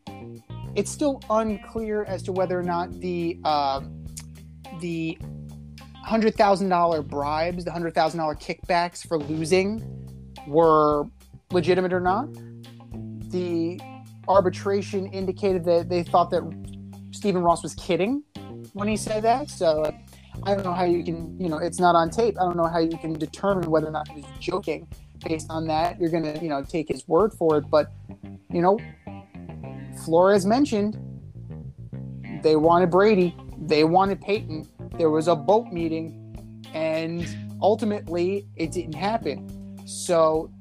it's 0.76 0.92
still 0.92 1.22
unclear 1.30 2.04
as 2.04 2.22
to 2.24 2.34
whether 2.34 2.60
or 2.60 2.64
not 2.64 3.00
the 3.00 3.40
uh, 3.46 3.80
the 4.82 5.18
hundred 6.04 6.36
thousand 6.36 6.70
dollar 6.70 7.02
bribes, 7.02 7.66
the 7.66 7.72
hundred 7.72 7.94
thousand 7.94 8.20
dollar 8.20 8.36
kickbacks 8.36 9.06
for 9.06 9.20
losing, 9.20 9.82
were 10.48 11.06
legitimate 11.52 11.94
or 11.94 12.00
not. 12.00 12.28
The 13.32 13.80
arbitration 14.28 15.08
indicated 15.08 15.64
that 15.66 15.90
they 15.90 16.04
thought 16.04 16.30
that 16.32 16.44
Stephen 17.12 17.42
Ross 17.42 17.64
was 17.64 17.74
kidding 17.76 18.24
when 18.74 18.88
he 18.88 18.98
said 18.98 19.24
that. 19.24 19.50
So 19.50 19.94
I 20.44 20.56
don't 20.56 20.64
know 20.64 20.74
how 20.74 20.86
you 20.86 21.04
can, 21.04 21.40
you 21.40 21.50
know, 21.50 21.58
it's 21.58 21.80
not 21.80 21.96
on 21.96 22.10
tape. 22.10 22.36
I 22.40 22.44
don't 22.44 22.58
know 22.58 22.68
how 22.68 22.80
you 22.80 22.98
can 22.98 23.14
determine 23.14 23.70
whether 23.70 23.88
or 23.88 23.92
not 23.92 24.08
he 24.08 24.22
was 24.22 24.32
joking 24.40 24.88
based 25.24 25.48
on 25.50 25.68
that. 25.68 26.00
You're 26.00 26.10
going 26.10 26.24
to, 26.24 26.40
you 26.42 26.50
know, 26.50 26.64
take 26.64 26.88
his 26.88 27.08
word 27.08 27.34
for 27.34 27.58
it. 27.58 27.70
But, 27.70 27.92
you 28.52 28.62
know, 28.62 28.80
Flores 30.04 30.46
mentioned 30.46 30.98
they 32.42 32.56
wanted 32.56 32.90
Brady, 32.90 33.36
they 33.60 33.84
wanted 33.84 34.20
Payton. 34.22 34.68
There 34.98 35.10
was 35.10 35.28
a 35.28 35.36
boat 35.36 35.72
meeting, 35.72 36.64
and 36.74 37.28
ultimately 37.62 38.48
it 38.56 38.72
didn't 38.72 38.96
happen. 38.96 39.80
So 39.88 40.52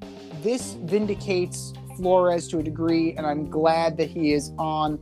this 0.43 0.75
vindicates 0.85 1.73
Flores 1.97 2.49
to 2.49 2.59
a 2.59 2.63
degree, 2.63 3.15
and 3.17 3.27
I'm 3.27 3.51
glad 3.51 3.97
that 3.99 4.09
he 4.09 4.33
is 4.33 4.53
on 4.59 4.99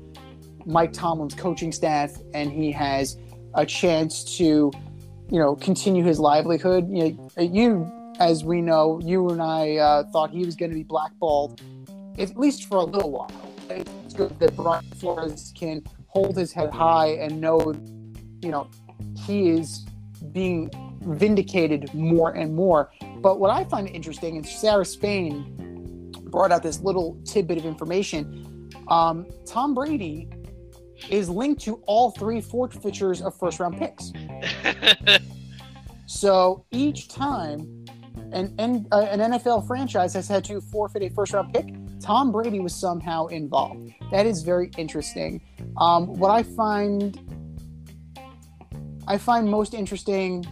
Mike 0.67 0.93
Tomlin's 0.93 1.35
coaching 1.35 1.73
staff 1.73 2.13
and 2.35 2.53
he 2.53 2.71
has 2.73 3.17
a 3.55 3.65
chance 3.65 4.37
to, 4.37 4.71
you 5.31 5.39
know, 5.39 5.57
continue 5.57 6.05
his 6.05 6.21
livelihood. 6.21 6.89
You, 6.91 7.17
know, 7.37 7.43
you 7.43 7.93
as 8.21 8.45
we 8.45 8.61
know, 8.61 9.01
you 9.03 9.29
and 9.31 9.41
I 9.41 9.77
uh, 9.77 10.05
thought 10.11 10.31
he 10.31 10.45
was 10.45 10.57
going 10.57 10.71
to 10.71 10.77
be 10.77 10.83
blackballed, 10.83 11.61
at 12.19 12.37
least 12.37 12.69
for 12.69 12.79
a 12.79 12.85
little 12.85 13.11
while. 13.11 13.31
It's 13.71 14.15
good 14.15 14.39
that 14.41 14.57
Brian 14.57 14.85
Flores 14.97 15.53
can 15.57 15.83
hold 16.09 16.37
his 16.37 16.53
head 16.53 16.71
high 16.71 17.13
and 17.13 17.41
know, 17.41 17.75
you 18.43 18.51
know, 18.51 18.69
he 19.29 19.51
is 19.51 19.87
being 20.33 20.71
vindicated 21.03 21.95
more 21.95 22.33
and 22.33 22.55
more. 22.55 22.91
But 23.19 23.39
what 23.39 23.51
I 23.51 23.65
find 23.65 23.89
interesting, 23.89 24.37
and 24.37 24.45
Sarah 24.47 24.85
Spain 24.85 26.13
brought 26.31 26.51
out 26.51 26.63
this 26.65 26.81
little 26.81 27.17
tidbit 27.25 27.59
of 27.59 27.65
information. 27.65 28.71
Um, 28.89 29.27
Tom 29.47 29.75
Brady 29.75 30.29
is 31.09 31.29
linked 31.29 31.63
to 31.63 31.77
all 31.87 32.11
three 32.11 32.41
forfeitures 32.41 33.23
of 33.23 33.39
first 33.39 33.61
round 33.61 33.79
picks. 33.79 34.13
So 36.09 36.65
each 36.71 37.09
time 37.09 37.85
an, 38.33 38.55
an, 38.59 38.87
uh, 38.91 39.07
an 39.11 39.21
NFL 39.21 39.67
franchise 39.67 40.15
has 40.15 40.27
had 40.27 40.43
to 40.47 40.59
forfeit 40.63 41.03
a 41.03 41.11
first 41.11 41.35
round 41.35 41.53
pick, 41.53 41.67
Tom 42.01 42.33
Brady 42.33 42.61
was 42.61 42.75
somehow 42.75 43.27
involved. 43.27 43.93
That 44.11 44.25
is 44.25 44.43
very 44.43 44.71
interesting. 44.79 45.43
Um, 45.77 46.07
what 46.19 46.31
I 46.31 46.45
find 46.45 47.21
I 49.09 49.17
find 49.17 49.49
most 49.49 49.73
interesting 49.73 50.45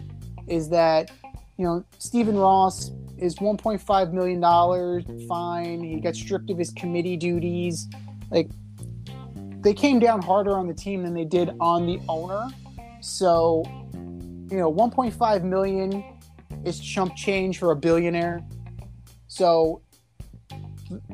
is 0.47 0.67
that 0.69 1.11
you 1.57 1.65
know 1.65 1.85
Stephen 1.99 2.35
Ross 2.35 2.91
is 3.19 3.35
1.5 3.35 4.13
million 4.13 4.39
dollars 4.41 5.05
fine. 5.27 5.83
He 5.83 5.99
got 5.99 6.15
stripped 6.15 6.49
of 6.49 6.57
his 6.57 6.71
committee 6.71 7.17
duties. 7.17 7.87
Like 8.31 8.49
they 9.61 9.75
came 9.75 9.99
down 9.99 10.23
harder 10.23 10.57
on 10.57 10.67
the 10.67 10.73
team 10.73 11.03
than 11.03 11.13
they 11.13 11.23
did 11.23 11.51
on 11.59 11.85
the 11.85 11.99
owner. 12.09 12.47
So 12.99 13.63
you 14.49 14.57
know 14.57 14.73
1.5 14.73 15.43
million 15.43 16.03
is 16.65 16.79
chump 16.79 17.15
change 17.15 17.59
for 17.59 17.71
a 17.71 17.75
billionaire. 17.75 18.43
So 19.27 19.83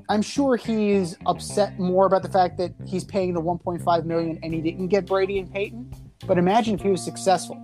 I'm 0.07 0.21
sure 0.21 0.55
he's 0.55 1.17
upset 1.25 1.77
more 1.77 2.05
about 2.05 2.21
the 2.21 2.29
fact 2.29 2.57
that 2.59 2.73
he's 2.87 3.03
paying 3.03 3.33
the 3.33 3.41
1.5 3.41 4.05
million 4.05 4.39
and 4.43 4.53
he 4.53 4.61
didn't 4.61 4.87
get 4.87 5.05
Brady 5.05 5.39
and 5.39 5.51
Payton. 5.51 5.93
But 6.27 6.37
imagine 6.37 6.75
if 6.75 6.81
he 6.81 6.89
was 6.89 7.03
successful. 7.03 7.61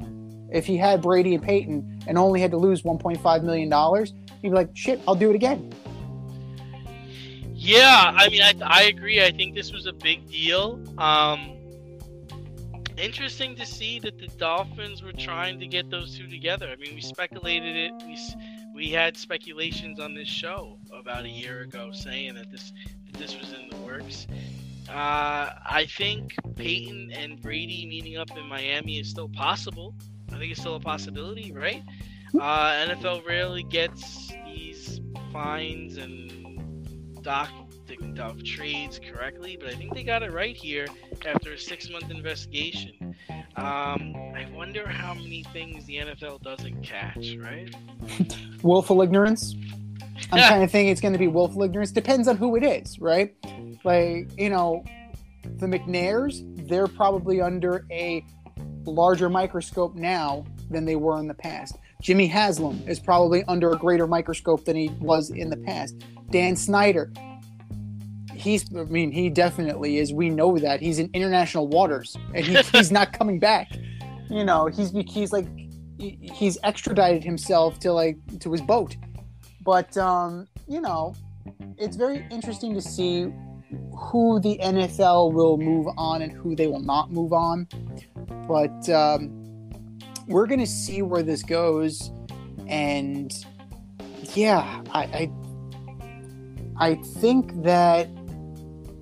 If 0.52 0.66
he 0.66 0.78
had 0.78 1.02
Brady 1.02 1.36
and 1.36 1.44
Payton 1.44 2.04
and 2.08 2.18
only 2.18 2.42
had 2.42 2.52
to 2.52 2.58
lose 2.58 2.82
1.5 2.82 3.44
million 3.44 3.70
dollars, 3.70 4.14
he'd 4.42 4.50
be 4.50 4.56
like, 4.56 4.70
"Shit, 4.74 5.00
I'll 5.08 5.16
do 5.16 5.30
it 5.30 5.36
again." 5.36 5.72
Yeah, 7.54 8.14
I 8.16 8.30
mean, 8.30 8.42
I, 8.42 8.54
I 8.64 8.84
agree. 8.84 9.22
I 9.24 9.32
think 9.32 9.54
this 9.54 9.72
was 9.74 9.86
a 9.86 9.94
big 9.94 10.28
deal. 10.30 10.80
Um, 10.98 11.58
interesting 12.98 13.56
to 13.56 13.66
see 13.66 14.00
that 14.00 14.18
the 14.18 14.28
Dolphins 14.28 15.04
were 15.04 15.14
trying 15.14 15.60
to 15.60 15.68
get 15.68 15.90
those 15.90 16.18
two 16.18 16.28
together. 16.28 16.70
I 16.70 16.76
mean, 16.78 16.96
we 16.96 17.02
speculated 17.02 17.76
it. 17.76 17.92
We 18.06 18.18
we 18.74 18.90
had 18.90 19.18
speculations 19.18 20.00
on 20.00 20.14
this 20.14 20.28
show 20.28 20.78
about 20.98 21.26
a 21.26 21.30
year 21.30 21.62
ago 21.62 21.92
saying 21.92 22.36
that 22.36 22.50
this 22.52 22.72
that 23.12 23.20
this 23.20 23.38
was 23.38 23.52
in 23.52 23.70
the 23.70 23.78
works. 23.78 24.28
Uh, 24.90 25.54
I 25.66 25.88
think 25.90 26.36
Payton 26.56 27.12
and 27.14 27.42
Brady 27.42 27.86
meeting 27.86 28.18
up 28.18 28.32
in 28.36 28.48
Miami 28.48 29.00
is 29.00 29.10
still 29.10 29.30
possible. 29.30 29.96
I 30.32 30.38
think 30.38 30.52
it's 30.52 30.60
still 30.60 30.76
a 30.76 30.80
possibility, 30.80 31.52
right? 31.52 31.84
Uh, 32.36 32.86
NFL 32.88 33.26
rarely 33.26 33.64
gets 33.64 34.32
these 34.46 35.00
fines 35.32 35.98
and 35.98 37.24
docking 37.24 37.70
of 38.20 38.44
trades 38.44 39.00
correctly, 39.00 39.58
but 39.60 39.70
I 39.70 39.76
think 39.76 39.94
they 39.94 40.04
got 40.04 40.24
it 40.24 40.32
right 40.32 40.56
here 40.56 40.88
after 41.26 41.54
a 41.54 41.58
six-month 41.58 42.10
investigation. 42.12 43.16
Um, 43.56 44.16
I 44.36 44.48
wonder 44.54 44.88
how 44.88 45.14
many 45.14 45.44
things 45.54 45.86
the 45.86 45.98
NFL 45.98 46.42
doesn't 46.42 46.84
catch, 46.84 47.36
right? 47.38 47.74
willful 48.64 49.02
ignorance. 49.02 49.56
I'm 50.32 50.50
kind 50.50 50.64
of 50.64 50.72
thinking 50.72 50.92
it's 50.92 51.02
going 51.02 51.14
to 51.14 51.20
be 51.20 51.28
willful 51.28 51.64
ignorance. 51.64 51.92
Depends 51.92 52.28
on 52.28 52.38
who 52.38 52.56
it 52.56 52.64
is, 52.64 53.00
right? 53.00 53.36
Like, 53.84 54.30
you 54.38 54.50
know, 54.50 54.84
the 55.44 55.66
McNairs, 55.66 56.44
they're 56.68 56.88
probably 56.88 57.42
under 57.42 57.86
a 57.92 58.26
larger 58.86 59.30
microscope 59.30 59.96
now 59.96 60.46
than 60.70 60.86
they 60.86 60.96
were 60.96 61.20
in 61.20 61.28
the 61.28 61.34
past. 61.34 61.78
Jimmy 62.02 62.28
Haslam 62.28 62.82
is 62.88 63.00
probably 63.00 63.44
under 63.46 63.72
a 63.72 63.78
greater 63.78 64.08
microscope 64.08 64.66
than 64.66 64.76
he 64.76 64.90
was 65.00 65.32
in 65.32 65.50
the 65.50 65.58
past. 65.58 66.02
Dan 66.30 66.56
Snyder, 66.56 67.12
he's, 68.34 68.74
I 68.76 68.84
mean, 68.84 69.12
he 69.12 69.30
definitely 69.30 69.98
is. 69.98 70.14
We 70.14 70.30
know 70.30 70.58
that. 70.58 70.80
He's 70.80 71.00
in 71.00 71.10
international 71.14 71.68
waters 71.68 72.16
and 72.34 72.46
he, 72.46 72.56
he's 72.72 72.92
not 72.92 73.12
coming 73.14 73.40
back. 73.40 73.72
You 74.30 74.46
know, 74.46 74.68
he's, 74.68 74.92
he's 74.92 75.34
like, 75.34 75.48
he's 76.00 76.58
extradited 76.64 77.24
himself 77.24 77.80
to 77.80 77.92
like 77.92 78.18
to 78.40 78.52
his 78.52 78.62
boat 78.62 78.96
but 79.64 79.96
um 79.98 80.48
you 80.68 80.82
know 80.82 81.14
it's 81.78 81.96
very 81.96 82.26
interesting 82.32 82.74
to 82.74 82.82
see 82.82 83.32
who 83.96 84.40
the 84.40 84.58
nfl 84.64 85.32
will 85.32 85.58
move 85.58 85.88
on 85.98 86.22
and 86.22 86.32
who 86.32 86.56
they 86.56 86.68
will 86.68 86.82
not 86.82 87.12
move 87.12 87.34
on. 87.34 87.68
But 88.48 88.90
um 88.90 89.70
we're 90.28 90.48
gonna 90.48 90.66
see 90.66 91.02
where 91.02 91.24
this 91.24 91.44
goes. 91.44 92.12
And 92.68 93.34
yeah 94.36 94.84
i 94.92 95.04
i, 95.04 95.32
I 96.78 96.96
think 97.20 97.64
that 97.64 98.08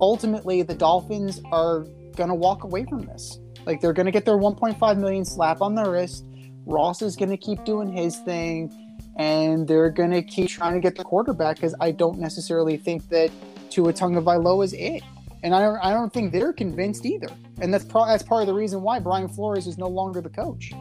ultimately 0.00 0.62
the 0.62 0.74
dolphins 0.74 1.40
are 1.52 1.86
gonna 2.16 2.34
walk 2.34 2.64
away 2.64 2.84
from 2.84 3.02
this. 3.02 3.38
Like 3.66 3.80
they're 3.80 3.92
gonna 3.92 4.10
get 4.10 4.24
their 4.24 4.38
1.5 4.38 4.98
million 4.98 5.24
slap 5.24 5.60
on 5.60 5.74
the 5.74 5.88
wrist. 5.88 6.24
Ross 6.68 7.00
is 7.00 7.16
going 7.16 7.30
to 7.30 7.36
keep 7.36 7.64
doing 7.64 7.90
his 7.90 8.18
thing, 8.18 8.70
and 9.18 9.66
they're 9.66 9.90
going 9.90 10.12
to 10.12 10.22
keep 10.22 10.48
trying 10.48 10.74
to 10.74 10.80
get 10.80 10.96
the 10.96 11.04
quarterback 11.04 11.56
because 11.56 11.74
I 11.80 11.90
don't 11.90 12.18
necessarily 12.18 12.76
think 12.76 13.08
that 13.08 13.30
Tua 13.68 13.92
Tagovailoa 13.92 14.64
is 14.64 14.72
it, 14.72 15.02
and 15.42 15.54
I 15.54 15.60
don't, 15.60 15.78
I 15.78 15.90
don't 15.90 16.12
think 16.12 16.32
they're 16.32 16.52
convinced 16.52 17.04
either, 17.04 17.28
and 17.60 17.74
that's 17.74 17.84
pro- 17.84 18.06
that's 18.06 18.22
part 18.22 18.42
of 18.42 18.46
the 18.46 18.54
reason 18.54 18.80
why 18.80 19.00
Brian 19.00 19.28
Flores 19.28 19.66
is 19.66 19.76
no 19.76 19.88
longer 19.88 20.20
the 20.20 20.30
coach. 20.30 20.72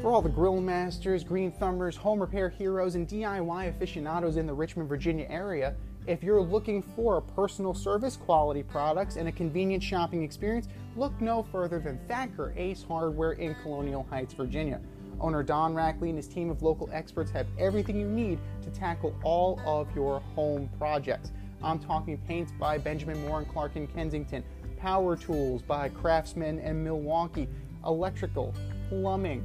For 0.00 0.10
all 0.10 0.22
the 0.22 0.28
grill 0.28 0.60
masters, 0.60 1.22
green 1.22 1.52
thumbers, 1.52 1.94
home 1.94 2.20
repair 2.20 2.48
heroes, 2.48 2.96
and 2.96 3.06
DIY 3.06 3.68
aficionados 3.68 4.36
in 4.36 4.48
the 4.48 4.54
Richmond, 4.54 4.88
Virginia 4.88 5.26
area, 5.28 5.76
if 6.06 6.22
you're 6.22 6.40
looking 6.40 6.82
for 6.82 7.20
personal 7.20 7.74
service, 7.74 8.16
quality 8.16 8.62
products, 8.62 9.16
and 9.16 9.28
a 9.28 9.32
convenient 9.32 9.82
shopping 9.82 10.22
experience, 10.22 10.68
look 10.96 11.18
no 11.20 11.42
further 11.44 11.78
than 11.78 11.98
Thacker 12.08 12.52
Ace 12.56 12.82
Hardware 12.82 13.32
in 13.32 13.54
Colonial 13.62 14.06
Heights, 14.10 14.34
Virginia. 14.34 14.80
Owner 15.20 15.42
Don 15.44 15.74
Rackley 15.74 16.08
and 16.08 16.16
his 16.16 16.26
team 16.26 16.50
of 16.50 16.62
local 16.62 16.90
experts 16.92 17.30
have 17.30 17.46
everything 17.58 17.98
you 18.00 18.08
need 18.08 18.40
to 18.62 18.70
tackle 18.70 19.14
all 19.22 19.60
of 19.64 19.94
your 19.94 20.20
home 20.34 20.68
projects. 20.78 21.30
I'm 21.62 21.78
talking 21.78 22.18
paints 22.26 22.50
by 22.58 22.78
Benjamin 22.78 23.24
Moore 23.26 23.38
and 23.38 23.48
Clark 23.48 23.76
in 23.76 23.86
Kensington, 23.86 24.42
power 24.78 25.16
tools 25.16 25.62
by 25.62 25.88
Craftsman 25.90 26.58
and 26.58 26.82
Milwaukee, 26.82 27.48
electrical, 27.86 28.52
plumbing, 28.88 29.44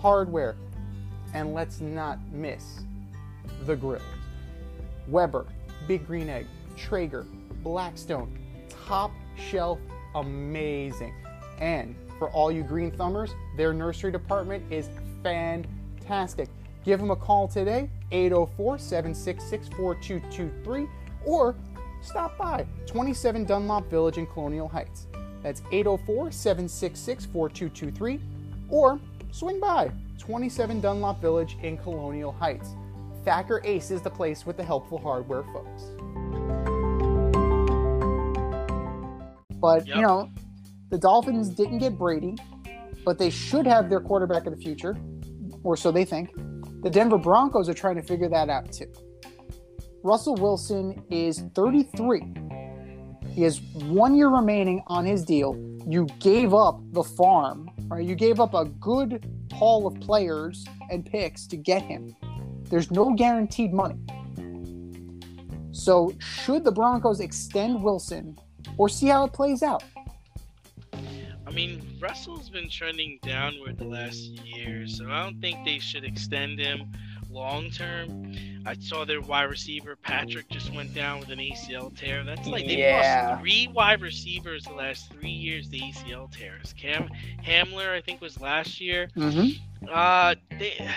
hardware, 0.00 0.56
and 1.34 1.54
let's 1.54 1.80
not 1.80 2.18
miss 2.32 2.80
the 3.64 3.76
grills. 3.76 4.02
Weber, 5.06 5.46
Big 5.86 6.06
Green 6.06 6.28
Egg, 6.28 6.46
Traeger, 6.76 7.26
Blackstone, 7.62 8.38
top 8.86 9.12
shelf, 9.36 9.78
amazing. 10.14 11.14
And 11.58 11.94
for 12.18 12.28
all 12.30 12.50
you 12.52 12.62
green 12.62 12.90
thumbers, 12.90 13.34
their 13.56 13.72
nursery 13.72 14.12
department 14.12 14.64
is 14.70 14.88
fantastic. 15.22 16.48
Give 16.84 16.98
them 16.98 17.10
a 17.10 17.16
call 17.16 17.46
today, 17.46 17.88
804 18.10 18.78
766 18.78 19.68
4223, 19.76 20.88
or 21.24 21.54
stop 22.00 22.36
by 22.36 22.66
27 22.86 23.44
Dunlop 23.44 23.88
Village 23.88 24.18
in 24.18 24.26
Colonial 24.26 24.68
Heights. 24.68 25.06
That's 25.42 25.62
804 25.70 26.30
766 26.32 27.26
4223, 27.26 28.20
or 28.68 29.00
swing 29.30 29.60
by 29.60 29.90
27 30.18 30.80
Dunlop 30.80 31.20
Village 31.20 31.56
in 31.62 31.76
Colonial 31.78 32.32
Heights. 32.32 32.74
Thacker 33.24 33.60
Ace 33.64 33.90
is 33.90 34.02
the 34.02 34.10
place 34.10 34.44
with 34.46 34.56
the 34.56 34.64
helpful 34.64 34.98
hardware 34.98 35.44
folks. 35.52 35.84
But, 39.60 39.86
Yep. 39.86 39.96
you 39.96 40.02
know, 40.02 40.28
the 40.90 40.98
Dolphins 40.98 41.50
didn't 41.50 41.78
get 41.78 41.96
Brady, 41.96 42.36
but 43.04 43.18
they 43.18 43.30
should 43.30 43.66
have 43.66 43.88
their 43.88 44.00
quarterback 44.00 44.46
of 44.46 44.54
the 44.56 44.60
future, 44.60 44.96
or 45.62 45.76
so 45.76 45.92
they 45.92 46.04
think. 46.04 46.30
The 46.82 46.90
Denver 46.90 47.18
Broncos 47.18 47.68
are 47.68 47.74
trying 47.74 47.96
to 47.96 48.02
figure 48.02 48.28
that 48.28 48.48
out 48.48 48.72
too. 48.72 48.92
Russell 50.02 50.34
Wilson 50.34 51.00
is 51.10 51.44
33. 51.54 52.34
He 53.30 53.42
has 53.42 53.60
one 53.86 54.16
year 54.16 54.28
remaining 54.28 54.82
on 54.88 55.06
his 55.06 55.24
deal. 55.24 55.56
You 55.86 56.06
gave 56.18 56.52
up 56.52 56.80
the 56.92 57.04
farm, 57.04 57.70
right? 57.86 58.04
You 58.04 58.16
gave 58.16 58.40
up 58.40 58.52
a 58.54 58.64
good 58.64 59.24
haul 59.52 59.86
of 59.86 59.94
players 60.00 60.66
and 60.90 61.06
picks 61.06 61.46
to 61.46 61.56
get 61.56 61.82
him. 61.82 62.14
There's 62.72 62.90
no 62.90 63.12
guaranteed 63.12 63.74
money. 63.74 63.98
So, 65.72 66.14
should 66.18 66.64
the 66.64 66.72
Broncos 66.72 67.20
extend 67.20 67.82
Wilson 67.82 68.38
or 68.78 68.88
see 68.88 69.08
how 69.08 69.26
it 69.26 69.34
plays 69.34 69.62
out? 69.62 69.84
I 71.46 71.50
mean, 71.52 71.82
Russell's 72.00 72.48
been 72.48 72.70
trending 72.70 73.18
downward 73.22 73.76
the 73.76 73.84
last 73.84 74.16
year, 74.46 74.86
so 74.86 75.04
I 75.10 75.22
don't 75.22 75.38
think 75.38 75.66
they 75.66 75.80
should 75.80 76.02
extend 76.02 76.58
him 76.58 76.90
long 77.30 77.70
term. 77.70 78.32
I 78.64 78.74
saw 78.80 79.04
their 79.04 79.20
wide 79.20 79.50
receiver 79.50 79.94
Patrick 79.94 80.48
just 80.48 80.72
went 80.72 80.94
down 80.94 81.20
with 81.20 81.28
an 81.28 81.40
ACL 81.40 81.94
tear. 81.94 82.24
That's 82.24 82.46
like 82.48 82.66
they 82.66 82.78
Yeah. 82.78 83.28
lost 83.32 83.42
three 83.42 83.68
wide 83.68 84.00
receivers 84.00 84.64
the 84.64 84.72
last 84.72 85.12
three 85.12 85.28
years. 85.28 85.68
The 85.68 85.80
ACL 85.80 86.28
tears. 86.28 86.72
Cam 86.72 87.10
Hamler, 87.44 87.90
I 87.90 88.00
think, 88.00 88.22
was 88.22 88.40
last 88.40 88.80
year. 88.80 89.08
Mm-hmm. 89.14 89.88
Uh, 89.92 90.36
they, 90.58 90.88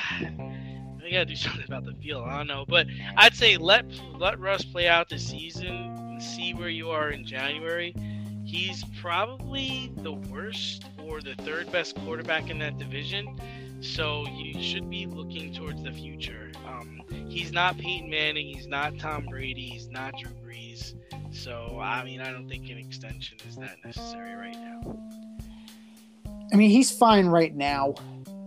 they 1.05 1.11
gotta 1.11 1.25
do 1.25 1.35
something 1.35 1.63
about 1.65 1.85
the 1.85 1.93
field. 1.93 2.27
I 2.27 2.37
don't 2.37 2.47
know, 2.47 2.65
but 2.67 2.87
I'd 3.15 3.35
say 3.35 3.57
let 3.57 3.85
let 4.17 4.39
Russ 4.39 4.65
play 4.65 4.87
out 4.87 5.07
the 5.09 5.19
season 5.19 5.67
and 5.67 6.21
see 6.21 6.53
where 6.53 6.69
you 6.69 6.89
are 6.89 7.11
in 7.11 7.25
January. 7.25 7.95
He's 8.43 8.83
probably 9.01 9.91
the 9.97 10.13
worst 10.13 10.85
or 11.03 11.21
the 11.21 11.35
third 11.35 11.71
best 11.71 11.95
quarterback 11.95 12.49
in 12.49 12.59
that 12.59 12.77
division, 12.77 13.39
so 13.81 14.25
you 14.27 14.61
should 14.61 14.89
be 14.89 15.05
looking 15.05 15.53
towards 15.53 15.83
the 15.83 15.91
future. 15.91 16.51
Um, 16.67 17.01
he's 17.27 17.51
not 17.51 17.77
Peyton 17.77 18.09
Manning, 18.09 18.47
he's 18.47 18.67
not 18.67 18.97
Tom 18.99 19.25
Brady, 19.25 19.65
he's 19.65 19.89
not 19.89 20.13
Drew 20.17 20.31
Brees. 20.45 20.93
So 21.31 21.79
I 21.81 22.03
mean, 22.03 22.21
I 22.21 22.31
don't 22.31 22.47
think 22.47 22.69
an 22.69 22.77
extension 22.77 23.37
is 23.47 23.55
that 23.57 23.77
necessary 23.83 24.35
right 24.35 24.57
now. 24.57 24.97
I 26.53 26.55
mean, 26.55 26.69
he's 26.69 26.91
fine 26.91 27.25
right 27.25 27.55
now. 27.55 27.95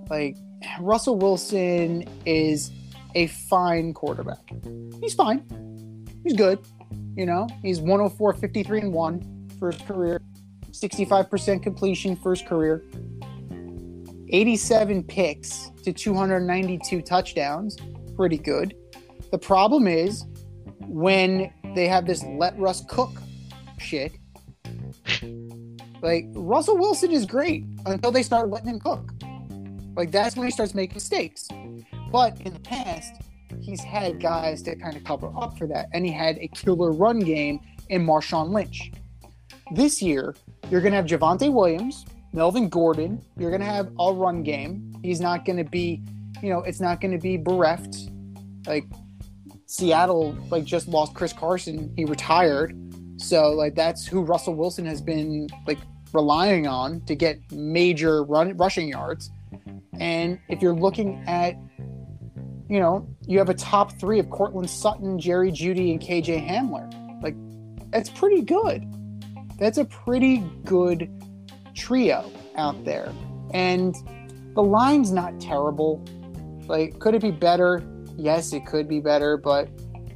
Like, 0.08 0.36
Russell 0.80 1.16
Wilson 1.18 2.04
is 2.26 2.70
a 3.14 3.26
fine 3.26 3.94
quarterback. 3.94 4.52
He's 5.00 5.14
fine. 5.14 5.44
He's 6.24 6.34
good. 6.34 6.58
You 7.16 7.26
know, 7.26 7.48
he's 7.62 7.80
104, 7.80 8.34
53 8.34 8.80
and 8.80 8.92
1 8.92 9.48
for 9.58 9.72
his 9.72 9.80
career, 9.82 10.20
65% 10.70 11.62
completion 11.62 12.14
for 12.16 12.30
his 12.30 12.42
career, 12.42 12.84
87 14.28 15.02
picks 15.04 15.70
to 15.82 15.92
292 15.92 17.02
touchdowns. 17.02 17.76
Pretty 18.14 18.38
good. 18.38 18.74
The 19.32 19.38
problem 19.38 19.88
is 19.88 20.26
when 20.86 21.52
they 21.74 21.88
have 21.88 22.06
this 22.06 22.22
let 22.24 22.58
Russ 22.58 22.84
cook 22.88 23.10
shit. 23.78 24.12
Like 26.02 26.26
Russell 26.34 26.78
Wilson 26.78 27.10
is 27.10 27.26
great 27.26 27.64
until 27.86 28.12
they 28.12 28.22
start 28.22 28.50
letting 28.50 28.68
him 28.68 28.80
cook. 28.80 29.12
Like 29.98 30.12
that's 30.12 30.36
when 30.36 30.46
he 30.46 30.52
starts 30.52 30.74
making 30.74 30.94
mistakes. 30.94 31.48
But 32.12 32.40
in 32.42 32.54
the 32.54 32.60
past, 32.60 33.20
he's 33.60 33.82
had 33.82 34.20
guys 34.20 34.62
to 34.62 34.76
kind 34.76 34.96
of 34.96 35.02
cover 35.02 35.28
up 35.36 35.58
for 35.58 35.66
that, 35.66 35.88
and 35.92 36.06
he 36.06 36.12
had 36.12 36.38
a 36.38 36.46
killer 36.46 36.92
run 36.92 37.18
game 37.18 37.58
in 37.88 38.06
Marshawn 38.06 38.50
Lynch. 38.50 38.92
This 39.74 40.00
year, 40.00 40.36
you're 40.70 40.80
going 40.80 40.92
to 40.92 40.96
have 40.96 41.06
Javonte 41.06 41.52
Williams, 41.52 42.06
Melvin 42.32 42.68
Gordon. 42.68 43.20
You're 43.36 43.50
going 43.50 43.60
to 43.60 43.66
have 43.66 43.90
a 43.98 44.12
run 44.12 44.44
game. 44.44 44.94
He's 45.02 45.20
not 45.20 45.44
going 45.44 45.56
to 45.56 45.64
be, 45.64 46.00
you 46.40 46.48
know, 46.48 46.60
it's 46.60 46.80
not 46.80 47.00
going 47.00 47.10
to 47.10 47.18
be 47.18 47.36
bereft. 47.36 48.08
Like 48.68 48.84
Seattle, 49.66 50.36
like 50.48 50.64
just 50.64 50.86
lost 50.86 51.12
Chris 51.12 51.32
Carson. 51.32 51.92
He 51.96 52.04
retired. 52.04 52.72
So 53.16 53.50
like 53.50 53.74
that's 53.74 54.06
who 54.06 54.22
Russell 54.22 54.54
Wilson 54.54 54.86
has 54.86 55.00
been 55.00 55.48
like 55.66 55.78
relying 56.12 56.68
on 56.68 57.00
to 57.06 57.16
get 57.16 57.40
major 57.50 58.22
run 58.22 58.56
rushing 58.56 58.88
yards. 58.88 59.32
And 59.98 60.38
if 60.48 60.62
you're 60.62 60.74
looking 60.74 61.22
at, 61.26 61.56
you 62.68 62.80
know, 62.80 63.08
you 63.26 63.38
have 63.38 63.48
a 63.48 63.54
top 63.54 63.98
three 63.98 64.18
of 64.18 64.30
Courtland 64.30 64.68
Sutton, 64.68 65.18
Jerry 65.18 65.50
Jeudy, 65.50 65.90
and 65.90 66.00
KJ 66.00 66.46
Hamler. 66.46 66.92
Like 67.22 67.34
that's 67.90 68.10
pretty 68.10 68.42
good. 68.42 68.84
That's 69.58 69.78
a 69.78 69.84
pretty 69.84 70.38
good 70.64 71.10
trio 71.74 72.30
out 72.56 72.84
there. 72.84 73.12
And 73.52 73.94
the 74.54 74.62
line's 74.62 75.10
not 75.10 75.40
terrible. 75.40 76.04
Like, 76.66 76.98
could 76.98 77.14
it 77.14 77.22
be 77.22 77.30
better? 77.30 77.82
Yes, 78.16 78.52
it 78.52 78.66
could 78.66 78.88
be 78.88 79.00
better, 79.00 79.36
but 79.36 79.68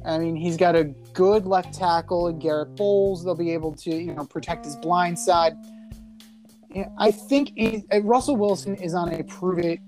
I 0.05 0.17
mean, 0.17 0.35
he's 0.35 0.57
got 0.57 0.75
a 0.75 0.85
good 1.13 1.45
left 1.45 1.73
tackle 1.73 2.27
in 2.27 2.39
Garett 2.39 2.75
Bolles. 2.75 3.23
They'll 3.23 3.35
be 3.35 3.51
able 3.51 3.73
to, 3.75 3.91
you 3.91 4.13
know, 4.13 4.25
protect 4.25 4.65
his 4.65 4.75
blind 4.75 5.17
side. 5.17 5.53
Yeah, 6.73 6.89
I 6.97 7.11
think 7.11 7.51
he, 7.55 7.83
uh, 7.93 8.01
Russell 8.01 8.35
Wilson 8.35 8.75
is 8.75 8.95
on 8.95 9.13
a 9.13 9.23
prove 9.23 9.59
it 9.59 9.79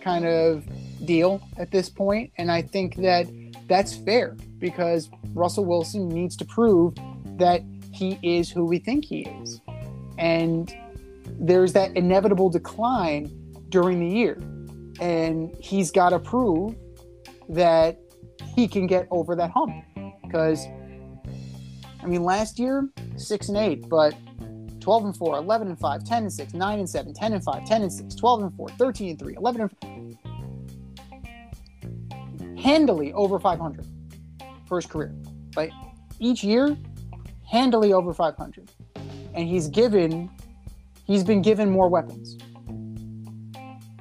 kind 0.00 0.24
of 0.24 0.64
deal 1.04 1.40
at 1.56 1.72
this 1.72 1.88
point, 1.88 2.32
and 2.38 2.50
I 2.50 2.62
think 2.62 2.94
that 2.96 3.26
that's 3.66 3.96
fair 3.96 4.36
because 4.58 5.10
Russell 5.34 5.64
Wilson 5.64 6.08
needs 6.08 6.36
to 6.36 6.44
prove 6.44 6.94
that 7.38 7.62
he 7.92 8.18
is 8.22 8.48
who 8.50 8.64
we 8.64 8.78
think 8.78 9.04
he 9.04 9.22
is, 9.22 9.60
and 10.16 10.72
there's 11.40 11.72
that 11.72 11.96
inevitable 11.96 12.50
decline 12.50 13.28
during 13.68 13.98
the 13.98 14.08
year, 14.08 14.38
and 15.00 15.52
he's 15.58 15.90
got 15.90 16.10
to 16.10 16.20
prove 16.20 16.76
that 17.48 17.98
he 18.54 18.68
can 18.68 18.86
get 18.86 19.08
over 19.10 19.34
that 19.34 19.50
hump 19.50 19.74
because 20.22 20.66
I 22.02 22.06
mean 22.06 22.22
last 22.22 22.58
year 22.58 22.88
6 23.16 23.48
and 23.48 23.56
8 23.58 23.88
but 23.88 24.14
12 24.86 25.04
and 25.04 25.16
4 25.16 25.38
11 25.38 25.66
and 25.66 25.78
5 25.80 26.04
10 26.04 26.22
and 26.22 26.32
6 26.32 26.54
9 26.54 26.78
and 26.78 26.88
7 26.88 27.12
10 27.12 27.32
and 27.32 27.42
5 27.42 27.64
10 27.66 27.82
and 27.82 27.92
6 27.92 28.14
12 28.14 28.42
and 28.42 28.56
4 28.56 28.68
13 28.68 29.10
and 29.10 29.18
3 29.18 29.34
11 29.34 29.60
and 29.62 30.16
5. 32.38 32.56
handily 32.56 33.12
over 33.14 33.40
500 33.40 33.84
for 34.68 34.76
his 34.76 34.86
career. 34.86 35.12
Like 35.56 35.72
each 36.20 36.44
year 36.44 36.76
handily 37.50 37.92
over 37.92 38.14
500 38.14 38.70
and 39.34 39.48
he's 39.48 39.66
given 39.66 40.30
he's 41.02 41.24
been 41.24 41.42
given 41.42 41.68
more 41.68 41.88
weapons. 41.88 42.38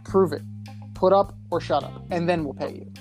Prove 0.03 0.33
it. 0.33 0.43
Put 0.93 1.13
up 1.13 1.35
or 1.49 1.59
shut 1.59 1.83
up 1.83 1.99
and 2.11 2.29
then 2.29 2.43
we'll 2.43 2.53
pay 2.53 2.73
you 2.75 2.93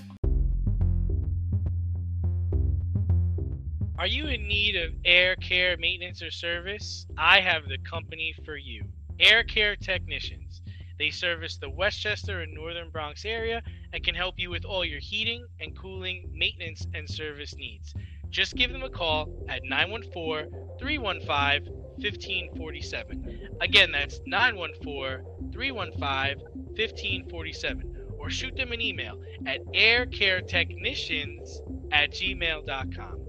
Are 4.04 4.16
you 4.16 4.26
in 4.26 4.46
need 4.46 4.76
of 4.76 4.92
air 5.06 5.34
care 5.34 5.78
maintenance 5.78 6.20
or 6.20 6.30
service? 6.30 7.06
I 7.16 7.40
have 7.40 7.66
the 7.66 7.78
company 7.78 8.34
for 8.44 8.54
you. 8.54 8.84
Air 9.18 9.44
Care 9.44 9.76
Technicians. 9.76 10.60
They 10.98 11.08
service 11.08 11.56
the 11.56 11.70
Westchester 11.70 12.42
and 12.42 12.52
Northern 12.52 12.90
Bronx 12.90 13.24
area 13.24 13.62
and 13.94 14.04
can 14.04 14.14
help 14.14 14.34
you 14.38 14.50
with 14.50 14.66
all 14.66 14.84
your 14.84 15.00
heating 15.00 15.46
and 15.58 15.74
cooling, 15.74 16.28
maintenance, 16.34 16.86
and 16.92 17.08
service 17.08 17.56
needs. 17.56 17.94
Just 18.28 18.56
give 18.56 18.70
them 18.70 18.82
a 18.82 18.90
call 18.90 19.30
at 19.48 19.64
914 19.64 20.50
315 20.78 21.72
1547. 21.72 23.56
Again, 23.62 23.90
that's 23.90 24.20
914 24.26 25.50
315 25.50 26.44
1547. 26.76 27.96
Or 28.18 28.28
shoot 28.28 28.54
them 28.54 28.72
an 28.72 28.82
email 28.82 29.18
at 29.46 29.64
aircaretechnicians 29.68 31.62
at 31.90 32.10
gmail.com. 32.10 33.23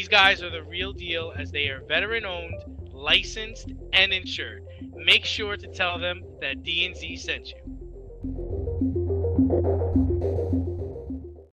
These 0.00 0.08
guys 0.08 0.42
are 0.42 0.48
the 0.48 0.62
real 0.62 0.94
deal 0.94 1.34
as 1.36 1.50
they 1.50 1.68
are 1.68 1.82
veteran 1.86 2.24
owned, 2.24 2.54
licensed, 2.90 3.70
and 3.92 4.14
insured. 4.14 4.64
Make 4.94 5.26
sure 5.26 5.58
to 5.58 5.66
tell 5.66 5.98
them 5.98 6.22
that 6.40 6.62
D&Z 6.62 7.18
sent 7.18 7.50
you. 7.50 7.60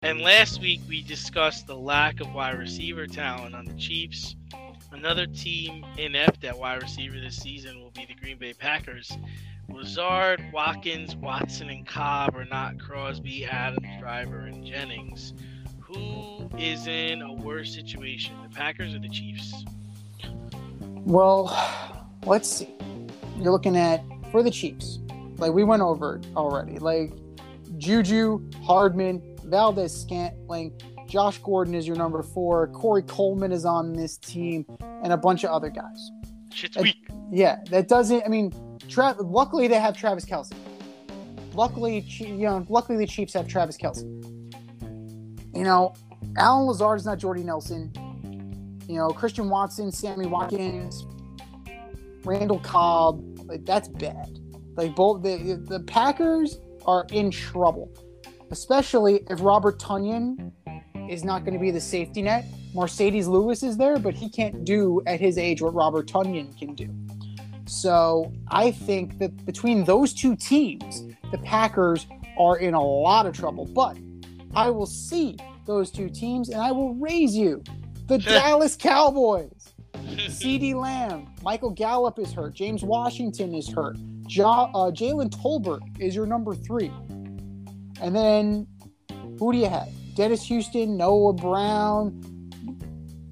And 0.00 0.20
last 0.20 0.60
week 0.60 0.80
we 0.88 1.02
discussed 1.02 1.66
the 1.66 1.74
lack 1.74 2.20
of 2.20 2.32
wide 2.32 2.56
receiver 2.56 3.08
talent 3.08 3.56
on 3.56 3.64
the 3.64 3.74
Chiefs. 3.74 4.36
Another 4.92 5.26
team 5.26 5.84
inept 5.98 6.44
at 6.44 6.56
wide 6.56 6.80
receiver 6.82 7.18
this 7.18 7.38
season 7.38 7.80
will 7.80 7.90
be 7.90 8.06
the 8.06 8.14
Green 8.14 8.38
Bay 8.38 8.52
Packers. 8.52 9.10
Lazard, 9.68 10.40
Watkins, 10.52 11.16
Watson, 11.16 11.68
and 11.68 11.84
Cobb 11.84 12.36
are 12.36 12.44
not 12.44 12.78
Crosby, 12.78 13.44
Adams, 13.44 13.88
Driver, 13.98 14.38
and 14.38 14.64
Jennings. 14.64 15.34
Who 15.86 16.50
is 16.58 16.86
in 16.86 17.22
a 17.22 17.32
worse 17.32 17.74
situation, 17.74 18.34
the 18.42 18.48
Packers 18.48 18.94
or 18.94 18.98
the 18.98 19.08
Chiefs? 19.08 19.64
Well, 21.04 21.56
let's 22.24 22.48
see. 22.48 22.74
You're 23.38 23.52
looking 23.52 23.76
at 23.76 24.02
for 24.32 24.42
the 24.42 24.50
Chiefs. 24.50 24.98
Like 25.38 25.52
we 25.52 25.62
went 25.62 25.82
over 25.82 26.16
it 26.16 26.26
already. 26.36 26.78
Like 26.78 27.12
Juju, 27.78 28.50
Hardman, 28.64 29.36
Valdes-Scantling, 29.44 30.72
Josh 31.06 31.38
Gordon 31.38 31.74
is 31.74 31.86
your 31.86 31.96
number 31.96 32.22
four. 32.22 32.66
Corey 32.68 33.02
Coleman 33.02 33.52
is 33.52 33.64
on 33.64 33.92
this 33.92 34.16
team, 34.18 34.66
and 34.80 35.12
a 35.12 35.16
bunch 35.16 35.44
of 35.44 35.50
other 35.50 35.70
guys. 35.70 36.10
Shit's 36.52 36.76
weak. 36.76 37.06
Yeah, 37.30 37.58
that 37.70 37.86
doesn't. 37.86 38.24
I 38.24 38.28
mean, 38.28 38.52
Tra- 38.88 39.16
luckily 39.20 39.68
they 39.68 39.78
have 39.78 39.96
Travis 39.96 40.24
Kelce. 40.24 40.52
Luckily, 41.54 42.00
you 42.00 42.36
know, 42.38 42.66
luckily 42.68 42.98
the 42.98 43.06
Chiefs 43.06 43.34
have 43.34 43.46
Travis 43.46 43.76
Kelce. 43.76 44.04
You 45.56 45.64
know, 45.64 45.94
Allen 46.36 46.66
Lazard 46.66 47.00
is 47.00 47.06
not 47.06 47.18
Jordy 47.18 47.42
Nelson. 47.42 47.90
You 48.86 48.96
know, 48.96 49.08
Christian 49.08 49.48
Watson, 49.48 49.90
Sammy 49.90 50.26
Watkins, 50.26 51.06
Randall 52.24 52.60
Cobb. 52.60 53.22
Like 53.46 53.64
that's 53.64 53.88
bad. 53.88 54.38
Like 54.76 54.94
both 54.94 55.22
the 55.22 55.64
the 55.66 55.80
Packers 55.80 56.58
are 56.84 57.06
in 57.10 57.30
trouble, 57.30 57.90
especially 58.50 59.24
if 59.30 59.40
Robert 59.40 59.80
Tonyan 59.80 60.52
is 61.08 61.24
not 61.24 61.44
going 61.44 61.54
to 61.54 61.60
be 61.60 61.70
the 61.70 61.80
safety 61.80 62.22
net. 62.22 62.44
Marcedes 62.74 63.26
Lewis 63.26 63.62
is 63.62 63.78
there, 63.78 63.98
but 63.98 64.14
he 64.14 64.28
can't 64.28 64.64
do 64.64 65.00
at 65.06 65.20
his 65.20 65.38
age 65.38 65.62
what 65.62 65.72
Robert 65.74 66.06
Tonyan 66.06 66.56
can 66.58 66.74
do. 66.74 66.88
So 67.66 68.32
I 68.48 68.70
think 68.70 69.18
that 69.18 69.46
between 69.46 69.84
those 69.84 70.12
two 70.12 70.36
teams, 70.36 71.02
the 71.32 71.38
Packers 71.38 72.06
are 72.38 72.58
in 72.58 72.74
a 72.74 72.82
lot 72.82 73.24
of 73.26 73.34
trouble. 73.34 73.64
But 73.64 73.96
I 74.56 74.70
will 74.70 74.86
see 74.86 75.36
those 75.66 75.90
two 75.90 76.08
teams 76.08 76.48
and 76.48 76.60
I 76.60 76.72
will 76.72 76.94
raise 76.94 77.36
you. 77.36 77.62
The 78.06 78.18
Dallas 78.18 78.74
Cowboys. 78.74 79.74
CeeDee 79.94 80.74
Lamb, 80.74 81.28
Michael 81.42 81.70
Gallup 81.70 82.18
is 82.18 82.32
hurt. 82.32 82.54
James 82.54 82.82
Washington 82.82 83.54
is 83.54 83.68
hurt. 83.68 83.96
Ja, 84.28 84.70
uh, 84.74 84.90
Jalen 84.90 85.30
Tolbert 85.30 85.80
is 86.00 86.14
your 86.14 86.26
number 86.26 86.54
three. 86.54 86.90
And 88.00 88.14
then 88.14 88.66
who 89.38 89.52
do 89.52 89.58
you 89.58 89.68
have? 89.68 89.88
Dennis 90.14 90.44
Houston, 90.46 90.96
Noah 90.96 91.34
Brown, 91.34 92.22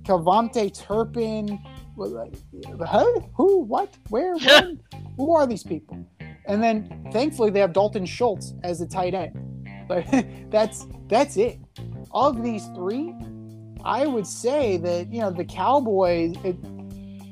KaVontae 0.02 0.78
Turpin. 0.78 1.58
Huh? 2.84 3.20
Who? 3.34 3.60
What? 3.60 3.96
Where? 4.10 4.34
When? 4.38 4.80
Who 5.16 5.34
are 5.34 5.46
these 5.46 5.62
people? 5.62 6.04
And 6.46 6.62
then 6.62 7.08
thankfully 7.12 7.50
they 7.50 7.60
have 7.60 7.72
Dalton 7.72 8.04
Schultz 8.04 8.52
as 8.62 8.80
the 8.80 8.86
tight 8.86 9.14
end. 9.14 9.53
But 9.88 10.50
that's 10.50 10.86
that's 11.08 11.36
it. 11.36 11.58
Of 12.12 12.42
these 12.42 12.66
three, 12.74 13.14
I 13.84 14.06
would 14.06 14.26
say 14.26 14.76
that 14.78 15.12
you 15.12 15.20
know 15.20 15.30
the 15.30 15.44
Cowboys. 15.44 16.34
It, 16.44 16.56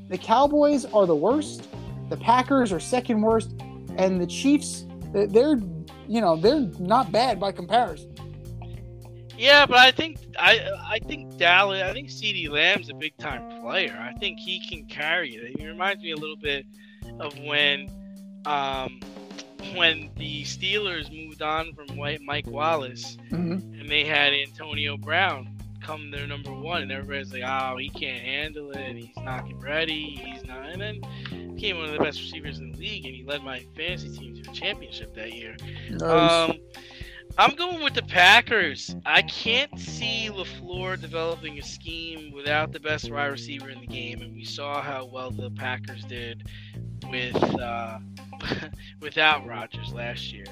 the 0.09 0.19
Cowboys 0.19 0.85
are 0.87 1.07
the 1.07 1.17
worst. 1.17 1.69
The 2.11 2.17
Packers 2.17 2.73
are 2.73 2.81
second 2.81 3.23
worst, 3.23 3.55
and 3.97 4.21
the 4.21 4.27
Chiefs. 4.27 4.85
they're- 5.13 5.61
you 6.09 6.21
know 6.21 6.37
they're 6.37 6.69
not 6.79 7.11
bad 7.13 7.39
by 7.41 7.53
comparison. 7.53 8.13
Yeah, 9.39 9.67
but 9.67 9.79
I 9.79 9.91
think 9.91 10.19
I 10.39 10.61
I 10.85 10.99
think 10.99 11.39
Dallas. 11.39 11.83
I 11.83 11.93
think 11.93 12.09
CeeDee 12.09 12.51
Lamb's 12.51 12.91
a 12.91 12.95
big 12.95 13.17
time 13.17 13.61
player. 13.63 13.97
I 13.99 14.13
think 14.19 14.39
he 14.39 14.61
can 14.69 14.85
carry 14.87 15.35
it. 15.35 15.59
He 15.59 15.67
reminds 15.67 16.03
me 16.03 16.11
a 16.11 16.17
little 16.17 16.37
bit 16.37 16.67
of 17.21 17.39
when 17.41 17.89
um 18.45 19.01
when 19.75 20.11
the 20.17 20.43
Steelers 20.45 21.11
moved 21.11 21.43
on 21.43 21.73
from 21.75 21.97
White 21.97 22.21
Mike 22.23 22.47
Wallace 22.47 23.17
Mm-hmm. 23.31 23.81
and 23.81 23.89
they 23.89 24.05
had 24.05 24.33
Antonio 24.33 24.97
Brown 24.97 25.49
come 25.81 26.11
their 26.13 26.27
number 26.29 26.53
one, 26.53 26.83
and 26.83 26.93
everybody's 26.93 27.33
like, 27.33 27.43
"Oh, 27.45 27.77
he 27.77 27.91
can't 27.91 28.23
handle 28.23 28.71
it. 28.71 28.97
He's 28.97 29.17
not 29.25 29.43
getting 29.45 29.59
ready. 29.61 30.11
He's 30.25 30.45
not." 30.45 30.67
And 30.69 30.81
then 30.81 31.55
became 31.55 31.77
one 31.77 31.87
of 31.87 31.93
the 31.93 31.99
best 31.99 32.21
receivers 32.21 32.59
in 32.61 32.71
the 32.73 32.79
league, 32.79 33.05
and 33.05 33.15
he 33.15 33.25
led 33.25 33.43
my 33.43 33.65
fantasy 33.77 34.17
team 34.17 34.41
to 34.43 34.51
a 34.51 34.55
championship 34.55 35.13
that 35.15 35.33
year. 35.35 35.57
Um, 36.03 36.59
I'm 37.39 37.55
going 37.57 37.83
with 37.83 37.95
the 37.95 38.03
Packers. 38.03 38.95
I 39.07 39.23
can't 39.23 39.79
see 39.79 40.29
LaFleur 40.31 41.01
developing 41.01 41.59
a 41.59 41.63
scheme 41.63 42.33
without 42.33 42.73
the 42.73 42.81
best 42.81 43.11
wide 43.11 43.27
receiver 43.27 43.71
in 43.71 43.81
the 43.81 43.87
game, 43.87 44.21
and 44.21 44.35
we 44.35 44.45
saw 44.45 44.83
how 44.83 45.07
well 45.07 45.31
the 45.31 45.51
Packers 45.51 46.05
did 46.05 46.47
with 47.11 47.37
uh, 47.59 47.99
without 49.01 49.47
Rodgers 49.47 49.93
last 49.93 50.33
year. 50.33 50.45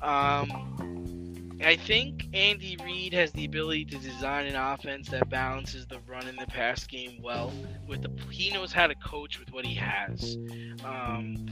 Um, 0.00 1.58
I 1.64 1.76
think 1.76 2.28
Andy 2.32 2.76
Reid 2.84 3.12
has 3.14 3.32
the 3.32 3.44
ability 3.44 3.84
to 3.86 3.98
design 3.98 4.46
an 4.46 4.56
offense 4.56 5.08
that 5.10 5.28
balances 5.28 5.86
the 5.86 6.00
run 6.08 6.26
and 6.26 6.38
the 6.38 6.46
pass 6.46 6.86
game 6.86 7.20
well. 7.22 7.52
With 7.86 8.02
the 8.02 8.10
he 8.30 8.52
knows 8.52 8.72
how 8.72 8.86
to 8.86 8.94
coach 8.94 9.40
with 9.40 9.52
what 9.52 9.64
he 9.64 9.74
has. 9.74 10.36
Um, 10.84 11.48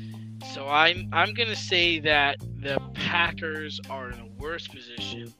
so 0.54 0.68
I'm 0.68 1.08
I'm 1.12 1.34
gonna 1.34 1.56
say 1.56 1.98
that 2.00 2.38
the 2.40 2.80
Packers 2.94 3.80
are 3.88 4.10
in 4.10 4.18
a 4.18 4.29
worse 4.40 4.66
position 4.66 5.32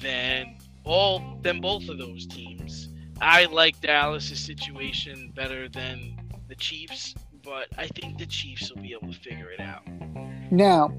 than 0.00 0.56
all 0.84 1.38
than 1.42 1.60
both 1.60 1.88
of 1.88 1.98
those 1.98 2.26
teams. 2.26 2.88
I 3.20 3.46
like 3.46 3.80
Dallas's 3.80 4.40
situation 4.40 5.32
better 5.34 5.68
than 5.68 6.18
the 6.48 6.54
Chiefs, 6.54 7.14
but 7.44 7.68
I 7.76 7.86
think 7.86 8.18
the 8.18 8.26
Chiefs 8.26 8.72
will 8.72 8.82
be 8.82 8.92
able 8.92 9.12
to 9.12 9.18
figure 9.18 9.50
it 9.50 9.60
out. 9.60 9.82
Now, 10.50 10.92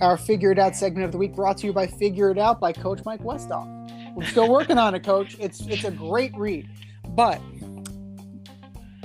our 0.00 0.16
Figure 0.16 0.52
It 0.52 0.58
Out 0.58 0.76
segment 0.76 1.06
of 1.06 1.12
the 1.12 1.18
week 1.18 1.34
brought 1.34 1.58
to 1.58 1.66
you 1.66 1.72
by 1.72 1.86
Figure 1.86 2.30
It 2.30 2.38
Out 2.38 2.60
by 2.60 2.72
Coach 2.72 3.00
Mike 3.04 3.22
Westhoff. 3.22 4.14
We're 4.14 4.26
still 4.26 4.48
working 4.52 4.78
on 4.78 4.94
it, 4.94 5.02
Coach. 5.02 5.36
It's 5.40 5.60
it's 5.66 5.84
a 5.84 5.90
great 5.90 6.36
read, 6.36 6.68
but 7.10 7.40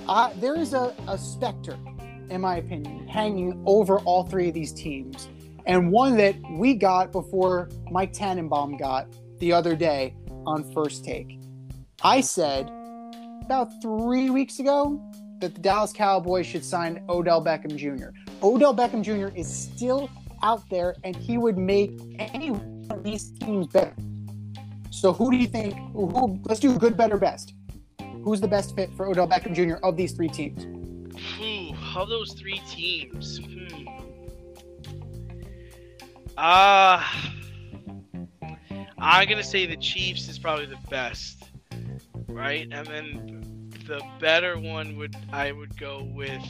uh, 0.07 0.31
there 0.37 0.55
is 0.55 0.73
a, 0.73 0.93
a 1.07 1.17
specter, 1.17 1.77
in 2.29 2.41
my 2.41 2.57
opinion, 2.57 3.07
hanging 3.07 3.61
over 3.65 3.99
all 3.99 4.23
three 4.23 4.49
of 4.49 4.53
these 4.53 4.73
teams, 4.73 5.29
and 5.65 5.91
one 5.91 6.17
that 6.17 6.35
we 6.51 6.73
got 6.73 7.11
before 7.11 7.69
Mike 7.89 8.13
Tannenbaum 8.13 8.77
got 8.77 9.07
the 9.39 9.53
other 9.53 9.75
day 9.75 10.15
on 10.45 10.69
First 10.73 11.05
Take. 11.05 11.39
I 12.01 12.21
said 12.21 12.69
about 13.41 13.69
three 13.81 14.29
weeks 14.29 14.59
ago 14.59 15.01
that 15.39 15.55
the 15.55 15.61
Dallas 15.61 15.91
Cowboys 15.93 16.45
should 16.45 16.63
sign 16.63 17.03
Odell 17.09 17.43
Beckham 17.43 17.75
Jr. 17.75 18.09
Odell 18.41 18.75
Beckham 18.75 19.03
Jr. 19.03 19.35
is 19.37 19.47
still 19.47 20.09
out 20.41 20.69
there 20.69 20.95
and 21.03 21.15
he 21.15 21.37
would 21.37 21.57
make 21.57 21.99
any 22.19 22.51
one 22.51 22.87
of 22.89 23.03
these 23.03 23.31
teams 23.39 23.67
better. 23.67 23.93
So 24.89 25.11
who 25.11 25.31
do 25.31 25.37
you 25.37 25.47
think? 25.47 25.75
Who, 25.93 26.39
let's 26.45 26.59
do 26.59 26.77
good, 26.77 26.95
better, 26.95 27.17
best. 27.17 27.53
Who's 28.23 28.39
the 28.39 28.47
best 28.47 28.75
fit 28.75 28.93
for 28.95 29.07
Odell 29.07 29.27
Beckham 29.27 29.53
Jr. 29.53 29.85
of 29.85 29.97
these 29.97 30.13
three 30.13 30.29
teams? 30.29 30.65
Whew, 31.37 31.75
of 31.95 32.09
those 32.09 32.33
three 32.33 32.61
teams, 32.69 33.39
hmm. 33.39 33.72
Uh, 36.37 37.03
I'm 38.97 39.29
gonna 39.29 39.43
say 39.43 39.65
the 39.65 39.77
Chiefs 39.77 40.27
is 40.27 40.39
probably 40.39 40.65
the 40.65 40.79
best, 40.89 41.43
right? 42.27 42.67
And 42.71 42.87
then 42.87 43.69
the 43.87 44.01
better 44.19 44.57
one 44.57 44.97
would 44.97 45.15
I 45.31 45.51
would 45.51 45.77
go 45.77 46.03
with 46.03 46.43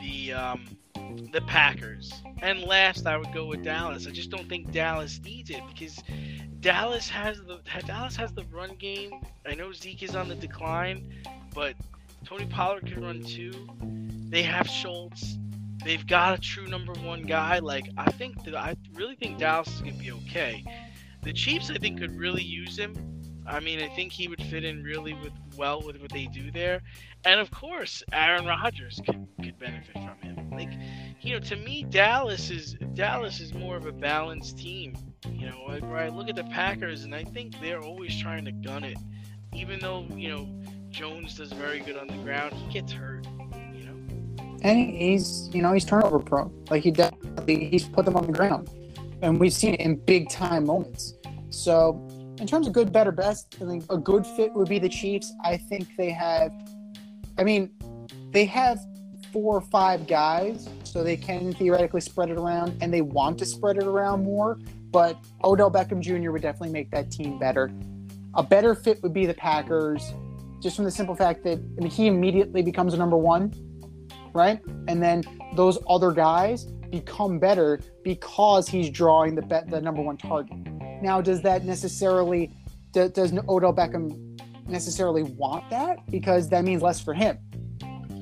the 0.00 0.32
um, 0.32 0.64
the 1.32 1.42
Packers. 1.46 2.12
And 2.40 2.62
last, 2.62 3.06
I 3.06 3.16
would 3.16 3.32
go 3.32 3.46
with 3.46 3.62
Dallas. 3.62 4.06
I 4.06 4.10
just 4.10 4.30
don't 4.30 4.48
think 4.48 4.72
Dallas 4.72 5.20
needs 5.22 5.50
it 5.50 5.62
because 5.68 6.02
Dallas 6.60 7.08
has 7.08 7.38
the 7.38 7.60
Dallas 7.86 8.16
has 8.16 8.32
the 8.32 8.44
run 8.52 8.74
game. 8.76 9.12
I 9.46 9.54
know 9.54 9.72
Zeke 9.72 10.04
is 10.04 10.16
on 10.16 10.28
the 10.28 10.34
decline, 10.34 11.12
but 11.54 11.74
Tony 12.24 12.46
Pollard 12.46 12.86
can 12.86 13.02
run 13.02 13.22
too. 13.22 13.52
They 14.30 14.42
have 14.42 14.68
Schultz. 14.68 15.36
They've 15.84 16.06
got 16.06 16.34
a 16.34 16.38
true 16.40 16.66
number 16.66 16.92
one 16.94 17.22
guy. 17.22 17.58
Like 17.58 17.88
I 17.96 18.10
think 18.12 18.44
that 18.44 18.54
I 18.54 18.76
really 18.94 19.16
think 19.16 19.38
Dallas 19.38 19.68
is 19.68 19.80
gonna 19.80 19.94
be 19.94 20.12
okay. 20.12 20.64
The 21.22 21.32
Chiefs, 21.32 21.70
I 21.70 21.76
think, 21.78 21.98
could 22.00 22.16
really 22.16 22.42
use 22.42 22.78
him. 22.78 22.94
I 23.46 23.60
mean, 23.60 23.80
I 23.80 23.88
think 23.88 24.12
he 24.12 24.28
would 24.28 24.42
fit 24.42 24.64
in 24.64 24.82
really 24.82 25.14
with 25.14 25.32
well 25.56 25.82
with 25.82 26.00
what 26.00 26.12
they 26.12 26.26
do 26.26 26.50
there, 26.50 26.82
and 27.24 27.40
of 27.40 27.50
course, 27.50 28.02
Aaron 28.12 28.46
Rodgers 28.46 29.00
could, 29.04 29.26
could 29.42 29.58
benefit 29.58 29.94
from 29.94 30.16
him. 30.22 30.50
Like, 30.50 30.72
you 31.20 31.34
know, 31.34 31.40
to 31.40 31.56
me, 31.56 31.84
Dallas 31.84 32.50
is 32.50 32.74
Dallas 32.94 33.40
is 33.40 33.52
more 33.54 33.76
of 33.76 33.86
a 33.86 33.92
balanced 33.92 34.58
team. 34.58 34.94
You 35.28 35.50
know, 35.50 35.78
where 35.80 35.98
I 35.98 36.08
look 36.08 36.28
at 36.28 36.36
the 36.36 36.44
Packers, 36.44 37.04
and 37.04 37.14
I 37.14 37.24
think 37.24 37.60
they're 37.60 37.80
always 37.80 38.16
trying 38.20 38.44
to 38.44 38.52
gun 38.52 38.84
it, 38.84 38.98
even 39.52 39.80
though 39.80 40.06
you 40.14 40.28
know 40.28 40.48
Jones 40.90 41.36
does 41.36 41.52
very 41.52 41.80
good 41.80 41.96
on 41.96 42.06
the 42.06 42.18
ground. 42.18 42.54
He 42.54 42.72
gets 42.72 42.92
hurt. 42.92 43.26
And 44.62 44.78
he's, 44.78 45.50
you 45.52 45.60
know, 45.60 45.72
he's 45.72 45.84
turnover 45.84 46.20
prone. 46.20 46.64
Like 46.70 46.82
he 46.82 46.90
definitely, 46.90 47.68
he's 47.68 47.88
put 47.88 48.04
them 48.04 48.16
on 48.16 48.26
the 48.26 48.32
ground, 48.32 48.70
and 49.20 49.38
we've 49.38 49.52
seen 49.52 49.74
it 49.74 49.80
in 49.80 49.96
big 49.96 50.30
time 50.30 50.66
moments. 50.66 51.14
So, 51.50 52.06
in 52.38 52.46
terms 52.46 52.66
of 52.66 52.72
good, 52.72 52.92
better, 52.92 53.12
best, 53.12 53.56
I 53.60 53.66
think 53.66 53.84
a 53.90 53.98
good 53.98 54.26
fit 54.26 54.52
would 54.54 54.68
be 54.68 54.78
the 54.78 54.88
Chiefs. 54.88 55.32
I 55.44 55.56
think 55.56 55.88
they 55.96 56.10
have, 56.10 56.52
I 57.38 57.44
mean, 57.44 57.70
they 58.30 58.44
have 58.46 58.78
four 59.32 59.56
or 59.56 59.60
five 59.60 60.06
guys, 60.06 60.68
so 60.84 61.02
they 61.02 61.16
can 61.16 61.52
theoretically 61.54 62.00
spread 62.00 62.30
it 62.30 62.38
around, 62.38 62.76
and 62.80 62.94
they 62.94 63.02
want 63.02 63.38
to 63.38 63.46
spread 63.46 63.76
it 63.76 63.84
around 63.84 64.24
more. 64.24 64.58
But 64.90 65.18
Odell 65.42 65.70
Beckham 65.70 66.00
Jr. 66.00 66.30
would 66.30 66.42
definitely 66.42 66.72
make 66.72 66.90
that 66.90 67.10
team 67.10 67.38
better. 67.38 67.72
A 68.34 68.42
better 68.42 68.74
fit 68.74 69.02
would 69.02 69.12
be 69.12 69.26
the 69.26 69.34
Packers, 69.34 70.12
just 70.60 70.76
from 70.76 70.84
the 70.84 70.90
simple 70.90 71.16
fact 71.16 71.42
that 71.44 71.58
I 71.58 71.80
mean, 71.80 71.90
he 71.90 72.06
immediately 72.06 72.62
becomes 72.62 72.94
a 72.94 72.96
number 72.96 73.16
one, 73.16 73.52
right? 74.34 74.60
And 74.88 75.02
then 75.02 75.24
those 75.54 75.78
other 75.88 76.12
guys 76.12 76.64
become 76.90 77.38
better 77.38 77.80
because 78.04 78.68
he's 78.68 78.90
drawing 78.90 79.34
the 79.34 79.42
bet 79.42 79.70
the 79.70 79.80
number 79.80 80.02
one 80.02 80.16
target. 80.16 80.56
Now, 81.02 81.20
does 81.20 81.42
that 81.42 81.64
necessarily 81.64 82.50
do, 82.92 83.08
does 83.08 83.32
Odell 83.48 83.74
Beckham 83.74 84.38
necessarily 84.68 85.22
want 85.22 85.68
that? 85.70 85.98
Because 86.10 86.48
that 86.50 86.64
means 86.64 86.82
less 86.82 87.00
for 87.00 87.14
him. 87.14 87.38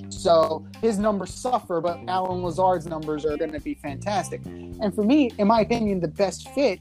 So 0.09 0.67
his 0.81 0.99
numbers 0.99 1.33
suffer, 1.33 1.81
but 1.81 1.99
Allen 2.07 2.43
Lazard's 2.43 2.87
numbers 2.87 3.25
are 3.25 3.37
going 3.37 3.53
to 3.53 3.61
be 3.61 3.75
fantastic. 3.75 4.45
And 4.45 4.95
for 4.95 5.03
me, 5.03 5.31
in 5.39 5.47
my 5.47 5.61
opinion, 5.61 6.01
the 6.01 6.09
best 6.09 6.49
fit, 6.51 6.81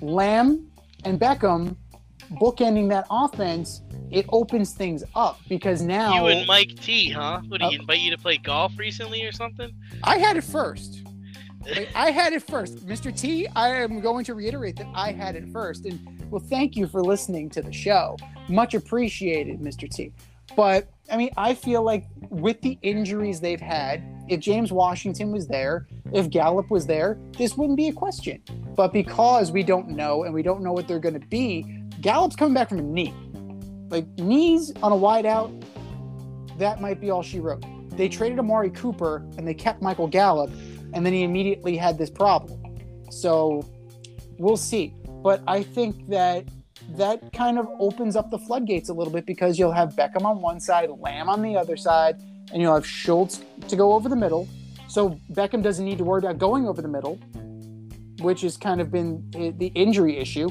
Lamb 0.00 0.70
and 1.04 1.18
Beckham 1.18 1.76
bookending 2.32 2.88
that 2.90 3.06
offense, 3.10 3.82
it 4.10 4.26
opens 4.30 4.72
things 4.72 5.04
up 5.14 5.40
because 5.48 5.82
now 5.82 6.14
you 6.14 6.26
and 6.38 6.46
Mike 6.46 6.74
T, 6.80 7.10
huh? 7.10 7.40
What 7.48 7.60
did 7.60 7.70
he 7.70 7.78
Uh, 7.78 7.80
invite 7.80 7.98
you 8.00 8.10
to 8.10 8.18
play 8.18 8.36
golf 8.36 8.72
recently 8.78 9.24
or 9.24 9.32
something? 9.32 9.70
I 10.04 10.18
had 10.18 10.36
it 10.36 10.44
first. 10.44 11.02
I 11.94 12.10
had 12.10 12.32
it 12.32 12.42
first. 12.42 12.84
Mr. 12.86 13.16
T, 13.16 13.46
I 13.54 13.68
am 13.68 14.00
going 14.00 14.24
to 14.24 14.34
reiterate 14.34 14.76
that 14.76 14.88
I 14.94 15.12
had 15.12 15.36
it 15.36 15.48
first. 15.52 15.86
And 15.86 16.00
well, 16.30 16.42
thank 16.50 16.74
you 16.76 16.86
for 16.88 17.02
listening 17.02 17.48
to 17.50 17.62
the 17.62 17.72
show. 17.72 18.16
Much 18.48 18.74
appreciated, 18.74 19.60
Mr. 19.60 19.88
T. 19.88 20.12
But 20.56 20.88
I 21.10 21.16
mean, 21.16 21.30
I 21.36 21.54
feel 21.54 21.82
like 21.82 22.04
with 22.30 22.60
the 22.62 22.78
injuries 22.82 23.40
they've 23.40 23.60
had, 23.60 24.02
if 24.28 24.40
James 24.40 24.72
Washington 24.72 25.30
was 25.30 25.46
there, 25.46 25.86
if 26.12 26.30
Gallup 26.30 26.70
was 26.70 26.86
there, 26.86 27.18
this 27.38 27.56
wouldn't 27.56 27.76
be 27.76 27.88
a 27.88 27.92
question. 27.92 28.42
But 28.76 28.92
because 28.92 29.52
we 29.52 29.62
don't 29.62 29.88
know 29.90 30.24
and 30.24 30.34
we 30.34 30.42
don't 30.42 30.62
know 30.62 30.72
what 30.72 30.88
they're 30.88 30.98
going 30.98 31.18
to 31.18 31.26
be, 31.28 31.81
Gallup's 32.02 32.34
coming 32.34 32.52
back 32.52 32.68
from 32.68 32.80
a 32.80 32.82
knee. 32.82 33.14
Like 33.88 34.06
knees 34.18 34.72
on 34.82 34.90
a 34.90 34.96
wide 34.96 35.24
out, 35.24 35.52
that 36.58 36.80
might 36.80 37.00
be 37.00 37.10
all 37.10 37.22
she 37.22 37.38
wrote. 37.38 37.64
They 37.96 38.08
traded 38.08 38.40
Amari 38.40 38.70
Cooper 38.70 39.24
and 39.38 39.46
they 39.46 39.54
kept 39.54 39.80
Michael 39.82 40.08
Gallup, 40.08 40.50
and 40.94 41.06
then 41.06 41.12
he 41.12 41.22
immediately 41.22 41.76
had 41.76 41.98
this 41.98 42.10
problem. 42.10 42.60
So 43.10 43.64
we'll 44.38 44.56
see. 44.56 44.94
But 45.22 45.42
I 45.46 45.62
think 45.62 46.08
that 46.08 46.44
that 46.96 47.32
kind 47.32 47.56
of 47.58 47.68
opens 47.78 48.16
up 48.16 48.30
the 48.30 48.38
floodgates 48.38 48.88
a 48.88 48.92
little 48.92 49.12
bit 49.12 49.24
because 49.24 49.56
you'll 49.56 49.70
have 49.70 49.90
Beckham 49.90 50.24
on 50.24 50.40
one 50.40 50.58
side, 50.58 50.90
Lamb 50.90 51.28
on 51.28 51.40
the 51.40 51.56
other 51.56 51.76
side, 51.76 52.20
and 52.52 52.60
you'll 52.60 52.74
have 52.74 52.86
Schultz 52.86 53.42
to 53.68 53.76
go 53.76 53.92
over 53.92 54.08
the 54.08 54.16
middle. 54.16 54.48
So 54.88 55.20
Beckham 55.32 55.62
doesn't 55.62 55.84
need 55.84 55.98
to 55.98 56.04
worry 56.04 56.18
about 56.18 56.38
going 56.38 56.66
over 56.66 56.82
the 56.82 56.88
middle, 56.88 57.20
which 58.20 58.40
has 58.40 58.56
kind 58.56 58.80
of 58.80 58.90
been 58.90 59.24
the 59.30 59.68
injury 59.76 60.18
issue. 60.18 60.50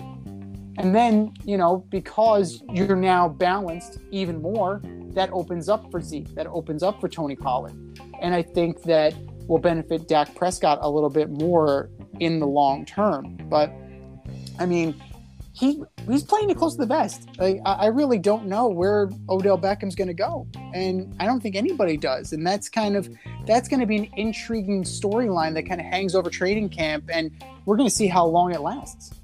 And 0.81 0.95
then, 0.95 1.35
you 1.45 1.57
know, 1.57 1.85
because 1.91 2.63
you're 2.73 2.95
now 2.95 3.29
balanced 3.29 3.99
even 4.09 4.41
more, 4.41 4.81
that 5.13 5.29
opens 5.31 5.69
up 5.69 5.91
for 5.91 6.01
Zeke, 6.01 6.33
that 6.33 6.47
opens 6.47 6.81
up 6.81 6.99
for 6.99 7.07
Tony 7.07 7.35
Pollard. 7.35 7.73
And 8.19 8.33
I 8.33 8.41
think 8.41 8.81
that 8.83 9.13
will 9.47 9.59
benefit 9.59 10.07
Dak 10.07 10.33
Prescott 10.33 10.79
a 10.81 10.89
little 10.89 11.11
bit 11.11 11.29
more 11.29 11.91
in 12.19 12.39
the 12.39 12.47
long 12.47 12.83
term. 12.85 13.37
But 13.43 13.71
I 14.57 14.65
mean, 14.65 14.99
he 15.53 15.83
he's 16.09 16.23
playing 16.23 16.49
it 16.49 16.57
close 16.57 16.73
to 16.73 16.81
the 16.81 16.87
vest. 16.87 17.29
I, 17.39 17.59
I 17.63 17.85
really 17.87 18.17
don't 18.17 18.47
know 18.47 18.67
where 18.67 19.07
Odell 19.29 19.59
Beckham's 19.59 19.93
going 19.93 20.07
to 20.07 20.15
go, 20.15 20.47
and 20.73 21.15
I 21.19 21.27
don't 21.27 21.41
think 21.41 21.55
anybody 21.55 21.95
does. 21.95 22.33
And 22.33 22.45
that's 22.47 22.69
kind 22.69 22.95
of 22.95 23.07
that's 23.45 23.69
going 23.69 23.81
to 23.81 23.85
be 23.85 23.97
an 23.97 24.07
intriguing 24.17 24.83
storyline 24.83 25.53
that 25.53 25.67
kind 25.67 25.79
of 25.79 25.85
hangs 25.85 26.15
over 26.15 26.31
trading 26.31 26.69
camp, 26.69 27.03
and 27.13 27.31
we're 27.65 27.77
going 27.77 27.89
to 27.89 27.95
see 27.95 28.07
how 28.07 28.25
long 28.25 28.51
it 28.51 28.61
lasts. 28.61 29.20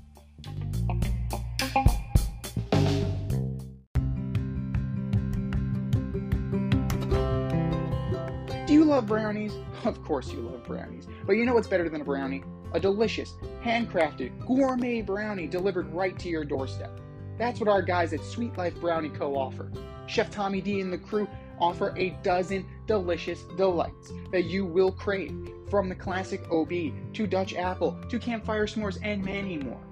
Do 8.66 8.74
you 8.74 8.84
love 8.84 9.08
brownies? 9.08 9.53
Of 9.86 10.03
course 10.03 10.32
you 10.32 10.39
love 10.39 10.66
brownies. 10.66 11.08
But 11.26 11.34
you 11.34 11.45
know 11.45 11.53
what's 11.53 11.68
better 11.68 11.88
than 11.88 12.01
a 12.01 12.03
brownie? 12.03 12.43
a 12.74 12.80
delicious, 12.80 13.34
handcrafted, 13.64 14.45
gourmet 14.45 15.01
brownie 15.01 15.47
delivered 15.47 15.91
right 15.93 16.18
to 16.20 16.30
your 16.30 16.43
doorstep. 16.43 16.99
That's 17.38 17.60
what 17.60 17.70
our 17.70 17.82
guys 17.82 18.14
at 18.14 18.24
Sweet 18.24 18.58
Life 18.58 18.80
Brownie 18.80 19.10
Co. 19.10 19.36
offer. 19.36 19.72
Chef 20.08 20.30
Tommy 20.32 20.62
D 20.62 20.82
and 20.82 20.91
the 20.91 20.97
crew 20.97 21.28
offer 21.60 21.93
a 21.97 22.12
dozen 22.24 22.66
delicious 22.86 23.43
delights 23.55 24.12
that 24.32 24.45
you 24.45 24.66
will 24.66 24.91
crave, 24.91 25.49
from 25.70 25.89
the 25.89 25.95
classic 25.95 26.41
OB 26.51 26.72
to 27.14 27.28
Dutch 27.28 27.53
apple 27.55 27.97
to 28.10 28.20
campfire 28.20 28.66
s'mores 28.66 28.99
and 29.03 29.24
many 29.24 29.58
more. 29.58 29.87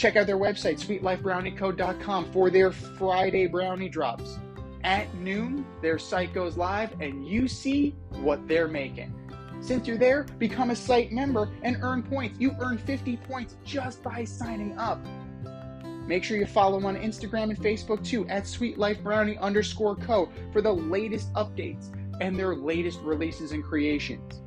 Check 0.00 0.16
out 0.16 0.26
their 0.26 0.38
website, 0.38 0.80
sweetlifebrownieco.com, 0.80 2.32
for 2.32 2.48
their 2.48 2.72
Friday 2.72 3.46
brownie 3.46 3.90
drops. 3.90 4.38
At 4.82 5.14
noon, 5.16 5.66
their 5.82 5.98
site 5.98 6.32
goes 6.32 6.56
live 6.56 6.98
and 7.02 7.28
you 7.28 7.46
see 7.46 7.94
what 8.22 8.48
they're 8.48 8.66
making. 8.66 9.14
Since 9.60 9.86
you're 9.86 9.98
there, 9.98 10.22
become 10.38 10.70
a 10.70 10.74
site 10.74 11.12
member 11.12 11.50
and 11.64 11.76
earn 11.82 12.02
points. 12.02 12.40
You 12.40 12.56
earn 12.60 12.78
50 12.78 13.18
points 13.18 13.56
just 13.62 14.02
by 14.02 14.24
signing 14.24 14.78
up. 14.78 15.04
Make 16.06 16.24
sure 16.24 16.38
you 16.38 16.46
follow 16.46 16.82
on 16.86 16.96
Instagram 16.96 17.50
and 17.50 17.58
Facebook 17.58 18.02
too 18.02 18.26
at 18.28 18.44
sweetlifebrownie 18.44 19.38
underscore 19.38 19.96
co 19.96 20.30
for 20.50 20.62
the 20.62 20.72
latest 20.72 21.30
updates 21.34 21.94
and 22.22 22.38
their 22.38 22.54
latest 22.54 23.00
releases 23.02 23.52
and 23.52 23.62
creations. 23.62 24.40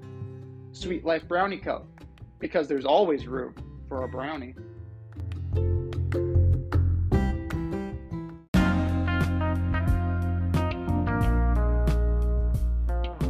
Sweet 0.74 1.04
Life 1.04 1.28
Brownie 1.28 1.58
Co. 1.58 1.86
Because 2.40 2.68
there's 2.68 2.86
always 2.86 3.28
room 3.28 3.54
for 3.88 4.04
a 4.04 4.08
brownie. 4.08 4.56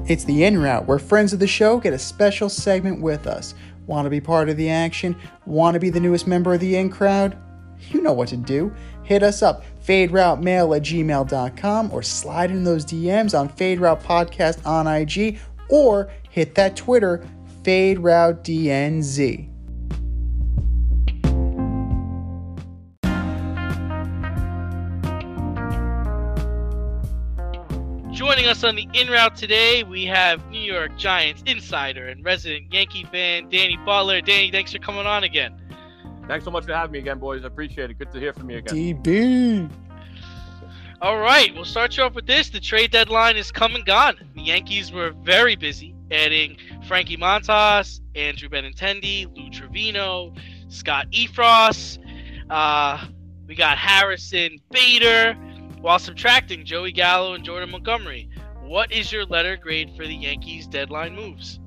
It's 0.08 0.24
the 0.26 0.44
in 0.44 0.62
route 0.62 0.88
where 0.88 1.00
friends 1.00 1.32
of 1.32 1.40
the 1.40 1.48
show 1.48 1.80
get 1.80 1.94
a 1.94 2.00
special 2.00 2.50
segment 2.50 3.00
with 3.00 3.28
us. 3.28 3.56
Want 3.92 4.06
to 4.06 4.10
be 4.10 4.22
part 4.22 4.48
of 4.48 4.56
the 4.56 4.70
action? 4.70 5.18
Want 5.46 5.74
to 5.74 5.80
be 5.82 5.90
the 5.90 6.00
newest 6.00 6.26
member 6.26 6.54
of 6.54 6.62
the 6.62 6.78
in 6.78 6.90
crowd? 6.90 7.38
You 7.90 8.02
know 8.02 8.14
what 8.14 8.30
to 8.30 8.38
do. 8.38 8.74
Hit 9.04 9.22
us 9.22 9.42
up, 9.42 9.66
faderoutemail 9.86 10.74
at 10.78 10.84
gmail.com, 10.84 11.92
or 11.92 12.02
slide 12.02 12.52
in 12.52 12.64
those 12.64 12.86
DMs 12.86 13.38
on 13.38 13.50
Fade 13.50 13.82
Route 13.82 14.02
Podcast 14.02 14.66
on 14.66 14.88
IG, 14.88 15.40
or 15.68 16.10
hit 16.30 16.56
that 16.56 16.78
Twitter, 16.78 17.28
Fade 17.64 18.00
Route 18.00 18.46
DNZ. 18.46 19.51
Joining 28.42 28.52
us 28.58 28.64
on 28.64 28.76
the 28.76 28.88
in 29.00 29.08
route 29.08 29.36
today, 29.36 29.84
we 29.84 30.04
have 30.06 30.44
New 30.48 30.60
York 30.60 30.98
Giants 30.98 31.44
insider 31.46 32.08
and 32.08 32.26
resident 32.26 32.74
Yankee 32.74 33.04
fan 33.04 33.48
Danny 33.50 33.78
Butler. 33.86 34.20
Danny, 34.20 34.50
thanks 34.50 34.72
for 34.72 34.80
coming 34.80 35.06
on 35.06 35.24
again. 35.24 35.62
Thanks 36.28 36.44
so 36.44 36.50
much 36.50 36.66
for 36.66 36.74
having 36.74 36.94
me 36.94 36.98
again, 36.98 37.20
boys. 37.20 37.44
I 37.44 37.48
appreciate 37.48 37.92
it. 37.92 38.00
Good 38.00 38.12
to 38.14 38.20
hear 38.20 38.34
from 38.34 38.50
you 38.50 38.58
again. 38.58 38.76
DB. 38.76 39.72
All 41.04 41.20
right, 41.20 41.54
we'll 41.54 41.66
start 41.66 41.96
you 41.96 42.02
off 42.02 42.16
with 42.16 42.26
this. 42.26 42.50
The 42.50 42.60
trade 42.60 42.90
deadline 42.90 43.38
is 43.38 43.52
come 43.52 43.76
and 43.76 43.86
gone. 43.86 44.20
The 44.34 44.42
Yankees 44.42 44.92
were 44.92 45.12
very 45.12 45.56
busy 45.56 45.94
adding 46.10 46.58
Frankie 46.88 47.18
Montas, 47.18 48.02
Andrew 48.16 48.50
Benintendi, 48.50 49.28
Lou 49.38 49.52
Trivino, 49.52 50.36
Scott 50.68 51.06
Effross. 51.12 52.00
Uh, 52.50 53.06
we 53.46 53.54
got 53.54 53.78
Harrison 53.78 54.58
Bader, 54.72 55.38
while 55.82 56.00
subtracting 56.00 56.64
Joey 56.64 56.92
Gallo 56.92 57.34
and 57.34 57.44
Jordan 57.44 57.72
Montgomery. 57.72 58.30
What 58.62 58.92
is 58.92 59.12
your 59.12 59.26
letter 59.26 59.58
grade 59.58 59.92
for 59.98 60.06
the 60.06 60.16
Yankees 60.16 60.68
deadline 60.68 61.16
moves? 61.16 61.60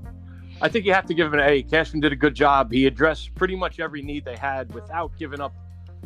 I 0.62 0.68
think 0.68 0.86
you 0.86 0.94
have 0.94 1.06
to 1.06 1.14
give 1.14 1.26
him 1.26 1.34
an 1.34 1.40
A. 1.40 1.62
Cashman 1.62 2.00
did 2.00 2.12
a 2.12 2.16
good 2.16 2.34
job. 2.34 2.72
He 2.72 2.86
addressed 2.86 3.34
pretty 3.34 3.56
much 3.56 3.80
every 3.80 4.02
need 4.02 4.24
they 4.24 4.36
had 4.36 4.72
without 4.72 5.10
giving 5.18 5.40
up 5.40 5.52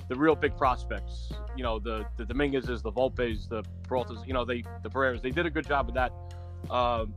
the 0.08 0.16
real 0.16 0.34
big 0.34 0.56
prospects. 0.56 1.30
You 1.54 1.62
know, 1.62 1.78
the 1.78 2.06
the 2.16 2.24
Dominguez's, 2.24 2.82
the 2.82 2.90
Volpes, 2.90 3.48
the 3.48 3.62
Peraltas. 3.86 4.26
You 4.26 4.32
know, 4.32 4.44
they 4.44 4.62
the 4.82 4.88
Pereiras. 4.88 5.20
They 5.20 5.30
did 5.30 5.44
a 5.44 5.50
good 5.50 5.66
job 5.66 5.86
with 5.86 5.94
that. 5.96 6.12
Um, 6.70 7.14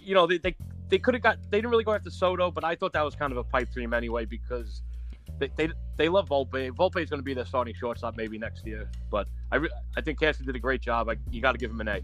you 0.00 0.14
know, 0.14 0.26
they 0.26 0.38
they, 0.38 0.54
they 0.88 0.98
could 0.98 1.14
have 1.14 1.22
got. 1.22 1.38
They 1.50 1.58
didn't 1.58 1.70
really 1.70 1.84
go 1.84 1.94
after 1.94 2.10
Soto, 2.10 2.50
but 2.50 2.62
I 2.62 2.74
thought 2.74 2.92
that 2.92 3.02
was 3.02 3.14
kind 3.14 3.32
of 3.32 3.38
a 3.38 3.44
pipe 3.44 3.72
dream 3.72 3.94
anyway 3.94 4.26
because 4.26 4.82
they 5.38 5.50
they, 5.56 5.68
they 5.96 6.08
love 6.08 6.28
Volpe. 6.28 6.70
Volpe 6.70 7.02
is 7.02 7.10
going 7.10 7.20
to 7.20 7.24
be 7.24 7.34
their 7.34 7.46
starting 7.46 7.74
shortstop 7.74 8.16
maybe 8.16 8.38
next 8.38 8.66
year. 8.66 8.90
But 9.10 9.28
I 9.52 9.56
re- 9.56 9.70
I 9.96 10.00
think 10.00 10.20
Cashman 10.20 10.46
did 10.46 10.56
a 10.56 10.60
great 10.60 10.80
job. 10.80 11.08
I, 11.08 11.16
you 11.30 11.40
got 11.40 11.52
to 11.52 11.58
give 11.58 11.70
him 11.70 11.80
an 11.80 11.88
A. 11.88 12.00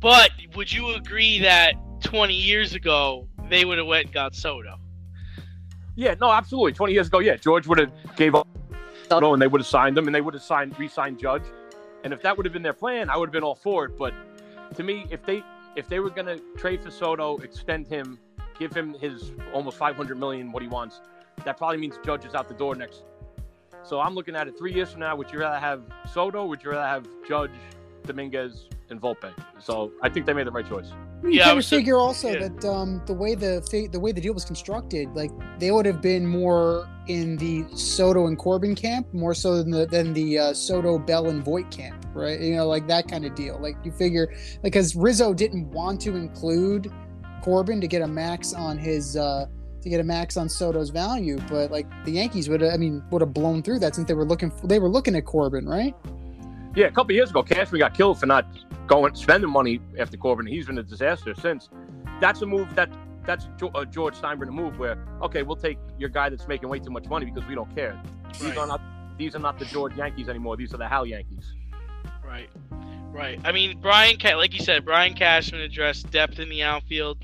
But 0.00 0.30
would 0.56 0.72
you 0.72 0.94
agree 0.94 1.38
that 1.40 1.74
20 2.02 2.34
years 2.34 2.74
ago 2.74 3.28
they 3.48 3.64
would 3.64 3.78
have 3.78 3.86
went 3.86 4.06
and 4.06 4.14
got 4.14 4.34
Soto? 4.34 4.78
Yeah, 5.94 6.14
no, 6.20 6.32
absolutely. 6.32 6.72
Twenty 6.72 6.94
years 6.94 7.08
ago, 7.08 7.18
yeah, 7.18 7.36
George 7.36 7.66
would 7.66 7.78
have 7.78 7.92
gave 8.16 8.34
up 8.34 8.48
Soto 9.08 9.34
and 9.34 9.42
they 9.42 9.46
would 9.46 9.60
have 9.60 9.68
signed 9.68 9.96
him, 9.96 10.06
and 10.06 10.14
they 10.14 10.22
would 10.22 10.34
have 10.34 10.42
signed 10.42 10.78
re-signed 10.78 11.18
Judge. 11.18 11.44
And 12.04 12.12
if 12.12 12.22
that 12.22 12.36
would 12.36 12.46
have 12.46 12.52
been 12.52 12.62
their 12.62 12.72
plan, 12.72 13.10
I 13.10 13.16
would 13.16 13.28
have 13.28 13.32
been 13.32 13.42
all 13.42 13.54
for 13.54 13.84
it. 13.84 13.98
But 13.98 14.14
to 14.76 14.82
me, 14.82 15.06
if 15.10 15.24
they 15.26 15.44
if 15.76 15.88
they 15.88 16.00
were 16.00 16.10
going 16.10 16.26
to 16.26 16.40
trade 16.56 16.82
for 16.82 16.90
Soto, 16.90 17.36
extend 17.38 17.86
him, 17.86 18.18
give 18.58 18.72
him 18.72 18.94
his 18.94 19.32
almost 19.52 19.76
500 19.76 20.18
million, 20.18 20.50
what 20.50 20.62
he 20.62 20.68
wants, 20.68 21.00
that 21.44 21.56
probably 21.58 21.78
means 21.78 21.98
Judge 22.04 22.24
is 22.24 22.34
out 22.34 22.48
the 22.48 22.54
door 22.54 22.74
next. 22.74 23.02
So 23.84 24.00
I'm 24.00 24.14
looking 24.14 24.36
at 24.36 24.46
it 24.46 24.56
three 24.56 24.72
years 24.72 24.90
from 24.92 25.00
now. 25.00 25.16
Would 25.16 25.32
you 25.32 25.40
rather 25.40 25.58
have 25.58 25.82
Soto? 26.12 26.46
Would 26.46 26.62
you 26.62 26.70
rather 26.70 26.86
have 26.86 27.06
Judge, 27.26 27.50
Dominguez, 28.04 28.68
and 28.90 29.00
Volpe? 29.00 29.32
So 29.58 29.92
I 30.02 30.08
think 30.08 30.26
they 30.26 30.32
made 30.32 30.46
the 30.46 30.52
right 30.52 30.68
choice. 30.68 30.86
You 31.24 31.30
Yeah, 31.30 31.42
I 31.42 31.44
kind 31.44 31.50
of 31.52 31.56
was 31.56 31.66
so- 31.66 31.76
figure 31.76 31.96
also 31.96 32.30
yeah. 32.30 32.48
that 32.48 32.64
um, 32.64 33.02
the 33.06 33.14
way 33.14 33.34
the 33.34 33.60
fa- 33.70 33.88
the 33.90 33.98
way 33.98 34.12
the 34.12 34.20
deal 34.20 34.34
was 34.34 34.44
constructed, 34.44 35.08
like 35.14 35.30
they 35.58 35.70
would 35.72 35.86
have 35.86 36.00
been 36.00 36.24
more 36.26 36.88
in 37.08 37.36
the 37.38 37.64
Soto 37.76 38.26
and 38.28 38.38
Corbin 38.38 38.74
camp, 38.76 39.12
more 39.12 39.34
so 39.34 39.56
than 39.56 39.70
the 39.70 39.86
than 39.86 40.12
the 40.12 40.38
uh, 40.38 40.54
Soto, 40.54 40.98
Bell, 40.98 41.28
and 41.28 41.44
Voit 41.44 41.68
camp, 41.72 42.06
right? 42.14 42.40
You 42.40 42.56
know, 42.56 42.68
like 42.68 42.86
that 42.86 43.08
kind 43.08 43.24
of 43.24 43.34
deal. 43.34 43.58
Like 43.60 43.76
you 43.84 43.90
figure, 43.92 44.32
because 44.62 44.94
Rizzo 44.94 45.34
didn't 45.34 45.68
want 45.70 46.00
to 46.02 46.14
include 46.14 46.92
Corbin 47.42 47.80
to 47.80 47.88
get 47.88 48.02
a 48.02 48.06
max 48.08 48.52
on 48.52 48.78
his 48.78 49.16
uh, 49.16 49.46
to 49.82 49.88
get 49.88 50.00
a 50.00 50.04
max 50.04 50.36
on 50.36 50.48
Soto's 50.48 50.90
value, 50.90 51.38
but 51.48 51.70
like 51.70 51.86
the 52.04 52.12
Yankees 52.12 52.48
would, 52.48 52.60
have, 52.60 52.72
I 52.74 52.76
mean, 52.76 53.02
would 53.10 53.20
have 53.22 53.32
blown 53.34 53.62
through 53.62 53.80
that 53.80 53.94
since 53.94 54.08
they 54.08 54.14
were 54.14 54.24
looking 54.24 54.50
for, 54.50 54.66
they 54.66 54.78
were 54.78 54.88
looking 54.88 55.14
at 55.16 55.24
Corbin, 55.24 55.68
right? 55.68 55.94
Yeah, 56.74 56.86
a 56.86 56.90
couple 56.90 57.14
years 57.14 57.30
ago, 57.30 57.42
Cashman 57.42 57.80
got 57.80 57.94
killed 57.94 58.18
for 58.18 58.26
not 58.26 58.46
going 58.86 59.14
spending 59.14 59.50
money 59.50 59.80
after 59.98 60.16
Corbin. 60.16 60.46
He's 60.46 60.66
been 60.66 60.78
a 60.78 60.82
disaster 60.82 61.34
since. 61.34 61.68
That's 62.20 62.40
a 62.42 62.46
move 62.46 62.74
that 62.74 62.90
that's 63.24 63.46
a 63.62 63.66
uh, 63.68 63.84
George 63.84 64.14
Steinbrenner 64.14 64.52
move 64.52 64.78
where 64.78 64.98
okay, 65.22 65.42
we'll 65.42 65.56
take 65.56 65.78
your 65.98 66.08
guy 66.08 66.28
that's 66.28 66.48
making 66.48 66.68
way 66.68 66.78
too 66.78 66.90
much 66.90 67.06
money 67.06 67.26
because 67.26 67.46
we 67.48 67.54
don't 67.54 67.72
care. 67.74 68.00
These 68.32 68.42
Right. 68.42 68.58
are 68.58 68.66
not 68.66 68.80
these 69.18 69.36
are 69.36 69.40
not 69.40 69.58
the 69.58 69.64
George 69.66 69.94
Yankees 69.96 70.28
anymore. 70.28 70.56
These 70.56 70.72
are 70.72 70.78
the 70.78 70.88
Hal 70.88 71.06
Yankees. 71.06 71.54
Right. 72.24 72.48
Right. 73.12 73.38
I 73.44 73.52
mean, 73.52 73.78
Brian, 73.80 74.16
like 74.22 74.54
you 74.54 74.64
said, 74.64 74.86
Brian 74.86 75.12
Cashman 75.14 75.60
addressed 75.60 76.10
depth 76.10 76.38
in 76.38 76.48
the 76.48 76.62
outfield, 76.62 77.18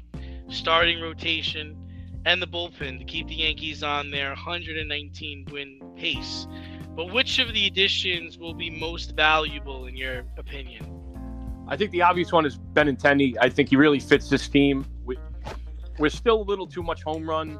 starting 0.50 1.00
rotation, 1.00 1.77
and 2.28 2.42
the 2.42 2.46
bullpen 2.46 2.98
to 2.98 3.04
keep 3.06 3.26
the 3.26 3.36
Yankees 3.36 3.82
on 3.82 4.10
their 4.10 4.28
119 4.28 5.46
win 5.50 5.80
pace. 5.96 6.46
But 6.94 7.10
which 7.10 7.38
of 7.38 7.54
the 7.54 7.66
additions 7.66 8.36
will 8.36 8.52
be 8.52 8.68
most 8.68 9.16
valuable 9.16 9.86
in 9.86 9.96
your 9.96 10.24
opinion? 10.36 10.84
I 11.68 11.76
think 11.78 11.90
the 11.90 12.02
obvious 12.02 12.30
one 12.30 12.44
is 12.44 12.58
Benintendi. 12.58 13.36
I 13.40 13.48
think 13.48 13.70
he 13.70 13.76
really 13.76 13.98
fits 13.98 14.28
this 14.28 14.46
team. 14.46 14.84
We, 15.06 15.16
we're 15.98 16.10
still 16.10 16.42
a 16.42 16.44
little 16.44 16.66
too 16.66 16.82
much 16.82 17.02
home 17.02 17.26
run 17.26 17.58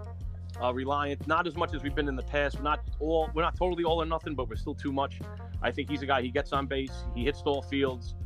uh, 0.62 0.74
reliant, 0.74 1.26
not 1.26 1.46
as 1.46 1.56
much 1.56 1.72
as 1.72 1.82
we've 1.82 1.94
been 1.94 2.08
in 2.08 2.16
the 2.16 2.22
past. 2.22 2.56
We're 2.56 2.62
not 2.64 2.80
all 3.00 3.30
we're 3.34 3.42
not 3.42 3.56
totally 3.56 3.84
all 3.84 4.02
or 4.02 4.06
nothing, 4.06 4.34
but 4.34 4.50
we're 4.50 4.56
still 4.56 4.74
too 4.74 4.92
much. 4.92 5.18
I 5.62 5.70
think 5.70 5.88
he's 5.88 6.02
a 6.02 6.06
guy. 6.06 6.20
He 6.20 6.30
gets 6.30 6.52
on 6.52 6.66
base. 6.66 7.04
He 7.14 7.24
hits 7.24 7.40
all 7.46 7.62
fields. 7.62 8.16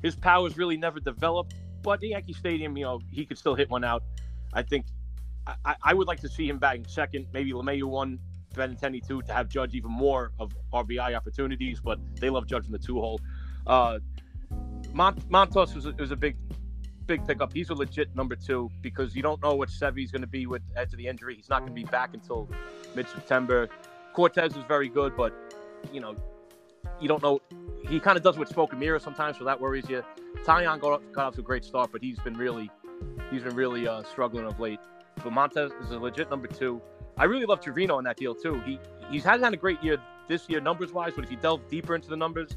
His 0.00 0.14
powers 0.14 0.56
really 0.56 0.76
never 0.76 1.00
developed, 1.00 1.54
but 1.82 1.98
the 1.98 2.10
Yankee 2.10 2.34
Stadium, 2.34 2.76
you 2.76 2.84
know, 2.84 3.00
he 3.10 3.26
could 3.26 3.36
still 3.36 3.56
hit 3.56 3.68
one 3.68 3.82
out. 3.82 4.04
I 4.52 4.62
think 4.62 4.86
I- 5.64 5.76
I, 5.82 5.94
would 5.94 6.06
like 6.06 6.20
to 6.20 6.28
see 6.28 6.48
him 6.48 6.58
batting 6.58 6.84
second, 6.86 7.26
maybe 7.32 7.52
LeMahieu 7.52 7.84
one, 7.84 8.18
Benintendi 8.54 9.06
two, 9.06 9.22
to 9.22 9.32
have 9.32 9.48
Judge 9.48 9.74
even 9.74 9.90
more 9.90 10.32
of 10.38 10.54
RBI 10.72 11.14
opportunities. 11.14 11.80
But 11.80 11.98
they 12.16 12.30
love 12.30 12.46
Judge 12.46 12.66
in 12.66 12.72
the 12.72 12.78
two 12.78 13.00
hole. 13.00 13.20
Uh, 13.66 13.98
Mont- 14.92 15.28
Montas 15.30 15.74
was 15.74 15.86
a, 15.86 15.92
was 15.92 16.10
a 16.10 16.16
big, 16.16 16.36
big 17.06 17.26
pickup. 17.26 17.52
He's 17.52 17.70
a 17.70 17.74
legit 17.74 18.14
number 18.14 18.36
two 18.36 18.70
because 18.82 19.14
you 19.14 19.22
don't 19.22 19.42
know 19.42 19.54
what 19.54 19.70
Sevy's 19.70 20.10
going 20.10 20.22
to 20.22 20.28
be 20.28 20.46
with 20.46 20.62
after 20.76 20.96
the 20.96 21.06
injury. 21.06 21.36
He's 21.36 21.48
not 21.48 21.60
going 21.60 21.72
to 21.72 21.74
be 21.74 21.84
back 21.84 22.14
until 22.14 22.48
mid-September. 22.94 23.68
Cortes 24.14 24.56
is 24.56 24.64
very 24.66 24.88
good, 24.88 25.16
but 25.16 25.34
you 25.92 26.00
know, 26.00 26.16
you 27.00 27.08
don't 27.08 27.22
know. 27.22 27.40
He 27.88 28.00
kind 28.00 28.16
of 28.16 28.22
does 28.22 28.38
what 28.38 28.48
smoke 28.48 28.72
and 28.72 28.80
mirror 28.80 28.98
sometimes, 28.98 29.38
so 29.38 29.44
that 29.44 29.60
worries 29.60 29.88
you. 29.88 30.02
Taillon 30.44 30.80
got, 30.80 31.12
got 31.12 31.26
off 31.26 31.34
to 31.34 31.40
a 31.40 31.44
great 31.44 31.64
start, 31.64 31.90
but 31.92 32.02
he's 32.02 32.18
been 32.18 32.36
really, 32.36 32.70
he's 33.30 33.42
been 33.42 33.54
really 33.54 33.86
uh, 33.86 34.02
struggling 34.02 34.46
of 34.46 34.58
late. 34.58 34.80
But 35.22 35.32
Montas 35.32 35.72
is 35.82 35.90
a 35.90 35.98
legit 35.98 36.30
number 36.30 36.48
two. 36.48 36.80
I 37.16 37.24
really 37.24 37.46
love 37.46 37.60
Trivino 37.60 37.98
in 37.98 38.04
that 38.04 38.16
deal 38.16 38.34
too. 38.34 38.60
He 38.60 38.78
he's 39.10 39.24
hasn't 39.24 39.44
had 39.44 39.54
a 39.54 39.56
great 39.56 39.82
year 39.82 39.98
this 40.28 40.48
year 40.48 40.60
numbers 40.60 40.92
wise, 40.92 41.12
but 41.14 41.24
if 41.24 41.30
you 41.30 41.36
delve 41.36 41.68
deeper 41.68 41.94
into 41.94 42.08
the 42.08 42.16
numbers, 42.16 42.56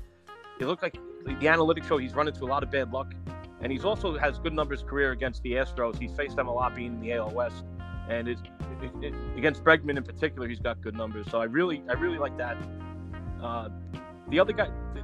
it 0.59 0.66
looked 0.66 0.84
like 0.84 0.97
the 1.26 1.47
analytics 1.47 1.88
show 1.88 1.97
he's 1.97 2.14
run 2.14 2.28
into 2.28 2.43
a 2.43 2.45
lot 2.45 2.62
of 2.62 2.70
bad 2.70 2.91
luck, 2.91 3.14
and 3.62 3.72
he's 3.72 3.86
also 3.86 4.18
has 4.18 4.38
good 4.39 4.53
numbers 4.53 4.84
career 4.84 5.12
against 5.12 5.41
the 5.43 5.53
Astros. 5.53 5.97
He's 5.97 6.14
faced 6.14 6.36
them 6.36 6.47
a 6.47 6.53
lot 6.53 6.76
being 6.76 6.93
in 6.93 6.99
the 6.99 7.14
AL 7.14 7.32
West, 7.32 7.64
and 8.09 8.28
it, 8.28 8.38
it, 9.01 9.14
against 9.36 9.64
Bregman 9.64 9.97
in 9.97 10.03
particular, 10.03 10.47
he's 10.47 10.59
got 10.59 10.82
good 10.82 10.95
numbers. 10.95 11.28
So 11.32 11.41
I 11.41 11.45
really 11.45 11.84
I 11.89 11.93
really 11.93 12.20
like 12.20 12.38
that. 12.38 12.57
Uh, 13.41 13.70
the 14.30 14.39
other 14.39 14.53
guy, 14.53 14.70
the, 14.93 15.03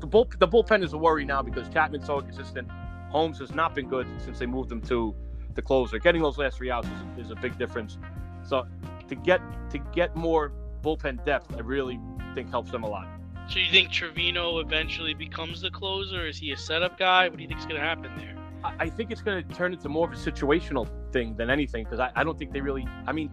the 0.00 0.06
bull 0.06 0.28
the 0.38 0.48
bullpen 0.48 0.84
is 0.84 0.92
a 0.92 0.98
worry 0.98 1.24
now 1.24 1.42
because 1.42 1.68
Chapman's 1.68 2.06
so 2.06 2.18
inconsistent. 2.18 2.68
Holmes 3.08 3.38
has 3.38 3.54
not 3.54 3.74
been 3.74 3.88
good 3.88 4.06
since 4.18 4.38
they 4.38 4.46
moved 4.46 4.70
him 4.70 4.82
to 4.82 5.14
the 5.54 5.62
closer. 5.62 5.98
Getting 5.98 6.22
those 6.22 6.38
last 6.38 6.56
three 6.56 6.70
outs 6.70 6.88
is, 7.18 7.26
is 7.26 7.30
a 7.30 7.36
big 7.36 7.58
difference. 7.58 7.98
So 8.46 8.66
to 9.08 9.14
get 9.14 9.40
to 9.70 9.78
get 9.78 10.14
more 10.16 10.52
bullpen 10.82 11.24
depth, 11.24 11.54
I 11.54 11.60
really 11.60 11.98
think 12.34 12.50
helps 12.50 12.70
them 12.70 12.82
a 12.82 12.88
lot. 12.88 13.08
So 13.48 13.58
you 13.58 13.70
think 13.70 13.90
Trivino 13.90 14.62
eventually 14.62 15.12
becomes 15.14 15.60
the 15.60 15.70
closer? 15.70 16.26
Is 16.26 16.38
he 16.38 16.52
a 16.52 16.56
setup 16.56 16.98
guy? 16.98 17.28
What 17.28 17.36
do 17.36 17.42
you 17.42 17.48
think's 17.48 17.66
going 17.66 17.80
to 17.80 17.86
happen 17.86 18.10
there? 18.16 18.34
I, 18.64 18.84
I 18.84 18.90
think 18.90 19.10
it's 19.10 19.20
going 19.20 19.46
to 19.46 19.54
turn 19.54 19.74
into 19.74 19.88
more 19.88 20.10
of 20.10 20.14
a 20.14 20.16
situational 20.16 20.88
thing 21.12 21.36
than 21.36 21.50
anything 21.50 21.84
because 21.84 22.00
I, 22.00 22.10
I 22.16 22.24
don't 22.24 22.38
think 22.38 22.52
they 22.52 22.60
really. 22.60 22.86
I 23.06 23.12
mean, 23.12 23.30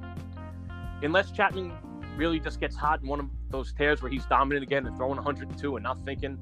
unless 1.02 1.32
Chapman 1.32 1.72
really 2.18 2.40
just 2.40 2.60
gets 2.60 2.76
hot 2.76 3.02
in 3.02 3.08
one 3.08 3.20
of 3.20 3.30
those 3.50 3.74
tears 3.74 4.02
where 4.02 4.12
he's 4.12 4.26
dominant 4.26 4.64
again 4.64 4.86
and 4.86 4.96
throwing 4.98 5.16
102 5.16 5.76
and 5.76 5.84
not 5.84 6.04
thinking, 6.04 6.38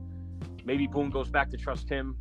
maybe 0.66 0.88
Boone 0.88 1.12
goes 1.12 1.30
back 1.30 1.52
to 1.52 1.58
trust 1.58 1.88
him. 1.88 2.18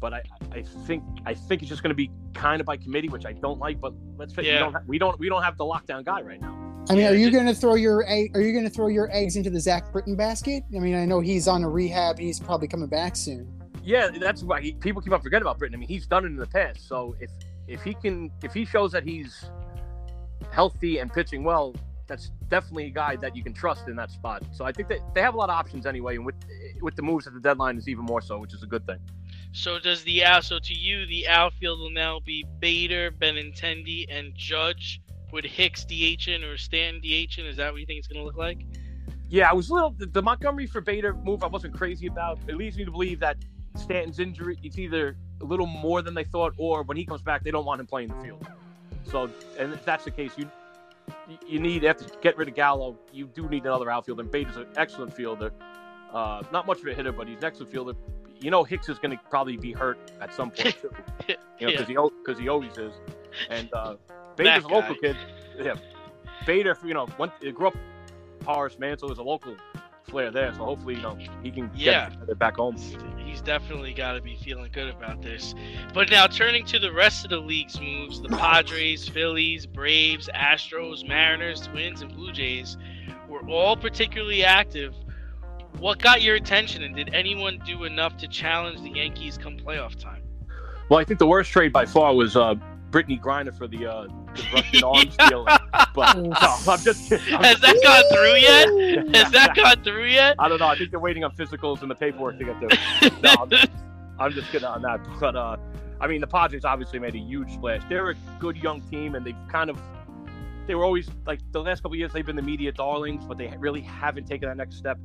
But 0.00 0.14
I, 0.14 0.22
I 0.52 0.62
think 0.62 1.02
I 1.26 1.34
think 1.34 1.62
it's 1.62 1.68
just 1.68 1.82
going 1.82 1.90
to 1.90 1.96
be 1.96 2.10
kind 2.34 2.60
of 2.60 2.66
by 2.66 2.76
committee, 2.76 3.08
which 3.08 3.26
I 3.26 3.32
don't 3.32 3.58
like. 3.58 3.80
But 3.80 3.94
let's 4.16 4.32
face 4.34 4.46
it, 4.46 4.52
we 4.52 4.58
don't 4.58 4.72
ha- 4.72 4.82
we 4.86 4.98
don't 4.98 5.18
we 5.18 5.28
don't 5.28 5.42
have 5.42 5.56
the 5.56 5.64
lockdown 5.64 6.04
guy 6.04 6.22
right 6.22 6.40
now. 6.40 6.56
I 6.90 6.94
mean, 6.94 7.02
Yeah, 7.02 7.10
are 7.10 7.14
you 7.14 7.30
going 7.30 7.46
to 7.46 7.54
throw 7.54 7.74
your 7.76 8.04
egg, 8.08 8.36
are 8.36 8.40
you 8.40 8.52
going 8.52 8.64
to 8.64 8.70
throw 8.70 8.88
your 8.88 9.08
eggs 9.12 9.36
into 9.36 9.50
the 9.50 9.60
Zach 9.60 9.92
Britton 9.92 10.16
basket? 10.16 10.64
I 10.74 10.80
mean, 10.80 10.96
I 10.96 11.04
know 11.04 11.20
he's 11.20 11.46
on 11.46 11.62
a 11.62 11.68
rehab. 11.68 12.18
He's 12.18 12.40
probably 12.40 12.66
coming 12.66 12.88
back 12.88 13.14
soon. 13.14 13.46
Yeah, 13.84 14.10
that's 14.18 14.42
why 14.42 14.60
he, 14.60 14.72
people 14.72 15.00
keep 15.00 15.12
on 15.12 15.20
forgetting 15.20 15.42
about 15.42 15.58
Britton. 15.58 15.76
I 15.76 15.78
mean, 15.78 15.88
he's 15.88 16.06
done 16.06 16.24
it 16.24 16.28
in 16.28 16.36
the 16.36 16.46
past. 16.46 16.86
So 16.88 17.14
if 17.20 17.30
if 17.68 17.82
he 17.82 17.94
can 17.94 18.30
if 18.42 18.52
he 18.52 18.64
shows 18.64 18.92
that 18.92 19.04
he's 19.04 19.44
healthy 20.50 20.98
and 20.98 21.12
pitching 21.12 21.44
well, 21.44 21.74
that's 22.06 22.30
definitely 22.48 22.86
a 22.86 22.90
guy 22.90 23.16
that 23.16 23.36
you 23.36 23.42
can 23.42 23.52
trust 23.54 23.88
in 23.88 23.96
that 23.96 24.10
spot. 24.10 24.42
So 24.52 24.64
I 24.64 24.72
think 24.72 24.88
that 24.88 24.98
they 25.14 25.22
have 25.22 25.34
a 25.34 25.36
lot 25.36 25.50
of 25.50 25.54
options 25.54 25.86
anyway, 25.86 26.16
and 26.16 26.26
with 26.26 26.34
with 26.80 26.96
the 26.96 27.02
moves 27.02 27.26
at 27.26 27.32
the 27.32 27.40
deadline 27.40 27.78
is 27.78 27.88
even 27.88 28.04
more 28.04 28.20
so, 28.20 28.38
which 28.38 28.54
is 28.54 28.62
a 28.62 28.66
good 28.66 28.84
thing. 28.86 28.98
So 29.52 29.78
does 29.78 30.02
the 30.04 30.24
out? 30.24 30.44
So 30.44 30.58
to 30.58 30.74
you, 30.74 31.06
the 31.06 31.28
outfield 31.28 31.80
will 31.80 31.90
now 31.90 32.20
be 32.20 32.44
Bader, 32.58 33.10
Benintendi, 33.10 34.06
and 34.08 34.34
Judge 34.34 35.00
with 35.30 35.44
Hicks 35.44 35.84
DHing 35.84 36.42
or 36.42 36.56
Stanton 36.56 37.02
DHing. 37.02 37.46
Is 37.46 37.56
that 37.56 37.72
what 37.72 37.80
you 37.80 37.86
think 37.86 37.98
it's 37.98 38.08
going 38.08 38.20
to 38.20 38.24
look 38.24 38.36
like? 38.36 38.64
Yeah, 39.28 39.48
I 39.48 39.52
was 39.52 39.70
a 39.70 39.74
little 39.74 39.90
the, 39.90 40.06
the 40.06 40.22
Montgomery 40.22 40.66
for 40.66 40.80
Bader 40.80 41.14
move. 41.14 41.42
I 41.42 41.46
wasn't 41.46 41.74
crazy 41.74 42.06
about. 42.06 42.38
It 42.46 42.56
leads 42.56 42.76
me 42.76 42.84
to 42.84 42.90
believe 42.90 43.20
that 43.20 43.36
Stanton's 43.76 44.18
injury 44.18 44.58
it's 44.62 44.78
either 44.78 45.16
a 45.40 45.44
little 45.44 45.66
more 45.66 46.02
than 46.02 46.14
they 46.14 46.24
thought, 46.24 46.54
or 46.56 46.82
when 46.82 46.96
he 46.96 47.04
comes 47.04 47.22
back, 47.22 47.42
they 47.42 47.50
don't 47.50 47.64
want 47.64 47.80
him 47.80 47.86
playing 47.86 48.08
the 48.08 48.22
field. 48.22 48.46
So, 49.04 49.30
and 49.58 49.72
if 49.72 49.84
that's 49.84 50.04
the 50.04 50.10
case, 50.10 50.32
you 50.36 50.50
you 51.46 51.58
need 51.58 51.84
after 51.84 52.04
get 52.20 52.36
rid 52.36 52.48
of 52.48 52.54
Gallo, 52.54 52.98
you 53.12 53.26
do 53.26 53.48
need 53.48 53.64
another 53.64 53.90
outfielder. 53.90 54.22
And 54.22 54.30
Bader's 54.30 54.56
an 54.56 54.66
excellent 54.76 55.14
fielder. 55.14 55.52
Uh, 56.12 56.42
not 56.52 56.66
much 56.66 56.80
of 56.80 56.86
a 56.86 56.94
hitter, 56.94 57.12
but 57.12 57.26
he's 57.26 57.38
an 57.38 57.44
excellent 57.44 57.72
fielder. 57.72 57.94
You 58.42 58.50
know, 58.50 58.64
Hicks 58.64 58.88
is 58.88 58.98
going 58.98 59.16
to 59.16 59.22
probably 59.30 59.56
be 59.56 59.72
hurt 59.72 59.98
at 60.20 60.34
some 60.34 60.50
point 60.56 60.76
too. 60.80 60.90
You 61.28 61.34
know, 61.34 61.36
Yeah. 61.58 61.66
because 61.70 61.88
he 61.88 61.94
because 62.24 62.38
he 62.40 62.48
always 62.48 62.76
is. 62.76 62.92
And 63.48 63.72
uh, 63.72 63.96
Bader's 64.36 64.64
a 64.64 64.68
local 64.68 64.94
kid. 64.96 65.16
Yeah, 65.58 65.74
Bader, 66.46 66.76
you 66.84 66.94
know, 66.94 67.06
went, 67.18 67.32
grew 67.54 67.68
up 67.68 67.76
Horace 68.44 68.78
Mantle 68.78 69.12
is 69.12 69.18
a 69.18 69.22
local 69.22 69.54
player 70.08 70.30
there, 70.30 70.52
so 70.54 70.64
hopefully, 70.64 70.96
you 70.96 71.02
know, 71.02 71.16
he 71.42 71.50
can 71.50 71.70
Yeah. 71.74 72.10
get 72.10 72.28
it 72.30 72.38
back 72.38 72.56
home. 72.56 72.76
He's 73.24 73.40
definitely 73.40 73.94
got 73.94 74.12
to 74.14 74.20
be 74.20 74.36
feeling 74.36 74.70
good 74.72 74.88
about 74.88 75.22
this. 75.22 75.54
But 75.94 76.10
now 76.10 76.26
turning 76.26 76.66
to 76.66 76.78
the 76.78 76.92
rest 76.92 77.24
of 77.24 77.30
the 77.30 77.38
league's 77.38 77.80
moves, 77.80 78.20
the 78.20 78.28
Padres, 78.28 79.08
Phillies, 79.08 79.64
Braves, 79.64 80.28
Astros, 80.34 81.06
Mariners, 81.06 81.60
Twins, 81.68 82.02
and 82.02 82.12
Blue 82.12 82.32
Jays 82.32 82.76
were 83.28 83.48
all 83.48 83.76
particularly 83.76 84.44
active. 84.44 84.94
What 85.78 85.98
got 85.98 86.22
your 86.22 86.36
attention, 86.36 86.82
and 86.82 86.94
did 86.94 87.12
anyone 87.14 87.60
do 87.66 87.84
enough 87.84 88.16
to 88.18 88.28
challenge 88.28 88.80
the 88.82 88.90
Yankees 88.90 89.38
come 89.38 89.56
playoff 89.56 89.98
time? 89.98 90.22
Well, 90.88 91.00
I 91.00 91.04
think 91.04 91.18
the 91.18 91.26
worst 91.26 91.50
trade 91.50 91.72
by 91.72 91.86
far 91.86 92.14
was 92.14 92.36
uh, 92.36 92.54
Brittney 92.90 93.20
Griner 93.20 93.56
for 93.56 93.66
the, 93.66 93.86
uh, 93.86 94.06
the 94.34 94.44
Russian 94.54 94.84
arms 94.84 95.16
deal. 95.28 95.44
But 95.94 96.16
no, 96.18 96.32
I'm 96.32 96.80
just 96.80 97.08
kidding. 97.08 97.34
I'm 97.34 97.42
Has 97.42 97.60
that 97.60 97.80
gone 97.82 98.04
through 98.12 98.36
yet? 98.36 99.16
Has 99.16 99.32
that 99.32 99.56
gone 99.56 99.82
through 99.82 100.06
yet? 100.06 100.36
I 100.38 100.48
don't 100.48 100.58
know. 100.58 100.66
I 100.66 100.76
think 100.76 100.90
they're 100.90 101.00
waiting 101.00 101.24
on 101.24 101.34
physicals 101.34 101.82
and 101.82 101.90
the 101.90 101.94
paperwork 101.94 102.38
to 102.38 102.44
get 102.44 102.60
there. 102.60 103.10
No, 103.22 103.34
I'm 103.40 103.50
just, 103.50 103.68
I'm 104.18 104.32
just 104.32 104.50
kidding 104.52 104.68
on 104.68 104.82
that. 104.82 105.00
But 105.18 105.34
uh, 105.34 105.56
I 106.00 106.06
mean, 106.06 106.20
the 106.20 106.26
Padres 106.26 106.64
obviously 106.64 106.98
made 106.98 107.14
a 107.14 107.18
huge 107.18 107.52
splash. 107.54 107.82
They're 107.88 108.10
a 108.10 108.16
good 108.38 108.56
young 108.56 108.82
team, 108.82 109.14
and 109.14 109.24
they've 109.24 109.34
kind 109.48 109.70
of 109.70 109.78
they 110.66 110.74
were 110.74 110.84
always 110.84 111.08
like 111.26 111.40
the 111.52 111.60
last 111.60 111.80
couple 111.82 111.92
of 111.92 111.98
years 111.98 112.12
they've 112.12 112.26
been 112.26 112.36
the 112.36 112.42
media 112.42 112.72
darlings, 112.72 113.24
but 113.24 113.38
they 113.38 113.52
really 113.58 113.80
haven't 113.80 114.26
taken 114.26 114.48
that 114.48 114.56
next 114.56 114.76
step. 114.76 114.98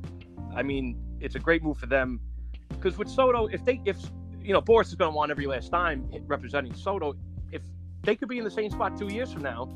I 0.54 0.62
mean, 0.62 0.98
it's 1.20 1.34
a 1.34 1.38
great 1.38 1.62
move 1.62 1.78
for 1.78 1.86
them 1.86 2.20
because 2.68 2.96
with 2.98 3.08
Soto, 3.08 3.46
if 3.46 3.64
they 3.64 3.80
if 3.84 3.98
you 4.42 4.52
know 4.52 4.60
Boras 4.60 4.86
is 4.86 4.94
going 4.94 5.10
to 5.10 5.16
want 5.16 5.30
every 5.30 5.46
last 5.46 5.70
time 5.70 6.08
representing 6.26 6.74
Soto, 6.74 7.14
if 7.52 7.62
they 8.02 8.14
could 8.16 8.28
be 8.28 8.38
in 8.38 8.44
the 8.44 8.50
same 8.50 8.70
spot 8.70 8.96
two 8.98 9.08
years 9.08 9.32
from 9.32 9.42
now 9.42 9.68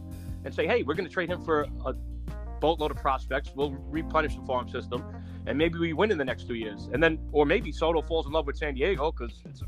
and 0.44 0.54
say, 0.54 0.66
hey, 0.66 0.82
we're 0.82 0.94
going 0.94 1.06
to 1.06 1.12
trade 1.12 1.28
him 1.30 1.42
for 1.44 1.66
a 1.84 1.94
boatload 2.60 2.90
of 2.90 2.96
prospects. 2.96 3.50
We'll 3.54 3.72
replenish 3.72 4.36
the 4.36 4.42
farm 4.42 4.68
system, 4.68 5.04
and 5.46 5.58
maybe 5.58 5.78
we 5.78 5.92
win 5.92 6.10
in 6.10 6.18
the 6.18 6.24
next 6.24 6.46
two 6.46 6.54
years. 6.54 6.88
And 6.92 7.02
then, 7.02 7.18
or 7.32 7.44
maybe 7.44 7.72
Soto 7.72 8.02
falls 8.02 8.26
in 8.26 8.32
love 8.32 8.46
with 8.46 8.56
San 8.56 8.74
Diego 8.74 9.12
because 9.12 9.42
it's 9.44 9.62
a 9.62 9.66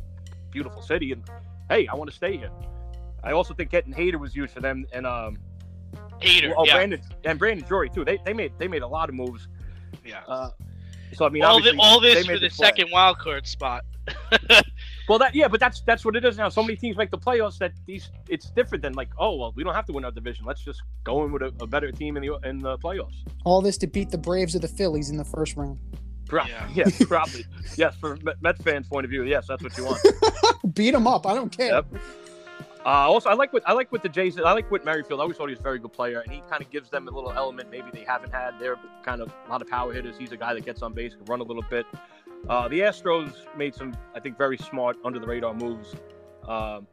beautiful 0.50 0.82
city, 0.82 1.12
and 1.12 1.22
hey, 1.68 1.86
I 1.86 1.94
want 1.94 2.10
to 2.10 2.16
stay 2.16 2.36
here. 2.36 2.50
I 3.22 3.32
also 3.32 3.54
think 3.54 3.70
getting 3.70 3.92
Hader 3.92 4.20
was 4.20 4.34
huge 4.34 4.50
for 4.50 4.60
them, 4.60 4.86
and 4.92 5.06
um, 5.06 5.38
Hater, 6.20 6.54
oh, 6.56 6.64
yeah, 6.64 6.74
Brandon 6.74 7.00
and 7.24 7.38
Brandon 7.38 7.66
Drury 7.66 7.90
too. 7.90 8.04
They 8.04 8.18
they 8.24 8.32
made 8.32 8.52
they 8.58 8.68
made 8.68 8.82
a 8.82 8.88
lot 8.88 9.08
of 9.08 9.14
moves. 9.14 9.48
yeah. 10.04 10.20
Uh, 10.26 10.50
so 11.14 11.26
I 11.26 11.28
mean, 11.30 11.42
all, 11.44 11.60
the, 11.62 11.74
all 11.78 12.00
this 12.00 12.26
for 12.26 12.38
the 12.38 12.50
splash. 12.50 12.70
second 12.70 12.90
wild 12.92 13.18
card 13.18 13.46
spot. 13.46 13.84
Well, 15.06 15.18
that 15.18 15.34
yeah, 15.34 15.48
but 15.48 15.60
that's 15.60 15.82
that's 15.82 16.02
what 16.02 16.16
it 16.16 16.24
is 16.24 16.38
now. 16.38 16.48
So 16.48 16.62
many 16.62 16.76
teams 16.76 16.96
make 16.96 17.10
the 17.10 17.18
playoffs 17.18 17.58
that 17.58 17.72
these 17.84 18.10
it's 18.28 18.48
different 18.50 18.80
than 18.80 18.94
like, 18.94 19.10
oh 19.18 19.36
well, 19.36 19.52
we 19.54 19.62
don't 19.62 19.74
have 19.74 19.84
to 19.86 19.92
win 19.92 20.02
our 20.04 20.10
division. 20.10 20.46
Let's 20.46 20.62
just 20.64 20.82
go 21.04 21.24
in 21.26 21.32
with 21.32 21.42
a, 21.42 21.52
a 21.60 21.66
better 21.66 21.92
team 21.92 22.16
in 22.16 22.22
the 22.22 22.38
in 22.48 22.58
the 22.58 22.78
playoffs. 22.78 23.12
All 23.44 23.60
this 23.60 23.76
to 23.78 23.86
beat 23.86 24.10
the 24.10 24.16
Braves 24.16 24.56
or 24.56 24.60
the 24.60 24.68
Phillies 24.68 25.10
in 25.10 25.18
the 25.18 25.24
first 25.24 25.56
round. 25.56 25.78
Pro- 26.26 26.44
Yeah. 26.46 26.66
Yes, 26.74 27.04
probably. 27.04 27.44
yes, 27.76 27.94
from 27.96 28.18
Met- 28.22 28.40
Mets 28.40 28.62
fans' 28.62 28.88
point 28.88 29.04
of 29.04 29.10
view, 29.10 29.24
yes, 29.24 29.46
that's 29.46 29.62
what 29.62 29.76
you 29.76 29.84
want. 29.84 30.00
Beat 30.74 30.92
them 30.92 31.06
up. 31.06 31.26
I 31.26 31.34
don't 31.34 31.54
care. 31.54 31.66
Yep. 31.74 31.86
Uh, 32.84 32.88
also, 32.88 33.30
I 33.30 33.34
like 33.34 33.52
what 33.52 33.62
I 33.66 33.72
like 33.72 33.90
what 33.90 34.02
the 34.02 34.10
Jays. 34.10 34.38
I 34.38 34.52
like 34.52 34.70
what 34.70 34.84
Merrifield. 34.84 35.18
I 35.18 35.22
always 35.22 35.38
thought 35.38 35.48
he 35.48 35.54
was 35.54 35.60
a 35.60 35.62
very 35.62 35.78
good 35.78 35.92
player, 35.92 36.20
and 36.20 36.30
he 36.30 36.42
kind 36.50 36.60
of 36.60 36.70
gives 36.70 36.90
them 36.90 37.08
a 37.08 37.10
little 37.10 37.32
element 37.32 37.70
maybe 37.70 37.86
they 37.92 38.04
haven't 38.04 38.32
had. 38.32 38.58
They're 38.60 38.76
kind 39.02 39.22
of 39.22 39.32
a 39.46 39.50
lot 39.50 39.62
of 39.62 39.68
power 39.68 39.92
hitters. 39.92 40.18
He's 40.18 40.32
a 40.32 40.36
guy 40.36 40.52
that 40.52 40.66
gets 40.66 40.82
on 40.82 40.92
base, 40.92 41.14
can 41.14 41.24
run 41.24 41.40
a 41.40 41.44
little 41.44 41.64
bit. 41.70 41.86
Uh, 42.46 42.68
the 42.68 42.80
Astros 42.80 43.32
made 43.56 43.74
some, 43.74 43.96
I 44.14 44.20
think, 44.20 44.36
very 44.36 44.58
smart 44.58 44.98
under 45.02 45.18
the 45.18 45.26
radar 45.26 45.54
moves, 45.54 45.96
um, 46.46 46.86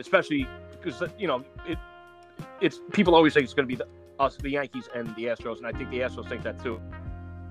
especially 0.00 0.48
because 0.72 1.00
you 1.16 1.28
know 1.28 1.44
it. 1.64 1.78
It's 2.60 2.80
people 2.90 3.14
always 3.14 3.32
say 3.34 3.40
it's 3.40 3.54
going 3.54 3.68
to 3.68 3.76
be 3.76 3.76
the, 3.76 3.86
us, 4.18 4.36
the 4.36 4.50
Yankees, 4.50 4.88
and 4.94 5.14
the 5.14 5.26
Astros, 5.26 5.58
and 5.58 5.66
I 5.66 5.70
think 5.70 5.90
the 5.90 6.00
Astros 6.00 6.28
think 6.28 6.42
that 6.42 6.60
too. 6.60 6.80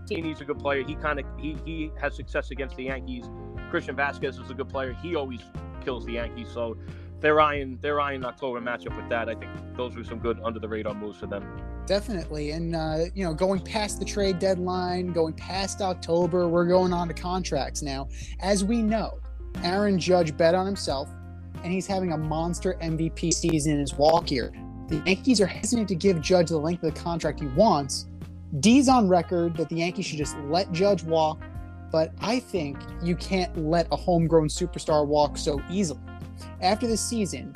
He's 0.10 0.42
a 0.42 0.46
good 0.46 0.60
player. 0.60 0.84
He 0.84 0.96
kind 0.96 1.20
of 1.20 1.26
he 1.40 1.56
he 1.64 1.92
has 2.02 2.14
success 2.14 2.52
against 2.52 2.76
the 2.76 2.86
Yankees. 2.86 3.30
Christian 3.70 3.96
Vázquez 3.96 4.44
is 4.44 4.50
a 4.50 4.54
good 4.54 4.68
player. 4.68 4.98
He 5.02 5.16
always 5.16 5.42
kills 5.86 6.06
the 6.06 6.14
Yankees. 6.14 6.50
So 6.52 6.78
they're 7.22 7.42
eyeing 7.42 7.78
they're 7.82 8.00
eyeing 8.00 8.24
October 8.24 8.62
matchup 8.62 8.96
with 8.96 9.10
that. 9.10 9.30
I 9.30 9.36
think 9.36 9.52
those 9.76 9.96
were 9.96 10.04
some 10.04 10.20
good 10.20 10.40
under 10.44 10.60
the 10.60 10.68
radar 10.68 10.94
moves 10.94 11.20
for 11.20 11.28
them. 11.28 11.44
Definitely. 11.86 12.52
And, 12.52 12.76
uh, 12.76 13.06
you 13.16 13.24
know, 13.24 13.34
going 13.34 13.62
past 13.62 13.98
the 13.98 14.06
trade 14.06 14.38
deadline, 14.38 15.12
going 15.12 15.34
past 15.34 15.82
October, 15.82 16.48
we're 16.48 16.68
going 16.68 16.94
on 16.94 17.08
to 17.08 17.16
contracts 17.16 17.82
now. 17.82 18.08
As 18.42 18.64
we 18.64 18.84
know, 18.84 19.20
Aaron 19.64 19.98
Judge 19.98 20.38
bet 20.38 20.54
on 20.54 20.68
himself, 20.68 21.10
and 21.64 21.74
he's 21.74 21.88
having 21.88 22.14
a 22.14 22.18
monster 22.18 22.76
MVP 22.82 23.34
season 23.34 23.74
in 23.74 23.80
his 23.80 23.96
walk 23.96 24.30
year. 24.30 24.54
The 24.88 25.02
Yankees 25.06 25.42
are 25.42 25.48
hesitant 25.48 25.88
to 25.90 25.96
give 25.96 26.22
Judge 26.22 26.50
the 26.50 26.58
length 26.58 26.84
of 26.84 26.94
the 26.94 27.00
contract 27.00 27.40
he 27.40 27.48
wants. 27.48 28.06
D's 28.60 28.88
on 28.88 29.08
record 29.08 29.58
that 29.58 29.70
the 29.70 29.78
Yankees 29.78 30.06
should 30.06 30.18
just 30.18 30.38
let 30.46 30.72
Judge 30.72 31.04
walk, 31.04 31.42
but 31.92 32.12
I 32.22 32.40
think 32.40 32.78
you 33.02 33.16
can't 33.16 33.56
let 33.58 33.88
a 33.92 33.96
homegrown 33.96 34.48
superstar 34.50 35.06
walk 35.06 35.38
so 35.38 35.62
easily. 35.70 36.02
After 36.62 36.88
this 36.88 37.02
season, 37.02 37.56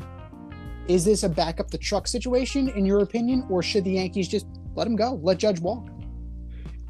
is 0.87 1.05
this 1.05 1.23
a 1.23 1.29
back 1.29 1.59
up 1.59 1.71
the 1.71 1.77
truck 1.77 2.07
situation, 2.07 2.69
in 2.69 2.85
your 2.85 2.99
opinion, 2.99 3.45
or 3.49 3.63
should 3.63 3.83
the 3.85 3.91
Yankees 3.91 4.27
just 4.27 4.47
let 4.75 4.85
him 4.87 4.95
go, 4.95 5.19
let 5.23 5.37
Judge 5.37 5.59
walk? 5.59 5.87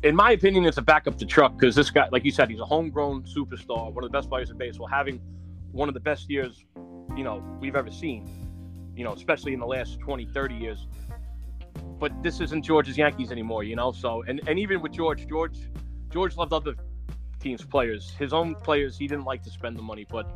In 0.04 0.16
my 0.16 0.32
opinion, 0.32 0.66
it's 0.66 0.78
a 0.78 0.82
backup 0.82 1.18
the 1.18 1.26
Truck 1.26 1.58
because 1.58 1.76
this 1.76 1.90
guy, 1.90 2.10
like 2.12 2.26
you 2.26 2.32
said, 2.32 2.50
he's 2.50 2.60
a 2.60 2.66
homegrown 2.66 3.24
superstar, 3.24 3.94
one 3.94 4.04
of 4.04 4.12
the 4.12 4.18
best 4.18 4.30
players 4.30 4.50
in 4.50 4.58
baseball, 4.58 4.88
having 4.88 5.22
one 5.72 5.88
of 5.88 5.94
the 5.94 6.02
best 6.02 6.30
years, 6.30 6.66
you 7.16 7.24
know, 7.24 7.42
we've 7.62 7.76
ever 7.78 7.90
seen. 7.90 8.28
You 8.98 9.04
know, 9.06 9.14
especially 9.14 9.54
in 9.54 9.60
the 9.60 9.66
last 9.66 10.00
20, 10.02 10.26
30 10.26 10.56
years. 10.56 10.88
but 12.00 12.12
this 12.22 12.42
isn't 12.42 12.64
George's 12.64 12.98
Yankees 12.98 13.32
anymore, 13.32 13.64
you 13.64 13.76
know. 13.76 13.92
So 13.92 14.24
and 14.28 14.42
and 14.48 14.60
even 14.60 14.82
with 14.82 14.92
George, 14.92 15.28
George, 15.28 15.58
George 16.12 16.36
loved 16.36 16.54
other 16.54 16.76
teams' 17.40 17.64
players. 17.64 18.12
His 18.20 18.34
own 18.34 18.56
players, 18.56 18.98
he 18.98 19.08
didn't 19.08 19.26
like 19.26 19.42
to 19.44 19.50
spend 19.50 19.78
the 19.78 19.82
money. 19.82 20.06
But 20.10 20.30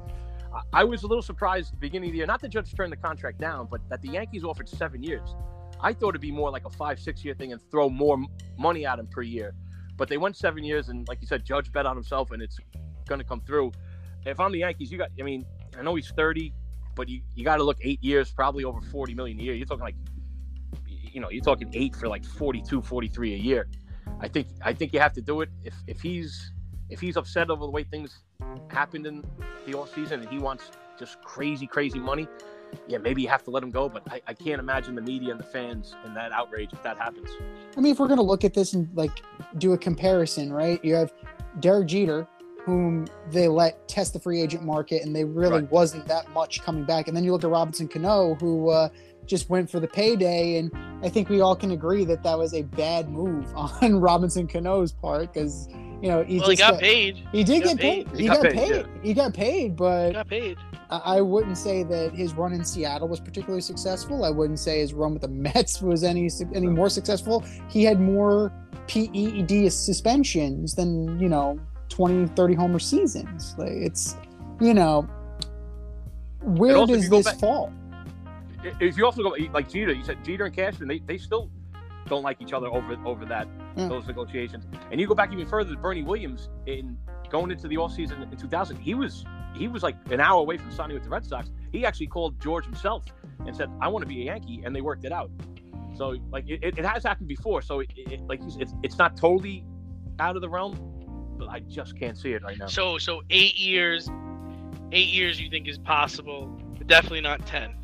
I, 0.74 0.84
was 0.84 1.03
a 1.03 1.08
little 1.08 1.22
surprised 1.22 1.70
at 1.70 1.74
the 1.74 1.80
beginning 1.80 2.10
of 2.10 2.14
the 2.14 2.18
year. 2.18 2.28
Not 2.28 2.41
that 2.41 2.49
Judge 2.49 2.74
turned 2.74 2.91
the 2.91 2.97
contract 2.97 3.39
down, 3.39 3.68
but 3.70 3.82
that 3.89 4.01
the 4.01 4.10
Yankees 4.10 4.43
offered 4.43 4.70
seven 4.70 5.03
years. 5.03 5.36
I 5.80 5.93
thought 5.93 6.10
it'd 6.10 6.22
be 6.22 6.32
more 6.32 6.49
like 6.49 6.66
a 6.66 6.70
five, 6.70 6.99
six 6.99 7.24
year 7.24 7.34
thing 7.34 7.51
and 7.51 7.62
throw 7.72 7.89
more 7.89 8.18
money 8.58 8.86
at 8.86 8.99
him 8.99 9.08
per 9.08 9.22
year. 9.22 9.53
But 9.95 10.10
they 10.10 10.18
went 10.18 10.36
seven 10.36 10.64
years, 10.64 10.89
and 10.89 11.08
like 11.08 11.22
you 11.22 11.28
said, 11.28 11.43
Judge 11.45 11.72
bet 11.72 11.86
on 11.86 11.95
himself, 11.95 12.32
and 12.32 12.41
it's 12.41 12.60
going 13.08 13.20
to 13.20 13.26
come 13.26 13.41
through. 13.41 13.72
If 14.26 14.39
I'm 14.39 14.51
the 14.51 14.60
Yankees, 14.60 14.91
you 14.91 14.97
got. 14.97 15.10
I 15.20 15.24
mean, 15.24 15.45
I 15.78 15.82
know 15.82 15.95
he's 15.95 16.10
30, 16.10 16.53
but 16.95 17.10
you, 17.10 17.22
you 17.36 17.43
got 17.43 17.58
to 17.58 17.64
look 17.64 17.78
eight 17.82 18.03
years, 18.03 18.32
probably 18.32 18.64
over 18.64 18.82
40 18.82 19.14
million 19.14 19.39
a 19.39 19.43
year. 19.43 19.53
You're 19.53 19.66
talking 19.66 19.84
like, 19.84 19.95
you 20.88 21.22
know, 21.22 21.30
you're 21.30 21.43
talking 21.43 21.70
eight 21.74 21.95
for 21.95 22.08
like 22.08 22.26
42, 22.26 22.82
43 22.82 23.34
a 23.34 23.38
year. 23.38 23.68
I 24.20 24.28
think 24.28 24.47
I 24.64 24.74
think 24.74 24.93
you 24.93 24.99
have 24.99 25.14
to 25.14 25.22
do 25.22 25.41
it. 25.41 25.49
If 25.64 25.76
if 25.86 26.01
he's 26.01 26.51
if 26.90 27.00
he's 27.00 27.18
upset 27.18 27.50
over 27.50 27.66
the 27.66 27.72
way 27.72 27.84
things 27.84 28.20
happened 28.70 29.06
in 29.06 29.24
the 29.66 29.78
off 29.78 29.94
season 29.94 30.22
and 30.22 30.30
he 30.30 30.40
wants 30.40 30.72
just 30.98 31.22
crazy, 31.22 31.68
crazy 31.68 32.00
money, 32.00 32.28
yeah, 32.88 32.98
maybe 32.98 33.22
you 33.22 33.28
have 33.30 33.44
to 33.44 33.50
let 33.52 33.64
him 33.64 33.72
go. 33.72 33.88
But 33.90 34.04
I, 34.12 34.22
I 34.28 34.34
can't 34.34 34.60
imagine 34.60 34.96
the 34.96 35.02
media 35.02 35.32
and 35.32 35.40
the 35.40 35.44
fans 35.46 35.96
and 36.04 36.16
that 36.16 36.32
outrage 36.32 36.74
if 36.74 36.82
that 36.84 36.98
happens. 36.98 37.30
I 37.76 37.80
mean, 37.82 37.92
if 37.92 38.00
we're 38.00 38.08
gonna 38.08 38.22
look 38.22 38.44
at 38.44 38.54
this 38.54 38.74
and 38.74 38.90
like 38.96 39.22
do 39.58 39.74
a 39.74 39.78
comparison, 39.78 40.52
right? 40.52 40.84
You 40.84 40.96
have 40.96 41.14
Derek 41.60 41.88
Jeter, 41.88 42.28
whom 42.64 43.08
they 43.32 43.48
let 43.48 43.88
test 43.88 44.14
the 44.14 44.20
free 44.20 44.42
agent 44.42 44.64
market, 44.64 45.02
and 45.04 45.16
they 45.16 45.24
really 45.24 45.62
Right. 45.62 45.72
wasn't 45.72 46.06
that 46.08 46.30
much 46.34 46.62
coming 46.62 46.84
back. 46.84 47.08
And 47.08 47.16
then 47.16 47.24
you 47.24 47.32
look 47.32 47.44
at 47.46 47.50
Robinson 47.50 47.88
Cano, 47.88 48.36
who 48.36 48.70
uh, 48.70 48.90
just 49.26 49.50
went 49.50 49.70
for 49.70 49.80
the 49.80 49.88
payday, 49.88 50.58
and 50.58 50.72
I 51.02 51.08
think 51.10 51.30
we 51.30 51.40
all 51.40 51.56
can 51.56 51.72
agree 51.72 52.04
that 52.06 52.24
that 52.24 52.38
was 52.38 52.54
a 52.54 52.64
bad 52.64 53.10
move 53.10 53.46
on 53.56 54.02
Robinson 54.02 54.48
Cano's 54.48 54.92
part 54.92 55.34
because 55.34 55.70
you 56.02 56.10
know 56.10 56.24
he 56.24 56.39
well, 56.39 56.50
he 56.50 56.56
just 56.56 56.72
got 56.72 56.80
paid. 56.80 57.24
He 57.32 57.43
did 57.43 57.64
got 57.64 57.70
get 57.70 57.80
paid. 57.80 58.08
paid. 58.08 58.20
He, 58.20 58.28
got, 58.28 58.43
paid. 58.43 58.86
He 59.02 59.14
got 59.14 59.34
paid, 59.34 59.76
but 59.76 60.08
He 60.08 60.14
got 60.14 60.28
paid. 60.28 60.58
I 60.89 61.18
I 61.18 61.22
wouldn't 61.22 61.58
say 61.58 61.84
that 61.84 62.14
his 62.14 62.34
run 62.34 62.54
in 62.54 62.64
Seattle 62.64 63.08
was 63.08 63.20
particularly 63.20 63.62
successful. 63.62 64.24
I 64.24 64.30
wouldn't 64.30 64.60
say 64.60 64.80
his 64.80 64.93
run 64.93 65.14
with 65.14 65.22
the 65.24 65.28
Mets 65.45 65.82
was 65.82 66.04
any 66.04 66.30
any 66.54 66.68
more 66.68 66.89
successful. 66.89 67.43
He 67.70 67.84
had 67.84 68.00
more 68.00 68.52
PED 68.88 69.72
suspensions 69.72 70.76
than, 70.76 71.20
you 71.20 71.30
know, 71.30 71.60
20, 71.89 72.28
30 72.28 72.54
homer 72.54 72.80
seasons. 72.80 73.56
Like 73.58 73.72
it's, 73.72 74.16
you 74.62 74.74
know, 74.74 75.08
where 76.41 76.76
also, 76.76 76.93
if 76.93 77.00
does 77.00 77.04
you 77.06 77.10
this 77.10 77.26
back- 77.26 77.39
fall? 77.39 77.74
If 78.80 78.98
you 78.98 79.06
also 79.06 79.24
go 79.24 79.36
like 79.54 79.70
Jeter, 79.70 79.93
you 79.93 80.04
said 80.04 80.24
Jeter 80.24 80.45
and 80.45 80.56
Cashman, 80.56 80.88
they, 80.88 81.00
they 81.00 81.18
still 81.18 81.50
don't 82.08 82.24
like 82.24 82.41
each 82.41 82.54
other 82.54 82.68
over 82.68 82.98
over 83.06 83.26
that 83.26 83.48
Yeah. 83.78 83.88
those 83.88 84.07
negotiations. 84.07 84.65
And 84.91 84.99
you 84.99 85.07
go 85.07 85.15
back 85.15 85.32
even 85.32 85.47
further 85.47 85.73
to 85.73 85.80
Bernie 85.80 86.03
Williams 86.03 86.49
in 86.65 86.97
going 87.30 87.51
into 87.51 87.67
the 87.67 87.75
offseason 87.75 88.21
in 88.32 88.38
2000, 88.38 88.78
he 88.78 88.93
was 88.93 89.25
he 89.55 89.67
was 89.67 89.84
like 89.84 89.95
an 90.11 90.19
hour 90.19 90.39
away 90.39 90.57
from 90.57 90.71
signing 90.71 90.95
with 90.95 91.03
the 91.03 91.09
Red 91.09 91.25
Sox. 91.25 91.49
He 91.71 91.86
actually 91.86 92.07
called 92.07 92.39
George 92.41 92.65
himself 92.65 93.05
and 93.45 93.55
said, 93.55 93.69
"I 93.82 93.88
want 93.88 94.03
to 94.03 94.07
be 94.07 94.21
a 94.21 94.25
Yankee," 94.25 94.61
and 94.63 94.75
they 94.75 94.82
worked 94.82 95.05
it 95.05 95.11
out. 95.11 95.32
So 95.95 96.15
like 96.32 96.47
it, 96.47 96.63
it 96.63 96.86
has 96.86 97.03
happened 97.03 97.28
before. 97.28 97.61
So 97.61 97.80
it, 97.82 97.89
it, 97.95 98.21
like 98.28 98.39
it's 98.59 98.73
it's 98.84 98.97
not 98.97 99.17
totally 99.17 99.65
out 100.19 100.36
of 100.36 100.41
the 100.41 100.49
realm, 100.49 100.78
but 101.38 101.49
I 101.49 101.59
just 101.59 101.97
can't 101.97 102.17
see 102.17 102.34
it 102.34 102.43
right 102.43 102.57
now. 102.57 102.67
So 102.67 102.97
so 102.97 103.21
eight 103.30 103.57
years, 103.57 104.09
eight 104.91 105.09
years 105.09 105.39
you 105.39 105.49
think 105.49 105.67
is 105.67 105.78
possible, 105.78 106.47
but 106.78 106.88
definitely 106.88 107.21
not 107.21 107.45
ten. 107.45 107.75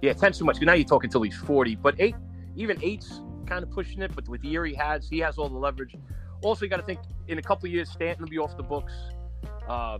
Yeah, 0.00 0.12
ten's 0.12 0.38
too 0.38 0.44
much. 0.44 0.60
Now 0.60 0.74
you're 0.74 0.84
talking 0.84 1.08
till 1.08 1.22
he's 1.22 1.36
40, 1.36 1.76
but 1.76 1.94
eight, 1.98 2.14
even 2.56 2.78
eight's 2.82 3.22
kind 3.44 3.62
of 3.62 3.70
pushing 3.70 4.02
it. 4.02 4.14
But 4.14 4.28
with 4.28 4.42
the 4.42 4.48
year 4.48 4.64
he 4.64 4.74
has, 4.74 5.08
he 5.08 5.18
has 5.20 5.38
all 5.38 5.48
the 5.48 5.58
leverage. 5.58 5.94
Also, 6.42 6.64
you 6.64 6.70
got 6.70 6.78
to 6.78 6.82
think 6.82 7.00
in 7.28 7.38
a 7.38 7.42
couple 7.42 7.66
of 7.66 7.72
years, 7.72 7.90
Stanton 7.90 8.24
will 8.24 8.30
be 8.30 8.38
off 8.38 8.56
the 8.56 8.62
books. 8.62 8.92
Uh, 9.68 9.98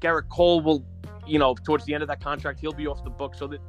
Gerrit 0.00 0.28
Cole 0.28 0.60
will, 0.60 0.84
you 1.26 1.38
know, 1.38 1.54
towards 1.54 1.84
the 1.84 1.94
end 1.94 2.02
of 2.02 2.08
that 2.08 2.20
contract, 2.20 2.60
he'll 2.60 2.72
be 2.72 2.86
off 2.86 3.02
the 3.04 3.10
books. 3.10 3.38
So 3.38 3.46
that, 3.48 3.60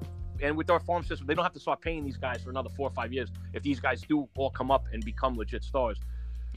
and 0.42 0.56
with 0.56 0.70
our 0.70 0.80
farm 0.80 1.04
system, 1.04 1.28
they 1.28 1.34
don't 1.34 1.44
have 1.44 1.54
to 1.54 1.60
start 1.60 1.82
paying 1.82 2.04
these 2.04 2.18
guys 2.18 2.42
for 2.44 2.50
another 2.50 2.70
four 2.70 2.88
or 2.88 2.94
five 2.94 3.12
years 3.12 3.30
if 3.54 3.64
these 3.64 3.80
guys 3.80 4.02
do 4.02 4.28
all 4.38 4.50
come 4.50 4.72
up 4.72 4.86
and 4.94 5.04
become 5.04 5.36
legit 5.36 5.64
stars. 5.64 6.00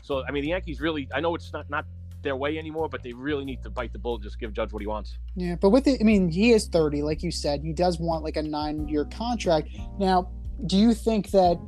So, 0.02 0.24
I 0.26 0.30
mean, 0.30 0.42
the 0.42 0.50
Yankees 0.50 0.80
really, 0.80 1.08
I 1.14 1.20
know 1.20 1.34
it's 1.34 1.52
not 1.52 1.68
not 1.68 1.86
their 2.22 2.36
way 2.36 2.58
anymore, 2.58 2.88
but 2.88 3.02
they 3.02 3.12
really 3.12 3.44
need 3.44 3.62
to 3.62 3.70
bite 3.70 3.92
the 3.92 3.98
bullet 3.98 4.22
just 4.22 4.38
give 4.38 4.52
Judge 4.52 4.72
what 4.72 4.80
he 4.80 4.86
wants. 4.86 5.18
Yeah, 5.34 5.56
but 5.56 5.70
with 5.70 5.86
it, 5.86 6.00
I 6.00 6.04
mean, 6.04 6.28
he 6.30 6.52
is 6.52 6.68
30, 6.68 7.02
like 7.02 7.22
you 7.22 7.30
said. 7.30 7.62
He 7.62 7.72
does 7.72 7.98
want 7.98 8.22
like 8.22 8.36
a 8.36 8.42
nine 8.42 8.88
year 8.88 9.04
contract. 9.04 9.68
Now, 9.98 10.30
do 10.66 10.76
you 10.76 10.94
think 10.94 11.30
that 11.30 11.58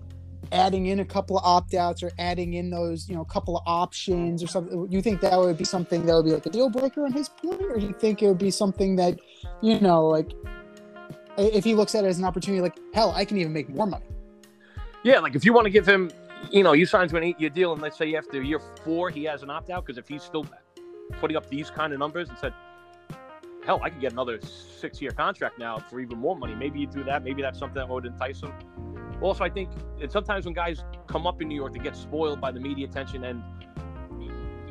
adding 0.53 0.86
in 0.86 1.01
a 1.01 1.05
couple 1.05 1.38
of 1.38 1.45
opt 1.45 1.74
outs 1.74 2.03
or 2.03 2.11
adding 2.18 2.55
in 2.55 2.70
those, 2.70 3.09
you 3.09 3.14
know, 3.14 3.22
a 3.22 3.26
couple 3.26 3.57
of 3.57 3.62
options 3.66 4.42
or 4.42 4.47
something, 4.47 4.86
you 4.90 5.03
think 5.03 5.20
that 5.20 5.38
would 5.38 5.57
be 5.57 5.64
something 5.64 6.05
that 6.07 6.14
would 6.14 6.24
be 6.24 6.32
like 6.32 6.47
a 6.47 6.51
deal 6.51 6.70
breaker 6.70 7.05
on 7.05 7.12
his 7.12 7.28
point? 7.28 7.61
Or 7.62 7.78
do 7.78 7.86
you 7.86 7.92
think 7.92 8.22
it 8.22 8.28
would 8.28 8.38
be 8.38 8.51
something 8.51 8.97
that, 8.97 9.18
you 9.62 9.80
know, 9.80 10.07
like 10.07 10.32
if 11.36 11.64
he 11.64 11.74
looks 11.74 11.95
at 11.95 12.05
it 12.05 12.09
as 12.09 12.18
an 12.18 12.24
opportunity, 12.24 12.61
like, 12.61 12.78
hell, 12.95 13.12
I 13.12 13.24
can 13.24 13.36
even 13.38 13.53
make 13.53 13.68
more 13.68 13.86
money? 13.86 14.07
Yeah, 15.03 15.18
like 15.18 15.34
if 15.34 15.45
you 15.45 15.53
want 15.53 15.64
to 15.64 15.70
give 15.70 15.86
him, 15.86 16.11
you 16.51 16.62
know, 16.62 16.72
you 16.72 16.86
sign 16.86 17.09
to 17.09 17.16
an 17.16 17.24
eight-year 17.24 17.51
deal, 17.51 17.72
and 17.72 17.82
let's 17.82 17.97
say 17.97 18.14
after 18.14 18.42
year 18.42 18.61
four 18.84 19.11
he 19.11 19.24
has 19.24 19.42
an 19.42 19.51
opt-out, 19.51 19.84
because 19.84 19.99
if 19.99 20.09
he's 20.09 20.22
still 20.22 20.47
putting 21.20 21.36
up 21.36 21.49
these 21.49 21.70
kind 21.70 21.92
of 21.92 21.99
numbers 21.99 22.28
and 22.28 22.38
said, 22.38 22.53
hell, 23.64 23.80
I 23.82 23.88
could 23.88 24.01
get 24.01 24.12
another 24.12 24.38
six-year 24.78 25.12
contract 25.12 25.59
now 25.59 25.78
for 25.78 26.01
even 26.01 26.18
more 26.18 26.36
money. 26.36 26.55
Maybe 26.55 26.80
you 26.80 26.86
do 26.86 27.03
that. 27.05 27.24
Maybe 27.24 27.40
that's 27.40 27.59
something 27.59 27.76
that 27.76 27.88
would 27.88 28.05
entice 28.05 28.42
him. 28.42 28.53
Also, 29.20 29.44
I 29.44 29.48
think, 29.50 29.70
sometimes 30.08 30.44
when 30.44 30.54
guys 30.54 30.84
come 31.06 31.26
up 31.26 31.40
in 31.40 31.48
New 31.48 31.54
York, 31.54 31.72
they 31.72 31.78
get 31.78 31.96
spoiled 31.96 32.40
by 32.40 32.52
the 32.52 32.60
media 32.60 32.86
attention 32.86 33.24
and, 33.24 33.42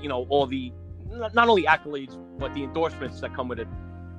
you 0.02 0.10
know, 0.10 0.26
all 0.30 0.46
the 0.46 0.72
not 1.10 1.34
not 1.34 1.48
only 1.48 1.64
accolades 1.64 2.18
but 2.40 2.54
the 2.54 2.64
endorsements 2.64 3.22
that 3.22 3.34
come 3.36 3.48
with 3.48 3.60
it. 3.60 3.68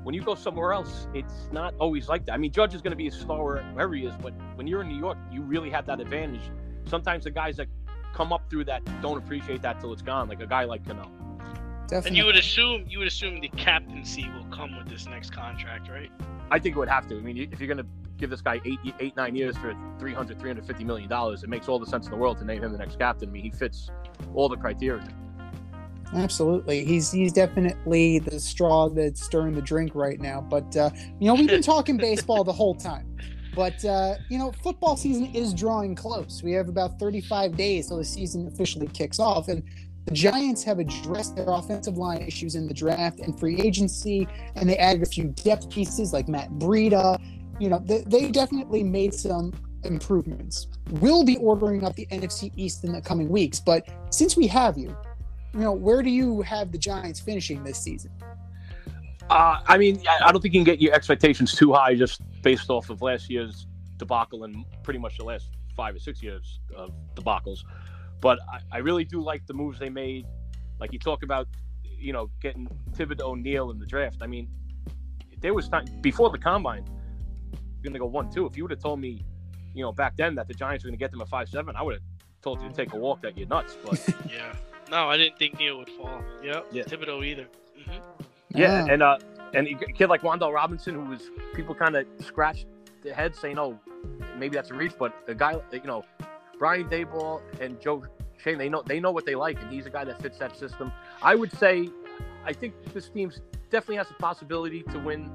When 0.05 0.15
you 0.15 0.23
go 0.23 0.35
somewhere 0.35 0.73
else, 0.73 1.09
it's 1.15 1.49
not 1.51 1.75
always 1.79 2.09
like 2.09 2.27
that. 2.27 2.33
I 2.33 2.37
mean, 2.37 2.53
Judge 2.53 2.75
is 2.75 2.83
going 2.83 2.93
to 2.93 2.97
be 2.97 3.07
a 3.07 3.11
star 3.11 3.63
wherever 3.73 3.95
he 3.95 4.05
is, 4.05 4.15
but 4.23 4.35
when 4.55 4.67
you're 4.67 4.83
in 4.83 4.89
New 4.89 4.99
York, 4.99 5.17
you 5.33 5.41
really 5.43 5.71
have 5.71 5.87
that 5.87 5.99
advantage. 5.99 6.51
Sometimes 6.85 7.25
the 7.25 7.31
guys 7.31 7.57
that 7.57 7.69
come 8.13 8.33
up 8.33 8.49
through 8.51 8.67
that 8.67 8.83
don't 9.01 9.17
appreciate 9.17 9.63
that 9.63 9.81
till 9.81 9.93
it's 9.93 10.03
gone, 10.03 10.29
like 10.29 10.41
a 10.41 10.47
guy 10.47 10.65
like 10.65 10.87
Cano. 10.87 11.11
Definitely. 11.89 12.09
And 12.09 12.17
you 12.17 12.25
would 12.25 12.37
assume 12.37 12.87
you 12.89 12.99
would 12.99 13.09
assume 13.09 13.41
the 13.41 13.49
captaincy 13.49 14.29
will 14.31 14.47
come 14.47 14.77
with 14.77 14.89
this 14.89 15.07
next 15.07 15.31
contract, 15.31 15.89
right? 15.89 16.11
I 16.51 16.59
think 16.59 16.77
it 16.77 16.79
would 16.79 16.89
have 16.89 17.07
to. 17.09 17.17
I 17.17 17.21
mean, 17.21 17.37
if 17.53 17.61
you're 17.61 17.67
going 17.67 17.85
to 17.85 17.87
give 18.17 18.31
this 18.31 18.41
guy 18.41 18.61
eight, 18.65 18.79
eight, 19.01 19.17
nine 19.17 19.35
years 19.35 19.57
for 19.57 19.75
300, 19.99 20.39
350 20.39 20.85
million 20.85 21.09
dollars, 21.09 21.43
it 21.43 21.51
makes 21.51 21.69
all 21.69 21.79
the 21.79 21.87
sense 21.87 22.07
in 22.07 22.11
the 22.11 22.17
world 22.17 22.39
to 22.39 22.45
name 22.45 22.63
him 22.63 22.73
the 22.73 22.79
next 22.79 22.99
captain. 22.99 23.29
I 23.29 23.33
mean, 23.33 23.43
he 23.43 23.51
fits 23.51 23.91
all 24.35 24.49
the 24.49 24.57
criteria. 24.57 25.07
Absolutely, 26.15 26.85
he's 26.85 27.11
he's 27.11 27.33
definitely 27.33 28.21
the 28.21 28.39
straw 28.39 28.89
that's 28.89 29.23
stirring 29.23 29.55
the 29.55 29.63
drink 29.63 29.95
right 29.95 30.21
now. 30.21 30.41
But 30.41 30.77
uh, 30.77 30.91
you 31.19 31.27
know, 31.27 31.35
we've 31.35 31.49
been 31.49 31.63
talking 31.63 31.97
baseball 31.97 32.45
the 32.45 32.53
whole 32.53 32.75
time. 32.75 33.17
But 33.55 33.85
uh, 33.85 34.17
you 34.29 34.39
know, 34.39 34.53
football 34.63 34.97
season 34.97 35.27
is 35.35 35.53
drawing 35.53 35.95
close. 35.95 36.43
We 36.43 36.53
have 36.53 36.69
about 36.69 36.99
35 36.99 37.57
days 37.57 37.89
till 37.89 37.99
the 37.99 38.05
season 38.05 38.47
officially 38.47 38.87
kicks 38.89 39.19
off, 39.19 39.49
and 39.49 39.63
the 40.07 40.13
Giants 40.13 40.63
have 40.65 40.79
addressed 40.79 41.37
their 41.37 41.47
offensive 41.49 41.97
line 41.97 42.21
issues 42.21 42.55
in 42.55 42.67
the 42.67 42.75
draft 42.75 43.21
and 43.21 43.39
free 43.39 43.61
agency, 43.61 44.29
and 44.55 44.69
they 44.69 44.77
added 44.77 45.03
a 45.03 45.07
few 45.07 45.25
depth 45.25 45.71
pieces 45.71 46.13
like 46.13 46.29
Matt 46.29 46.51
Breida. 46.53 47.19
You 47.59 47.71
know, 47.71 47.79
they, 47.79 48.03
they 48.07 48.31
definitely 48.31 48.83
made 48.83 49.15
some 49.15 49.53
improvements. 49.85 50.67
We'll 50.91 51.25
be 51.25 51.37
ordering 51.39 51.85
up 51.85 51.95
the 51.95 52.07
NFC 52.07 52.53
East 52.57 52.85
in 52.85 52.93
the 52.93 53.01
coming 53.01 53.29
weeks, 53.29 53.61
but 53.61 53.89
since 54.11 54.37
we 54.37 54.47
have 54.49 54.77
you, 54.77 54.95
you 55.55 55.61
know, 55.61 55.73
where 55.73 56.03
do 56.03 56.11
you 56.11 56.43
have 56.43 56.73
the 56.73 56.79
Giants 56.79 57.21
finishing 57.21 57.63
this 57.63 57.79
season? 57.79 58.11
Uh, 59.31 59.61
I 59.67 59.79
mean, 59.79 60.03
I 60.07 60.29
I 60.29 60.33
don't 60.33 60.43
think 60.43 60.53
you 60.53 60.61
can 60.61 60.65
get 60.65 60.83
your 60.83 60.93
expectations 60.93 61.55
too 61.55 61.73
high 61.73 61.95
just 61.95 62.21
based 62.43 62.69
off 62.69 62.91
of 62.91 63.01
last 63.01 63.31
year's 63.31 63.67
debacle 63.97 64.45
and 64.45 64.65
pretty 64.83 64.99
much 64.99 65.17
the 65.17 65.25
last 65.25 65.49
five 65.75 65.95
or 65.95 65.99
six 65.99 66.23
years 66.23 66.61
of 66.77 66.91
debacles. 67.15 67.61
But 68.25 68.39
I, 68.51 68.61
I 68.73 68.79
really 68.79 69.05
do 69.05 69.21
like 69.21 69.47
the 69.47 69.53
moves 69.53 69.79
they 69.79 69.91
made. 69.91 70.25
Like 70.81 70.95
you 70.95 70.99
talk 70.99 71.23
about, 71.23 71.47
you 71.85 72.15
know, 72.15 72.31
getting 72.41 72.67
Thibodeaux 72.93 73.21
O'Neill 73.33 73.71
in 73.71 73.79
the 73.79 73.85
draft. 73.85 74.23
I 74.23 74.27
mean, 74.27 74.49
there 75.43 75.53
was 75.53 75.69
time 75.69 75.85
before 76.01 76.31
the 76.31 76.39
combine, 76.39 76.87
going 77.83 77.93
to 77.93 77.99
go 77.99 78.07
one 78.07 78.31
two. 78.31 78.47
If 78.47 78.57
you 78.57 78.65
would 78.65 78.71
have 78.71 78.81
told 78.81 78.99
me, 78.99 79.23
you 79.75 79.83
know, 79.85 79.93
back 79.93 80.17
then 80.17 80.35
that 80.37 80.49
the 80.49 80.55
Giants 80.55 80.85
were 80.85 80.89
going 80.89 80.99
to 80.99 81.05
get 81.05 81.11
them 81.11 81.21
at 81.21 81.29
five 81.29 81.51
seven, 81.51 81.77
I 81.77 81.83
would 81.83 81.97
have 81.97 82.03
told 82.41 82.63
you 82.63 82.69
to 82.71 82.75
take 82.75 82.95
a 82.95 82.97
walk 82.97 83.21
that 83.21 83.37
you're 83.37 83.47
nuts. 83.47 83.77
But 83.85 84.03
Yeah. 84.33 84.55
No, 84.91 85.11
I 85.11 85.19
didn't 85.19 85.39
think 85.39 85.59
Neal 85.59 85.77
would 85.77 85.91
fall. 85.91 86.25
Yep. 86.43 86.67
Yeah. 86.73 86.85
Thibodeaux 86.85 87.27
either. 87.27 87.47
hmm 87.85 87.93
Yeah, 88.55 88.87
Ah, 88.89 88.91
and 88.91 89.03
uh, 89.03 89.19
and 89.53 89.69
a 89.69 89.75
kid 89.93 90.09
like 90.09 90.23
Wan'Dale 90.23 90.55
Robinson, 90.55 90.95
who 90.95 91.11
was 91.11 91.29
people 91.55 91.75
kind 91.75 91.95
of 91.95 92.07
scratched 92.21 92.67
their 93.03 93.15
head 93.15 93.37
saying, 93.37 93.59
"Oh, 93.59 93.79
maybe 94.39 94.57
that's 94.57 94.71
a 94.71 94.75
reach," 94.75 94.93
but 94.99 95.13
a 95.29 95.35
guy, 95.35 95.57
you 95.73 95.81
know, 95.85 96.07
Brian 96.59 96.89
Daboll 96.89 97.43
and 97.61 97.81
Joe 97.81 98.03
They 98.53 98.69
know 98.69 98.83
they 98.85 99.01
know 99.01 99.11
what 99.13 99.25
they 99.25 99.35
like, 99.35 99.61
and 99.63 99.73
he's 99.73 99.87
a 99.87 99.91
guy 99.91 100.05
that 100.05 100.21
fits 100.21 100.39
that 100.39 100.57
system. 100.57 100.93
I 101.23 101.35
would 101.35 101.53
say, 101.57 101.89
I 102.45 102.53
think 102.53 102.75
this 102.93 103.09
team's 103.09 103.41
definitely 103.71 103.97
has 103.97 104.11
a 104.11 104.15
possibility 104.15 104.83
to 104.85 104.99
win 104.99 105.31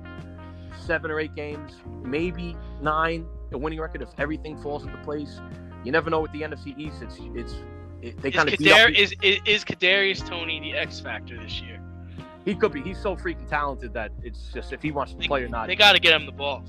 seven 0.86 1.10
or 1.10 1.20
eight 1.20 1.34
games, 1.36 1.72
maybe 2.04 2.56
nine, 2.82 3.26
a 3.52 3.58
winning 3.58 3.80
record 3.80 4.02
if 4.04 4.10
everything 4.20 4.62
falls 4.62 4.84
into 4.86 4.98
place. 5.00 5.40
you 5.84 5.92
never 5.92 6.10
know 6.10 6.20
with 6.22 6.32
the 6.34 6.42
NFC 6.42 6.78
East. 6.78 7.02
It's 7.02 7.18
it's 7.36 7.56
it, 8.02 8.22
they 8.22 8.32
kind 8.32 8.48
of 8.48 8.56
Kadar- 8.60 8.96
is, 8.96 9.14
is 9.24 9.40
is 9.46 9.64
Kadarius 9.66 10.26
Toney 10.28 10.60
the 10.60 10.78
X 10.78 11.00
factor 11.00 11.38
this 11.42 11.62
year? 11.62 11.82
he 12.46 12.56
could 12.56 12.72
be. 12.72 12.82
He's 12.82 13.00
so 13.02 13.16
freaking 13.16 13.48
talented 13.50 13.94
that 13.94 14.12
it's 14.24 14.52
just 14.54 14.72
if 14.72 14.82
he 14.82 14.92
wants 14.92 15.14
to 15.14 15.28
play 15.28 15.44
or 15.44 15.50
not. 15.50 15.68
They 15.68 15.76
got 15.76 15.92
to 15.94 16.00
get 16.00 16.14
him 16.14 16.26
the 16.26 16.32
ball. 16.32 16.64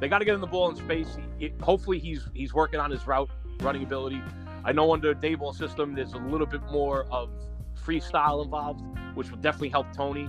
They 0.00 0.08
got 0.08 0.18
to 0.18 0.24
get 0.24 0.34
him 0.34 0.40
the 0.40 0.46
ball 0.48 0.70
in 0.70 0.76
space. 0.76 1.16
He, 1.38 1.46
he- 1.46 1.52
hopefully, 1.62 1.98
he's 2.00 2.28
he's 2.34 2.52
working 2.52 2.80
on 2.80 2.90
his 2.90 3.06
route 3.06 3.30
running 3.60 3.84
ability. 3.84 4.20
I 4.64 4.72
know 4.72 4.92
under 4.92 5.14
the 5.14 5.28
Daboll 5.28 5.54
system, 5.54 5.94
there's 5.94 6.14
a 6.14 6.18
little 6.18 6.46
bit 6.46 6.62
more 6.70 7.06
of 7.10 7.30
freestyle 7.84 8.44
involved, 8.44 8.82
which 9.14 9.30
will 9.30 9.38
definitely 9.38 9.68
help 9.68 9.92
Toney. 9.94 10.28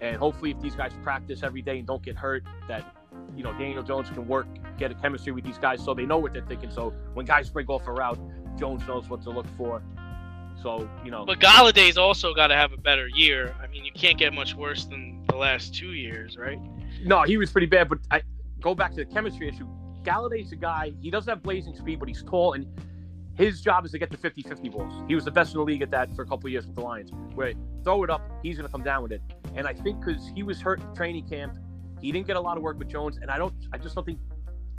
And 0.00 0.16
hopefully, 0.16 0.52
if 0.52 0.60
these 0.60 0.74
guys 0.74 0.92
practice 1.02 1.42
every 1.42 1.62
day 1.62 1.78
and 1.78 1.86
don't 1.86 2.02
get 2.02 2.16
hurt, 2.16 2.44
that 2.68 2.96
you 3.36 3.42
know 3.42 3.52
Daniel 3.52 3.82
Jones 3.82 4.08
can 4.08 4.26
work, 4.26 4.46
get 4.78 4.90
a 4.90 4.94
chemistry 4.94 5.32
with 5.32 5.44
these 5.44 5.58
guys, 5.58 5.84
so 5.84 5.94
they 5.94 6.06
know 6.06 6.18
what 6.18 6.32
they're 6.32 6.46
thinking. 6.46 6.70
So 6.70 6.92
when 7.14 7.26
guys 7.26 7.50
break 7.50 7.68
off 7.68 7.86
a 7.86 7.92
route, 7.92 8.18
Jones 8.58 8.86
knows 8.86 9.08
what 9.08 9.22
to 9.22 9.30
look 9.30 9.46
for. 9.56 9.82
So 10.60 10.88
you 11.04 11.10
know, 11.10 11.24
But 11.24 11.40
Golladay's 11.40 11.98
also 11.98 12.34
got 12.34 12.48
to 12.48 12.56
have 12.56 12.72
a 12.72 12.76
better 12.76 13.08
year. 13.08 13.54
I 13.62 13.66
mean, 13.66 13.84
you 13.84 13.92
can't 13.92 14.18
get 14.18 14.32
much 14.32 14.54
worse 14.54 14.84
than 14.84 15.24
the 15.28 15.36
last 15.36 15.74
two 15.74 15.92
years, 15.92 16.36
right? 16.36 16.58
No, 17.04 17.22
he 17.22 17.36
was 17.36 17.50
pretty 17.50 17.66
bad. 17.66 17.88
But 17.88 17.98
I 18.10 18.22
go 18.60 18.74
back 18.74 18.90
to 18.92 18.96
the 18.96 19.06
chemistry 19.06 19.48
issue. 19.48 19.66
Golladay's 20.04 20.52
a 20.52 20.56
guy. 20.56 20.92
He 21.00 21.10
doesn't 21.10 21.30
have 21.30 21.42
blazing 21.42 21.76
speed, 21.76 22.00
but 22.00 22.08
he's 22.08 22.22
tall, 22.22 22.54
and 22.54 22.66
his 23.36 23.60
job 23.60 23.84
is 23.84 23.92
to 23.92 23.98
get 23.98 24.10
the 24.10 24.16
50-50 24.16 24.72
balls. 24.72 24.92
He 25.08 25.14
was 25.14 25.24
the 25.24 25.30
best 25.30 25.54
in 25.54 25.58
the 25.58 25.64
league 25.64 25.82
at 25.82 25.90
that 25.90 26.14
for 26.14 26.22
a 26.22 26.26
couple 26.26 26.46
of 26.46 26.52
years 26.52 26.66
with 26.66 26.74
the 26.74 26.82
Lions. 26.82 27.10
Where 27.34 27.52
throw 27.82 28.04
it 28.04 28.10
up, 28.10 28.22
he's 28.42 28.56
going 28.56 28.66
to 28.66 28.72
come 28.72 28.82
down 28.82 29.02
with 29.02 29.12
it. 29.12 29.22
And 29.54 29.66
I 29.66 29.72
think 29.72 30.00
because 30.00 30.30
he 30.34 30.42
was 30.42 30.60
hurt 30.60 30.80
in 30.80 30.94
training 30.94 31.28
camp, 31.28 31.56
he 32.00 32.12
didn't 32.12 32.26
get 32.26 32.36
a 32.36 32.40
lot 32.40 32.56
of 32.56 32.62
work 32.62 32.78
with 32.78 32.88
Jones, 32.88 33.18
and 33.22 33.30
I 33.30 33.38
don't. 33.38 33.54
I 33.72 33.78
just 33.78 33.94
don't 33.94 34.04
think 34.04 34.18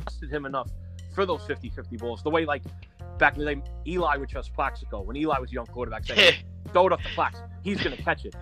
trusted 0.02 0.30
him 0.30 0.46
enough 0.46 0.70
for 1.16 1.26
those 1.26 1.42
50-50 1.44 1.98
balls. 2.00 2.22
The 2.22 2.30
way 2.30 2.46
like 2.46 2.64
back 3.18 3.38
in 3.38 3.46
the 3.46 3.56
day, 3.56 3.62
Eli 3.88 4.18
would 4.18 4.30
trust 4.30 4.54
Plaxico 4.54 5.02
when 5.02 5.16
Eli 5.16 5.40
was 5.40 5.50
a 5.52 5.54
young 5.54 5.66
quarterback. 5.66 6.06
Saying, 6.06 6.36
throw 6.74 6.88
it 6.88 6.94
up 6.94 7.02
to 7.02 7.08
Plax. 7.10 7.42
He's 7.64 7.82
going 7.82 7.96
to 7.96 8.04
catch 8.04 8.26
it. 8.26 8.36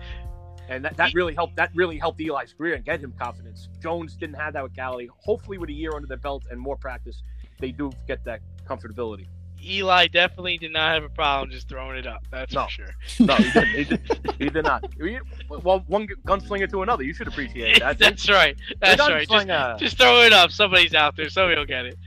And 0.68 0.84
that, 0.84 0.96
that 0.96 1.14
really 1.14 1.34
helped. 1.34 1.56
That 1.56 1.70
really 1.74 1.98
helped 1.98 2.20
Eli's 2.20 2.52
career 2.52 2.74
and 2.74 2.84
get 2.84 3.00
him 3.00 3.12
confidence. 3.18 3.68
Jones 3.80 4.16
didn't 4.16 4.36
have 4.36 4.54
that 4.54 4.62
with 4.62 4.74
Galley. 4.74 5.08
Hopefully, 5.18 5.58
with 5.58 5.68
a 5.70 5.72
year 5.72 5.92
under 5.94 6.06
their 6.06 6.16
belt 6.16 6.44
and 6.50 6.58
more 6.58 6.76
practice, 6.76 7.22
they 7.60 7.72
do 7.72 7.90
get 8.06 8.24
that 8.24 8.40
comfortability. 8.66 9.26
Eli 9.64 10.06
definitely 10.08 10.58
did 10.58 10.72
not 10.72 10.92
have 10.94 11.04
a 11.04 11.08
problem 11.08 11.50
just 11.50 11.68
throwing 11.68 11.96
it 11.96 12.06
up. 12.06 12.22
That's 12.30 12.52
No. 12.54 12.64
for 12.64 12.70
sure. 12.70 12.94
No, 13.20 13.34
he 13.36 13.44
didn't. 13.52 13.66
He 13.76 13.84
did, 13.84 14.34
he 14.38 14.48
did 14.50 14.64
not. 14.64 14.84
He- 15.00 15.18
Well, 15.48 15.84
one 15.86 16.06
gunslinger 16.26 16.70
to 16.70 16.82
another. 16.82 17.02
You 17.04 17.14
should 17.14 17.28
appreciate 17.28 17.80
that. 17.80 17.98
That's 18.00 18.28
right. 18.28 18.56
That's 18.80 19.00
right. 19.00 19.28
Just, 19.28 19.78
just 19.80 19.98
throw 19.98 20.22
it 20.22 20.32
up. 20.32 20.50
Somebody's 20.50 20.94
out 20.94 21.16
there. 21.16 21.28
Somebody 21.30 21.56
will 21.58 21.66
get 21.66 21.86
it. 21.86 21.98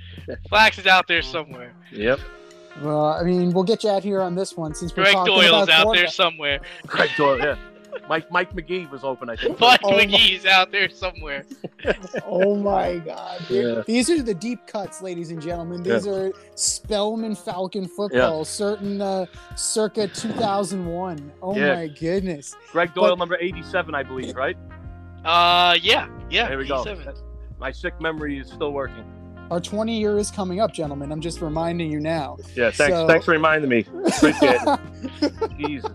Plax 0.52 0.80
is 0.80 0.88
out 0.88 1.08
there 1.08 1.22
somewhere. 1.22 1.74
Yep. 1.92 2.20
Well, 2.82 3.06
I 3.06 3.24
mean, 3.24 3.52
we'll 3.54 3.64
get 3.64 3.84
you 3.84 3.90
out 3.90 4.04
here 4.04 4.20
on 4.22 4.36
this 4.36 4.58
one 4.58 4.74
since 4.76 4.92
we're 4.96 5.04
Greg 5.04 5.14
talking 5.16 5.34
Doyle's 5.34 5.64
about 5.64 5.88
out 5.88 5.94
there 5.94 6.08
somewhere. 6.08 6.60
Greg 6.88 7.10
Doyle. 7.18 7.40
Yeah. 7.40 7.56
Mike 8.10 8.32
Mike 8.32 8.54
McGee 8.54 8.90
was 8.92 9.04
open. 9.04 9.30
I 9.30 9.36
think. 9.36 9.60
Mike 9.62 9.80
Oh 9.84 9.92
my- 9.92 10.06
McGee's 10.06 10.46
out 10.46 10.72
there 10.72 10.90
somewhere. 10.90 11.46
Oh 12.26 12.56
my 12.56 12.98
God! 12.98 13.42
Yeah. 13.50 13.84
These 13.86 14.10
are 14.10 14.22
the 14.22 14.34
deep 14.34 14.66
cuts, 14.66 15.02
ladies 15.04 15.30
and 15.30 15.40
gentlemen. 15.42 15.84
These 15.84 16.08
are 16.08 16.32
Spellman 16.56 17.36
Falcon 17.36 17.88
football, 17.88 18.44
certain 18.44 19.00
uh, 19.02 19.26
circa 19.56 20.08
2001. 20.08 21.32
Oh 21.44 21.56
Yeah. 21.56 21.76
my 21.76 21.88
goodness! 21.88 22.56
Greg 22.72 22.94
Doyle, 22.96 23.10
But- 23.12 23.20
number 23.20 23.38
eighty-seven, 23.40 23.94
I 23.94 24.02
believe. 24.04 24.36
Right. 24.36 24.58
Uh, 25.24 25.78
yeah, 25.82 26.08
yeah. 26.30 26.48
There 26.48 26.58
we 26.58 26.68
go. 26.68 26.84
My 27.60 27.72
sick 27.72 28.00
memory 28.02 28.40
is 28.40 28.48
still 28.48 28.72
working. 28.74 29.06
Our 29.52 29.60
20 29.60 29.98
year 29.98 30.18
is 30.18 30.32
coming 30.32 30.60
up, 30.60 30.74
gentlemen. 30.74 31.12
I'm 31.12 31.22
just 31.22 31.40
reminding 31.42 31.92
you 31.92 32.00
now. 32.00 32.38
Yeah. 32.56 32.72
Thanks. 32.72 32.96
So- 32.96 33.08
Thanks 33.08 33.26
for 33.26 33.32
reminding 33.32 33.70
me. 33.70 33.86
Appreciate 34.08 34.60
it. 35.22 35.58
Jesus. 35.60 35.92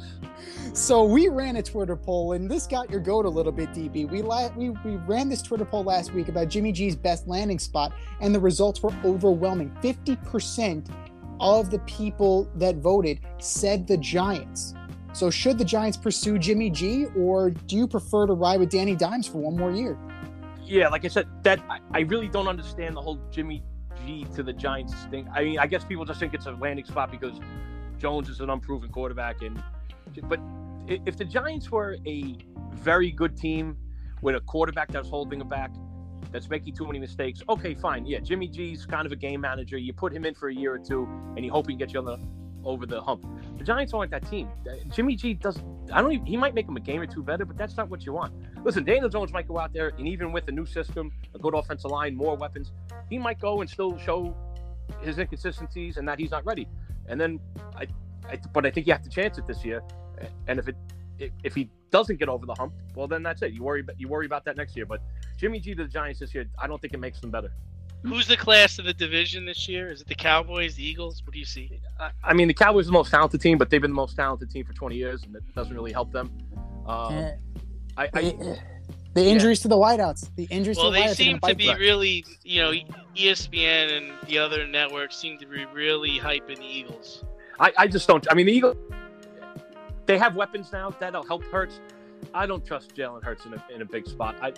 So 0.72 1.04
we 1.04 1.26
ran 1.28 1.56
a 1.56 1.62
Twitter 1.62 1.96
poll, 1.96 2.32
and 2.34 2.48
this 2.48 2.68
got 2.68 2.88
your 2.90 3.00
goat 3.00 3.26
a 3.26 3.28
little 3.28 3.50
bit, 3.50 3.70
DB. 3.72 4.08
We 4.08 4.22
la- 4.22 4.50
we 4.54 4.70
we 4.70 4.96
ran 4.98 5.28
this 5.28 5.42
Twitter 5.42 5.64
poll 5.64 5.82
last 5.82 6.14
week 6.14 6.28
about 6.28 6.48
Jimmy 6.48 6.70
G's 6.70 6.94
best 6.94 7.26
landing 7.26 7.58
spot, 7.58 7.92
and 8.20 8.32
the 8.32 8.38
results 8.38 8.80
were 8.80 8.92
overwhelming. 9.04 9.76
Fifty 9.82 10.14
percent 10.14 10.88
of 11.40 11.70
the 11.70 11.80
people 11.80 12.48
that 12.54 12.76
voted 12.76 13.18
said 13.38 13.86
the 13.88 13.96
Giants. 13.96 14.74
So 15.12 15.28
should 15.28 15.58
the 15.58 15.64
Giants 15.64 15.96
pursue 15.96 16.38
Jimmy 16.38 16.70
G, 16.70 17.06
or 17.16 17.50
do 17.50 17.74
you 17.76 17.88
prefer 17.88 18.26
to 18.28 18.32
ride 18.32 18.60
with 18.60 18.70
Danny 18.70 18.94
Dimes 18.94 19.26
for 19.26 19.38
one 19.38 19.56
more 19.56 19.72
year? 19.72 19.98
Yeah, 20.70 20.88
like 20.88 21.04
I 21.04 21.08
said, 21.08 21.26
that 21.42 21.60
I, 21.68 21.80
I 21.92 22.00
really 22.00 22.28
don't 22.28 22.46
understand 22.46 22.96
the 22.96 23.00
whole 23.00 23.18
Jimmy 23.30 23.62
G 24.06 24.24
to 24.36 24.42
the 24.42 24.52
Giants 24.52 24.94
thing. 25.10 25.28
I 25.34 25.42
mean, 25.42 25.58
I 25.58 25.66
guess 25.66 25.84
people 25.84 26.04
just 26.04 26.20
think 26.20 26.32
it's 26.32 26.46
a 26.46 26.52
landing 26.52 26.84
spot 26.84 27.10
because 27.10 27.40
Jones 27.98 28.28
is 28.28 28.40
an 28.40 28.50
unproven 28.50 28.88
quarterback, 28.90 29.42
and 29.42 29.62
but 30.24 30.40
if 30.86 31.16
the 31.16 31.24
Giants 31.24 31.70
were 31.70 31.96
a 32.06 32.36
very 32.72 33.10
good 33.10 33.36
team 33.36 33.76
with 34.22 34.36
a 34.36 34.40
quarterback 34.40 34.92
that's 34.92 35.08
holding 35.08 35.40
it 35.40 35.48
back, 35.48 35.72
that's 36.30 36.48
making 36.48 36.74
too 36.74 36.86
many 36.86 37.00
mistakes, 37.00 37.42
okay, 37.48 37.74
fine, 37.74 38.06
yeah, 38.06 38.20
Jimmy 38.20 38.46
G's 38.46 38.86
kind 38.86 39.06
of 39.06 39.12
a 39.12 39.16
game 39.16 39.40
manager. 39.40 39.76
You 39.76 39.92
put 39.92 40.12
him 40.12 40.24
in 40.24 40.34
for 40.34 40.50
a 40.50 40.54
year 40.54 40.74
or 40.74 40.78
two, 40.78 41.08
and 41.36 41.44
you 41.44 41.50
hope 41.50 41.66
he 41.66 41.72
can 41.72 41.78
get 41.78 41.92
you 41.92 41.98
on 41.98 42.04
the 42.04 42.18
over 42.64 42.86
the 42.86 43.00
hump. 43.00 43.24
The 43.58 43.64
Giants 43.64 43.92
aren't 43.92 44.10
that 44.10 44.28
team. 44.28 44.48
Uh, 44.68 44.74
Jimmy 44.90 45.16
G 45.16 45.34
doesn't. 45.34 45.64
I 45.92 46.00
don't. 46.00 46.12
Even, 46.12 46.26
he 46.26 46.36
might 46.36 46.54
make 46.54 46.66
him 46.66 46.76
a 46.76 46.80
game 46.80 47.00
or 47.00 47.06
two 47.06 47.22
better, 47.22 47.44
but 47.44 47.56
that's 47.56 47.76
not 47.76 47.88
what 47.88 48.04
you 48.04 48.12
want. 48.12 48.32
Listen, 48.64 48.84
Daniel 48.84 49.08
Jones 49.08 49.32
might 49.32 49.48
go 49.48 49.58
out 49.58 49.72
there, 49.72 49.92
and 49.98 50.06
even 50.06 50.32
with 50.32 50.48
a 50.48 50.52
new 50.52 50.66
system, 50.66 51.10
a 51.34 51.38
good 51.38 51.54
offensive 51.54 51.90
line, 51.90 52.16
more 52.16 52.36
weapons, 52.36 52.72
he 53.08 53.18
might 53.18 53.40
go 53.40 53.60
and 53.60 53.68
still 53.68 53.98
show 53.98 54.34
his 55.02 55.18
inconsistencies 55.18 55.96
and 55.96 56.06
that 56.08 56.18
he's 56.18 56.30
not 56.30 56.44
ready. 56.44 56.66
And 57.08 57.20
then, 57.20 57.40
I, 57.76 57.86
I 58.28 58.38
but 58.52 58.66
I 58.66 58.70
think 58.70 58.86
you 58.86 58.92
have 58.92 59.02
to 59.02 59.10
chance 59.10 59.38
it 59.38 59.46
this 59.46 59.64
year. 59.64 59.82
And 60.46 60.58
if 60.58 60.68
it 60.68 60.76
if, 61.42 61.54
he 61.54 61.68
doesn't 61.90 62.18
get 62.18 62.28
over 62.28 62.46
the 62.46 62.54
hump, 62.54 62.72
well, 62.94 63.06
then 63.06 63.22
that's 63.22 63.42
it. 63.42 63.52
You 63.52 63.62
worry 63.62 63.84
you 63.98 64.08
worry 64.08 64.26
about 64.26 64.44
that 64.46 64.56
next 64.56 64.76
year. 64.76 64.86
But 64.86 65.02
Jimmy 65.36 65.60
G 65.60 65.74
to 65.74 65.84
the 65.84 65.88
Giants 65.88 66.20
this 66.20 66.34
year, 66.34 66.46
I 66.58 66.66
don't 66.66 66.80
think 66.80 66.94
it 66.94 67.00
makes 67.00 67.20
them 67.20 67.30
better. 67.30 67.52
Who's 68.04 68.26
the 68.26 68.36
class 68.36 68.78
of 68.78 68.86
the 68.86 68.94
division 68.94 69.44
this 69.44 69.68
year? 69.68 69.90
Is 69.90 70.00
it 70.00 70.06
the 70.08 70.14
Cowboys, 70.14 70.74
the 70.74 70.84
Eagles? 70.86 71.22
What 71.24 71.34
do 71.34 71.38
you 71.38 71.44
see? 71.44 71.80
I, 71.98 72.10
I 72.24 72.32
mean, 72.32 72.48
the 72.48 72.54
Cowboys 72.54 72.86
are 72.86 72.88
the 72.88 72.92
most 72.92 73.10
talented 73.10 73.40
team, 73.42 73.58
but 73.58 73.68
they've 73.68 73.80
been 73.80 73.90
the 73.90 73.96
most 73.96 74.16
talented 74.16 74.50
team 74.50 74.64
for 74.64 74.72
20 74.72 74.96
years, 74.96 75.22
and 75.24 75.36
it 75.36 75.42
doesn't 75.54 75.74
really 75.74 75.92
help 75.92 76.10
them. 76.10 76.30
Um, 76.86 77.32
I, 77.96 78.08
I, 78.14 78.20
the, 78.22 78.58
the 79.14 79.24
injuries 79.24 79.60
to 79.60 79.68
the 79.68 79.76
wideouts. 79.76 80.30
The 80.36 80.44
injuries 80.44 80.78
Well, 80.78 80.86
to 80.86 80.92
the 80.92 80.98
they 81.00 81.06
wideouts. 81.08 81.10
are 81.10 81.14
seem 81.14 81.38
gonna 81.38 81.54
be 81.54 81.66
them. 81.66 81.78
really, 81.78 82.24
you 82.42 82.62
know, 82.62 82.72
E 82.72 82.86
ESPN 83.16 83.98
and 83.98 84.12
the 84.28 84.38
other 84.38 84.66
networks 84.66 85.16
seem 85.16 85.36
to 85.38 85.46
be 85.46 85.66
really 85.66 86.18
hyping 86.18 86.56
the 86.56 86.64
Eagles. 86.64 87.22
I, 87.58 87.72
I 87.76 87.86
just 87.86 88.08
don't. 88.08 88.26
I 88.30 88.34
mean, 88.34 88.46
the 88.46 88.52
Eagles, 88.52 88.76
they 90.06 90.16
have 90.16 90.36
weapons 90.36 90.72
now 90.72 90.90
that'll 90.98 91.24
help 91.26 91.44
Hurts. 91.44 91.80
I 92.32 92.46
don't 92.46 92.64
trust 92.64 92.94
Jalen 92.94 93.22
Hurts 93.22 93.44
in 93.44 93.52
a, 93.54 93.64
in 93.74 93.82
a 93.82 93.84
big 93.84 94.06
spot. 94.06 94.36
I, 94.40 94.52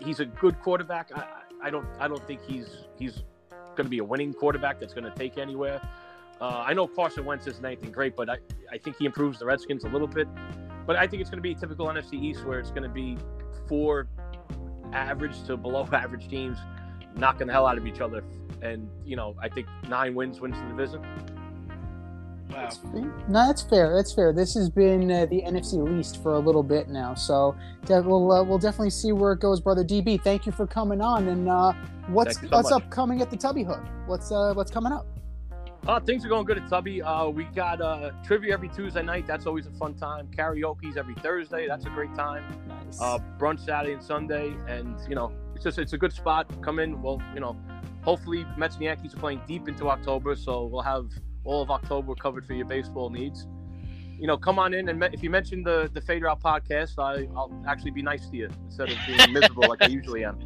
he's 0.00 0.20
a 0.20 0.26
good 0.26 0.60
quarterback. 0.60 1.10
I, 1.14 1.24
I- 1.66 1.70
don't. 1.70 1.86
I 1.98 2.08
don't 2.08 2.24
think 2.26 2.40
he's 2.46 2.68
he's 2.98 3.22
going 3.50 3.86
to 3.86 3.90
be 3.90 3.98
a 3.98 4.04
winning 4.04 4.32
quarterback 4.32 4.78
that's 4.80 4.94
going 4.94 5.04
to 5.04 5.14
take 5.18 5.38
anywhere. 5.38 5.80
Uh, 6.40 6.64
I 6.66 6.74
know 6.74 6.86
Carson 6.86 7.24
Wentz 7.24 7.46
isn't 7.46 7.64
anything 7.64 7.90
great, 7.90 8.16
but 8.16 8.28
I, 8.28 8.38
I 8.70 8.78
think 8.78 8.96
he 8.98 9.06
improves 9.06 9.38
the 9.38 9.46
Redskins 9.46 9.84
a 9.84 9.88
little 9.88 10.06
bit. 10.06 10.28
But 10.86 10.96
I 10.96 11.06
think 11.06 11.20
it's 11.22 11.30
going 11.30 11.38
to 11.38 11.42
be 11.42 11.54
typical 11.54 11.86
NFC 11.86 12.14
East 12.14 12.44
where 12.44 12.58
it's 12.58 12.70
going 12.70 12.82
to 12.82 12.88
be 12.88 13.16
four 13.68 14.08
average 14.92 15.42
to 15.44 15.56
below 15.56 15.88
average 15.92 16.28
teams 16.28 16.58
knocking 17.16 17.46
the 17.46 17.52
hell 17.52 17.66
out 17.66 17.78
of 17.78 17.86
each 17.86 18.00
other. 18.00 18.24
And 18.62 18.88
you 19.04 19.16
know, 19.16 19.34
I 19.40 19.48
think 19.48 19.66
nine 19.88 20.14
wins 20.14 20.40
wins 20.40 20.56
the 20.56 20.68
division. 20.68 21.02
Wow. 22.54 22.70
No, 23.28 23.46
that's 23.46 23.62
fair. 23.62 23.94
That's 23.94 24.12
fair. 24.12 24.32
This 24.32 24.54
has 24.54 24.70
been 24.70 25.10
uh, 25.10 25.26
the 25.26 25.42
NFC 25.42 25.84
least 25.84 26.22
for 26.22 26.34
a 26.34 26.38
little 26.38 26.62
bit 26.62 26.88
now, 26.88 27.14
so 27.14 27.56
we'll 27.88 28.30
uh, 28.30 28.44
we'll 28.44 28.58
definitely 28.58 28.90
see 28.90 29.12
where 29.12 29.32
it 29.32 29.40
goes, 29.40 29.60
brother 29.60 29.84
DB. 29.84 30.22
Thank 30.22 30.46
you 30.46 30.52
for 30.52 30.66
coming 30.66 31.00
on. 31.00 31.28
And 31.28 31.48
uh, 31.48 31.72
what's 32.08 32.40
so 32.40 32.46
what's 32.48 32.70
much. 32.70 32.82
upcoming 32.82 33.20
at 33.22 33.30
the 33.30 33.36
Tubby 33.36 33.64
Hook? 33.64 33.82
What's 34.06 34.30
uh 34.30 34.54
what's 34.54 34.70
coming 34.70 34.92
up? 34.92 35.06
Uh, 35.86 36.00
things 36.00 36.24
are 36.24 36.28
going 36.28 36.46
good 36.46 36.56
at 36.56 36.68
Tubby. 36.68 37.02
Uh, 37.02 37.28
we 37.28 37.44
got 37.44 37.80
uh, 37.80 38.10
trivia 38.24 38.54
every 38.54 38.70
Tuesday 38.70 39.02
night. 39.02 39.26
That's 39.26 39.46
always 39.46 39.66
a 39.66 39.70
fun 39.72 39.94
time. 39.94 40.28
Karaoke's 40.34 40.96
every 40.96 41.14
Thursday. 41.16 41.66
That's 41.68 41.84
a 41.84 41.90
great 41.90 42.14
time. 42.14 42.42
Nice. 42.66 42.98
Uh, 43.00 43.18
brunch 43.38 43.60
Saturday 43.66 43.92
and 43.92 44.02
Sunday, 44.02 44.54
and 44.66 44.96
you 45.08 45.14
know, 45.14 45.32
it's 45.54 45.64
just 45.64 45.78
it's 45.78 45.92
a 45.92 45.98
good 45.98 46.12
spot. 46.12 46.50
Come 46.62 46.78
in. 46.78 47.02
Well, 47.02 47.20
you 47.34 47.40
know, 47.40 47.56
hopefully 48.02 48.46
Mets 48.56 48.76
and 48.76 48.84
Yankees 48.84 49.12
are 49.14 49.18
playing 49.18 49.42
deep 49.46 49.68
into 49.68 49.88
October, 49.88 50.34
so 50.36 50.64
we'll 50.64 50.82
have 50.82 51.10
all 51.44 51.62
of 51.62 51.70
October 51.70 52.14
covered 52.14 52.46
for 52.46 52.54
your 52.54 52.66
baseball 52.66 53.10
needs. 53.10 53.46
You 54.18 54.26
know, 54.26 54.36
come 54.36 54.58
on 54.58 54.74
in 54.74 54.88
and 54.88 54.98
me- 55.00 55.08
if 55.12 55.22
you 55.22 55.30
mention 55.30 55.62
the 55.62 55.90
the 55.92 56.00
Fade 56.00 56.22
Route 56.22 56.40
podcast, 56.40 56.98
I, 56.98 57.28
I'll 57.36 57.52
actually 57.66 57.90
be 57.90 58.02
nice 58.02 58.28
to 58.30 58.36
you 58.36 58.48
instead 58.66 58.90
of 58.90 58.96
being 59.06 59.32
miserable 59.32 59.68
like 59.68 59.82
I 59.82 59.86
usually 59.86 60.24
am. 60.24 60.38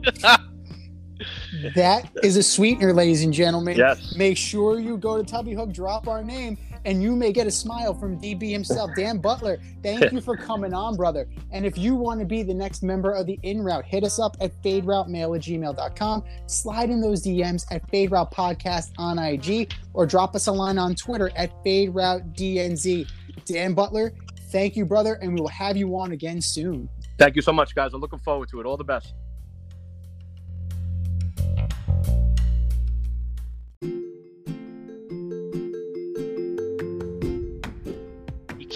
that 1.74 2.08
is 2.22 2.36
a 2.36 2.42
sweetener, 2.42 2.92
ladies 2.92 3.22
and 3.22 3.32
gentlemen. 3.32 3.76
Yes. 3.76 4.16
Make 4.16 4.36
sure 4.36 4.78
you 4.78 4.96
go 4.96 5.16
to 5.16 5.24
Tubby 5.24 5.52
Hook, 5.52 5.72
drop 5.72 6.08
our 6.08 6.22
name, 6.24 6.56
and 6.88 7.02
you 7.02 7.14
may 7.14 7.32
get 7.32 7.46
a 7.46 7.50
smile 7.50 7.92
from 7.92 8.18
DB 8.18 8.50
himself. 8.50 8.90
Dan 8.96 9.18
Butler, 9.18 9.58
thank 9.82 10.10
you 10.12 10.22
for 10.22 10.38
coming 10.38 10.72
on, 10.72 10.96
brother. 10.96 11.28
And 11.52 11.66
if 11.66 11.76
you 11.76 11.94
want 11.94 12.18
to 12.20 12.24
be 12.24 12.42
the 12.42 12.54
next 12.54 12.82
member 12.82 13.12
of 13.12 13.26
the 13.26 13.38
In 13.42 13.62
Route, 13.62 13.84
hit 13.84 14.04
us 14.04 14.18
up 14.18 14.38
at 14.40 14.52
faderoutemail 14.62 15.36
at 15.36 15.42
gmail.com. 15.42 16.24
Slide 16.46 16.88
in 16.88 17.02
those 17.02 17.22
DMs 17.22 17.66
at 17.70 17.86
Fade 17.90 18.10
Route 18.10 18.32
Podcast 18.32 18.92
on 18.96 19.18
IG 19.18 19.70
or 19.92 20.06
drop 20.06 20.34
us 20.34 20.46
a 20.46 20.52
line 20.52 20.78
on 20.78 20.94
Twitter 20.94 21.30
at 21.36 21.52
Fade 21.62 21.94
Route 21.94 22.32
DNZ. 22.32 23.06
Dan 23.44 23.74
Butler, 23.74 24.14
thank 24.50 24.74
you, 24.74 24.86
brother, 24.86 25.18
and 25.20 25.34
we 25.34 25.42
will 25.42 25.48
have 25.48 25.76
you 25.76 25.94
on 25.98 26.12
again 26.12 26.40
soon. 26.40 26.88
Thank 27.18 27.36
you 27.36 27.42
so 27.42 27.52
much, 27.52 27.74
guys. 27.74 27.92
I'm 27.92 28.00
looking 28.00 28.18
forward 28.20 28.48
to 28.48 28.60
it. 28.60 28.66
All 28.66 28.78
the 28.78 28.84
best. 28.84 29.12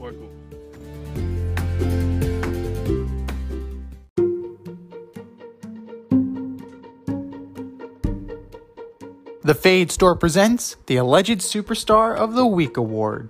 or 0.00 0.12
Google. 0.12 0.30
The 9.42 9.54
Fade 9.54 9.92
Store 9.92 10.16
presents 10.16 10.76
the 10.86 10.96
Alleged 10.96 11.40
Superstar 11.40 12.16
of 12.16 12.32
the 12.32 12.46
Week 12.46 12.78
Award. 12.78 13.28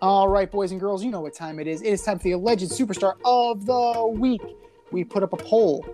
All 0.00 0.26
right, 0.26 0.50
boys 0.50 0.72
and 0.72 0.80
girls, 0.80 1.04
you 1.04 1.10
know 1.10 1.20
what 1.20 1.34
time 1.34 1.60
it 1.60 1.66
is. 1.66 1.82
It 1.82 1.90
is 1.90 2.02
time 2.02 2.18
for 2.18 2.24
the 2.24 2.32
Alleged 2.32 2.70
Superstar 2.70 3.16
of 3.26 3.66
the 3.66 4.06
Week. 4.06 4.40
We 4.90 5.04
put 5.04 5.22
up 5.22 5.34
a 5.34 5.36
poll 5.36 5.84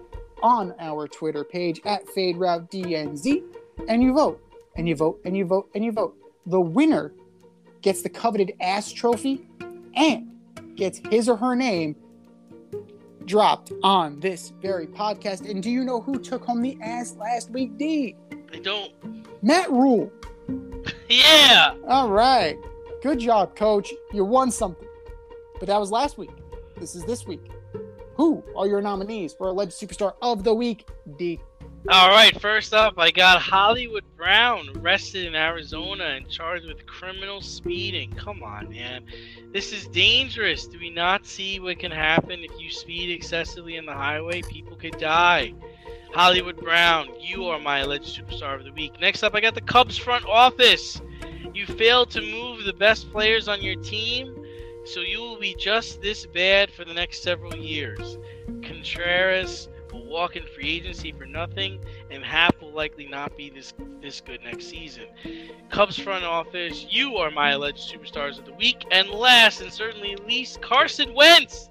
on 0.43 0.75
our 0.79 1.09
Twitter 1.09 1.45
page 1.45 1.81
at 1.85 2.07
FadeRouteDNZ, 2.07 3.43
and 3.89 4.03
you 4.03 4.13
vote, 4.13 4.43
and 4.77 4.89
you 4.89 4.97
vote, 4.97 5.21
and 5.25 5.37
you 5.37 5.45
vote, 5.45 5.69
and 5.75 5.85
you 5.85 5.93
vote. 5.93 6.17
The 6.47 6.61
winner 6.61 7.13
gets 7.83 8.03
the 8.03 8.09
coveted 8.09 8.53
ass 8.61 8.93
trophy 8.93 9.47
and 9.95 10.29
gets 10.77 11.01
his 11.11 11.29
or 11.29 11.37
her 11.37 11.55
name 11.55 11.97
dropped 13.25 13.73
on 13.83 14.19
this 14.21 14.53
very 14.61 14.87
podcast. 14.87 15.49
And 15.49 15.63
do 15.63 15.71
you 15.71 15.85
know 15.85 16.01
who 16.01 16.19
took 16.19 16.45
home 16.45 16.63
the 16.63 16.79
ass 16.83 17.15
last 17.17 17.51
week, 17.51 17.77
D? 17.77 18.17
I 18.53 18.59
don't. 18.59 18.93
Matt 19.43 19.71
Rhule. 19.71 20.11
Yeah! 21.11 21.75
All 21.87 22.11
right. 22.11 22.59
Good 23.03 23.19
job, 23.19 23.55
coach. 23.57 23.93
You 24.13 24.25
won 24.25 24.51
something. 24.51 24.87
But 25.59 25.67
that 25.69 25.79
was 25.79 25.91
last 25.91 26.19
week. 26.19 26.31
This 26.79 26.95
is 26.95 27.05
this 27.05 27.27
week. 27.27 27.51
Who 28.19 28.43
are 28.57 28.67
your 28.67 28.83
nominees 28.83 29.33
for 29.33 29.47
Alleged 29.47 29.73
Superstar 29.73 30.15
of 30.21 30.43
the 30.43 30.53
Week, 30.53 30.89
D? 31.17 31.41
All 31.89 32.09
right, 32.09 32.39
first 32.41 32.75
up, 32.75 32.95
I 32.99 33.13
got 33.13 33.41
Hollywood 33.41 34.03
Brown 34.17 34.69
arrested 34.77 35.25
in 35.25 35.37
Arizona 35.37 36.05
and 36.05 36.29
charged 36.29 36.67
with 36.67 36.85
criminal 36.85 37.41
speeding. 37.41 38.13
Come 38.15 38.43
on, 38.43 38.71
man. 38.71 39.05
This 39.53 39.73
is 39.73 39.87
dangerous. 39.87 40.67
Do 40.67 40.81
we 40.81 40.91
not 40.91 41.27
see 41.27 41.61
what 41.61 41.79
can 41.79 41.93
happen 41.93 42.41
if 42.41 42.51
you 42.61 42.73
speed 42.73 43.09
excessively 43.11 43.79
on 43.79 43.87
the 43.87 43.95
highway? 43.95 44.43
People 44.43 44.77
could 44.77 44.99
die. 44.99 45.55
Hollywood 46.13 46.57
Brown, 46.57 47.07
you 47.21 47.45
are 47.45 47.61
my 47.61 47.79
alleged 47.79 48.19
superstar 48.19 48.57
of 48.57 48.65
the 48.65 48.73
week. 48.73 49.01
Next 49.01 49.23
up, 49.23 49.37
I 49.37 49.41
got 49.41 49.55
the 49.55 49.61
Cubs 49.61 49.97
front 49.97 50.27
office. 50.27 51.01
You 51.55 51.67
failed 51.67 52.11
to 52.11 52.21
move 52.21 52.65
the 52.65 52.73
best 52.73 53.13
players 53.13 53.47
on 53.47 53.63
your 53.63 53.77
team, 53.77 54.38
so 54.89 55.01
you 55.01 55.21
will 55.21 55.39
be 55.39 55.55
just 55.55 56.01
this 56.01 56.27
bad 56.27 56.71
for 56.71 56.85
the 56.85 56.95
next 56.95 57.23
several 57.23 57.55
years. 57.55 58.19
Contreras 58.63 59.69
will 59.93 60.07
walk 60.07 60.37
in 60.37 60.45
free 60.47 60.71
agency 60.71 61.13
for 61.13 61.27
nothing, 61.27 61.81
and 62.11 62.25
Happ 62.25 62.61
will 62.61 62.73
likely 62.73 63.07
not 63.07 63.37
be 63.37 63.51
this 63.51 63.75
this 64.01 64.21
good 64.21 64.43
next 64.43 64.67
season. 64.67 65.05
Cubs 65.71 65.99
front 65.99 66.25
office, 66.25 66.87
you 66.89 67.17
are 67.17 67.31
my 67.31 67.51
alleged 67.51 67.93
superstars 67.93 68.39
of 68.39 68.47
the 68.47 68.53
week. 68.55 68.85
And 68.91 69.09
last 69.11 69.61
and 69.61 69.73
certainly 69.73 70.17
least, 70.27 70.63
Carson 70.63 71.15
Wentz 71.15 71.69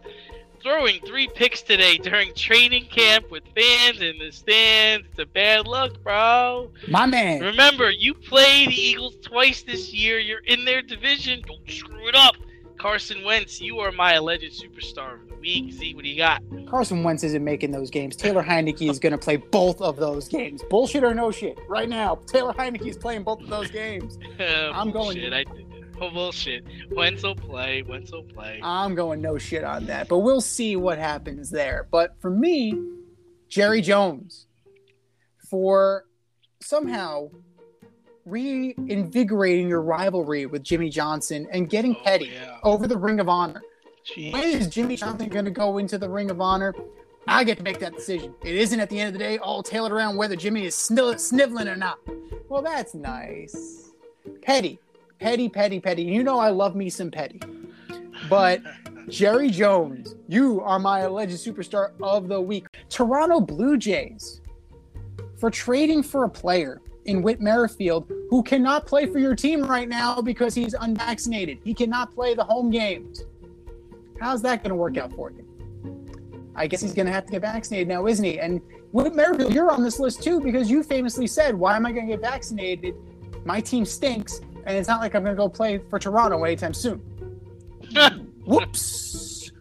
throwing 0.61 0.99
three 1.05 1.27
picks 1.35 1.61
today 1.61 1.97
during 1.97 2.33
training 2.33 2.85
camp 2.85 3.31
with 3.31 3.43
fans 3.55 4.01
in 4.01 4.17
the 4.17 4.31
stands. 4.31 5.07
It's 5.09 5.19
a 5.19 5.25
bad 5.25 5.67
luck, 5.67 5.93
bro. 6.03 6.71
My 6.87 7.05
man. 7.05 7.41
Remember, 7.41 7.89
you 7.89 8.13
play 8.13 8.65
the 8.65 8.73
Eagles 8.73 9.15
twice 9.21 9.63
this 9.63 9.93
year. 9.93 10.19
You're 10.19 10.39
in 10.45 10.65
their 10.65 10.81
division. 10.81 11.41
Don't 11.47 11.69
screw 11.69 12.07
it 12.07 12.15
up. 12.15 12.35
Carson 12.77 13.23
Wentz, 13.23 13.59
you 13.59 13.79
are 13.79 13.91
my 13.91 14.13
alleged 14.13 14.61
superstar 14.61 15.21
of 15.21 15.27
the 15.29 15.35
week. 15.35 15.71
Z, 15.73 15.95
what 15.95 16.03
do 16.03 16.09
you 16.09 16.17
got? 16.17 16.43
Carson 16.67 17.03
Wentz 17.03 17.23
isn't 17.23 17.43
making 17.43 17.71
those 17.71 17.89
games. 17.89 18.15
Taylor 18.15 18.43
Heinicke 18.43 18.89
is 18.89 18.99
going 18.99 19.11
to 19.13 19.17
play 19.17 19.37
both 19.37 19.81
of 19.81 19.95
those 19.97 20.27
games. 20.27 20.61
Bullshit 20.69 21.03
or 21.03 21.13
no 21.15 21.31
shit. 21.31 21.57
Right 21.67 21.89
now, 21.89 22.15
Taylor 22.27 22.53
Heinicke 22.53 22.87
is 22.87 22.97
playing 22.97 23.23
both 23.23 23.41
of 23.41 23.47
those 23.49 23.71
games. 23.71 24.17
Oh, 24.39 24.71
I'm 24.73 24.91
going- 24.91 25.15
Bullshit, 25.17 25.33
I 25.33 25.43
did 25.43 25.59
it. 25.59 25.67
Oh, 25.99 26.11
bullshit. 26.11 26.63
Wentz 26.91 27.23
will 27.23 27.35
play. 27.35 27.81
Wentz 27.81 28.11
will 28.11 28.21
play. 28.23 28.59
I'm 28.61 28.93
going 28.93 29.19
no 29.19 29.39
shit 29.39 29.63
on 29.63 29.87
that, 29.87 30.07
but 30.07 30.19
we'll 30.19 30.41
see 30.41 30.75
what 30.75 30.99
happens 30.99 31.49
there. 31.49 31.87
But 31.89 32.21
for 32.21 32.29
me, 32.29 32.79
Jerry 33.49 33.81
Jones, 33.81 34.45
for 35.49 36.05
somehow 36.61 37.29
reinvigorating 38.27 39.67
your 39.69 39.81
rivalry 39.81 40.45
with 40.45 40.63
Jimmy 40.63 40.89
Johnson 40.89 41.47
and 41.51 41.69
getting 41.69 41.95
Oh, 41.95 42.03
petty 42.03 42.31
yeah. 42.33 42.57
over 42.63 42.87
the 42.87 42.97
Ring 42.97 43.19
of 43.19 43.29
Honor. 43.29 43.61
Jeez. 44.05 44.33
When 44.33 44.43
is 44.43 44.67
Jimmy 44.67 44.95
Johnson 44.95 45.29
going 45.29 45.45
to 45.45 45.51
go 45.51 45.77
into 45.77 45.97
the 45.97 46.09
Ring 46.09 46.29
of 46.31 46.39
Honor? 46.41 46.73
I 47.27 47.43
get 47.43 47.57
to 47.57 47.63
make 47.63 47.79
that 47.79 47.93
decision. 47.93 48.33
It 48.43 48.55
isn't 48.55 48.79
at 48.79 48.89
the 48.89 48.99
end 48.99 49.07
of 49.09 49.13
the 49.13 49.19
day 49.19 49.37
all 49.37 49.61
tailored 49.61 49.91
around 49.91 50.15
whether 50.15 50.35
Jimmy 50.35 50.65
is 50.65 50.75
sniveling 50.75 51.67
or 51.67 51.75
not. 51.75 51.99
Well, 52.47 52.61
that's 52.61 52.93
nice. 52.93 53.89
Petty, 54.41 54.79
petty, 55.19 55.49
petty, 55.49 55.79
petty. 55.81 56.03
You 56.03 56.23
know 56.23 56.39
I 56.39 56.49
love 56.49 56.75
me 56.75 56.89
some 56.89 57.11
petty. 57.11 57.41
But 58.29 58.61
Jerry 59.09 59.49
Jones, 59.49 60.15
you 60.29 60.61
are 60.61 60.79
my 60.79 61.01
alleged 61.01 61.33
superstar 61.33 61.91
of 62.01 62.29
the 62.29 62.39
week. 62.39 62.67
Toronto 62.89 63.41
Blue 63.41 63.77
Jays 63.77 64.39
for 65.37 65.51
trading 65.51 66.01
for 66.01 66.23
a 66.23 66.29
player 66.29 66.79
in 67.07 67.21
Whit 67.21 67.41
Merrifield 67.41 68.11
who 68.29 68.43
cannot 68.43 68.85
play 68.85 69.05
for 69.05 69.17
your 69.17 69.35
team 69.35 69.63
right 69.63 69.87
now 69.87 70.21
because 70.21 70.53
he's 70.53 70.73
unvaccinated. 70.73 71.59
He 71.63 71.73
cannot 71.73 72.13
play 72.13 72.35
the 72.35 72.43
home 72.43 72.69
games. 72.69 73.23
How's 74.19 74.41
that 74.43 74.63
going 74.63 74.71
to 74.71 74.75
work 74.75 74.97
out 74.97 75.13
for 75.13 75.31
you? 75.31 75.43
I 76.55 76.67
guess 76.67 76.81
he's 76.81 76.93
going 76.93 77.05
to 77.05 77.11
have 77.11 77.25
to 77.25 77.31
get 77.31 77.41
vaccinated 77.41 77.87
now, 77.87 78.07
isn't 78.07 78.23
he? 78.23 78.39
And 78.39 78.61
Whit 78.91 79.13
Merrifield, 79.15 79.53
you're 79.53 79.71
on 79.71 79.83
this 79.83 79.99
list 79.99 80.23
too 80.23 80.41
because 80.41 80.69
you 80.69 80.83
famously 80.83 81.27
said, 81.27 81.55
"Why 81.55 81.75
am 81.75 81.85
I 81.85 81.91
going 81.91 82.07
to 82.07 82.13
get 82.13 82.21
vaccinated? 82.21 82.95
My 83.45 83.61
team 83.61 83.85
stinks, 83.85 84.39
and 84.65 84.75
it's 84.75 84.87
not 84.87 84.99
like 84.99 85.15
I'm 85.15 85.23
going 85.23 85.35
to 85.35 85.39
go 85.39 85.47
play 85.47 85.79
for 85.89 85.99
Toronto 85.99 86.43
anytime 86.43 86.73
soon." 86.73 86.97
Whoops. 88.45 89.51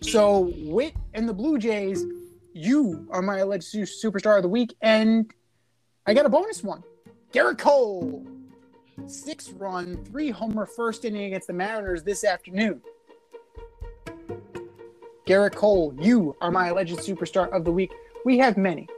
So 0.00 0.52
Whit 0.56 0.94
and 1.12 1.28
the 1.28 1.34
Blue 1.34 1.58
Jays, 1.58 2.02
you 2.54 3.06
are 3.10 3.20
my 3.20 3.38
alleged 3.38 3.66
superstar 3.74 4.36
of 4.36 4.42
the 4.42 4.48
week, 4.48 4.74
and 4.80 5.30
I 6.06 6.14
got 6.14 6.24
a 6.24 6.30
bonus 6.30 6.62
one. 6.62 6.82
Gerrit 7.32 7.58
Cole, 7.58 8.26
six 9.06 9.50
run, 9.50 10.02
three 10.06 10.30
homer 10.30 10.64
first 10.64 11.04
inning 11.04 11.24
against 11.24 11.46
the 11.46 11.52
Mariners 11.52 12.02
this 12.02 12.24
afternoon. 12.24 12.80
Gerrit 15.26 15.54
Cole, 15.54 15.94
you 16.00 16.34
are 16.40 16.50
my 16.50 16.68
alleged 16.68 16.96
superstar 16.98 17.50
of 17.54 17.64
the 17.64 17.70
week. 17.70 17.92
We 18.24 18.38
have 18.38 18.56
many. 18.56 18.88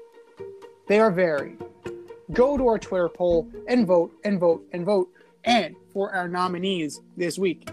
They 0.86 1.00
are 1.00 1.10
varied. 1.10 1.58
Go 2.32 2.56
to 2.56 2.68
our 2.68 2.78
Twitter 2.78 3.08
poll 3.08 3.48
and 3.66 3.84
vote 3.84 4.12
and 4.24 4.38
vote 4.38 4.64
and 4.72 4.84
vote. 4.84 5.08
And 5.44 5.74
for 5.92 6.14
our 6.14 6.28
nominees 6.28 7.00
this 7.16 7.36
week, 7.36 7.68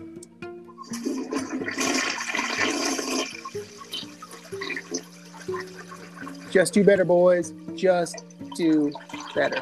just 6.49 6.73
do 6.73 6.83
better, 6.83 7.05
boys. 7.05 7.53
Just 7.75 8.23
do 8.55 8.91
better. 9.35 9.61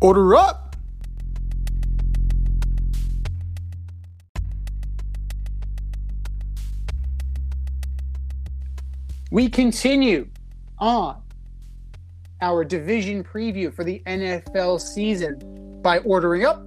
Order 0.00 0.34
up! 0.34 0.76
We 9.30 9.48
continue 9.48 10.28
on 10.78 11.22
our 12.40 12.64
division 12.64 13.24
preview 13.24 13.72
for 13.74 13.84
the 13.84 14.02
NFL 14.06 14.80
season 14.80 15.80
by 15.82 15.98
ordering 16.00 16.44
up 16.44 16.62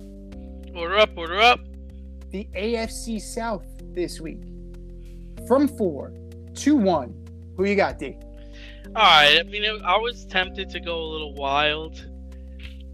Order 0.76 0.98
up, 0.98 1.10
order 1.18 1.40
up. 1.40 1.60
the 2.32 2.48
AFC 2.56 3.20
South 3.22 3.66
this 3.94 4.20
week. 4.20 4.42
From 5.48 5.68
four 5.68 6.14
to 6.56 6.76
one. 6.76 7.14
Who 7.58 7.66
you 7.66 7.76
got, 7.76 8.00
D? 8.00 8.18
All 8.88 8.94
right. 8.96 9.38
I 9.40 9.44
mean, 9.44 9.64
I 9.84 9.98
was 9.98 10.26
tempted 10.26 10.70
to 10.70 10.80
go 10.80 11.02
a 11.02 11.08
little 11.12 11.34
wild, 11.36 12.09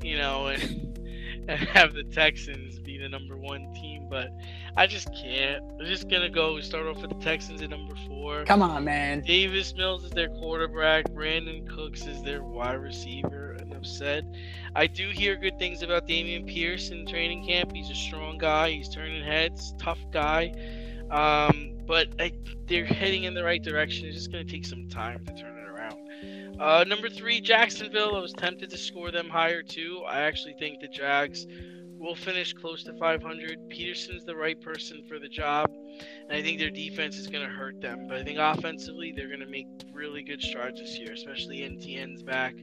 you 0.05 0.17
know, 0.17 0.47
and, 0.47 0.99
and 1.47 1.59
have 1.59 1.93
the 1.93 2.03
Texans 2.03 2.79
be 2.79 2.97
the 2.97 3.09
number 3.09 3.35
one 3.37 3.73
team, 3.73 4.07
but 4.09 4.29
I 4.77 4.87
just 4.87 5.07
can't. 5.15 5.63
I'm 5.79 5.85
just 5.85 6.09
gonna 6.09 6.29
go 6.29 6.59
start 6.61 6.85
off 6.85 7.01
with 7.01 7.09
the 7.09 7.23
Texans 7.23 7.61
at 7.61 7.69
number 7.69 7.95
four. 8.07 8.45
Come 8.45 8.61
on, 8.61 8.83
man. 8.83 9.21
Davis 9.21 9.73
Mills 9.75 10.03
is 10.03 10.11
their 10.11 10.29
quarterback. 10.29 11.05
Brandin 11.05 11.67
Cooks 11.67 12.05
is 12.05 12.21
their 12.21 12.43
wide 12.43 12.75
receiver. 12.75 13.57
Enough 13.61 13.85
said. 13.85 14.37
I 14.75 14.85
do 14.87 15.09
hear 15.09 15.35
good 15.35 15.57
things 15.57 15.81
about 15.81 16.07
Dameon 16.07 16.45
Pierce 16.45 16.89
in 16.89 17.07
training 17.07 17.45
camp. 17.47 17.71
He's 17.73 17.89
a 17.89 17.95
strong 17.95 18.37
guy. 18.37 18.71
He's 18.71 18.89
turning 18.89 19.23
heads. 19.23 19.73
Tough 19.79 19.99
guy. 20.11 20.53
Um, 21.09 21.77
but 21.87 22.09
I, 22.19 22.33
they're 22.67 22.85
heading 22.85 23.23
in 23.23 23.33
the 23.33 23.43
right 23.43 23.63
direction. 23.63 24.07
It's 24.07 24.17
just 24.17 24.31
to 24.31 24.43
take 24.43 24.65
some 24.65 24.87
time 24.87 25.25
to 25.25 25.33
turn. 25.33 25.54
Uh, 26.59 26.85
number 26.87 27.09
three, 27.09 27.41
Jacksonville. 27.41 28.15
I 28.15 28.19
was 28.19 28.33
tempted 28.33 28.69
to 28.69 28.77
score 28.77 29.11
them 29.11 29.29
higher 29.29 29.61
too. 29.61 30.03
I 30.07 30.21
actually 30.21 30.55
think 30.59 30.79
the 30.79 30.87
Jags 30.87 31.45
will 31.99 32.15
finish 32.15 32.53
close 32.53 32.83
to 32.83 32.93
500. 32.93 33.69
Pederson's 33.69 34.25
the 34.25 34.35
right 34.35 34.59
person 34.59 35.03
for 35.07 35.19
the 35.19 35.27
job, 35.27 35.71
and 35.71 36.31
I 36.31 36.41
think 36.41 36.59
their 36.59 36.69
defense 36.69 37.17
is 37.17 37.27
going 37.27 37.45
to 37.45 37.53
hurt 37.53 37.81
them. 37.81 38.07
But 38.07 38.17
I 38.17 38.23
think 38.23 38.37
offensively, 38.39 39.13
they're 39.15 39.27
going 39.27 39.39
to 39.39 39.47
make 39.47 39.67
really 39.93 40.23
good 40.23 40.41
strides 40.41 40.79
this 40.79 40.97
year, 40.99 41.11
especially 41.13 41.63
Etienne's 41.63 42.23
back, 42.23 42.55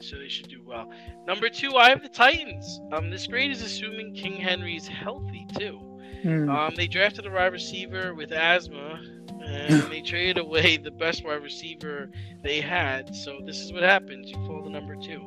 so 0.00 0.16
they 0.16 0.28
should 0.28 0.48
do 0.48 0.62
well. 0.64 0.90
Number 1.26 1.48
two, 1.48 1.76
I 1.76 1.90
have 1.90 2.02
the 2.02 2.08
Titans. 2.08 2.80
Um, 2.92 3.10
this 3.10 3.26
grade 3.26 3.50
is 3.50 3.62
assuming 3.62 4.14
King 4.14 4.36
Henry's 4.36 4.86
healthy 4.86 5.46
too. 5.58 5.78
Hmm. 6.22 6.50
Um, 6.50 6.74
they 6.76 6.86
drafted 6.86 7.26
a 7.26 7.30
wide 7.30 7.52
receiver 7.52 8.14
with 8.14 8.32
asthma, 8.32 9.00
and 9.40 9.90
they 9.90 10.00
traded 10.02 10.38
away 10.38 10.76
the 10.82 10.90
best 10.90 11.24
wide 11.24 11.42
receiver 11.42 12.10
they 12.42 12.60
had. 12.60 13.14
So 13.14 13.40
this 13.44 13.60
is 13.60 13.72
what 13.72 13.82
happens. 13.82 14.30
You 14.30 14.38
fall 14.46 14.62
to 14.62 14.70
number 14.70 14.96
two. 14.96 15.26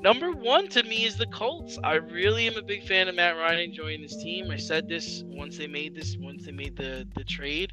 Number 0.00 0.32
one 0.32 0.68
to 0.68 0.82
me 0.82 1.04
is 1.04 1.16
the 1.16 1.26
Colts. 1.26 1.78
I 1.82 1.94
really 1.94 2.46
am 2.46 2.56
a 2.56 2.62
big 2.62 2.84
fan 2.84 3.08
of 3.08 3.14
Matt 3.14 3.36
Ryan 3.36 3.60
enjoying 3.60 4.00
this 4.02 4.16
team. 4.16 4.50
I 4.50 4.56
said 4.56 4.88
this 4.88 5.22
once 5.26 5.56
they 5.58 5.66
made 5.66 5.94
this, 5.94 6.16
once 6.18 6.44
they 6.44 6.52
made 6.52 6.76
the 6.76 7.06
the 7.14 7.24
trade. 7.24 7.72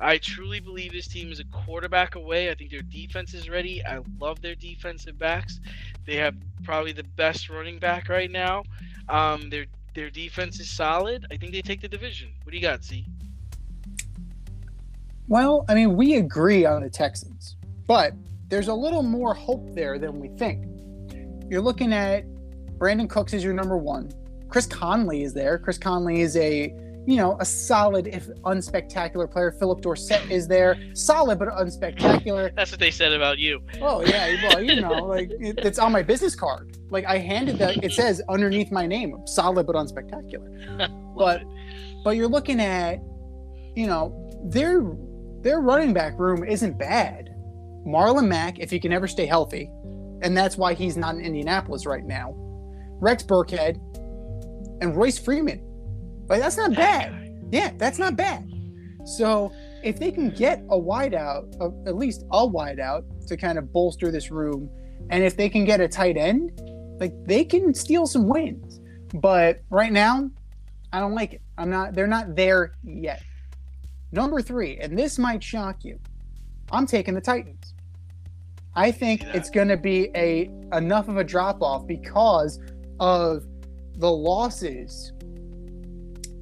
I 0.00 0.18
truly 0.18 0.60
believe 0.60 0.92
this 0.92 1.06
team 1.08 1.30
is 1.30 1.40
a 1.40 1.44
quarterback 1.44 2.14
away. 2.16 2.50
I 2.50 2.54
think 2.54 2.70
their 2.70 2.82
defense 2.82 3.34
is 3.34 3.48
ready. 3.48 3.84
I 3.84 4.00
love 4.20 4.40
their 4.42 4.54
defensive 4.56 5.18
backs. 5.18 5.60
They 6.06 6.16
have 6.16 6.34
probably 6.64 6.92
the 6.92 7.04
best 7.04 7.48
running 7.48 7.78
back 7.78 8.08
right 8.08 8.30
now. 8.30 8.64
Um, 9.08 9.50
their 9.50 9.66
their 9.94 10.10
defense 10.10 10.58
is 10.60 10.70
solid. 10.70 11.26
I 11.30 11.36
think 11.36 11.52
they 11.52 11.62
take 11.62 11.80
the 11.80 11.88
division. 11.88 12.34
What 12.42 12.50
do 12.52 12.56
you 12.56 12.62
got, 12.62 12.84
Z? 12.84 13.06
Well, 15.32 15.64
I 15.66 15.74
mean, 15.74 15.96
we 15.96 16.16
agree 16.16 16.66
on 16.66 16.82
the 16.82 16.90
Texans, 16.90 17.56
but 17.86 18.12
there's 18.48 18.68
a 18.68 18.74
little 18.74 19.02
more 19.02 19.32
hope 19.32 19.74
there 19.74 19.98
than 19.98 20.20
we 20.20 20.28
think. 20.28 20.66
You're 21.48 21.62
looking 21.62 21.90
at 21.94 22.26
Brandin 22.76 23.08
Cooks 23.08 23.32
is 23.32 23.42
your 23.42 23.54
number 23.54 23.78
one. 23.78 24.10
Chris 24.50 24.66
Conley 24.66 25.22
is 25.22 25.32
there. 25.32 25.58
Chris 25.58 25.78
Conley 25.78 26.20
is 26.20 26.36
a 26.36 26.74
you 27.06 27.16
know 27.16 27.38
a 27.40 27.46
solid 27.46 28.08
if 28.08 28.26
unspectacular 28.42 29.30
player. 29.30 29.52
Phillip 29.52 29.80
Dorsett 29.80 30.30
is 30.30 30.48
there, 30.48 30.76
solid 30.92 31.38
but 31.38 31.48
unspectacular. 31.48 32.54
That's 32.54 32.70
what 32.70 32.78
they 32.80 32.90
said 32.90 33.14
about 33.14 33.38
you. 33.38 33.62
Oh 33.80 34.04
yeah, 34.04 34.36
well 34.48 34.62
you 34.62 34.82
know 34.82 35.06
like 35.06 35.30
it, 35.40 35.60
it's 35.60 35.78
on 35.78 35.92
my 35.92 36.02
business 36.02 36.34
card. 36.34 36.76
Like 36.90 37.06
I 37.06 37.16
handed 37.16 37.56
that. 37.56 37.82
It 37.82 37.92
says 37.92 38.20
underneath 38.28 38.70
my 38.70 38.86
name, 38.86 39.16
solid 39.26 39.66
but 39.66 39.76
unspectacular. 39.76 40.90
But 41.16 41.40
it. 41.40 41.46
but 42.04 42.16
you're 42.16 42.28
looking 42.28 42.60
at, 42.60 42.96
you 43.76 43.86
know, 43.86 44.30
their 44.44 44.82
their 45.42 45.60
running 45.60 45.92
back 45.92 46.18
room 46.18 46.44
isn't 46.44 46.78
bad. 46.78 47.28
Marlon 47.86 48.28
Mack, 48.28 48.58
if 48.58 48.70
he 48.70 48.78
can 48.78 48.92
ever 48.92 49.08
stay 49.08 49.26
healthy, 49.26 49.70
and 50.22 50.36
that's 50.36 50.56
why 50.56 50.74
he's 50.74 50.96
not 50.96 51.16
in 51.16 51.20
Indianapolis 51.20 51.84
right 51.86 52.04
now. 52.04 52.34
Rex 53.00 53.22
Burkhead 53.24 53.76
and 54.80 54.96
Royce 54.96 55.18
Freeman. 55.18 55.60
Like 56.28 56.40
that's 56.40 56.56
not 56.56 56.74
bad. 56.74 57.12
Yeah, 57.50 57.72
that's 57.76 57.98
not 57.98 58.16
bad. 58.16 58.48
So 59.04 59.52
if 59.82 59.98
they 59.98 60.12
can 60.12 60.30
get 60.30 60.60
a 60.70 60.78
wideout, 60.78 61.56
a- 61.60 61.88
at 61.88 61.96
least 61.96 62.22
a 62.30 62.46
wideout 62.46 63.02
to 63.26 63.36
kind 63.36 63.58
of 63.58 63.72
bolster 63.72 64.12
this 64.12 64.30
room, 64.30 64.70
and 65.10 65.24
if 65.24 65.36
they 65.36 65.48
can 65.48 65.64
get 65.64 65.80
a 65.80 65.88
tight 65.88 66.16
end, 66.16 66.52
like 67.00 67.12
they 67.26 67.44
can 67.44 67.74
steal 67.74 68.06
some 68.06 68.28
wins. 68.28 68.80
But 69.14 69.60
right 69.70 69.92
now, 69.92 70.30
I 70.92 71.00
don't 71.00 71.14
like 71.14 71.34
it. 71.34 71.42
I'm 71.58 71.68
not. 71.68 71.94
They're 71.94 72.06
not 72.06 72.36
there 72.36 72.72
yet. 72.84 73.22
Number 74.12 74.42
three, 74.42 74.76
and 74.76 74.98
this 74.98 75.18
might 75.18 75.42
shock 75.42 75.84
you. 75.84 75.98
I'm 76.70 76.86
taking 76.86 77.14
the 77.14 77.20
Titans. 77.20 77.74
I 78.74 78.90
think 78.90 79.22
it's 79.24 79.50
going 79.50 79.68
to 79.68 79.76
be 79.76 80.10
a 80.14 80.50
enough 80.74 81.08
of 81.08 81.16
a 81.16 81.24
drop 81.24 81.62
off 81.62 81.86
because 81.86 82.60
of 83.00 83.44
the 83.96 84.10
losses 84.10 85.12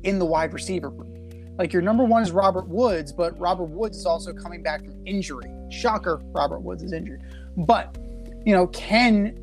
in 0.05 0.18
the 0.18 0.24
wide 0.24 0.52
receiver 0.52 0.90
room. 0.90 1.56
Like 1.59 1.72
your 1.72 1.82
number 1.82 2.05
one 2.05 2.22
is 2.22 2.30
Robert 2.30 2.68
Woods, 2.68 3.12
but 3.12 3.38
Robert 3.38 3.64
Woods 3.64 3.98
is 3.98 4.06
also 4.06 4.32
coming 4.32 4.62
back 4.62 4.84
from 4.84 5.06
injury. 5.06 5.51
Shocker, 5.70 6.20
Robert 6.32 6.60
Woods 6.60 6.82
is 6.82 6.92
injured. 6.92 7.22
But, 7.56 7.98
you 8.47 8.55
know, 8.55 8.68
can 8.68 9.36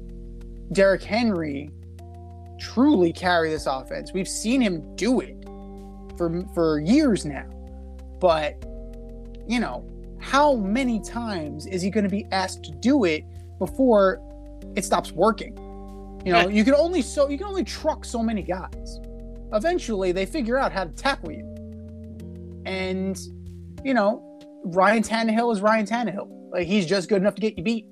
Derrick 0.71 1.03
Henry 1.03 1.69
truly 2.59 3.13
carry 3.13 3.49
this 3.49 3.67
offense? 3.67 4.13
We've 4.13 4.27
seen 4.27 4.61
him 4.61 4.95
do 4.95 5.19
it 5.19 5.35
for 6.17 6.43
for 6.53 6.79
years 6.79 7.25
now. 7.25 7.45
But, 8.19 8.55
you 9.47 9.59
know, 9.59 9.87
how 10.19 10.55
many 10.55 10.99
times 10.99 11.65
is 11.67 11.81
he 11.81 11.89
going 11.89 12.03
to 12.03 12.09
be 12.09 12.25
asked 12.31 12.63
to 12.63 12.71
do 12.71 13.03
it 13.03 13.23
before 13.59 14.21
it 14.75 14.83
stops 14.83 15.11
working? 15.11 15.55
You 16.25 16.33
know, 16.33 16.49
you 16.49 16.63
can 16.65 16.73
only 16.73 17.01
so 17.01 17.29
you 17.29 17.37
can 17.37 17.47
only 17.47 17.63
truck 17.63 18.03
so 18.03 18.21
many 18.21 18.41
guys. 18.41 18.99
Eventually, 19.53 20.11
they 20.11 20.25
figure 20.25 20.57
out 20.57 20.73
how 20.73 20.83
to 20.83 20.91
tackle 20.91 21.31
you. 21.31 21.45
And, 22.65 23.17
you 23.83 23.93
know, 23.93 24.23
Ryan 24.65 25.03
Tannehill 25.03 25.53
is 25.53 25.61
Ryan 25.61 25.85
Tannehill. 25.85 26.27
Like 26.51 26.67
he's 26.67 26.85
just 26.85 27.07
good 27.07 27.21
enough 27.21 27.35
to 27.35 27.41
get 27.41 27.57
you 27.57 27.63
beat. 27.63 27.85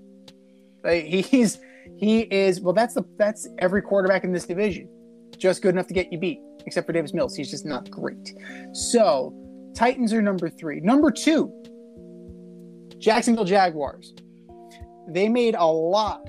Like 0.83 1.05
he's 1.05 1.59
he 1.97 2.21
is 2.21 2.59
well. 2.59 2.73
That's 2.73 2.93
the 2.93 3.03
that's 3.17 3.47
every 3.59 3.81
quarterback 3.81 4.23
in 4.23 4.33
this 4.33 4.45
division, 4.45 4.89
just 5.37 5.61
good 5.61 5.73
enough 5.73 5.87
to 5.87 5.93
get 5.93 6.11
you 6.11 6.17
beat, 6.17 6.39
except 6.65 6.87
for 6.87 6.93
Davis 6.93 7.13
Mills. 7.13 7.35
He's 7.35 7.49
just 7.49 7.65
not 7.65 7.89
great. 7.89 8.33
So 8.73 9.33
Titans 9.75 10.13
are 10.13 10.21
number 10.21 10.49
three. 10.49 10.79
Number 10.79 11.11
two, 11.11 11.51
Jacksonville 12.97 13.45
Jaguars. 13.45 14.13
They 15.09 15.29
made 15.29 15.55
a 15.55 15.65
lot, 15.65 16.21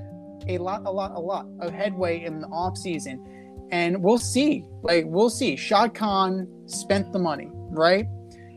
a 0.49 0.59
lot, 0.59 0.83
a 0.85 0.91
lot, 0.91 1.13
a 1.13 1.21
lot 1.21 1.47
of 1.61 1.73
headway 1.73 2.25
in 2.25 2.41
the 2.41 2.49
offseason. 2.49 3.19
And 3.73 4.03
we'll 4.03 4.19
see. 4.19 4.65
Like, 4.83 5.05
we'll 5.07 5.31
see. 5.31 5.57
Shad 5.57 5.95
Khan 5.95 6.47
spent 6.67 7.13
the 7.13 7.19
money, 7.19 7.49
right? 7.71 8.07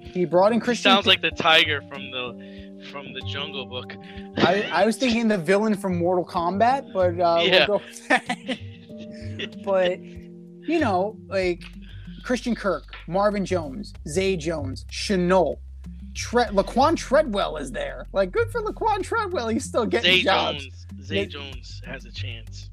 He 0.02 0.26
brought 0.26 0.52
in 0.52 0.60
Christian. 0.60 0.92
Sounds 0.92 1.06
like 1.06 1.22
the 1.22 1.32
tiger 1.32 1.82
from 1.90 2.12
the 2.12 2.60
from 2.92 3.12
the 3.14 3.22
Jungle 3.22 3.66
Book. 3.66 3.94
I, 4.38 4.68
I 4.72 4.86
was 4.86 4.96
thinking 4.98 5.28
the 5.28 5.38
villain 5.38 5.76
from 5.76 5.98
Mortal 6.00 6.26
Kombat, 6.26 6.94
but 6.94 7.20
uh, 7.20 7.42
Yeah. 7.44 7.68
we'll 7.68 7.80
go 7.80 7.86
with 7.86 8.08
that. 8.08 9.60
but 9.66 10.00
you 10.00 10.80
know, 10.80 11.18
like 11.28 11.64
Christian 12.30 12.54
Kirk, 12.54 12.96
Marvin 13.08 13.44
Jones, 13.44 13.92
Zay 14.08 14.38
Jones, 14.38 14.86
Shenault, 14.92 15.58
Tre- 16.14 16.46
Laquan 16.46 16.96
Treadwell 16.96 17.58
is 17.58 17.72
there. 17.72 18.06
Like, 18.14 18.32
good 18.32 18.52
for 18.52 18.62
Laquan 18.62 19.02
Treadwell. 19.02 19.48
He's 19.48 19.66
still 19.66 19.88
getting 19.88 20.18
Zay 20.18 20.22
jobs. 20.22 20.62
Jones. 20.62 20.86
Zay. 21.02 21.26
Jones 21.26 21.82
has 21.88 22.06
a 22.06 22.12
chance. 22.12 22.70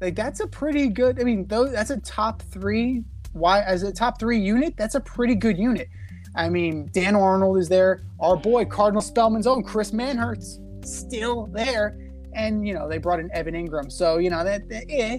Like, 0.00 0.16
that's 0.16 0.40
a 0.40 0.46
pretty 0.46 0.88
good. 0.88 1.20
I 1.20 1.24
mean, 1.24 1.46
those 1.46 1.72
that's 1.72 1.90
a 1.90 2.00
top 2.00 2.40
three. 2.40 3.04
Why 3.34 3.60
as 3.60 3.82
a 3.82 3.92
top 3.92 4.18
three 4.18 4.40
unit? 4.40 4.78
That's 4.78 4.94
a 4.94 5.00
pretty 5.00 5.34
good 5.34 5.58
unit. 5.58 5.90
I 6.34 6.48
mean, 6.48 6.88
Dan 6.90 7.14
Arnold 7.16 7.58
is 7.58 7.68
there. 7.68 8.00
Our 8.18 8.34
boy 8.34 8.64
Cardinal 8.64 9.02
Spellman's 9.02 9.46
own 9.46 9.62
Chris 9.62 9.90
Manhertz 9.90 10.58
still 10.86 11.48
there, 11.48 11.98
and 12.32 12.66
you 12.66 12.72
know 12.72 12.88
they 12.88 12.96
brought 12.96 13.20
in 13.20 13.30
Evan 13.32 13.52
Engram. 13.52 13.92
So 13.92 14.16
you 14.16 14.30
know 14.30 14.42
that, 14.42 14.70
that 14.70 14.84
eh. 14.88 15.18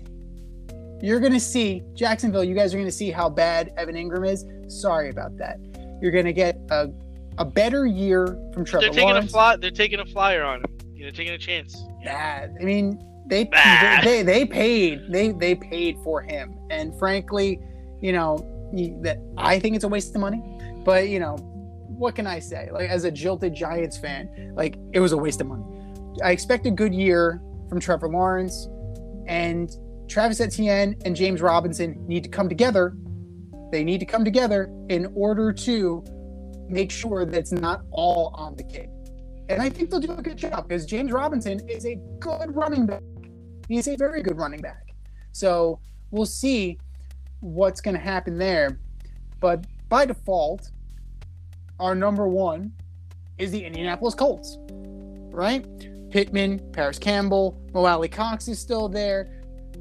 You're 1.02 1.20
gonna 1.20 1.40
see 1.40 1.84
Jacksonville. 1.94 2.44
You 2.44 2.56
guys 2.56 2.74
are 2.74 2.78
gonna 2.78 2.92
see 2.92 3.12
how 3.12 3.30
bad 3.30 3.74
Evan 3.78 3.96
Engram 3.96 4.28
is. 4.30 4.46
Sorry 4.68 5.10
about 5.10 5.38
that. 5.38 5.58
You're 6.02 6.12
gonna 6.12 6.34
get 6.34 6.58
a 6.72 6.90
a 7.38 7.46
better 7.46 7.86
year 7.86 8.26
from 8.54 8.66
Trevor 8.66 8.86
They're 8.86 8.90
taking 8.94 9.10
Lawrence. 9.10 9.30
a 9.30 9.34
fly. 9.34 9.56
They're 9.58 9.70
taking 9.72 10.00
a 10.00 10.06
flyer 10.06 10.44
on 10.44 10.60
him. 10.62 10.66
You 10.96 11.06
know, 11.06 11.12
taking 11.12 11.34
a 11.34 11.38
chance. 11.38 11.84
Bad. 12.04 12.56
I 12.60 12.64
mean, 12.64 13.00
they 13.28 13.44
Bah. 13.44 14.02
they, 14.04 14.24
they 14.24 14.46
paid 14.46 15.12
they 15.12 15.32
they 15.32 15.54
paid 15.54 15.98
for 16.04 16.22
him, 16.22 16.58
and 16.72 16.98
frankly, 16.98 17.60
you 18.02 18.12
know 18.12 18.38
that 19.04 19.18
I 19.38 19.60
think 19.60 19.76
it's 19.76 19.86
a 19.86 19.88
waste 19.88 20.16
of 20.16 20.22
money. 20.22 20.42
But 20.84 21.10
you 21.10 21.20
know, 21.20 21.36
what 21.88 22.16
can 22.16 22.26
I 22.26 22.40
say? 22.40 22.70
Like 22.72 22.90
as 22.90 23.04
a 23.04 23.12
jilted 23.12 23.54
Giants 23.54 23.98
fan, 23.98 24.54
like 24.56 24.78
it 24.94 25.00
was 25.00 25.12
a 25.12 25.18
waste 25.18 25.42
of 25.42 25.48
money. 25.48 25.66
I 26.24 26.32
expect 26.32 26.66
a 26.66 26.72
good 26.72 26.94
year 26.96 27.40
from 27.70 27.80
Trevor 27.80 28.10
Lawrence, 28.10 28.68
and 29.28 29.76
Travis 30.08 30.40
Etienne 30.40 30.96
and 31.06 31.16
James 31.16 31.42
Robinson 31.42 31.96
need 32.08 32.24
to 32.24 32.30
come 32.30 32.50
together. 32.50 32.96
They 33.72 33.84
need 33.84 34.00
to 34.00 34.06
come 34.06 34.24
together 34.24 34.72
in 34.90 35.12
order 35.16 35.52
to 35.52 36.04
make 36.70 36.92
sure 36.92 37.26
that 37.26 37.38
it's 37.38 37.52
not 37.52 37.82
all 37.92 38.32
on 38.34 38.56
the 38.56 38.64
kid. 38.64 38.90
And 39.50 39.62
I 39.62 39.70
think 39.70 39.90
they'll 39.90 40.00
do 40.00 40.12
a 40.12 40.22
good 40.22 40.38
job 40.38 40.68
because 40.68 40.86
James 40.86 41.12
Robinson 41.12 41.68
is 41.70 41.86
a 41.86 41.96
good 42.20 42.56
running 42.56 42.86
back. 42.86 43.04
He's 43.68 43.88
a 43.88 43.96
very 43.96 44.22
good 44.22 44.38
running 44.38 44.62
back. 44.62 44.94
So 45.32 45.80
we'll 46.12 46.26
see 46.26 46.78
what's 47.40 47.82
going 47.82 47.96
to 47.96 48.02
happen 48.02 48.38
there. 48.38 48.80
But 49.40 49.66
by 49.90 50.06
default, 50.06 50.72
our 51.80 51.96
number 51.96 52.28
one 52.28 52.74
is 53.38 53.52
the 53.52 53.64
Indianapolis 53.64 54.16
Colts, 54.16 54.58
right? 55.32 55.66
Pittman, 56.10 56.72
Parris 56.72 56.98
Campbell, 56.98 57.62
Mo 57.74 58.08
Cox 58.08 58.48
is 58.48 58.60
still 58.60 58.90
there. 58.90 59.37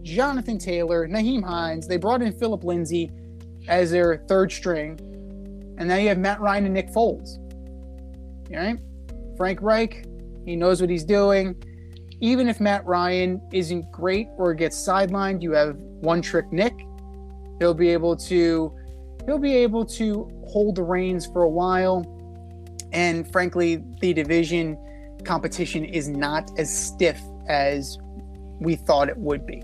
Jonathan 0.07 0.57
Taylor, 0.57 1.09
Nyheim 1.09 1.43
Hines. 1.43 1.89
They 1.89 1.97
brought 1.97 2.23
in 2.23 2.33
Phillip 2.33 2.63
Lindsay 2.63 3.11
as 3.67 3.91
their 3.91 4.25
third 4.29 4.53
string. 4.53 4.99
And 5.79 5.89
now 5.89 5.97
you 5.97 6.09
have 6.09 6.19
Matt 6.19 6.41
Ryan 6.41 6.65
and 6.67 6.75
Nick 6.75 6.91
Foles. 6.91 7.39
All 8.51 8.57
right? 8.57 8.79
Frank 9.37 9.61
Reich, 9.61 10.07
he 10.45 10.55
knows 10.55 10.81
what 10.81 10.89
he's 10.89 11.05
doing. 11.05 11.61
Even 12.21 12.49
if 12.49 12.61
Matt 12.61 12.87
Ryan 12.87 13.43
isn't 13.53 13.91
great 13.91 14.29
or 14.39 14.55
gets 14.55 14.77
sidelined, 14.77 15.43
you 15.43 15.53
have 15.53 15.77
one 15.77 16.23
trick 16.23 16.51
Nick. 16.53 16.75
He'll 17.59 17.75
be 17.75 17.91
able 17.91 18.17
to 18.17 18.73
he'll 19.27 19.39
be 19.39 19.57
able 19.57 19.85
to 19.85 20.31
hold 20.47 20.77
the 20.77 20.85
reins 20.85 21.27
for 21.27 21.43
a 21.43 21.49
while. 21.49 22.07
And 22.93 23.31
frankly, 23.33 23.83
the 24.01 24.15
division 24.15 24.79
competition 25.25 25.85
is 25.85 26.09
not 26.09 26.49
as 26.59 26.73
stiff 26.73 27.21
as 27.49 27.99
we 28.61 28.77
thought 28.77 29.09
it 29.09 29.17
would 29.19 29.45
be. 29.45 29.63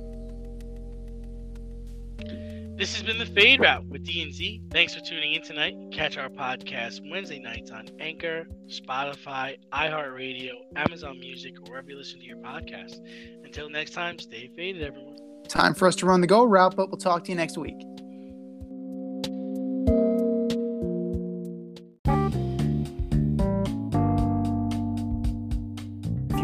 This 2.82 2.94
has 2.94 3.04
been 3.04 3.18
the 3.18 3.26
Fade 3.26 3.60
Route 3.60 3.86
with 3.86 4.02
D&Z. 4.02 4.60
Thanks 4.72 4.92
for 4.92 5.00
tuning 5.00 5.34
in 5.34 5.42
tonight. 5.42 5.76
Catch 5.92 6.18
our 6.18 6.28
podcast 6.28 7.08
Wednesday 7.08 7.38
nights 7.38 7.70
on 7.70 7.88
Anchor, 8.00 8.44
Spotify, 8.66 9.56
iHeartRadio, 9.72 10.50
Amazon 10.74 11.20
Music, 11.20 11.54
or 11.60 11.70
wherever 11.70 11.88
you 11.88 11.96
listen 11.96 12.18
to 12.18 12.26
your 12.26 12.38
podcast. 12.38 12.96
Until 13.44 13.70
next 13.70 13.92
time, 13.92 14.18
stay 14.18 14.50
faded, 14.56 14.82
everyone. 14.82 15.16
Time 15.46 15.74
for 15.74 15.86
us 15.86 15.94
to 15.94 16.06
run 16.06 16.22
the 16.22 16.26
go 16.26 16.42
route, 16.42 16.74
but 16.74 16.88
we'll 16.88 16.98
talk 16.98 17.22
to 17.22 17.30
you 17.30 17.36
next 17.36 17.56
week. 17.56 17.80